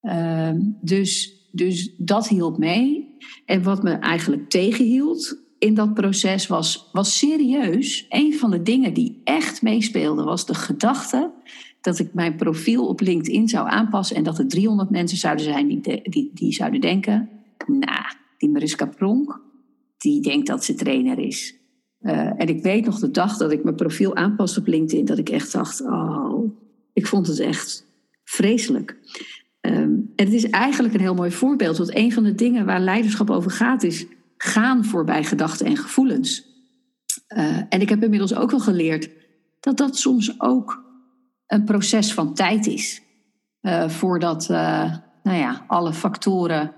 Ehm, 0.00 0.60
dus, 0.80 1.34
dus 1.52 1.94
dat 1.96 2.28
hielp 2.28 2.58
mee. 2.58 3.16
En 3.46 3.62
wat 3.62 3.82
me 3.82 3.92
eigenlijk 3.92 4.50
tegenhield 4.50 5.43
in 5.64 5.74
dat 5.74 5.94
proces 5.94 6.46
was, 6.46 6.88
was 6.92 7.18
serieus. 7.18 8.06
Een 8.08 8.34
van 8.34 8.50
de 8.50 8.62
dingen 8.62 8.94
die 8.94 9.20
echt 9.24 9.62
meespeelde 9.62 10.22
was 10.22 10.46
de 10.46 10.54
gedachte 10.54 11.32
dat 11.80 11.98
ik 11.98 12.14
mijn 12.14 12.36
profiel 12.36 12.86
op 12.86 13.00
LinkedIn 13.00 13.48
zou 13.48 13.68
aanpassen 13.68 14.16
en 14.16 14.22
dat 14.22 14.38
er 14.38 14.48
300 14.48 14.90
mensen 14.90 15.18
zouden 15.18 15.44
zijn 15.44 15.68
die, 15.68 16.02
die, 16.02 16.30
die 16.34 16.52
zouden 16.52 16.80
denken: 16.80 17.28
nou, 17.66 18.04
die 18.38 18.48
Mariska 18.48 18.86
Pronk, 18.86 19.40
die 19.98 20.22
denkt 20.22 20.46
dat 20.46 20.64
ze 20.64 20.74
trainer 20.74 21.18
is. 21.18 21.54
Uh, 22.00 22.40
en 22.40 22.48
ik 22.48 22.62
weet 22.62 22.84
nog 22.84 22.98
de 22.98 23.10
dag 23.10 23.36
dat 23.36 23.52
ik 23.52 23.64
mijn 23.64 23.76
profiel 23.76 24.16
aanpaste 24.16 24.60
op 24.60 24.66
LinkedIn, 24.66 25.04
dat 25.04 25.18
ik 25.18 25.28
echt 25.28 25.52
dacht: 25.52 25.80
oh, 25.80 26.50
ik 26.92 27.06
vond 27.06 27.26
het 27.26 27.38
echt 27.38 27.86
vreselijk. 28.24 28.96
Um, 29.60 30.12
en 30.16 30.24
het 30.24 30.32
is 30.32 30.50
eigenlijk 30.50 30.94
een 30.94 31.00
heel 31.00 31.14
mooi 31.14 31.30
voorbeeld, 31.30 31.76
want 31.76 31.96
een 31.96 32.12
van 32.12 32.22
de 32.22 32.34
dingen 32.34 32.66
waar 32.66 32.80
leiderschap 32.80 33.30
over 33.30 33.50
gaat 33.50 33.82
is 33.82 34.06
gaan 34.36 34.84
voorbij 34.84 35.24
gedachten 35.24 35.66
en 35.66 35.76
gevoelens. 35.76 36.52
Uh, 37.36 37.56
en 37.68 37.80
ik 37.80 37.88
heb 37.88 38.02
inmiddels 38.02 38.34
ook 38.34 38.50
wel 38.50 38.60
geleerd 38.60 39.10
dat 39.60 39.76
dat 39.76 39.96
soms 39.96 40.40
ook 40.40 40.84
een 41.46 41.64
proces 41.64 42.14
van 42.14 42.34
tijd 42.34 42.66
is. 42.66 43.02
Uh, 43.62 43.88
voordat 43.88 44.48
uh, 44.50 44.96
nou 45.22 45.38
ja, 45.38 45.64
alle 45.66 45.92
factoren 45.92 46.72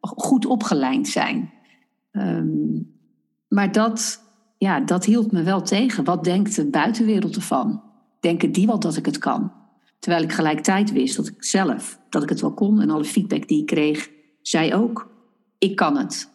goed 0.00 0.46
opgelijnd 0.46 1.08
zijn. 1.08 1.52
Um, 2.12 2.94
maar 3.48 3.72
dat, 3.72 4.22
ja, 4.58 4.80
dat 4.80 5.04
hield 5.04 5.32
me 5.32 5.42
wel 5.42 5.62
tegen. 5.62 6.04
Wat 6.04 6.24
denkt 6.24 6.56
de 6.56 6.70
buitenwereld 6.70 7.36
ervan? 7.36 7.82
Denken 8.20 8.52
die 8.52 8.66
wel 8.66 8.78
dat 8.78 8.96
ik 8.96 9.06
het 9.06 9.18
kan? 9.18 9.52
Terwijl 9.98 10.24
ik 10.24 10.32
gelijktijd 10.32 10.92
wist 10.92 11.16
dat 11.16 11.26
ik 11.26 11.44
zelf 11.44 11.98
dat 12.10 12.22
ik 12.22 12.28
het 12.28 12.40
wel 12.40 12.54
kon. 12.54 12.80
En 12.80 12.90
alle 12.90 13.04
feedback 13.04 13.48
die 13.48 13.60
ik 13.60 13.66
kreeg, 13.66 14.10
zei 14.48 14.74
ook: 14.74 15.10
ik 15.58 15.76
kan 15.76 15.96
het. 15.96 16.30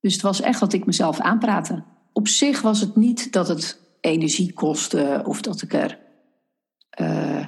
Dus 0.00 0.12
het 0.12 0.22
was 0.22 0.40
echt 0.40 0.60
wat 0.60 0.72
ik 0.72 0.86
mezelf 0.86 1.20
aanpraatte. 1.20 1.82
Op 2.12 2.28
zich 2.28 2.60
was 2.60 2.80
het 2.80 2.96
niet 2.96 3.32
dat 3.32 3.48
het 3.48 3.80
energie 4.00 4.52
kostte 4.52 5.22
of 5.24 5.40
dat 5.40 5.62
ik 5.62 5.72
er 5.72 5.98
uh, 7.00 7.46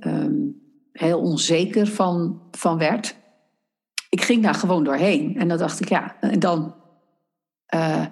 um, 0.00 0.62
heel 0.92 1.20
onzeker 1.20 1.86
van, 1.86 2.40
van 2.50 2.78
werd. 2.78 3.16
Ik 4.08 4.22
ging 4.22 4.42
daar 4.42 4.54
gewoon 4.54 4.84
doorheen. 4.84 5.36
En 5.36 5.48
dan 5.48 5.58
dacht 5.58 5.80
ik, 5.80 5.88
ja, 5.88 6.16
en 6.20 6.38
dan. 6.38 6.74
Uh, 7.74 8.04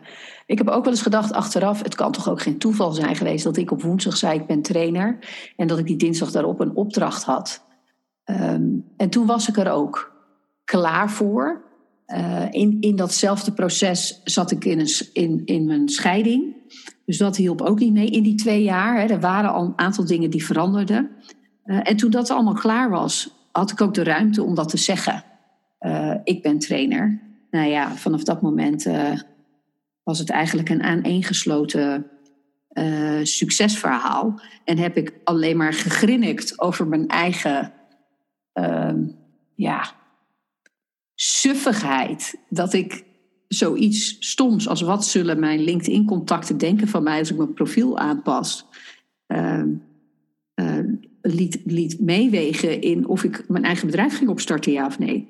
ik 0.46 0.58
heb 0.58 0.68
ook 0.68 0.84
wel 0.84 0.92
eens 0.92 1.02
gedacht 1.02 1.32
achteraf, 1.32 1.82
het 1.82 1.94
kan 1.94 2.12
toch 2.12 2.28
ook 2.28 2.40
geen 2.40 2.58
toeval 2.58 2.92
zijn 2.92 3.16
geweest 3.16 3.44
dat 3.44 3.56
ik 3.56 3.70
op 3.70 3.82
woensdag 3.82 4.16
zei 4.16 4.38
ik 4.38 4.46
ben 4.46 4.62
trainer 4.62 5.18
en 5.56 5.66
dat 5.66 5.78
ik 5.78 5.86
die 5.86 5.96
dinsdag 5.96 6.30
daarop 6.30 6.60
een 6.60 6.76
opdracht 6.76 7.24
had. 7.24 7.64
Um, 8.24 8.92
en 8.96 9.10
toen 9.10 9.26
was 9.26 9.48
ik 9.48 9.56
er 9.56 9.70
ook 9.70 10.17
klaar 10.68 11.10
voor. 11.10 11.62
Uh, 12.06 12.46
in, 12.50 12.76
in 12.80 12.96
datzelfde 12.96 13.52
proces 13.52 14.20
zat 14.24 14.50
ik 14.50 14.64
in, 14.64 14.80
een, 14.80 14.90
in, 15.12 15.42
in 15.44 15.66
mijn 15.66 15.88
scheiding. 15.88 16.56
Dus 17.04 17.18
dat 17.18 17.36
hielp 17.36 17.60
ook 17.60 17.78
niet 17.78 17.92
mee 17.92 18.06
in 18.06 18.22
die 18.22 18.34
twee 18.34 18.62
jaar. 18.62 19.00
Hè. 19.00 19.06
Er 19.06 19.20
waren 19.20 19.52
al 19.52 19.64
een 19.64 19.78
aantal 19.78 20.06
dingen 20.06 20.30
die 20.30 20.44
veranderden. 20.44 21.10
Uh, 21.64 21.80
en 21.82 21.96
toen 21.96 22.10
dat 22.10 22.30
allemaal 22.30 22.54
klaar 22.54 22.90
was, 22.90 23.30
had 23.52 23.70
ik 23.70 23.80
ook 23.80 23.94
de 23.94 24.02
ruimte 24.02 24.42
om 24.42 24.54
dat 24.54 24.68
te 24.68 24.76
zeggen. 24.76 25.24
Uh, 25.80 26.14
ik 26.24 26.42
ben 26.42 26.58
trainer. 26.58 27.20
Nou 27.50 27.68
ja, 27.68 27.90
vanaf 27.96 28.22
dat 28.22 28.42
moment 28.42 28.86
was 30.02 30.18
het 30.18 30.30
eigenlijk 30.30 30.68
een 30.68 30.82
aaneengesloten 30.82 32.06
succesverhaal. 33.22 34.40
En 34.64 34.78
heb 34.78 34.96
ik 34.96 35.20
alleen 35.24 35.56
maar 35.56 35.72
gegrinnikt 35.72 36.60
over 36.60 36.86
mijn 36.86 37.06
eigen 37.06 37.72
ehm, 38.52 39.06
ja, 39.54 39.97
suffigheid. 41.20 42.40
Dat 42.48 42.72
ik 42.72 43.04
zoiets 43.48 44.16
stoms 44.18 44.68
als 44.68 44.80
wat 44.80 45.06
zullen 45.06 45.40
mijn 45.40 45.60
LinkedIn-contacten 45.60 46.58
denken 46.58 46.88
van 46.88 47.02
mij 47.02 47.18
als 47.18 47.30
ik 47.30 47.36
mijn 47.36 47.54
profiel 47.54 47.98
aanpas. 47.98 48.66
Uh, 49.26 49.62
uh, 50.54 50.84
liet, 51.22 51.60
liet 51.64 52.00
meewegen 52.00 52.80
in 52.80 53.06
of 53.06 53.24
ik 53.24 53.48
mijn 53.48 53.64
eigen 53.64 53.86
bedrijf 53.86 54.16
ging 54.16 54.30
opstarten, 54.30 54.72
ja 54.72 54.86
of 54.86 54.98
nee. 54.98 55.28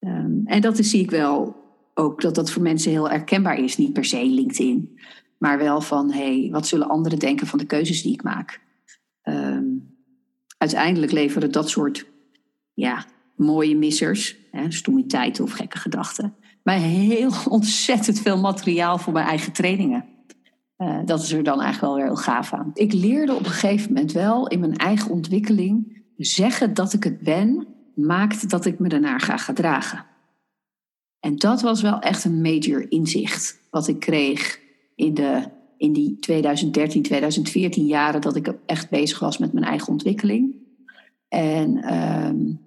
Um, 0.00 0.42
en 0.44 0.60
dat 0.60 0.78
is, 0.78 0.90
zie 0.90 1.02
ik 1.02 1.10
wel 1.10 1.56
ook 1.94 2.20
dat 2.20 2.34
dat 2.34 2.50
voor 2.50 2.62
mensen 2.62 2.90
heel 2.90 3.10
herkenbaar 3.10 3.58
is. 3.58 3.76
Niet 3.76 3.92
per 3.92 4.04
se 4.04 4.24
LinkedIn, 4.24 4.98
maar 5.38 5.58
wel 5.58 5.80
van 5.80 6.12
hé, 6.12 6.40
hey, 6.40 6.50
wat 6.50 6.66
zullen 6.66 6.88
anderen 6.88 7.18
denken 7.18 7.46
van 7.46 7.58
de 7.58 7.66
keuzes 7.66 8.02
die 8.02 8.12
ik 8.12 8.22
maak? 8.22 8.60
Um, 9.22 9.96
uiteindelijk 10.58 11.12
leveren 11.12 11.52
dat 11.52 11.68
soort 11.68 12.06
ja, 12.74 13.06
mooie 13.36 13.76
missers, 13.76 14.36
hè, 14.50 14.72
stoemiteit 14.72 15.40
of 15.40 15.52
gekke 15.52 15.78
gedachten, 15.78 16.34
mij 16.62 16.78
heel 16.80 17.32
ontzettend 17.48 18.20
veel 18.20 18.38
materiaal 18.38 18.98
voor 18.98 19.12
mijn 19.12 19.26
eigen 19.26 19.52
trainingen. 19.52 20.04
Uh, 20.78 20.98
dat 21.04 21.22
is 21.22 21.32
er 21.32 21.42
dan 21.42 21.60
eigenlijk 21.60 21.92
wel 21.92 21.94
weer 21.94 22.14
heel 22.14 22.22
gaaf 22.22 22.52
aan. 22.52 22.70
Ik 22.74 22.92
leerde 22.92 23.34
op 23.34 23.44
een 23.44 23.50
gegeven 23.50 23.92
moment 23.92 24.12
wel 24.12 24.48
in 24.48 24.60
mijn 24.60 24.76
eigen 24.76 25.10
ontwikkeling 25.10 26.02
zeggen 26.16 26.74
dat 26.74 26.92
ik 26.92 27.04
het 27.04 27.20
ben, 27.20 27.66
maakt 27.94 28.50
dat 28.50 28.64
ik 28.64 28.78
me 28.78 28.88
daarnaar 28.88 29.20
ga 29.20 29.36
gedragen. 29.36 30.04
En 31.20 31.36
dat 31.36 31.62
was 31.62 31.82
wel 31.82 31.98
echt 31.98 32.24
een 32.24 32.40
major 32.40 32.90
inzicht 32.90 33.60
wat 33.70 33.88
ik 33.88 34.00
kreeg 34.00 34.60
in, 34.94 35.14
de, 35.14 35.42
in 35.76 35.92
die 35.92 36.18
2013, 36.18 37.02
2014 37.02 37.86
jaren 37.86 38.20
dat 38.20 38.36
ik 38.36 38.54
echt 38.66 38.90
bezig 38.90 39.18
was 39.18 39.38
met 39.38 39.52
mijn 39.52 39.64
eigen 39.64 39.88
ontwikkeling. 39.88 40.54
En 41.28 41.94
um, 41.94 42.60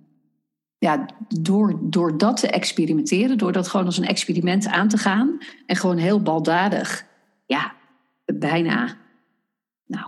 ja, 0.84 1.06
door, 1.40 1.80
door 1.82 2.18
dat 2.18 2.38
te 2.38 2.48
experimenteren, 2.48 3.38
door 3.38 3.52
dat 3.52 3.68
gewoon 3.68 3.86
als 3.86 3.98
een 3.98 4.08
experiment 4.08 4.68
aan 4.68 4.88
te 4.88 4.98
gaan 4.98 5.38
en 5.66 5.76
gewoon 5.76 5.98
heel 5.98 6.22
baldadig, 6.22 7.06
ja, 7.46 7.74
bijna, 8.26 8.98
nou, 9.86 10.06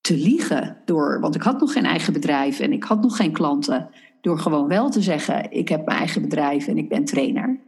te 0.00 0.16
liegen. 0.16 0.76
Door, 0.84 1.20
want 1.20 1.34
ik 1.34 1.42
had 1.42 1.60
nog 1.60 1.72
geen 1.72 1.84
eigen 1.84 2.12
bedrijf 2.12 2.60
en 2.60 2.72
ik 2.72 2.84
had 2.84 3.02
nog 3.02 3.16
geen 3.16 3.32
klanten. 3.32 3.90
Door 4.20 4.38
gewoon 4.38 4.68
wel 4.68 4.90
te 4.90 5.02
zeggen, 5.02 5.52
ik 5.52 5.68
heb 5.68 5.86
mijn 5.86 5.98
eigen 5.98 6.22
bedrijf 6.22 6.66
en 6.66 6.78
ik 6.78 6.88
ben 6.88 7.04
trainer. 7.04 7.60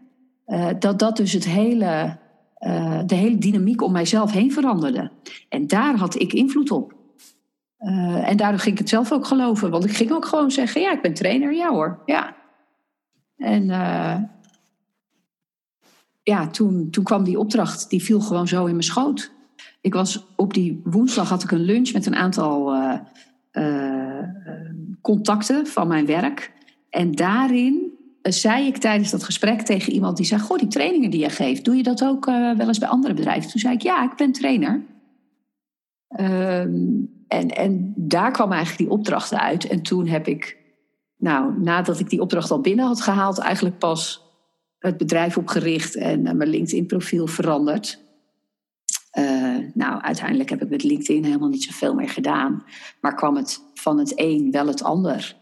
Uh, 0.46 0.68
dat 0.78 0.98
dat 0.98 1.16
dus 1.16 1.32
het 1.32 1.44
hele, 1.44 2.18
uh, 2.66 3.00
de 3.06 3.14
hele 3.14 3.38
dynamiek 3.38 3.82
om 3.82 3.92
mijzelf 3.92 4.32
heen 4.32 4.52
veranderde. 4.52 5.10
En 5.48 5.66
daar 5.66 5.96
had 5.96 6.20
ik 6.20 6.32
invloed 6.32 6.70
op. 6.70 7.01
Uh, 7.82 8.28
en 8.28 8.36
daardoor 8.36 8.60
ging 8.60 8.72
ik 8.72 8.78
het 8.78 8.88
zelf 8.88 9.12
ook 9.12 9.26
geloven. 9.26 9.70
Want 9.70 9.84
ik 9.84 9.96
ging 9.96 10.12
ook 10.12 10.24
gewoon 10.24 10.50
zeggen: 10.50 10.80
ja, 10.80 10.92
ik 10.92 11.02
ben 11.02 11.14
trainer. 11.14 11.54
Ja 11.54 11.70
hoor, 11.70 12.02
ja. 12.06 12.36
En 13.36 13.62
uh, 13.62 14.16
ja, 16.22 16.46
toen, 16.46 16.90
toen 16.90 17.04
kwam 17.04 17.24
die 17.24 17.38
opdracht, 17.38 17.90
die 17.90 18.02
viel 18.02 18.20
gewoon 18.20 18.48
zo 18.48 18.64
in 18.64 18.70
mijn 18.70 18.82
schoot. 18.82 19.32
Ik 19.80 19.94
was 19.94 20.26
op 20.36 20.54
die 20.54 20.80
woensdag 20.84 21.28
had 21.28 21.42
ik 21.42 21.50
een 21.50 21.64
lunch 21.64 21.92
met 21.92 22.06
een 22.06 22.14
aantal 22.14 22.74
uh, 23.52 24.18
contacten 25.00 25.66
van 25.66 25.88
mijn 25.88 26.06
werk. 26.06 26.52
En 26.90 27.12
daarin 27.12 27.90
zei 28.22 28.66
ik 28.66 28.76
tijdens 28.76 29.10
dat 29.10 29.24
gesprek 29.24 29.62
tegen 29.62 29.92
iemand 29.92 30.16
die 30.16 30.26
zei: 30.26 30.40
Goh, 30.40 30.58
die 30.58 30.68
trainingen 30.68 31.10
die 31.10 31.20
je 31.20 31.30
geeft, 31.30 31.64
doe 31.64 31.76
je 31.76 31.82
dat 31.82 32.04
ook 32.04 32.24
wel 32.24 32.68
eens 32.68 32.78
bij 32.78 32.88
andere 32.88 33.14
bedrijven? 33.14 33.50
Toen 33.50 33.60
zei 33.60 33.74
ik: 33.74 33.82
Ja, 33.82 34.04
ik 34.04 34.16
ben 34.16 34.32
trainer. 34.32 34.82
Um, 36.20 37.21
en, 37.32 37.48
en 37.48 37.92
daar 37.96 38.30
kwam 38.30 38.52
eigenlijk 38.52 38.78
die 38.88 38.98
opdracht 38.98 39.34
uit. 39.34 39.68
En 39.68 39.82
toen 39.82 40.06
heb 40.06 40.26
ik, 40.26 40.56
nou, 41.16 41.60
nadat 41.60 42.00
ik 42.00 42.10
die 42.10 42.20
opdracht 42.20 42.50
al 42.50 42.60
binnen 42.60 42.86
had 42.86 43.00
gehaald, 43.00 43.38
eigenlijk 43.38 43.78
pas 43.78 44.30
het 44.78 44.96
bedrijf 44.96 45.36
opgericht 45.36 45.96
en 45.96 46.22
mijn 46.22 46.48
LinkedIn-profiel 46.48 47.26
veranderd. 47.26 48.00
Uh, 49.18 49.58
nou, 49.74 50.02
uiteindelijk 50.02 50.50
heb 50.50 50.62
ik 50.62 50.68
met 50.68 50.82
LinkedIn 50.82 51.24
helemaal 51.24 51.48
niet 51.48 51.62
zoveel 51.62 51.94
meer 51.94 52.08
gedaan. 52.08 52.64
Maar 53.00 53.14
kwam 53.14 53.36
het 53.36 53.60
van 53.74 53.98
het 53.98 54.12
een 54.16 54.50
wel 54.50 54.66
het 54.66 54.82
ander. 54.82 55.36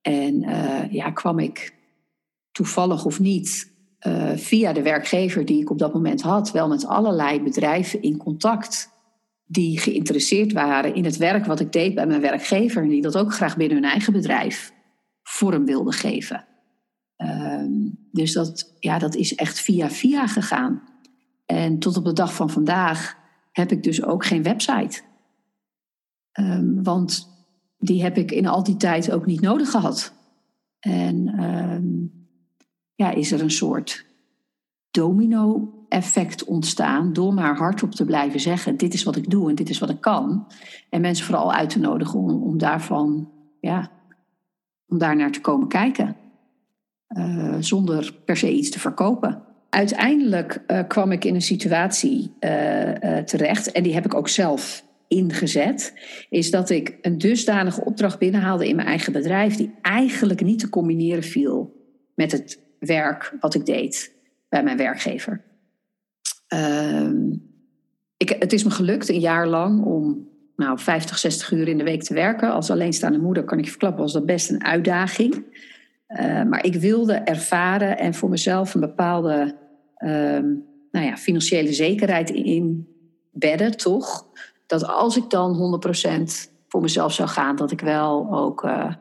En 0.00 0.42
uh, 0.42 0.92
ja, 0.92 1.10
kwam 1.10 1.38
ik 1.38 1.74
toevallig 2.52 3.04
of 3.04 3.20
niet 3.20 3.74
via 4.36 4.72
de 4.72 4.82
werkgever 4.82 5.44
die 5.44 5.60
ik 5.60 5.70
op 5.70 5.78
dat 5.78 5.94
moment 5.94 6.22
had, 6.22 6.52
wel 6.52 6.68
met 6.68 6.86
allerlei 6.86 7.42
bedrijven 7.42 8.02
in 8.02 8.16
contact 8.16 8.95
die 9.46 9.78
geïnteresseerd 9.78 10.52
waren 10.52 10.94
in 10.94 11.04
het 11.04 11.16
werk 11.16 11.46
wat 11.46 11.60
ik 11.60 11.72
deed 11.72 11.94
bij 11.94 12.06
mijn 12.06 12.20
werkgever. 12.20 12.82
En 12.82 12.88
die 12.88 13.02
dat 13.02 13.16
ook 13.16 13.34
graag 13.34 13.56
binnen 13.56 13.76
hun 13.76 13.90
eigen 13.90 14.12
bedrijf 14.12 14.72
vorm 15.22 15.64
wilden 15.64 15.92
geven. 15.92 16.46
Ehm, 17.16 17.70
dus 18.12 18.32
dat, 18.32 18.76
ja, 18.80 18.98
dat 18.98 19.14
is 19.14 19.34
echt 19.34 19.60
via 19.60 19.90
via 19.90 20.26
gegaan. 20.26 20.82
En 21.46 21.78
tot 21.78 21.96
op 21.96 22.04
de 22.04 22.12
dag 22.12 22.34
van 22.34 22.50
vandaag 22.50 23.16
heb 23.52 23.72
ik 23.72 23.82
dus 23.82 24.02
ook 24.02 24.24
geen 24.24 24.42
website. 24.42 25.00
Ehm, 26.32 26.82
want 26.82 27.28
die 27.78 28.02
heb 28.02 28.16
ik 28.16 28.30
in 28.30 28.46
al 28.46 28.62
die 28.62 28.76
tijd 28.76 29.12
ook 29.12 29.26
niet 29.26 29.40
nodig 29.40 29.70
gehad. 29.70 30.12
En 30.78 31.28
ehm, 31.28 32.06
ja, 32.94 33.10
is 33.10 33.32
er 33.32 33.40
een 33.40 33.50
soort 33.50 34.06
domino-effect 35.96 36.44
ontstaan 36.44 37.12
door 37.12 37.34
maar 37.34 37.56
hardop 37.56 37.92
te 37.92 38.04
blijven 38.04 38.40
zeggen: 38.40 38.76
dit 38.76 38.94
is 38.94 39.02
wat 39.02 39.16
ik 39.16 39.30
doe 39.30 39.48
en 39.48 39.54
dit 39.54 39.68
is 39.68 39.78
wat 39.78 39.90
ik 39.90 40.00
kan. 40.00 40.46
En 40.90 41.00
mensen 41.00 41.26
vooral 41.26 41.52
uit 41.52 41.70
te 41.70 41.78
nodigen 41.78 42.18
om, 42.18 42.58
daarvan, 42.58 43.30
ja, 43.60 43.90
om 44.88 44.98
daar 44.98 45.16
naar 45.16 45.32
te 45.32 45.40
komen 45.40 45.68
kijken. 45.68 46.16
Uh, 47.16 47.56
zonder 47.60 48.14
per 48.24 48.36
se 48.36 48.52
iets 48.52 48.70
te 48.70 48.80
verkopen. 48.80 49.42
Uiteindelijk 49.70 50.62
uh, 50.66 50.80
kwam 50.88 51.12
ik 51.12 51.24
in 51.24 51.34
een 51.34 51.42
situatie 51.42 52.22
uh, 52.40 53.18
terecht, 53.18 53.72
en 53.72 53.82
die 53.82 53.94
heb 53.94 54.04
ik 54.04 54.14
ook 54.14 54.28
zelf 54.28 54.84
ingezet, 55.08 55.94
is 56.30 56.50
dat 56.50 56.70
ik 56.70 56.98
een 57.02 57.18
dusdanige 57.18 57.84
opdracht 57.84 58.18
binnenhaalde 58.18 58.68
in 58.68 58.76
mijn 58.76 58.88
eigen 58.88 59.12
bedrijf, 59.12 59.56
die 59.56 59.74
eigenlijk 59.82 60.42
niet 60.42 60.58
te 60.58 60.68
combineren 60.68 61.22
viel 61.22 61.74
met 62.14 62.32
het 62.32 62.60
werk 62.78 63.36
wat 63.40 63.54
ik 63.54 63.66
deed 63.66 64.12
bij 64.48 64.62
mijn 64.62 64.76
werkgever. 64.76 65.44
Ehm, 66.46 67.32
ik, 68.16 68.36
het 68.38 68.52
is 68.52 68.64
me 68.64 68.70
gelukt 68.70 69.08
een 69.08 69.20
jaar 69.20 69.48
lang 69.48 69.84
om 69.84 70.28
nou, 70.56 70.78
50, 70.78 71.18
60 71.18 71.50
uur 71.50 71.68
in 71.68 71.78
de 71.78 71.84
week 71.84 72.02
te 72.02 72.14
werken. 72.14 72.52
Als 72.52 72.70
alleenstaande 72.70 73.18
moeder 73.18 73.44
kan 73.44 73.58
ik 73.58 73.64
je 73.64 73.70
verklappen, 73.70 74.02
was 74.02 74.12
dat 74.12 74.26
best 74.26 74.50
een 74.50 74.64
uitdaging. 74.64 75.44
Uh, 76.08 76.42
maar 76.42 76.64
ik 76.64 76.74
wilde 76.74 77.14
ervaren 77.14 77.98
en 77.98 78.14
voor 78.14 78.28
mezelf 78.28 78.74
een 78.74 78.80
bepaalde 78.80 79.54
uh, 79.98 80.10
nou 80.90 81.06
ja, 81.06 81.16
financiële 81.16 81.72
zekerheid 81.72 82.30
inbedden, 82.30 83.76
toch? 83.76 84.26
Dat 84.66 84.86
als 84.86 85.16
ik 85.16 85.30
dan 85.30 85.80
100% 86.48 86.52
voor 86.68 86.80
mezelf 86.80 87.12
zou 87.12 87.28
gaan, 87.28 87.56
dat 87.56 87.70
ik 87.70 87.80
wel 87.80 88.34
ook 88.34 88.64
uh, 88.64 88.92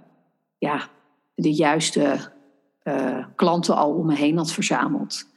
ja, 0.57 0.89
de 1.35 1.53
juiste 1.53 2.15
uh, 2.83 3.25
klanten 3.35 3.75
al 3.75 3.93
om 3.93 4.05
me 4.05 4.15
heen 4.15 4.37
had 4.37 4.51
verzameld. 4.51 5.33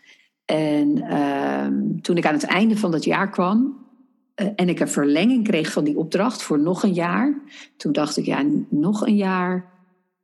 En 0.51 1.03
ehm, 1.03 2.01
toen 2.01 2.17
ik 2.17 2.27
aan 2.27 2.35
het 2.35 2.45
einde 2.45 2.77
van 2.77 2.91
dat 2.91 3.05
jaar 3.05 3.31
kwam 3.31 3.87
uh, 4.37 4.49
en 4.57 4.69
ik 4.69 4.81
een 4.81 4.89
verlenging 4.89 5.45
kreeg 5.45 5.73
van 5.73 5.85
die 5.85 5.99
opdracht 5.99 6.43
voor 6.43 6.61
nog 6.61 6.83
een 6.83 6.93
jaar, 6.93 7.41
toen 7.77 7.93
dacht 7.93 8.17
ik, 8.17 8.25
ja, 8.25 8.45
nog 8.69 9.07
een 9.07 9.17
jaar 9.17 9.73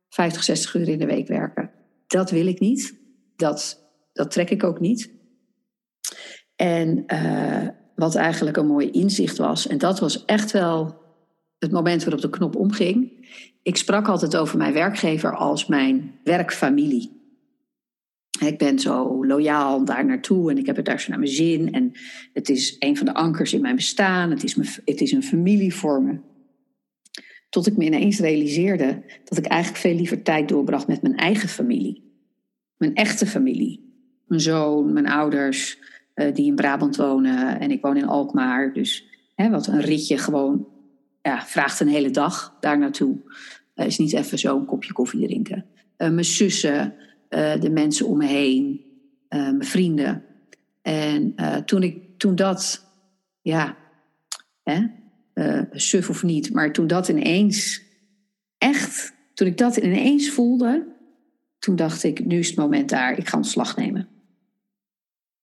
50, 0.09 0.43
60 0.43 0.75
uur 0.75 0.87
in 0.87 0.99
de 0.99 1.05
week 1.05 1.27
werken. 1.27 1.71
Dat 2.07 2.31
wil 2.31 2.47
ik 2.47 2.59
niet. 2.59 2.99
Dat, 3.35 3.83
dat 4.13 4.31
trek 4.31 4.49
ik 4.49 4.63
ook 4.63 4.79
niet. 4.79 5.11
En 6.55 7.03
uh, 7.07 7.67
wat 7.95 8.15
eigenlijk 8.15 8.57
een 8.57 8.67
mooi 8.67 8.89
inzicht 8.89 9.37
was, 9.37 9.67
en 9.67 9.77
dat 9.77 9.99
was 9.99 10.25
echt 10.25 10.51
wel 10.51 10.95
het 11.59 11.71
moment 11.71 12.03
waarop 12.03 12.21
de 12.21 12.29
knop 12.29 12.55
omging. 12.55 13.27
Ik 13.63 13.77
sprak 13.77 14.07
altijd 14.07 14.37
over 14.37 14.57
mijn 14.57 14.73
werkgever 14.73 15.35
als 15.35 15.65
mijn 15.65 16.19
werkfamilie. 16.23 17.14
Ik 18.45 18.57
ben 18.57 18.79
zo 18.79 19.25
loyaal 19.25 19.85
daar 19.85 20.05
naartoe 20.05 20.51
en 20.51 20.57
ik 20.57 20.65
heb 20.65 20.75
het 20.75 20.85
daar 20.85 20.99
zo 20.99 21.09
naar 21.09 21.19
mijn 21.19 21.31
zin. 21.31 21.73
En 21.73 21.91
het 22.33 22.49
is 22.49 22.75
een 22.79 22.97
van 22.97 23.05
de 23.05 23.13
ankers 23.13 23.53
in 23.53 23.61
mijn 23.61 23.75
bestaan. 23.75 24.29
Het 24.29 24.43
is, 24.43 24.55
me, 24.55 24.75
het 24.85 25.01
is 25.01 25.11
een 25.11 25.23
familie 25.23 25.73
voor 25.73 26.01
me. 26.01 26.19
Tot 27.49 27.67
ik 27.67 27.77
me 27.77 27.85
ineens 27.85 28.19
realiseerde 28.19 29.03
dat 29.23 29.37
ik 29.37 29.45
eigenlijk 29.45 29.81
veel 29.81 29.95
liever 29.95 30.21
tijd 30.21 30.49
doorbracht 30.49 30.87
met 30.87 31.01
mijn 31.01 31.15
eigen 31.15 31.49
familie. 31.49 32.03
Mijn 32.77 32.95
echte 32.95 33.25
familie. 33.25 33.83
Mijn 34.27 34.41
zoon, 34.41 34.93
mijn 34.93 35.07
ouders, 35.07 35.79
uh, 36.15 36.33
die 36.33 36.45
in 36.45 36.55
Brabant 36.55 36.95
wonen 36.95 37.59
en 37.59 37.71
ik 37.71 37.81
woon 37.81 37.97
in 37.97 38.07
Alkmaar. 38.07 38.73
Dus 38.73 39.05
hè, 39.35 39.49
wat 39.49 39.67
een 39.67 39.81
ritje 39.81 40.17
gewoon 40.17 40.67
ja, 41.21 41.41
vraagt 41.41 41.79
een 41.79 41.87
hele 41.87 42.11
dag 42.11 42.57
daar 42.59 42.77
naartoe. 42.77 43.17
Uh, 43.75 43.85
is 43.85 43.97
niet 43.97 44.13
even 44.13 44.39
zo 44.39 44.57
een 44.57 44.65
kopje 44.65 44.93
koffie 44.93 45.27
drinken. 45.27 45.65
Uh, 45.97 46.09
mijn 46.09 46.25
zussen, 46.25 46.93
de 47.35 47.69
mensen 47.69 48.07
om 48.07 48.17
me 48.17 48.25
heen, 48.25 48.81
mijn 49.29 49.65
vrienden. 49.65 50.23
En 50.81 51.35
toen, 51.65 51.83
ik, 51.83 52.17
toen 52.17 52.35
dat, 52.35 52.85
ja, 53.41 53.77
hè, 54.63 54.85
suf 55.71 56.09
of 56.09 56.23
niet. 56.23 56.53
Maar 56.53 56.73
toen 56.73 56.87
dat 56.87 57.07
ineens, 57.07 57.81
echt, 58.57 59.13
toen 59.33 59.47
ik 59.47 59.57
dat 59.57 59.77
ineens 59.77 60.29
voelde, 60.29 60.87
toen 61.59 61.75
dacht 61.75 62.03
ik, 62.03 62.25
nu 62.25 62.39
is 62.39 62.47
het 62.47 62.57
moment 62.57 62.89
daar, 62.89 63.17
ik 63.17 63.27
ga 63.27 63.37
ontslag 63.37 63.77
nemen. 63.77 64.07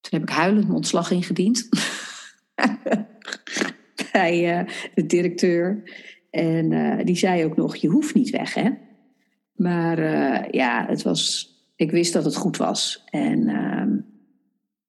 Toen 0.00 0.20
heb 0.20 0.22
ik 0.22 0.34
huilend 0.34 0.64
mijn 0.64 0.76
ontslag 0.76 1.10
ingediend 1.10 1.68
bij 4.12 4.66
de 4.94 5.06
directeur. 5.06 5.82
En 6.30 6.98
die 7.04 7.16
zei 7.16 7.44
ook 7.44 7.56
nog, 7.56 7.76
je 7.76 7.88
hoeft 7.88 8.14
niet 8.14 8.30
weg, 8.30 8.54
hè. 8.54 8.70
Maar 9.52 9.98
ja, 10.54 10.86
het 10.88 11.02
was, 11.02 11.51
ik 11.76 11.90
wist 11.90 12.12
dat 12.12 12.24
het 12.24 12.36
goed 12.36 12.56
was. 12.56 13.02
En 13.10 13.48
ehm, 13.48 13.98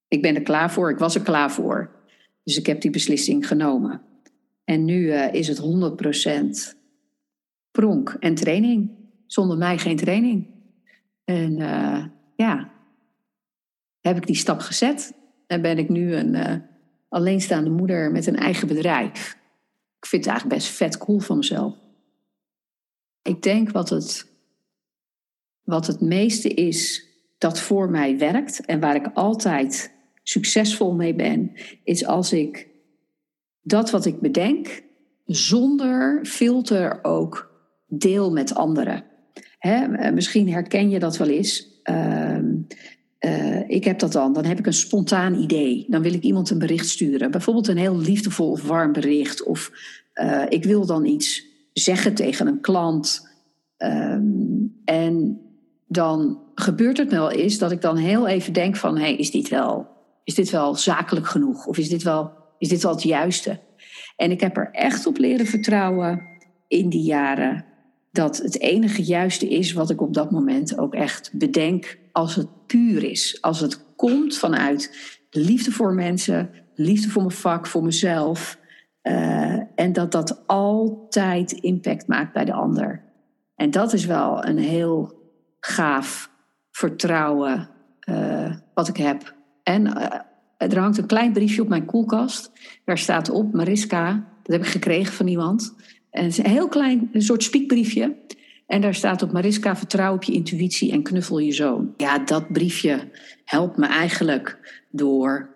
ik 0.08 0.22
ben 0.22 0.36
er 0.36 0.42
klaar 0.42 0.72
voor, 0.72 0.92
ik 0.92 0.98
was 0.98 1.16
er 1.16 1.22
klaar 1.22 1.52
voor. 1.52 1.92
Dus 2.44 2.58
ik 2.58 2.66
heb 2.66 2.82
die 2.82 2.92
beslissing 2.92 3.48
genomen. 3.48 4.02
En 4.64 4.86
nu 4.86 5.02
uh, 5.02 5.34
is 5.34 5.48
het 5.48 5.62
100% 6.74 6.78
pronk 7.72 8.16
en 8.20 8.36
training. 8.36 8.92
Zonder 9.28 9.58
mij 9.58 9.78
geen 9.78 9.96
training. 9.96 10.48
En 11.24 11.60
uh, 11.60 12.06
ja, 12.36 12.72
heb 14.02 14.18
ik 14.18 14.28
die 14.28 14.36
stap 14.36 14.60
gezet. 14.60 15.14
En 15.48 15.62
ben 15.62 15.78
ik 15.78 15.90
nu 15.90 16.16
een 16.16 16.34
uh, 16.34 16.56
alleenstaande 17.10 17.70
moeder 17.70 18.12
met 18.12 18.28
een 18.28 18.36
eigen 18.36 18.68
bedrijf. 18.68 19.38
Ik 20.00 20.06
vind 20.06 20.26
het 20.26 20.34
eigenlijk 20.34 20.62
best 20.62 20.76
vet 20.76 20.98
cool 20.98 21.20
van 21.20 21.38
mezelf. 21.38 21.76
Ik 23.22 23.42
denk 23.42 23.72
wat 23.72 23.90
het, 23.90 24.33
wat 25.64 25.88
het 25.88 26.02
meeste 26.02 26.50
is 26.50 27.08
dat 27.38 27.60
voor 27.60 27.90
mij 27.90 28.18
werkt 28.18 28.66
en 28.66 28.80
waar 28.80 28.96
ik 28.96 29.10
altijd 29.14 29.94
succesvol 30.24 30.94
mee 30.94 31.16
ben, 31.16 31.52
is 31.84 32.06
als 32.06 32.34
ik 32.34 32.68
dat 33.62 33.92
wat 33.92 34.06
ik 34.06 34.20
bedenk, 34.20 34.84
zonder 35.26 36.26
filter 36.26 37.04
ook 37.04 37.52
deel 37.88 38.32
met 38.32 38.56
anderen. 38.56 39.04
Hè, 39.60 39.96
eh, 39.96 40.14
misschien 40.14 40.50
herken 40.50 40.90
je 40.90 41.00
dat 41.00 41.18
wel 41.18 41.28
eens. 41.28 41.82
Uh, 41.84 42.38
uh, 43.20 43.70
ik 43.70 43.84
heb 43.84 44.00
dat 44.00 44.12
dan. 44.12 44.34
Dan 44.34 44.46
heb 44.46 44.60
ik 44.60 44.66
een 44.66 44.74
spontaan 44.74 45.36
idee. 45.36 45.86
Dan 45.90 46.02
wil 46.02 46.14
ik 46.14 46.24
iemand 46.24 46.50
een 46.50 46.60
bericht 46.60 46.88
sturen. 46.88 47.32
Bijvoorbeeld 47.32 47.68
een 47.68 47.78
heel 47.78 47.98
liefdevol 47.98 48.52
of 48.52 48.68
warm 48.68 48.92
bericht. 48.92 49.44
Of 49.44 49.72
uh, 50.16 50.46
ik 50.50 50.64
wil 50.64 50.86
dan 50.86 51.06
iets 51.06 51.46
zeggen 51.74 52.14
tegen 52.14 52.48
een 52.48 52.62
klant. 52.62 53.32
Um, 53.78 54.82
en 54.86 55.40
dan 55.94 56.42
gebeurt 56.56 56.98
het 56.98 57.12
wel 57.12 57.32
eens 57.32 57.58
dat 57.58 57.72
ik 57.72 57.82
dan 57.82 57.98
heel 57.98 58.28
even 58.28 58.54
denk 58.54 58.76
van... 58.76 58.98
Hey, 58.98 59.16
is, 59.16 59.32
dit 59.32 59.50
wel, 59.50 59.88
is 60.24 60.36
dit 60.36 60.50
wel 60.50 60.76
zakelijk 60.76 61.28
genoeg? 61.28 61.66
Of 61.66 61.78
is 61.78 61.90
dit 61.90 62.04
wel 62.04 62.42
is 62.64 62.70
dit 62.70 62.84
wel 62.84 62.92
het 62.92 63.04
juiste? 63.04 63.60
En 64.16 64.32
ik 64.32 64.42
heb 64.42 64.58
er 64.58 64.70
echt 64.72 65.06
op 65.06 65.18
leren 65.18 65.46
vertrouwen 65.46 66.22
in 66.68 66.90
die 66.90 67.04
jaren 67.04 67.66
dat 68.12 68.38
het 68.38 68.60
enige 68.60 69.04
juiste 69.04 69.50
is 69.50 69.74
wat 69.74 69.90
ik 69.90 70.02
op 70.02 70.14
dat 70.14 70.32
moment 70.32 70.78
ook 70.78 70.94
echt 70.94 71.32
bedenk 71.34 71.98
als 72.12 72.36
het 72.36 72.48
puur 72.68 73.04
is. 73.04 73.38
Als 73.42 73.60
het 73.60 73.96
komt 73.96 74.38
vanuit 74.38 74.92
liefde 75.30 75.72
voor 75.72 75.94
mensen, 75.94 76.50
liefde 76.76 77.10
voor 77.10 77.22
mijn 77.22 77.36
vak, 77.36 77.68
voor 77.68 77.84
mezelf. 77.84 78.60
Uh, 79.04 79.60
en 79.76 79.94
dat 79.94 80.12
dat 80.12 80.48
altijd 80.48 81.52
impact 81.52 82.08
maakt 82.08 82.34
bij 82.34 82.46
de 82.46 82.54
ander. 82.54 83.04
En 83.56 83.72
dat 83.72 83.94
is 83.94 84.06
wel 84.06 84.46
een 84.46 84.58
heel 84.58 85.23
gaaf 85.66 86.30
vertrouwen 86.72 87.70
uh, 88.10 88.56
wat 88.74 88.88
ik 88.88 88.98
heb. 88.98 89.36
En 89.64 89.86
uh, 89.86 90.20
er 90.58 90.80
hangt 90.80 90.98
een 90.98 91.06
klein 91.06 91.34
briefje 91.34 91.62
op 91.62 91.68
mijn 91.68 91.86
koelkast. 91.86 92.52
Daar 92.86 92.98
staat 92.98 93.30
op 93.30 93.54
Mariska. 93.54 94.28
Dat 94.44 94.56
heb 94.56 94.62
ik 94.62 94.72
gekregen 94.72 95.14
van 95.14 95.28
iemand. 95.28 95.76
En 96.10 96.24
het 96.24 96.32
is 96.32 96.38
een 96.38 96.50
heel 96.50 96.68
klein, 96.68 97.10
een 97.14 97.22
soort 97.22 97.44
spiekbriefje. 97.44 98.16
En 98.68 98.82
daar 98.82 98.94
staat 98.94 99.22
op 99.22 99.32
Mariska, 99.32 99.76
vertrouw 99.76 100.14
op 100.14 100.24
je 100.24 100.34
intuïtie 100.34 100.92
en 100.92 101.04
knuffel 101.04 101.40
je 101.40 101.52
zoon. 101.52 101.94
Ja, 101.98 102.20
dat 102.20 102.52
briefje 102.52 103.12
helpt 103.46 103.78
me 103.78 103.86
eigenlijk 103.86 104.60
door 104.92 105.50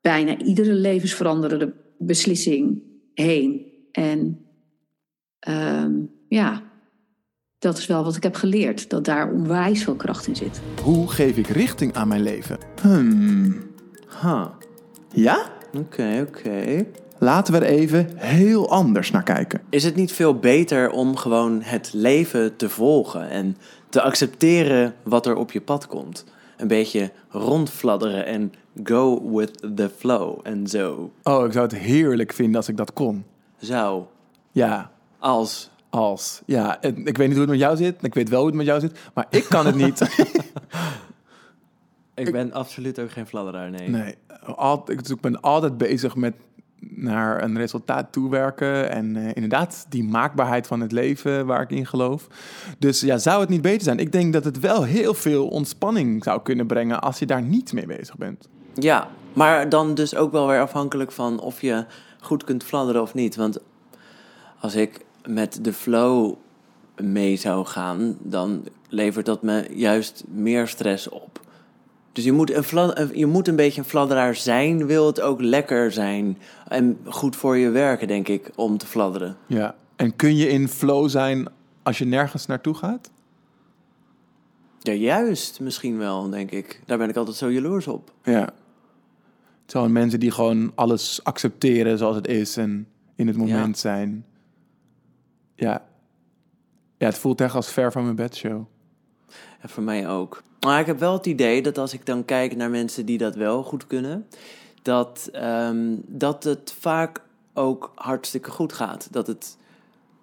bijna 0.00 0.38
iedere 0.38 0.72
levensveranderende 0.72 1.74
beslissing 1.98 2.82
heen. 3.14 3.66
En 3.92 4.44
um, 5.48 6.10
ja, 6.28 6.69
dat 7.60 7.78
is 7.78 7.86
wel 7.86 8.04
wat 8.04 8.16
ik 8.16 8.22
heb 8.22 8.34
geleerd. 8.34 8.90
Dat 8.90 9.04
daar 9.04 9.32
onwijs 9.32 9.84
veel 9.84 9.94
kracht 9.94 10.26
in 10.26 10.36
zit. 10.36 10.60
Hoe 10.82 11.08
geef 11.08 11.36
ik 11.36 11.46
richting 11.46 11.94
aan 11.94 12.08
mijn 12.08 12.22
leven? 12.22 12.58
Hmm. 12.80 13.70
Huh. 14.22 14.46
Ja? 15.12 15.50
Oké, 15.68 15.78
okay, 15.78 16.20
oké. 16.20 16.38
Okay. 16.38 16.86
laten 17.18 17.52
we 17.52 17.58
er 17.58 17.66
even 17.66 18.08
heel 18.14 18.70
anders 18.70 19.10
naar 19.10 19.22
kijken. 19.22 19.60
Is 19.70 19.84
het 19.84 19.96
niet 19.96 20.12
veel 20.12 20.38
beter 20.38 20.90
om 20.90 21.16
gewoon 21.16 21.62
het 21.62 21.90
leven 21.92 22.56
te 22.56 22.68
volgen 22.68 23.28
en 23.28 23.56
te 23.88 24.02
accepteren 24.02 24.94
wat 25.02 25.26
er 25.26 25.36
op 25.36 25.52
je 25.52 25.60
pad 25.60 25.86
komt? 25.86 26.24
Een 26.56 26.68
beetje 26.68 27.10
rondfladderen 27.28 28.26
en 28.26 28.52
go 28.84 29.30
with 29.30 29.58
the 29.74 29.90
flow 29.96 30.38
en 30.42 30.66
zo. 30.66 31.10
Oh, 31.22 31.46
ik 31.46 31.52
zou 31.52 31.64
het 31.64 31.76
heerlijk 31.76 32.32
vinden 32.32 32.56
als 32.56 32.68
ik 32.68 32.76
dat 32.76 32.92
kon. 32.92 33.24
Zou. 33.58 34.02
Ja, 34.52 34.90
Als. 35.18 35.70
Als. 35.90 36.42
Ja, 36.46 36.80
en 36.80 37.06
ik 37.06 37.16
weet 37.16 37.26
niet 37.28 37.36
hoe 37.36 37.46
het 37.46 37.50
met 37.50 37.58
jou 37.58 37.76
zit. 37.76 38.04
Ik 38.04 38.14
weet 38.14 38.28
wel 38.28 38.38
hoe 38.38 38.48
het 38.48 38.56
met 38.56 38.66
jou 38.66 38.80
zit. 38.80 38.98
Maar 39.14 39.26
ik 39.30 39.44
kan 39.48 39.66
het 39.66 39.74
niet. 39.74 40.00
Ik 42.14 42.32
ben 42.32 42.52
absoluut 42.52 43.00
ook 43.00 43.10
geen 43.10 43.26
fladderaar, 43.26 43.70
nee. 43.70 43.88
Nee, 43.88 44.14
altijd, 44.56 45.10
ik 45.10 45.20
ben 45.20 45.40
altijd 45.40 45.78
bezig 45.78 46.16
met 46.16 46.34
naar 46.80 47.42
een 47.42 47.56
resultaat 47.56 48.12
toewerken. 48.12 48.90
En 48.90 49.16
eh, 49.16 49.30
inderdaad, 49.34 49.86
die 49.88 50.04
maakbaarheid 50.04 50.66
van 50.66 50.80
het 50.80 50.92
leven 50.92 51.46
waar 51.46 51.62
ik 51.62 51.70
in 51.70 51.86
geloof. 51.86 52.26
Dus 52.78 53.00
ja, 53.00 53.18
zou 53.18 53.40
het 53.40 53.48
niet 53.48 53.62
beter 53.62 53.82
zijn? 53.82 53.98
Ik 53.98 54.12
denk 54.12 54.32
dat 54.32 54.44
het 54.44 54.60
wel 54.60 54.82
heel 54.82 55.14
veel 55.14 55.48
ontspanning 55.48 56.24
zou 56.24 56.42
kunnen 56.42 56.66
brengen 56.66 57.00
als 57.00 57.18
je 57.18 57.26
daar 57.26 57.42
niet 57.42 57.72
mee 57.72 57.86
bezig 57.86 58.16
bent. 58.16 58.48
Ja, 58.74 59.08
maar 59.32 59.68
dan 59.68 59.94
dus 59.94 60.14
ook 60.14 60.32
wel 60.32 60.46
weer 60.46 60.60
afhankelijk 60.60 61.12
van 61.12 61.40
of 61.40 61.60
je 61.60 61.84
goed 62.20 62.44
kunt 62.44 62.64
fladderen 62.64 63.02
of 63.02 63.14
niet. 63.14 63.36
Want 63.36 63.58
als 64.60 64.74
ik 64.74 65.00
met 65.26 65.58
de 65.64 65.72
flow 65.72 66.34
mee 67.02 67.36
zou 67.36 67.66
gaan, 67.66 68.16
dan 68.22 68.64
levert 68.88 69.26
dat 69.26 69.42
me 69.42 69.66
juist 69.74 70.24
meer 70.28 70.68
stress 70.68 71.08
op. 71.08 71.40
Dus 72.12 72.24
je 72.24 72.32
moet 72.32 72.54
een, 72.54 73.00
een- 73.00 73.10
je 73.18 73.26
moet 73.26 73.48
een 73.48 73.56
beetje 73.56 73.80
een 73.80 73.86
fladderaar 73.86 74.34
zijn, 74.34 74.86
wil 74.86 75.06
het 75.06 75.20
ook 75.20 75.40
lekker 75.40 75.92
zijn. 75.92 76.38
En 76.68 76.98
goed 77.04 77.36
voor 77.36 77.56
je 77.56 77.68
werken, 77.70 78.08
denk 78.08 78.28
ik, 78.28 78.50
om 78.56 78.78
te 78.78 78.86
fladderen. 78.86 79.36
Ja. 79.46 79.74
En 79.96 80.16
kun 80.16 80.36
je 80.36 80.48
in 80.48 80.68
flow 80.68 81.08
zijn 81.08 81.48
als 81.82 81.98
je 81.98 82.04
nergens 82.04 82.46
naartoe 82.46 82.74
gaat? 82.74 83.10
Ja, 84.80 84.92
juist 84.92 85.60
misschien 85.60 85.98
wel, 85.98 86.30
denk 86.30 86.50
ik. 86.50 86.82
Daar 86.86 86.98
ben 86.98 87.08
ik 87.08 87.16
altijd 87.16 87.36
zo 87.36 87.50
jaloers 87.52 87.86
op. 87.86 88.12
Ja. 88.24 88.40
Het 89.62 89.78
zijn 89.78 89.92
mensen 89.92 90.20
die 90.20 90.30
gewoon 90.30 90.72
alles 90.74 91.20
accepteren 91.24 91.98
zoals 91.98 92.16
het 92.16 92.26
is 92.26 92.56
en 92.56 92.86
in 93.16 93.26
het 93.26 93.36
moment 93.36 93.78
zijn. 93.78 94.24
Ja. 95.60 95.82
Ja, 96.98 97.06
het 97.06 97.18
voelt 97.18 97.40
echt 97.40 97.54
als 97.54 97.72
ver 97.72 97.92
van 97.92 98.02
mijn 98.02 98.16
bedshow. 98.16 98.64
Ja, 99.62 99.68
voor 99.68 99.82
mij 99.82 100.08
ook. 100.08 100.42
Maar 100.60 100.80
ik 100.80 100.86
heb 100.86 100.98
wel 100.98 101.12
het 101.12 101.26
idee 101.26 101.62
dat 101.62 101.78
als 101.78 101.92
ik 101.92 102.06
dan 102.06 102.24
kijk 102.24 102.56
naar 102.56 102.70
mensen 102.70 103.06
die 103.06 103.18
dat 103.18 103.34
wel 103.34 103.62
goed 103.62 103.86
kunnen, 103.86 104.26
dat, 104.82 105.28
ehm, 105.32 105.96
dat 106.06 106.44
het 106.44 106.74
vaak 106.78 107.22
ook 107.54 107.92
hartstikke 107.94 108.50
goed 108.50 108.72
gaat. 108.72 109.08
Dat 109.10 109.26
het 109.26 109.56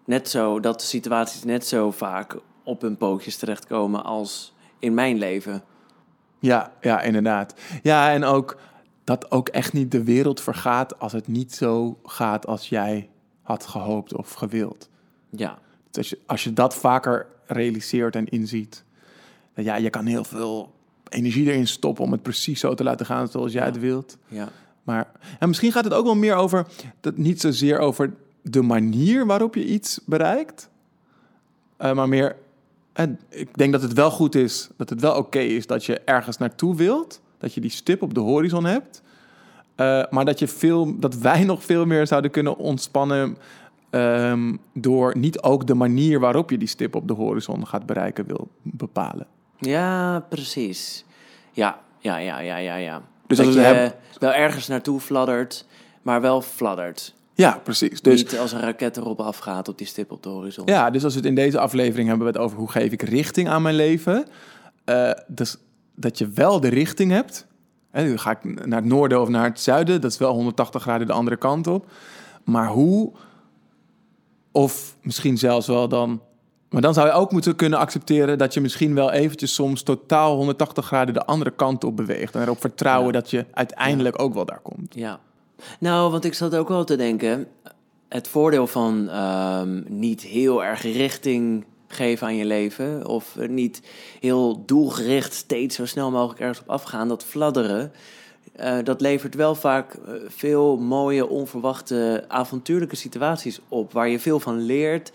net 0.05 0.29
zo, 0.29 0.59
dat 0.59 0.79
de 0.79 0.85
situaties 0.85 1.43
net 1.43 1.65
zo 1.65 1.91
vaak 1.91 2.37
op 2.63 2.81
hun 2.81 2.97
pootjes 2.97 3.37
terechtkomen 3.37 4.03
als 4.03 4.53
in 4.79 4.93
mijn 4.93 5.17
leven. 5.17 5.63
Ja, 6.39 6.71
ja, 6.81 7.01
inderdaad. 7.01 7.53
Ja, 7.83 8.11
en 8.11 8.23
ook 8.23 8.57
dat 9.03 9.31
ook 9.31 9.49
echt 9.49 9.73
niet 9.73 9.91
de 9.91 10.03
wereld 10.03 10.41
vergaat 10.41 10.99
als 10.99 11.11
het 11.11 11.27
niet 11.27 11.53
zo 11.53 11.99
gaat 12.03 12.47
als 12.47 12.69
jij 12.69 13.09
had 13.41 13.65
gehoopt 13.65 14.15
of 14.15 14.33
gewild. 14.33 14.89
Ja, 15.29 15.57
Dus 15.91 15.97
als 15.97 16.09
je, 16.09 16.19
als 16.25 16.43
je 16.43 16.53
dat 16.53 16.75
vaker 16.75 17.25
realiseert 17.45 18.15
en 18.15 18.25
inziet, 18.25 18.83
dan 19.53 19.63
ja, 19.63 19.75
je 19.75 19.89
kan 19.89 20.05
heel 20.05 20.23
veel 20.23 20.73
energie 21.09 21.47
erin 21.49 21.67
stoppen 21.67 22.03
om 22.03 22.11
het 22.11 22.21
precies 22.21 22.59
zo 22.59 22.73
te 22.73 22.83
laten 22.83 23.05
gaan 23.05 23.27
zoals 23.27 23.51
jij 23.51 23.61
Ja. 23.65 23.67
het 23.71 23.79
wilt. 23.79 24.17
ja. 24.27 24.49
Maar 24.83 25.11
en 25.39 25.47
misschien 25.47 25.71
gaat 25.71 25.83
het 25.83 25.93
ook 25.93 26.05
wel 26.05 26.15
meer 26.15 26.35
over, 26.35 26.67
dat 27.01 27.17
niet 27.17 27.41
zozeer 27.41 27.79
over 27.79 28.13
de 28.41 28.61
manier 28.61 29.25
waarop 29.25 29.55
je 29.55 29.65
iets 29.65 29.99
bereikt, 30.05 30.69
eh, 31.77 31.93
maar 31.93 32.07
meer, 32.09 32.35
en 32.93 33.19
ik 33.29 33.57
denk 33.57 33.71
dat 33.71 33.81
het 33.81 33.93
wel 33.93 34.11
goed 34.11 34.35
is, 34.35 34.69
dat 34.77 34.89
het 34.89 35.01
wel 35.01 35.15
oké 35.15 35.39
is 35.39 35.67
dat 35.67 35.85
je 35.85 35.99
ergens 35.99 36.37
naartoe 36.37 36.75
wilt, 36.75 37.21
dat 37.37 37.53
je 37.53 37.61
die 37.61 37.69
stip 37.71 38.01
op 38.01 38.13
de 38.13 38.19
horizon 38.19 38.65
hebt, 38.65 39.01
eh, 39.75 40.03
maar 40.09 40.25
dat, 40.25 40.39
je 40.39 40.47
veel, 40.47 40.99
dat 40.99 41.15
wij 41.17 41.43
nog 41.51 41.63
veel 41.63 41.85
meer 41.85 42.07
zouden 42.07 42.31
kunnen 42.31 42.57
ontspannen 42.57 43.37
ehm, 43.89 44.55
door 44.73 45.17
niet 45.17 45.41
ook 45.41 45.67
de 45.67 45.73
manier 45.73 46.19
waarop 46.19 46.49
je 46.49 46.57
die 46.57 46.67
stip 46.67 46.95
op 46.95 47.07
de 47.07 47.13
horizon 47.13 47.67
gaat 47.67 47.85
bereiken 47.85 48.25
wil 48.27 48.47
bepalen. 48.61 49.27
ja 49.59 50.19
precies. 50.29 51.05
Ja, 51.51 51.79
ja, 51.99 52.17
ja, 52.17 52.39
ja, 52.39 52.57
ja, 52.57 52.75
ja. 52.75 53.01
Dus 53.27 53.37
dat 53.37 53.45
als 53.45 53.55
je 53.55 53.61
hebben- 53.61 53.93
wel 54.19 54.33
ergens 54.33 54.67
naartoe 54.67 54.99
fladdert, 54.99 55.65
maar 56.01 56.21
wel 56.21 56.41
fladdert. 56.41 57.15
Ja, 57.33 57.59
precies. 57.63 58.01
Dus 58.01 58.23
Niet 58.23 58.39
als 58.39 58.51
een 58.51 58.59
raket 58.59 58.97
erop 58.97 59.19
afgaat 59.19 59.67
op 59.67 59.77
die 59.77 59.87
stip 59.87 60.11
op 60.11 60.23
de 60.23 60.29
horizon. 60.29 60.65
Ja, 60.65 60.89
dus 60.89 61.03
als 61.03 61.13
we 61.13 61.19
het 61.19 61.27
in 61.29 61.35
deze 61.35 61.59
aflevering 61.59 62.07
hebben 62.07 62.27
we 62.27 62.33
het 62.33 62.41
over 62.41 62.57
hoe 62.57 62.69
geef 62.71 62.91
ik 62.91 63.01
richting 63.01 63.49
aan 63.49 63.61
mijn 63.61 63.75
leven. 63.75 64.25
Eh, 64.85 65.11
dus 65.27 65.57
dat 65.95 66.17
je 66.17 66.29
wel 66.29 66.59
de 66.59 66.67
richting 66.67 67.11
hebt. 67.11 67.47
Hè, 67.91 68.03
nu 68.03 68.17
ga 68.17 68.31
ik 68.31 68.65
naar 68.65 68.79
het 68.79 68.89
noorden 68.89 69.21
of 69.21 69.27
naar 69.29 69.43
het 69.43 69.59
zuiden. 69.59 70.01
Dat 70.01 70.11
is 70.11 70.17
wel 70.17 70.33
180 70.33 70.81
graden 70.81 71.07
de 71.07 71.13
andere 71.13 71.37
kant 71.37 71.67
op. 71.67 71.85
Maar 72.43 72.67
hoe, 72.67 73.11
of 74.57 74.95
misschien 75.01 75.37
zelfs 75.37 75.67
wel 75.67 75.87
dan... 75.87 76.21
Maar 76.69 76.81
dan 76.81 76.93
zou 76.93 77.07
je 77.07 77.13
ook 77.13 77.31
moeten 77.31 77.55
kunnen 77.55 77.79
accepteren 77.79 78.37
dat 78.37 78.53
je 78.53 78.61
misschien 78.61 78.95
wel 78.95 79.11
eventjes 79.11 79.53
soms 79.53 79.83
totaal 79.83 80.35
180 80.35 80.85
graden 80.85 81.13
de 81.13 81.25
andere 81.25 81.51
kant 81.51 81.83
op 81.83 81.95
beweegt. 81.95 82.35
En 82.35 82.41
erop 82.41 82.59
vertrouwen 82.59 83.13
Ja. 83.13 83.19
dat 83.19 83.29
je 83.29 83.45
uiteindelijk 83.51 84.21
ook 84.21 84.33
wel 84.33 84.45
daar 84.45 84.59
komt. 84.59 84.93
Ja. 84.95 85.19
Nou, 85.79 86.11
want 86.11 86.25
ik 86.25 86.33
zat 86.33 86.55
ook 86.55 86.67
wel 86.67 86.83
te 86.83 86.95
denken, 86.95 87.47
het 88.09 88.27
voordeel 88.27 88.67
van 88.67 89.09
ehm, 89.09 89.81
niet 89.87 90.21
heel 90.21 90.63
erg 90.63 90.81
richting 90.81 91.65
geven 91.87 92.27
aan 92.27 92.35
je 92.35 92.45
leven 92.45 93.07
of 93.07 93.35
niet 93.49 93.81
heel 94.19 94.63
doelgericht 94.65 95.33
steeds 95.33 95.75
zo 95.75 95.85
snel 95.85 96.11
mogelijk 96.11 96.39
ergens 96.39 96.59
op 96.59 96.69
afgaan, 96.69 97.07
dat 97.07 97.23
fladderen, 97.23 97.91
eh, 98.57 98.77
dat 98.83 99.01
levert 99.01 99.35
wel 99.35 99.55
vaak 99.55 99.93
eh, 99.93 100.13
veel 100.27 100.77
mooie, 100.77 101.27
onverwachte, 101.27 102.25
avontuurlijke 102.27 102.95
situaties 102.95 103.59
op 103.67 103.93
waar 103.93 104.09
je 104.09 104.19
veel 104.19 104.39
van 104.39 104.61
leert, 104.61 105.11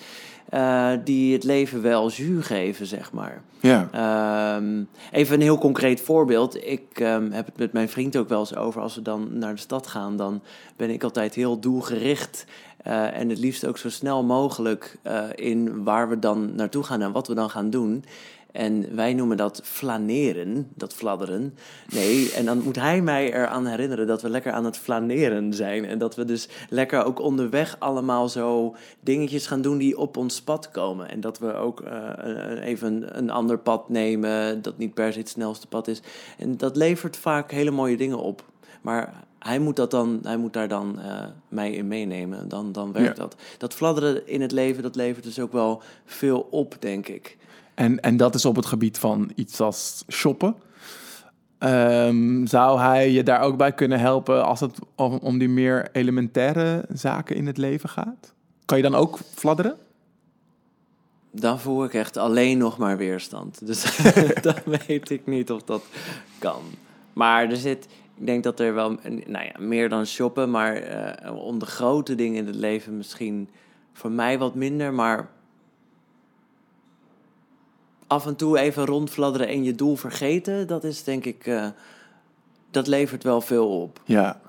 eh, 0.48 0.90
die 1.05 1.32
het 1.32 1.44
leven 1.44 1.82
wel 1.82 2.10
jus 2.10 2.47
geven, 2.47 2.86
zeg 2.86 3.12
maar. 3.12 3.43
Ja. 3.60 3.89
Ehm, 3.93 4.82
even 5.10 5.35
een 5.35 5.40
heel 5.40 5.59
concreet 5.59 6.01
voorbeeld. 6.01 6.66
Ik 6.66 6.85
ehm, 6.93 7.31
heb 7.31 7.47
het 7.47 7.56
met 7.56 7.73
mijn 7.73 7.89
vriend 7.89 8.16
ook 8.16 8.28
wel 8.28 8.40
eens 8.40 8.56
over. 8.56 8.81
Als 8.81 8.94
we 8.94 9.02
dan 9.02 9.39
naar 9.39 9.55
de 9.55 9.60
stad 9.60 9.86
gaan, 9.86 10.16
dan 10.16 10.43
ben 10.77 10.90
ik 10.90 11.02
altijd 11.02 11.35
heel 11.35 11.59
doelgericht. 11.59 12.44
en 13.12 13.28
het 13.28 13.39
liefst 13.39 13.66
ook 13.66 13.78
zo 13.78 13.90
snel 13.90 14.24
mogelijk 14.24 14.98
in 15.35 15.85
waar 15.85 16.09
we 16.09 16.19
dan 16.19 16.55
naartoe 16.55 16.82
gaan 16.82 17.02
en 17.02 17.12
wat 17.12 17.28
we 17.28 17.35
dan 17.35 17.51
gaan 17.51 17.70
doen. 17.70 18.05
En 18.53 18.95
wij 18.95 19.15
noemen 19.15 19.37
dat 19.37 19.61
flaneren, 19.65 20.69
dat 20.74 20.95
fladderen. 20.95 21.55
Nee, 21.95 22.33
en 22.33 22.45
dan 22.45 22.62
moet 22.62 22.77
hij 22.77 23.03
mij 23.03 23.33
eraan 23.33 23.66
herinneren 23.66 24.07
dat 24.07 24.23
we 24.23 24.29
lekker 24.31 24.53
aan 24.53 24.65
het 24.65 24.77
flaneren 24.77 25.55
zijn. 25.55 25.85
En 25.85 25.99
dat 25.99 26.15
we 26.15 26.24
dus 26.24 26.49
lekker 26.69 27.05
ook 27.05 27.20
onderweg 27.20 27.77
allemaal 27.79 28.29
zo 28.29 28.74
dingetjes 29.01 29.47
gaan 29.47 29.62
doen 29.62 29.79
die 29.79 29.99
op 29.99 30.16
ons 30.16 30.43
pad 30.43 30.70
komen. 30.70 31.11
En 31.11 31.20
dat 31.20 31.39
we 31.39 31.55
ook 31.55 31.81
eh, 31.81 32.66
even 32.66 33.19
een 33.19 33.31
ander 33.31 33.59
pad 33.59 33.89
nemen, 33.89 34.62
dat 34.62 34.79
niet 34.79 34.95
per 34.95 35.12
se 35.12 35.19
het 35.19 35.29
snelste 35.29 35.66
pad 35.66 35.89
is. 35.89 36.01
En 36.39 36.57
dat 36.57 36.77
levert 36.77 37.16
vaak 37.16 37.51
hele 37.51 37.70
mooie 37.70 37.97
dingen 37.97 38.19
op. 38.19 38.45
Maar 38.83 39.15
hij 39.39 39.59
moet, 39.59 39.77
dat 39.77 39.91
dan, 39.91 40.19
hij 40.23 40.37
moet 40.37 40.53
daar 40.53 40.69
dan 40.69 41.01
eh, 41.01 41.24
mij 41.49 41.73
in 41.73 41.89
meenemen. 41.89 42.49
Dan, 42.49 42.73
dan 42.73 42.93
werkt 42.93 43.16
Ja. 43.16 43.23
dat. 43.23 43.37
Dat 43.59 43.74
fladderen 43.74 44.27
in 44.27 44.41
het 44.41 44.53
leven, 44.53 44.83
dat 44.83 44.97
levert 44.97 45.24
dus 45.24 45.39
ook 45.41 45.53
wel 45.53 45.83
veel 46.05 46.47
op, 46.51 46.77
denk 46.81 47.09
ik. 47.09 47.37
En, 47.74 48.01
en 48.01 48.16
dat 48.16 48.35
is 48.35 48.44
op 48.44 48.57
het 48.57 48.66
gebied 48.66 48.99
van 48.99 49.32
iets 49.35 49.61
als 49.61 50.05
shoppen. 50.11 50.55
Ehm, 51.59 52.47
zou 52.47 52.81
hij 52.81 53.11
je 53.11 53.23
daar 53.23 53.40
ook 53.40 53.57
bij 53.57 53.73
kunnen 53.73 54.01
helpen 54.01 54.44
als 54.44 54.61
het 54.61 54.78
om, 54.94 55.19
om 55.23 55.39
die 55.39 55.49
meer 55.49 55.89
elementaire 55.93 56.85
zaken 56.93 57.36
in 57.36 57.47
het 57.47 57.57
leven 57.57 57.89
gaat? 57.89 58.35
Kan 58.65 58.77
je 58.77 58.82
dan 58.82 58.94
ook 58.94 59.19
fladderen? 59.35 59.77
Dan 61.31 61.61
voel 61.61 61.85
ik 61.85 61.94
echt 61.94 62.16
alleen 62.16 62.59
nog 62.59 62.78
maar 62.78 62.97
weerstand. 62.97 63.66
Dus 63.66 63.97
dan 64.43 64.55
weet 64.65 65.11
ik 65.11 65.27
niet 65.27 65.51
of 65.51 65.62
dat 65.62 65.82
kan. 66.39 66.62
Maar 67.12 67.51
er 67.51 67.57
zit, 67.57 67.85
ik 68.16 68.27
denk 68.27 68.43
dat 68.43 68.61
er 68.61 68.74
wel, 68.74 68.99
nou 69.27 69.44
ja, 69.44 69.55
meer 69.59 69.89
dan 69.89 70.07
shoppen, 70.07 70.51
maar 70.51 70.77
eh, 70.77 71.36
om 71.36 71.59
de 71.59 71.66
grote 71.66 72.15
dingen 72.15 72.39
in 72.39 72.47
het 72.47 72.57
leven 72.57 72.97
misschien 72.97 73.49
voor 73.93 74.11
mij 74.11 74.39
wat 74.39 74.55
minder, 74.55 74.94
maar 74.94 75.31
af 78.12 78.26
en 78.26 78.36
toe 78.36 78.59
even 78.59 78.84
rondfladderen 78.86 79.48
en 79.48 79.62
je 79.64 79.74
doel 79.74 79.97
vergeten, 79.97 80.66
dat 80.66 80.84
is 80.84 81.05
denk 81.05 81.24
ik, 81.24 81.47
eh, 81.47 81.66
dat 82.70 82.86
levert 82.86 83.22
wel 83.22 83.40
veel 83.40 83.80
op. 83.82 84.01
Ja. 84.05 84.40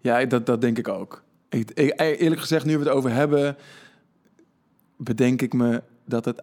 Ja, 0.00 0.24
dat, 0.24 0.46
dat 0.46 0.60
denk 0.60 0.78
ik 0.78 0.88
ook. 0.88 1.22
Ik, 1.48 1.70
ik- 1.70 2.00
eerlijk 2.00 2.40
gezegd, 2.40 2.64
nu 2.64 2.72
we 2.78 2.84
het 2.84 2.92
over 2.92 3.10
hebben, 3.12 3.56
bedenk 4.96 5.42
ik 5.42 5.52
me 5.52 5.82
dat 6.04 6.24
het 6.24 6.42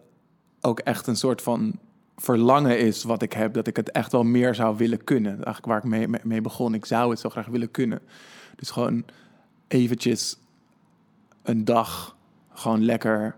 ook 0.60 0.78
echt 0.78 1.06
een 1.06 1.16
soort 1.16 1.42
van 1.42 1.78
verlangen 2.16 2.78
is 2.78 3.02
wat 3.02 3.22
ik 3.22 3.32
heb. 3.32 3.54
Dat 3.54 3.66
ik 3.66 3.76
het 3.76 3.90
echt 3.90 4.12
wel 4.12 4.22
meer 4.22 4.54
zou 4.54 4.76
willen 4.76 5.04
kunnen. 5.04 5.32
Eigenlijk 5.32 5.66
waar 5.66 5.76
ik 5.78 5.84
mee, 5.84 6.08
mee, 6.08 6.20
mee 6.24 6.40
begon. 6.40 6.74
Ik 6.74 6.84
zou 6.84 7.10
het 7.10 7.18
zo 7.20 7.28
graag 7.28 7.46
willen 7.46 7.70
kunnen. 7.70 8.00
Dus 8.56 8.70
gewoon 8.70 9.04
eventjes 9.68 10.36
een 11.42 11.64
dag 11.64 12.16
gewoon 12.52 12.84
lekker 12.84 13.36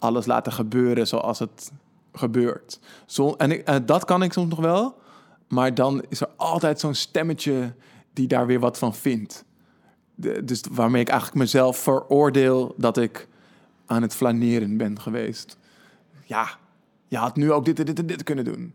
alles 0.00 0.26
laten 0.26 0.52
gebeuren 0.52 1.06
zoals 1.06 1.38
het 1.38 1.72
gebeurt. 2.12 2.80
Zo, 3.06 3.32
en 3.34 3.50
ik, 3.50 3.66
eh, 3.66 3.76
dat 3.84 4.04
kan 4.04 4.22
ik 4.22 4.32
soms 4.32 4.50
nog 4.50 4.58
wel, 4.60 4.98
maar 5.48 5.74
dan 5.74 6.02
is 6.08 6.20
er 6.20 6.28
altijd 6.36 6.80
zo'n 6.80 6.94
stemmetje 6.94 7.72
die 8.12 8.26
daar 8.28 8.46
weer 8.46 8.60
wat 8.60 8.78
van 8.78 8.94
vindt. 8.94 9.44
De- 10.14 10.44
dus 10.44 10.62
waarmee 10.70 11.00
ik 11.00 11.08
eigenlijk 11.08 11.38
mezelf 11.38 11.76
veroordeel 11.78 12.74
dat 12.76 12.96
ik 12.96 13.28
aan 13.86 14.02
het 14.02 14.14
flaneren 14.14 14.76
ben 14.76 15.00
geweest. 15.00 15.56
Ja, 16.24 16.48
je 17.08 17.16
had 17.16 17.36
nu 17.36 17.52
ook 17.52 17.64
dit 17.64 17.78
en 17.78 17.84
dit 17.84 17.98
en 17.98 18.06
dit 18.06 18.22
kunnen 18.22 18.44
doen. 18.44 18.74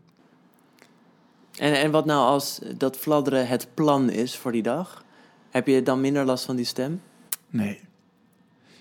En, 1.58 1.74
en 1.80 1.90
wat 1.90 2.04
nou 2.04 2.26
als 2.28 2.60
dat 2.76 2.96
fladderen 2.96 3.48
het 3.48 3.68
plan 3.74 4.10
is 4.10 4.36
voor 4.36 4.52
die 4.52 4.62
dag? 4.62 5.04
Heb 5.50 5.66
je 5.66 5.82
dan 5.82 6.00
minder 6.00 6.24
last 6.24 6.44
van 6.44 6.56
die 6.56 6.64
stem? 6.64 7.02
Nee. 7.48 7.80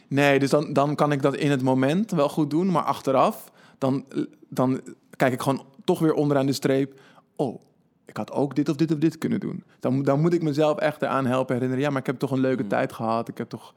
Nee, 0.07 0.40
dus 0.40 0.49
dan, 0.49 0.73
dan 0.73 0.95
kan 0.95 1.11
ik 1.11 1.22
dat 1.22 1.36
in 1.36 1.52
het 1.52 1.61
moment 1.61 2.11
wel 2.11 2.30
goed 2.30 2.49
doen, 2.49 2.72
maar 2.72 2.84
achteraf, 2.84 3.52
dan, 3.77 4.06
dan 4.49 4.82
kijk 5.15 5.34
ik 5.34 5.41
gewoon 5.41 5.65
toch 5.84 5.99
weer 5.99 6.14
onderaan 6.14 6.45
de 6.45 6.53
streep. 6.53 6.99
Oh, 7.36 7.61
ik 8.06 8.18
had 8.18 8.32
ook 8.32 8.56
dit 8.56 8.69
of 8.69 8.76
dit 8.76 8.91
of 8.91 8.98
dit 8.98 9.18
kunnen 9.18 9.40
doen. 9.40 9.64
Dan, 9.80 10.03
dan 10.03 10.22
moet 10.22 10.34
ik 10.34 10.41
mezelf 10.41 10.77
echt 10.77 11.02
eraan 11.02 11.26
helpen 11.26 11.53
herinneren. 11.53 11.84
Ja, 11.84 11.90
maar 11.90 11.99
ik 11.99 12.06
heb 12.06 12.19
toch 12.19 12.32
een 12.32 12.40
leuke 12.40 12.68
tijd 12.68 12.94
gehad. 12.94 13.27
Ik 13.27 13.38
heb 13.38 13.49
toch 13.49 13.73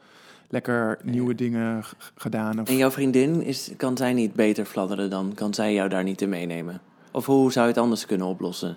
lekker 0.49 0.99
nieuwe 1.03 1.35
dingen 1.35 1.85
gedaan. 2.15 2.61
Of, 2.61 2.69
En 2.69 2.77
jouw 2.77 2.91
vriendin, 2.91 3.43
is, 3.43 3.71
kan 3.77 3.97
zij 3.97 4.13
niet 4.13 4.35
beter 4.35 4.65
fladderen 4.65 5.11
dan? 5.11 5.33
Kan 5.35 5.55
zij 5.55 5.73
jou 5.75 5.89
daar 5.89 6.03
niet 6.03 6.21
in 6.21 6.29
meenemen? 6.29 6.81
Of 7.11 7.27
hoe 7.27 7.53
zou 7.53 7.67
je 7.67 7.73
het 7.73 7.81
anders 7.83 8.07
kunnen 8.07 8.27
oplossen? 8.27 8.77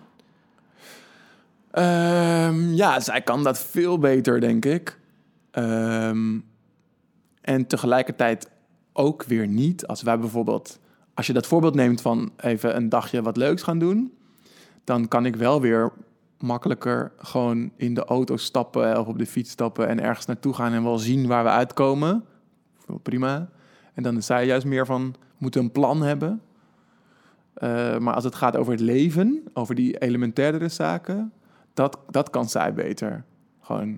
Ehm, 1.72 2.74
ja, 2.74 3.00
zij 3.00 3.22
kan 3.22 3.44
dat 3.44 3.60
veel 3.60 4.00
beter, 4.00 4.42
denk 4.42 4.66
ik. 4.66 5.00
Ehm, 5.52 6.38
en 7.42 7.68
tegelijkertijd 7.68 8.50
ook 8.94 9.24
weer 9.24 9.48
niet. 9.48 9.88
Als 9.88 10.02
wij 10.02 10.20
bijvoorbeeld, 10.20 10.80
als 11.14 11.28
je 11.28 11.34
dat 11.34 11.48
voorbeeld 11.48 11.76
neemt 11.76 12.02
van 12.02 12.32
even 12.38 12.76
een 12.76 12.90
dagje 12.90 13.22
wat 13.22 13.38
leuks 13.38 13.64
gaan 13.64 13.80
doen, 13.80 14.14
dan 14.84 15.08
kan 15.08 15.26
ik 15.26 15.36
wel 15.36 15.62
weer 15.62 15.92
makkelijker 16.40 17.12
gewoon 17.18 17.72
in 17.76 17.94
de 17.94 18.06
auto 18.06 18.38
stappen 18.38 19.00
of 19.00 19.08
op 19.08 19.18
de 19.18 19.26
fiets 19.26 19.52
stappen 19.52 19.88
en 19.88 20.00
ergens 20.00 20.26
naartoe 20.26 20.54
gaan 20.54 20.74
en 20.74 20.84
wel 20.84 20.98
zien 20.98 21.28
waar 21.28 21.44
we 21.44 21.50
uitkomen. 21.50 22.26
Prima. 23.02 23.50
En 23.94 24.04
dan 24.04 24.18
is 24.18 24.26
zij 24.26 24.46
juist 24.46 24.66
meer 24.66 24.86
van, 24.86 25.16
moeten 25.38 25.62
een 25.62 25.72
plan 25.72 26.02
hebben. 26.02 26.42
Eh, 27.54 27.98
maar 27.98 28.14
als 28.14 28.24
het 28.24 28.36
gaat 28.36 28.58
over 28.58 28.72
het 28.72 28.82
leven, 28.82 29.44
over 29.54 29.76
die 29.76 29.98
elementairdere 29.98 30.70
zaken, 30.70 31.34
dat, 31.74 31.98
dat 32.10 32.30
kan 32.30 32.50
zij 32.50 32.74
beter. 32.74 33.24
Gewoon 33.62 33.98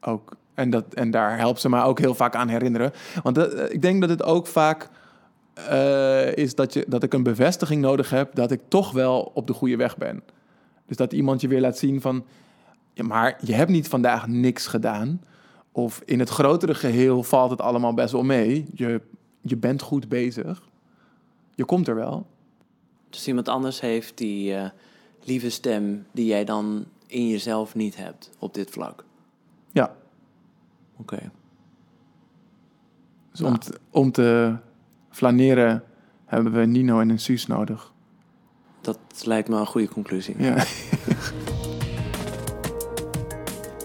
ook. 0.00 0.36
En, 0.54 0.70
dat, 0.70 0.94
en 0.94 1.10
daar 1.10 1.38
helpt 1.38 1.60
ze 1.60 1.68
mij 1.68 1.82
ook 1.82 1.98
heel 1.98 2.14
vaak 2.14 2.34
aan 2.34 2.48
herinneren. 2.48 2.92
Want 3.22 3.34
dat- 3.34 3.72
ik 3.72 3.82
denk 3.82 4.00
dat 4.00 4.10
het 4.10 4.22
ook 4.22 4.46
vaak 4.46 4.88
eh, 5.54 6.36
is 6.36 6.54
dat, 6.54 6.72
je, 6.72 6.84
dat 6.88 7.02
ik 7.02 7.12
een 7.12 7.22
bevestiging 7.22 7.80
nodig 7.82 8.10
heb 8.10 8.34
dat 8.34 8.50
ik 8.50 8.60
toch 8.68 8.92
wel 8.92 9.30
op 9.34 9.46
de 9.46 9.52
goede 9.52 9.76
weg 9.76 9.96
ben. 9.96 10.22
Dus 10.86 10.96
dat 10.96 11.12
iemand 11.12 11.40
je 11.40 11.48
weer 11.48 11.60
laat 11.60 11.78
zien 11.78 12.00
van, 12.00 12.24
maar 13.02 13.38
je 13.40 13.54
hebt 13.54 13.70
niet 13.70 13.88
vandaag 13.88 14.26
niks 14.26 14.66
gedaan. 14.66 15.20
Of 15.72 16.02
in 16.04 16.18
het 16.18 16.28
grotere 16.28 16.74
geheel 16.74 17.22
valt 17.22 17.50
het 17.50 17.60
allemaal 17.60 17.94
best 17.94 18.12
wel 18.12 18.22
mee. 18.22 18.66
Je, 18.74 19.00
je 19.40 19.56
bent 19.56 19.82
goed 19.82 20.08
bezig. 20.08 20.62
Je 21.54 21.64
komt 21.64 21.88
er 21.88 21.94
wel. 21.94 22.26
Dus 23.10 23.28
iemand 23.28 23.48
anders 23.48 23.80
heeft 23.80 24.18
die 24.18 24.54
eh, 24.54 24.68
lieve 25.24 25.50
stem 25.50 26.06
die 26.12 26.26
jij 26.26 26.44
dan 26.44 26.84
in 27.06 27.28
jezelf 27.28 27.74
niet 27.74 27.96
hebt 27.96 28.30
op 28.38 28.54
dit 28.54 28.70
vlak. 28.70 29.04
Oké. 30.96 31.30
Dus 33.30 33.40
om, 33.40 33.58
te, 33.58 33.78
om 33.90 34.12
te 34.12 34.56
flaneren 35.10 35.82
hebben 36.24 36.52
we 36.52 36.64
Nino 36.64 37.00
en 37.00 37.08
een 37.08 37.18
Suus 37.18 37.46
nodig. 37.46 37.92
Dat 38.80 38.98
lijkt 39.24 39.48
me 39.48 39.56
een 39.56 39.66
goede 39.66 39.88
conclusie. 39.88 40.34
Ja. 40.38 40.64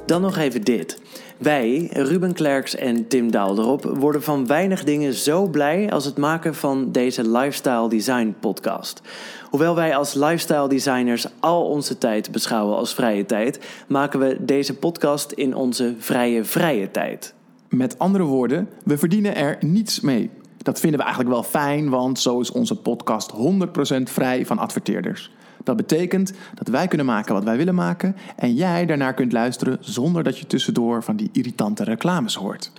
Dan 0.06 0.22
nog 0.22 0.38
even 0.38 0.62
dit. 0.62 1.02
Wij, 1.38 1.90
Ruben 1.92 2.34
Klerks 2.34 2.76
en 2.76 3.08
Tim 3.08 3.32
Daalderop, 3.32 3.84
worden 3.84 4.24
van 4.24 4.48
weinig 4.48 4.84
dingen 4.84 5.14
zo 5.14 5.48
blij 5.48 5.92
als 5.92 6.06
het 6.06 6.18
maken 6.18 6.56
van 6.56 6.92
deze 6.92 7.30
Lifestyle 7.30 7.90
Design 7.90 8.36
podcast. 8.40 9.02
Hoewel 9.50 9.76
wij 9.76 9.96
als 9.96 10.14
lifestyle 10.14 10.68
designers 10.68 11.28
al 11.40 11.66
onze 11.70 11.98
tijd 11.98 12.32
beschouwen 12.32 12.78
als 12.78 12.94
vrije 12.94 13.26
tijd, 13.26 13.60
maken 13.88 14.20
we 14.20 14.38
deze 14.40 14.76
podcast 14.76 15.32
in 15.32 15.56
onze 15.56 15.96
vrije 16.00 16.44
vrije 16.44 16.92
tijd. 16.92 17.34
Met 17.70 18.00
andere 18.00 18.24
woorden, 18.24 18.70
we 18.84 18.98
verdienen 18.98 19.36
er 19.36 19.58
niets 19.60 20.00
mee. 20.00 20.30
Dat 20.58 20.80
vinden 20.80 21.00
we 21.00 21.06
eigenlijk 21.06 21.36
wel 21.36 21.44
fijn, 21.44 21.90
want 21.90 22.20
zo 22.20 22.40
is 22.40 22.52
onze 22.52 22.76
podcast 22.76 23.34
100% 23.34 23.36
vrij 24.04 24.46
van 24.46 24.58
adverteerders. 24.58 25.32
Dat 25.64 25.76
betekent 25.76 26.34
dat 26.54 26.68
wij 26.68 26.88
kunnen 26.88 27.06
maken 27.06 27.34
wat 27.34 27.44
wij 27.44 27.58
willen 27.58 27.76
maken 27.76 28.16
en 28.36 28.54
jij 28.54 28.86
daarnaar 28.86 29.14
kunt 29.14 29.32
luisteren 29.32 29.78
zonder 29.80 30.24
dat 30.24 30.38
je 30.38 30.48
tussendoor 30.48 31.04
van 31.04 31.16
die 31.16 31.30
irritante 31.32 31.84
reclames 31.84 32.36
hoort. 32.36 32.72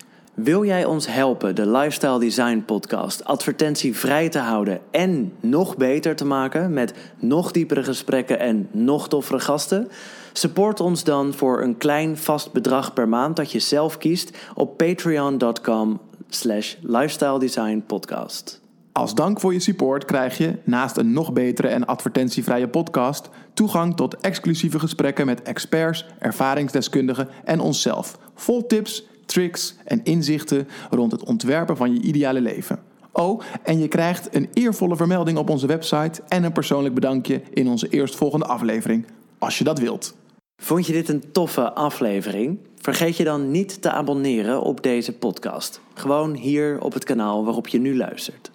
Wil 0.42 0.64
jij 0.64 0.84
ons 0.84 1.06
helpen 1.06 1.54
de 1.54 1.70
Lifestyle 1.70 2.18
Design 2.18 2.62
Podcast 2.66 3.24
advertentievrij 3.24 4.28
te 4.28 4.38
houden 4.38 4.80
en 4.90 5.32
nog 5.40 5.76
beter 5.76 6.16
te 6.16 6.24
maken 6.24 6.72
met 6.72 6.94
nog 7.18 7.50
diepere 7.50 7.82
gesprekken 7.82 8.38
en 8.38 8.68
nog 8.72 9.08
toffere 9.08 9.40
gasten? 9.40 9.88
Support 10.32 10.80
ons 10.80 11.04
dan 11.04 11.32
voor 11.32 11.62
een 11.62 11.76
klein 11.76 12.16
vast 12.16 12.52
bedrag 12.52 12.92
per 12.92 13.08
maand 13.08 13.36
dat 13.36 13.52
je 13.52 13.58
zelf 13.58 13.98
kiest 13.98 14.38
op 14.54 14.76
patreon.com 14.76 16.00
slash 16.28 16.76
lifestyle 16.82 17.38
design 17.38 17.82
podcast. 17.86 18.60
Als 18.92 19.14
dank 19.14 19.40
voor 19.40 19.52
je 19.52 19.60
support 19.60 20.04
krijg 20.04 20.38
je, 20.38 20.58
naast 20.64 20.96
een 20.96 21.12
nog 21.12 21.32
betere 21.32 21.68
en 21.68 21.86
advertentievrije 21.86 22.68
podcast, 22.68 23.28
toegang 23.54 23.96
tot 23.96 24.16
exclusieve 24.16 24.78
gesprekken 24.78 25.26
met 25.26 25.42
experts, 25.42 26.06
ervaringsdeskundigen 26.18 27.28
en 27.44 27.60
onszelf. 27.60 28.18
Vol 28.34 28.66
tips, 28.66 29.09
tricks 29.30 29.74
en 29.84 30.04
inzichten 30.04 30.68
rond 30.90 31.12
het 31.12 31.24
ontwerpen 31.24 31.76
van 31.76 31.94
je 31.94 32.00
ideale 32.00 32.40
leven. 32.40 32.78
Oh, 33.12 33.42
en 33.62 33.78
je 33.78 33.88
krijgt 33.88 34.34
een 34.34 34.48
eervolle 34.52 34.96
vermelding 34.96 35.38
op 35.38 35.50
onze 35.50 35.66
website 35.66 36.22
en 36.28 36.44
een 36.44 36.52
persoonlijk 36.52 36.94
bedankje 36.94 37.42
in 37.52 37.68
onze 37.68 37.88
eerstvolgende 37.88 38.46
aflevering, 38.46 39.06
als 39.38 39.58
je 39.58 39.64
dat 39.64 39.78
wilt. 39.78 40.14
Vond 40.62 40.86
je 40.86 40.92
dit 40.92 41.08
een 41.08 41.32
toffe 41.32 41.72
aflevering? 41.72 42.58
Vergeet 42.76 43.16
je 43.16 43.24
dan 43.24 43.50
niet 43.50 43.82
te 43.82 43.90
abonneren 43.90 44.62
op 44.62 44.82
deze 44.82 45.12
podcast. 45.12 45.80
Gewoon 45.94 46.34
hier 46.34 46.80
op 46.80 46.92
het 46.92 47.04
kanaal 47.04 47.44
waarop 47.44 47.68
je 47.68 47.78
nu 47.78 47.96
luistert. 47.96 48.50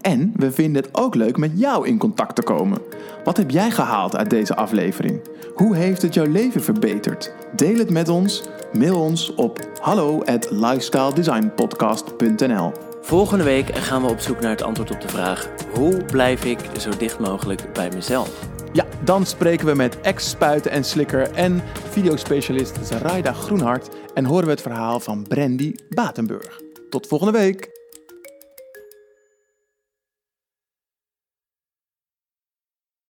En 0.00 0.32
we 0.36 0.52
vinden 0.52 0.82
het 0.82 0.94
ook 0.94 1.14
leuk 1.14 1.36
met 1.36 1.52
jou 1.54 1.86
in 1.86 1.98
contact 1.98 2.36
te 2.36 2.42
komen. 2.42 2.78
Wat 3.24 3.36
heb 3.36 3.50
jij 3.50 3.70
gehaald 3.70 4.16
uit 4.16 4.30
deze 4.30 4.56
aflevering? 4.56 5.20
Hoe 5.54 5.76
heeft 5.76 6.02
het 6.02 6.14
jouw 6.14 6.26
leven 6.26 6.62
verbeterd? 6.62 7.32
Deel 7.56 7.78
het 7.78 7.90
met 7.90 8.08
ons. 8.08 8.42
Mail 8.72 9.00
ons 9.00 9.34
op 9.34 9.58
hallo 9.80 10.22
at 10.22 10.50
lifestyledesignpodcast.nl 10.50 12.72
Volgende 13.00 13.44
week 13.44 13.76
gaan 13.76 14.02
we 14.02 14.08
op 14.08 14.20
zoek 14.20 14.40
naar 14.40 14.50
het 14.50 14.62
antwoord 14.62 14.90
op 14.90 15.00
de 15.00 15.08
vraag: 15.08 15.48
hoe 15.74 16.04
blijf 16.04 16.44
ik 16.44 16.58
zo 16.78 16.90
dicht 16.98 17.18
mogelijk 17.18 17.72
bij 17.72 17.90
mezelf? 17.94 18.48
Ja, 18.72 18.86
dan 19.04 19.26
spreken 19.26 19.66
we 19.66 19.74
met 19.74 20.00
ex-spuiten 20.00 20.70
en 20.70 20.84
slikker 20.84 21.30
en 21.30 21.62
videospecialist 21.90 22.78
Zaraida 22.82 23.32
Groenhart 23.32 23.88
en 24.14 24.24
horen 24.24 24.44
we 24.44 24.50
het 24.50 24.62
verhaal 24.62 25.00
van 25.00 25.26
Brandy 25.28 25.74
Batenburg. 25.88 26.60
Tot 26.90 27.06
volgende 27.06 27.38
week! 27.38 27.81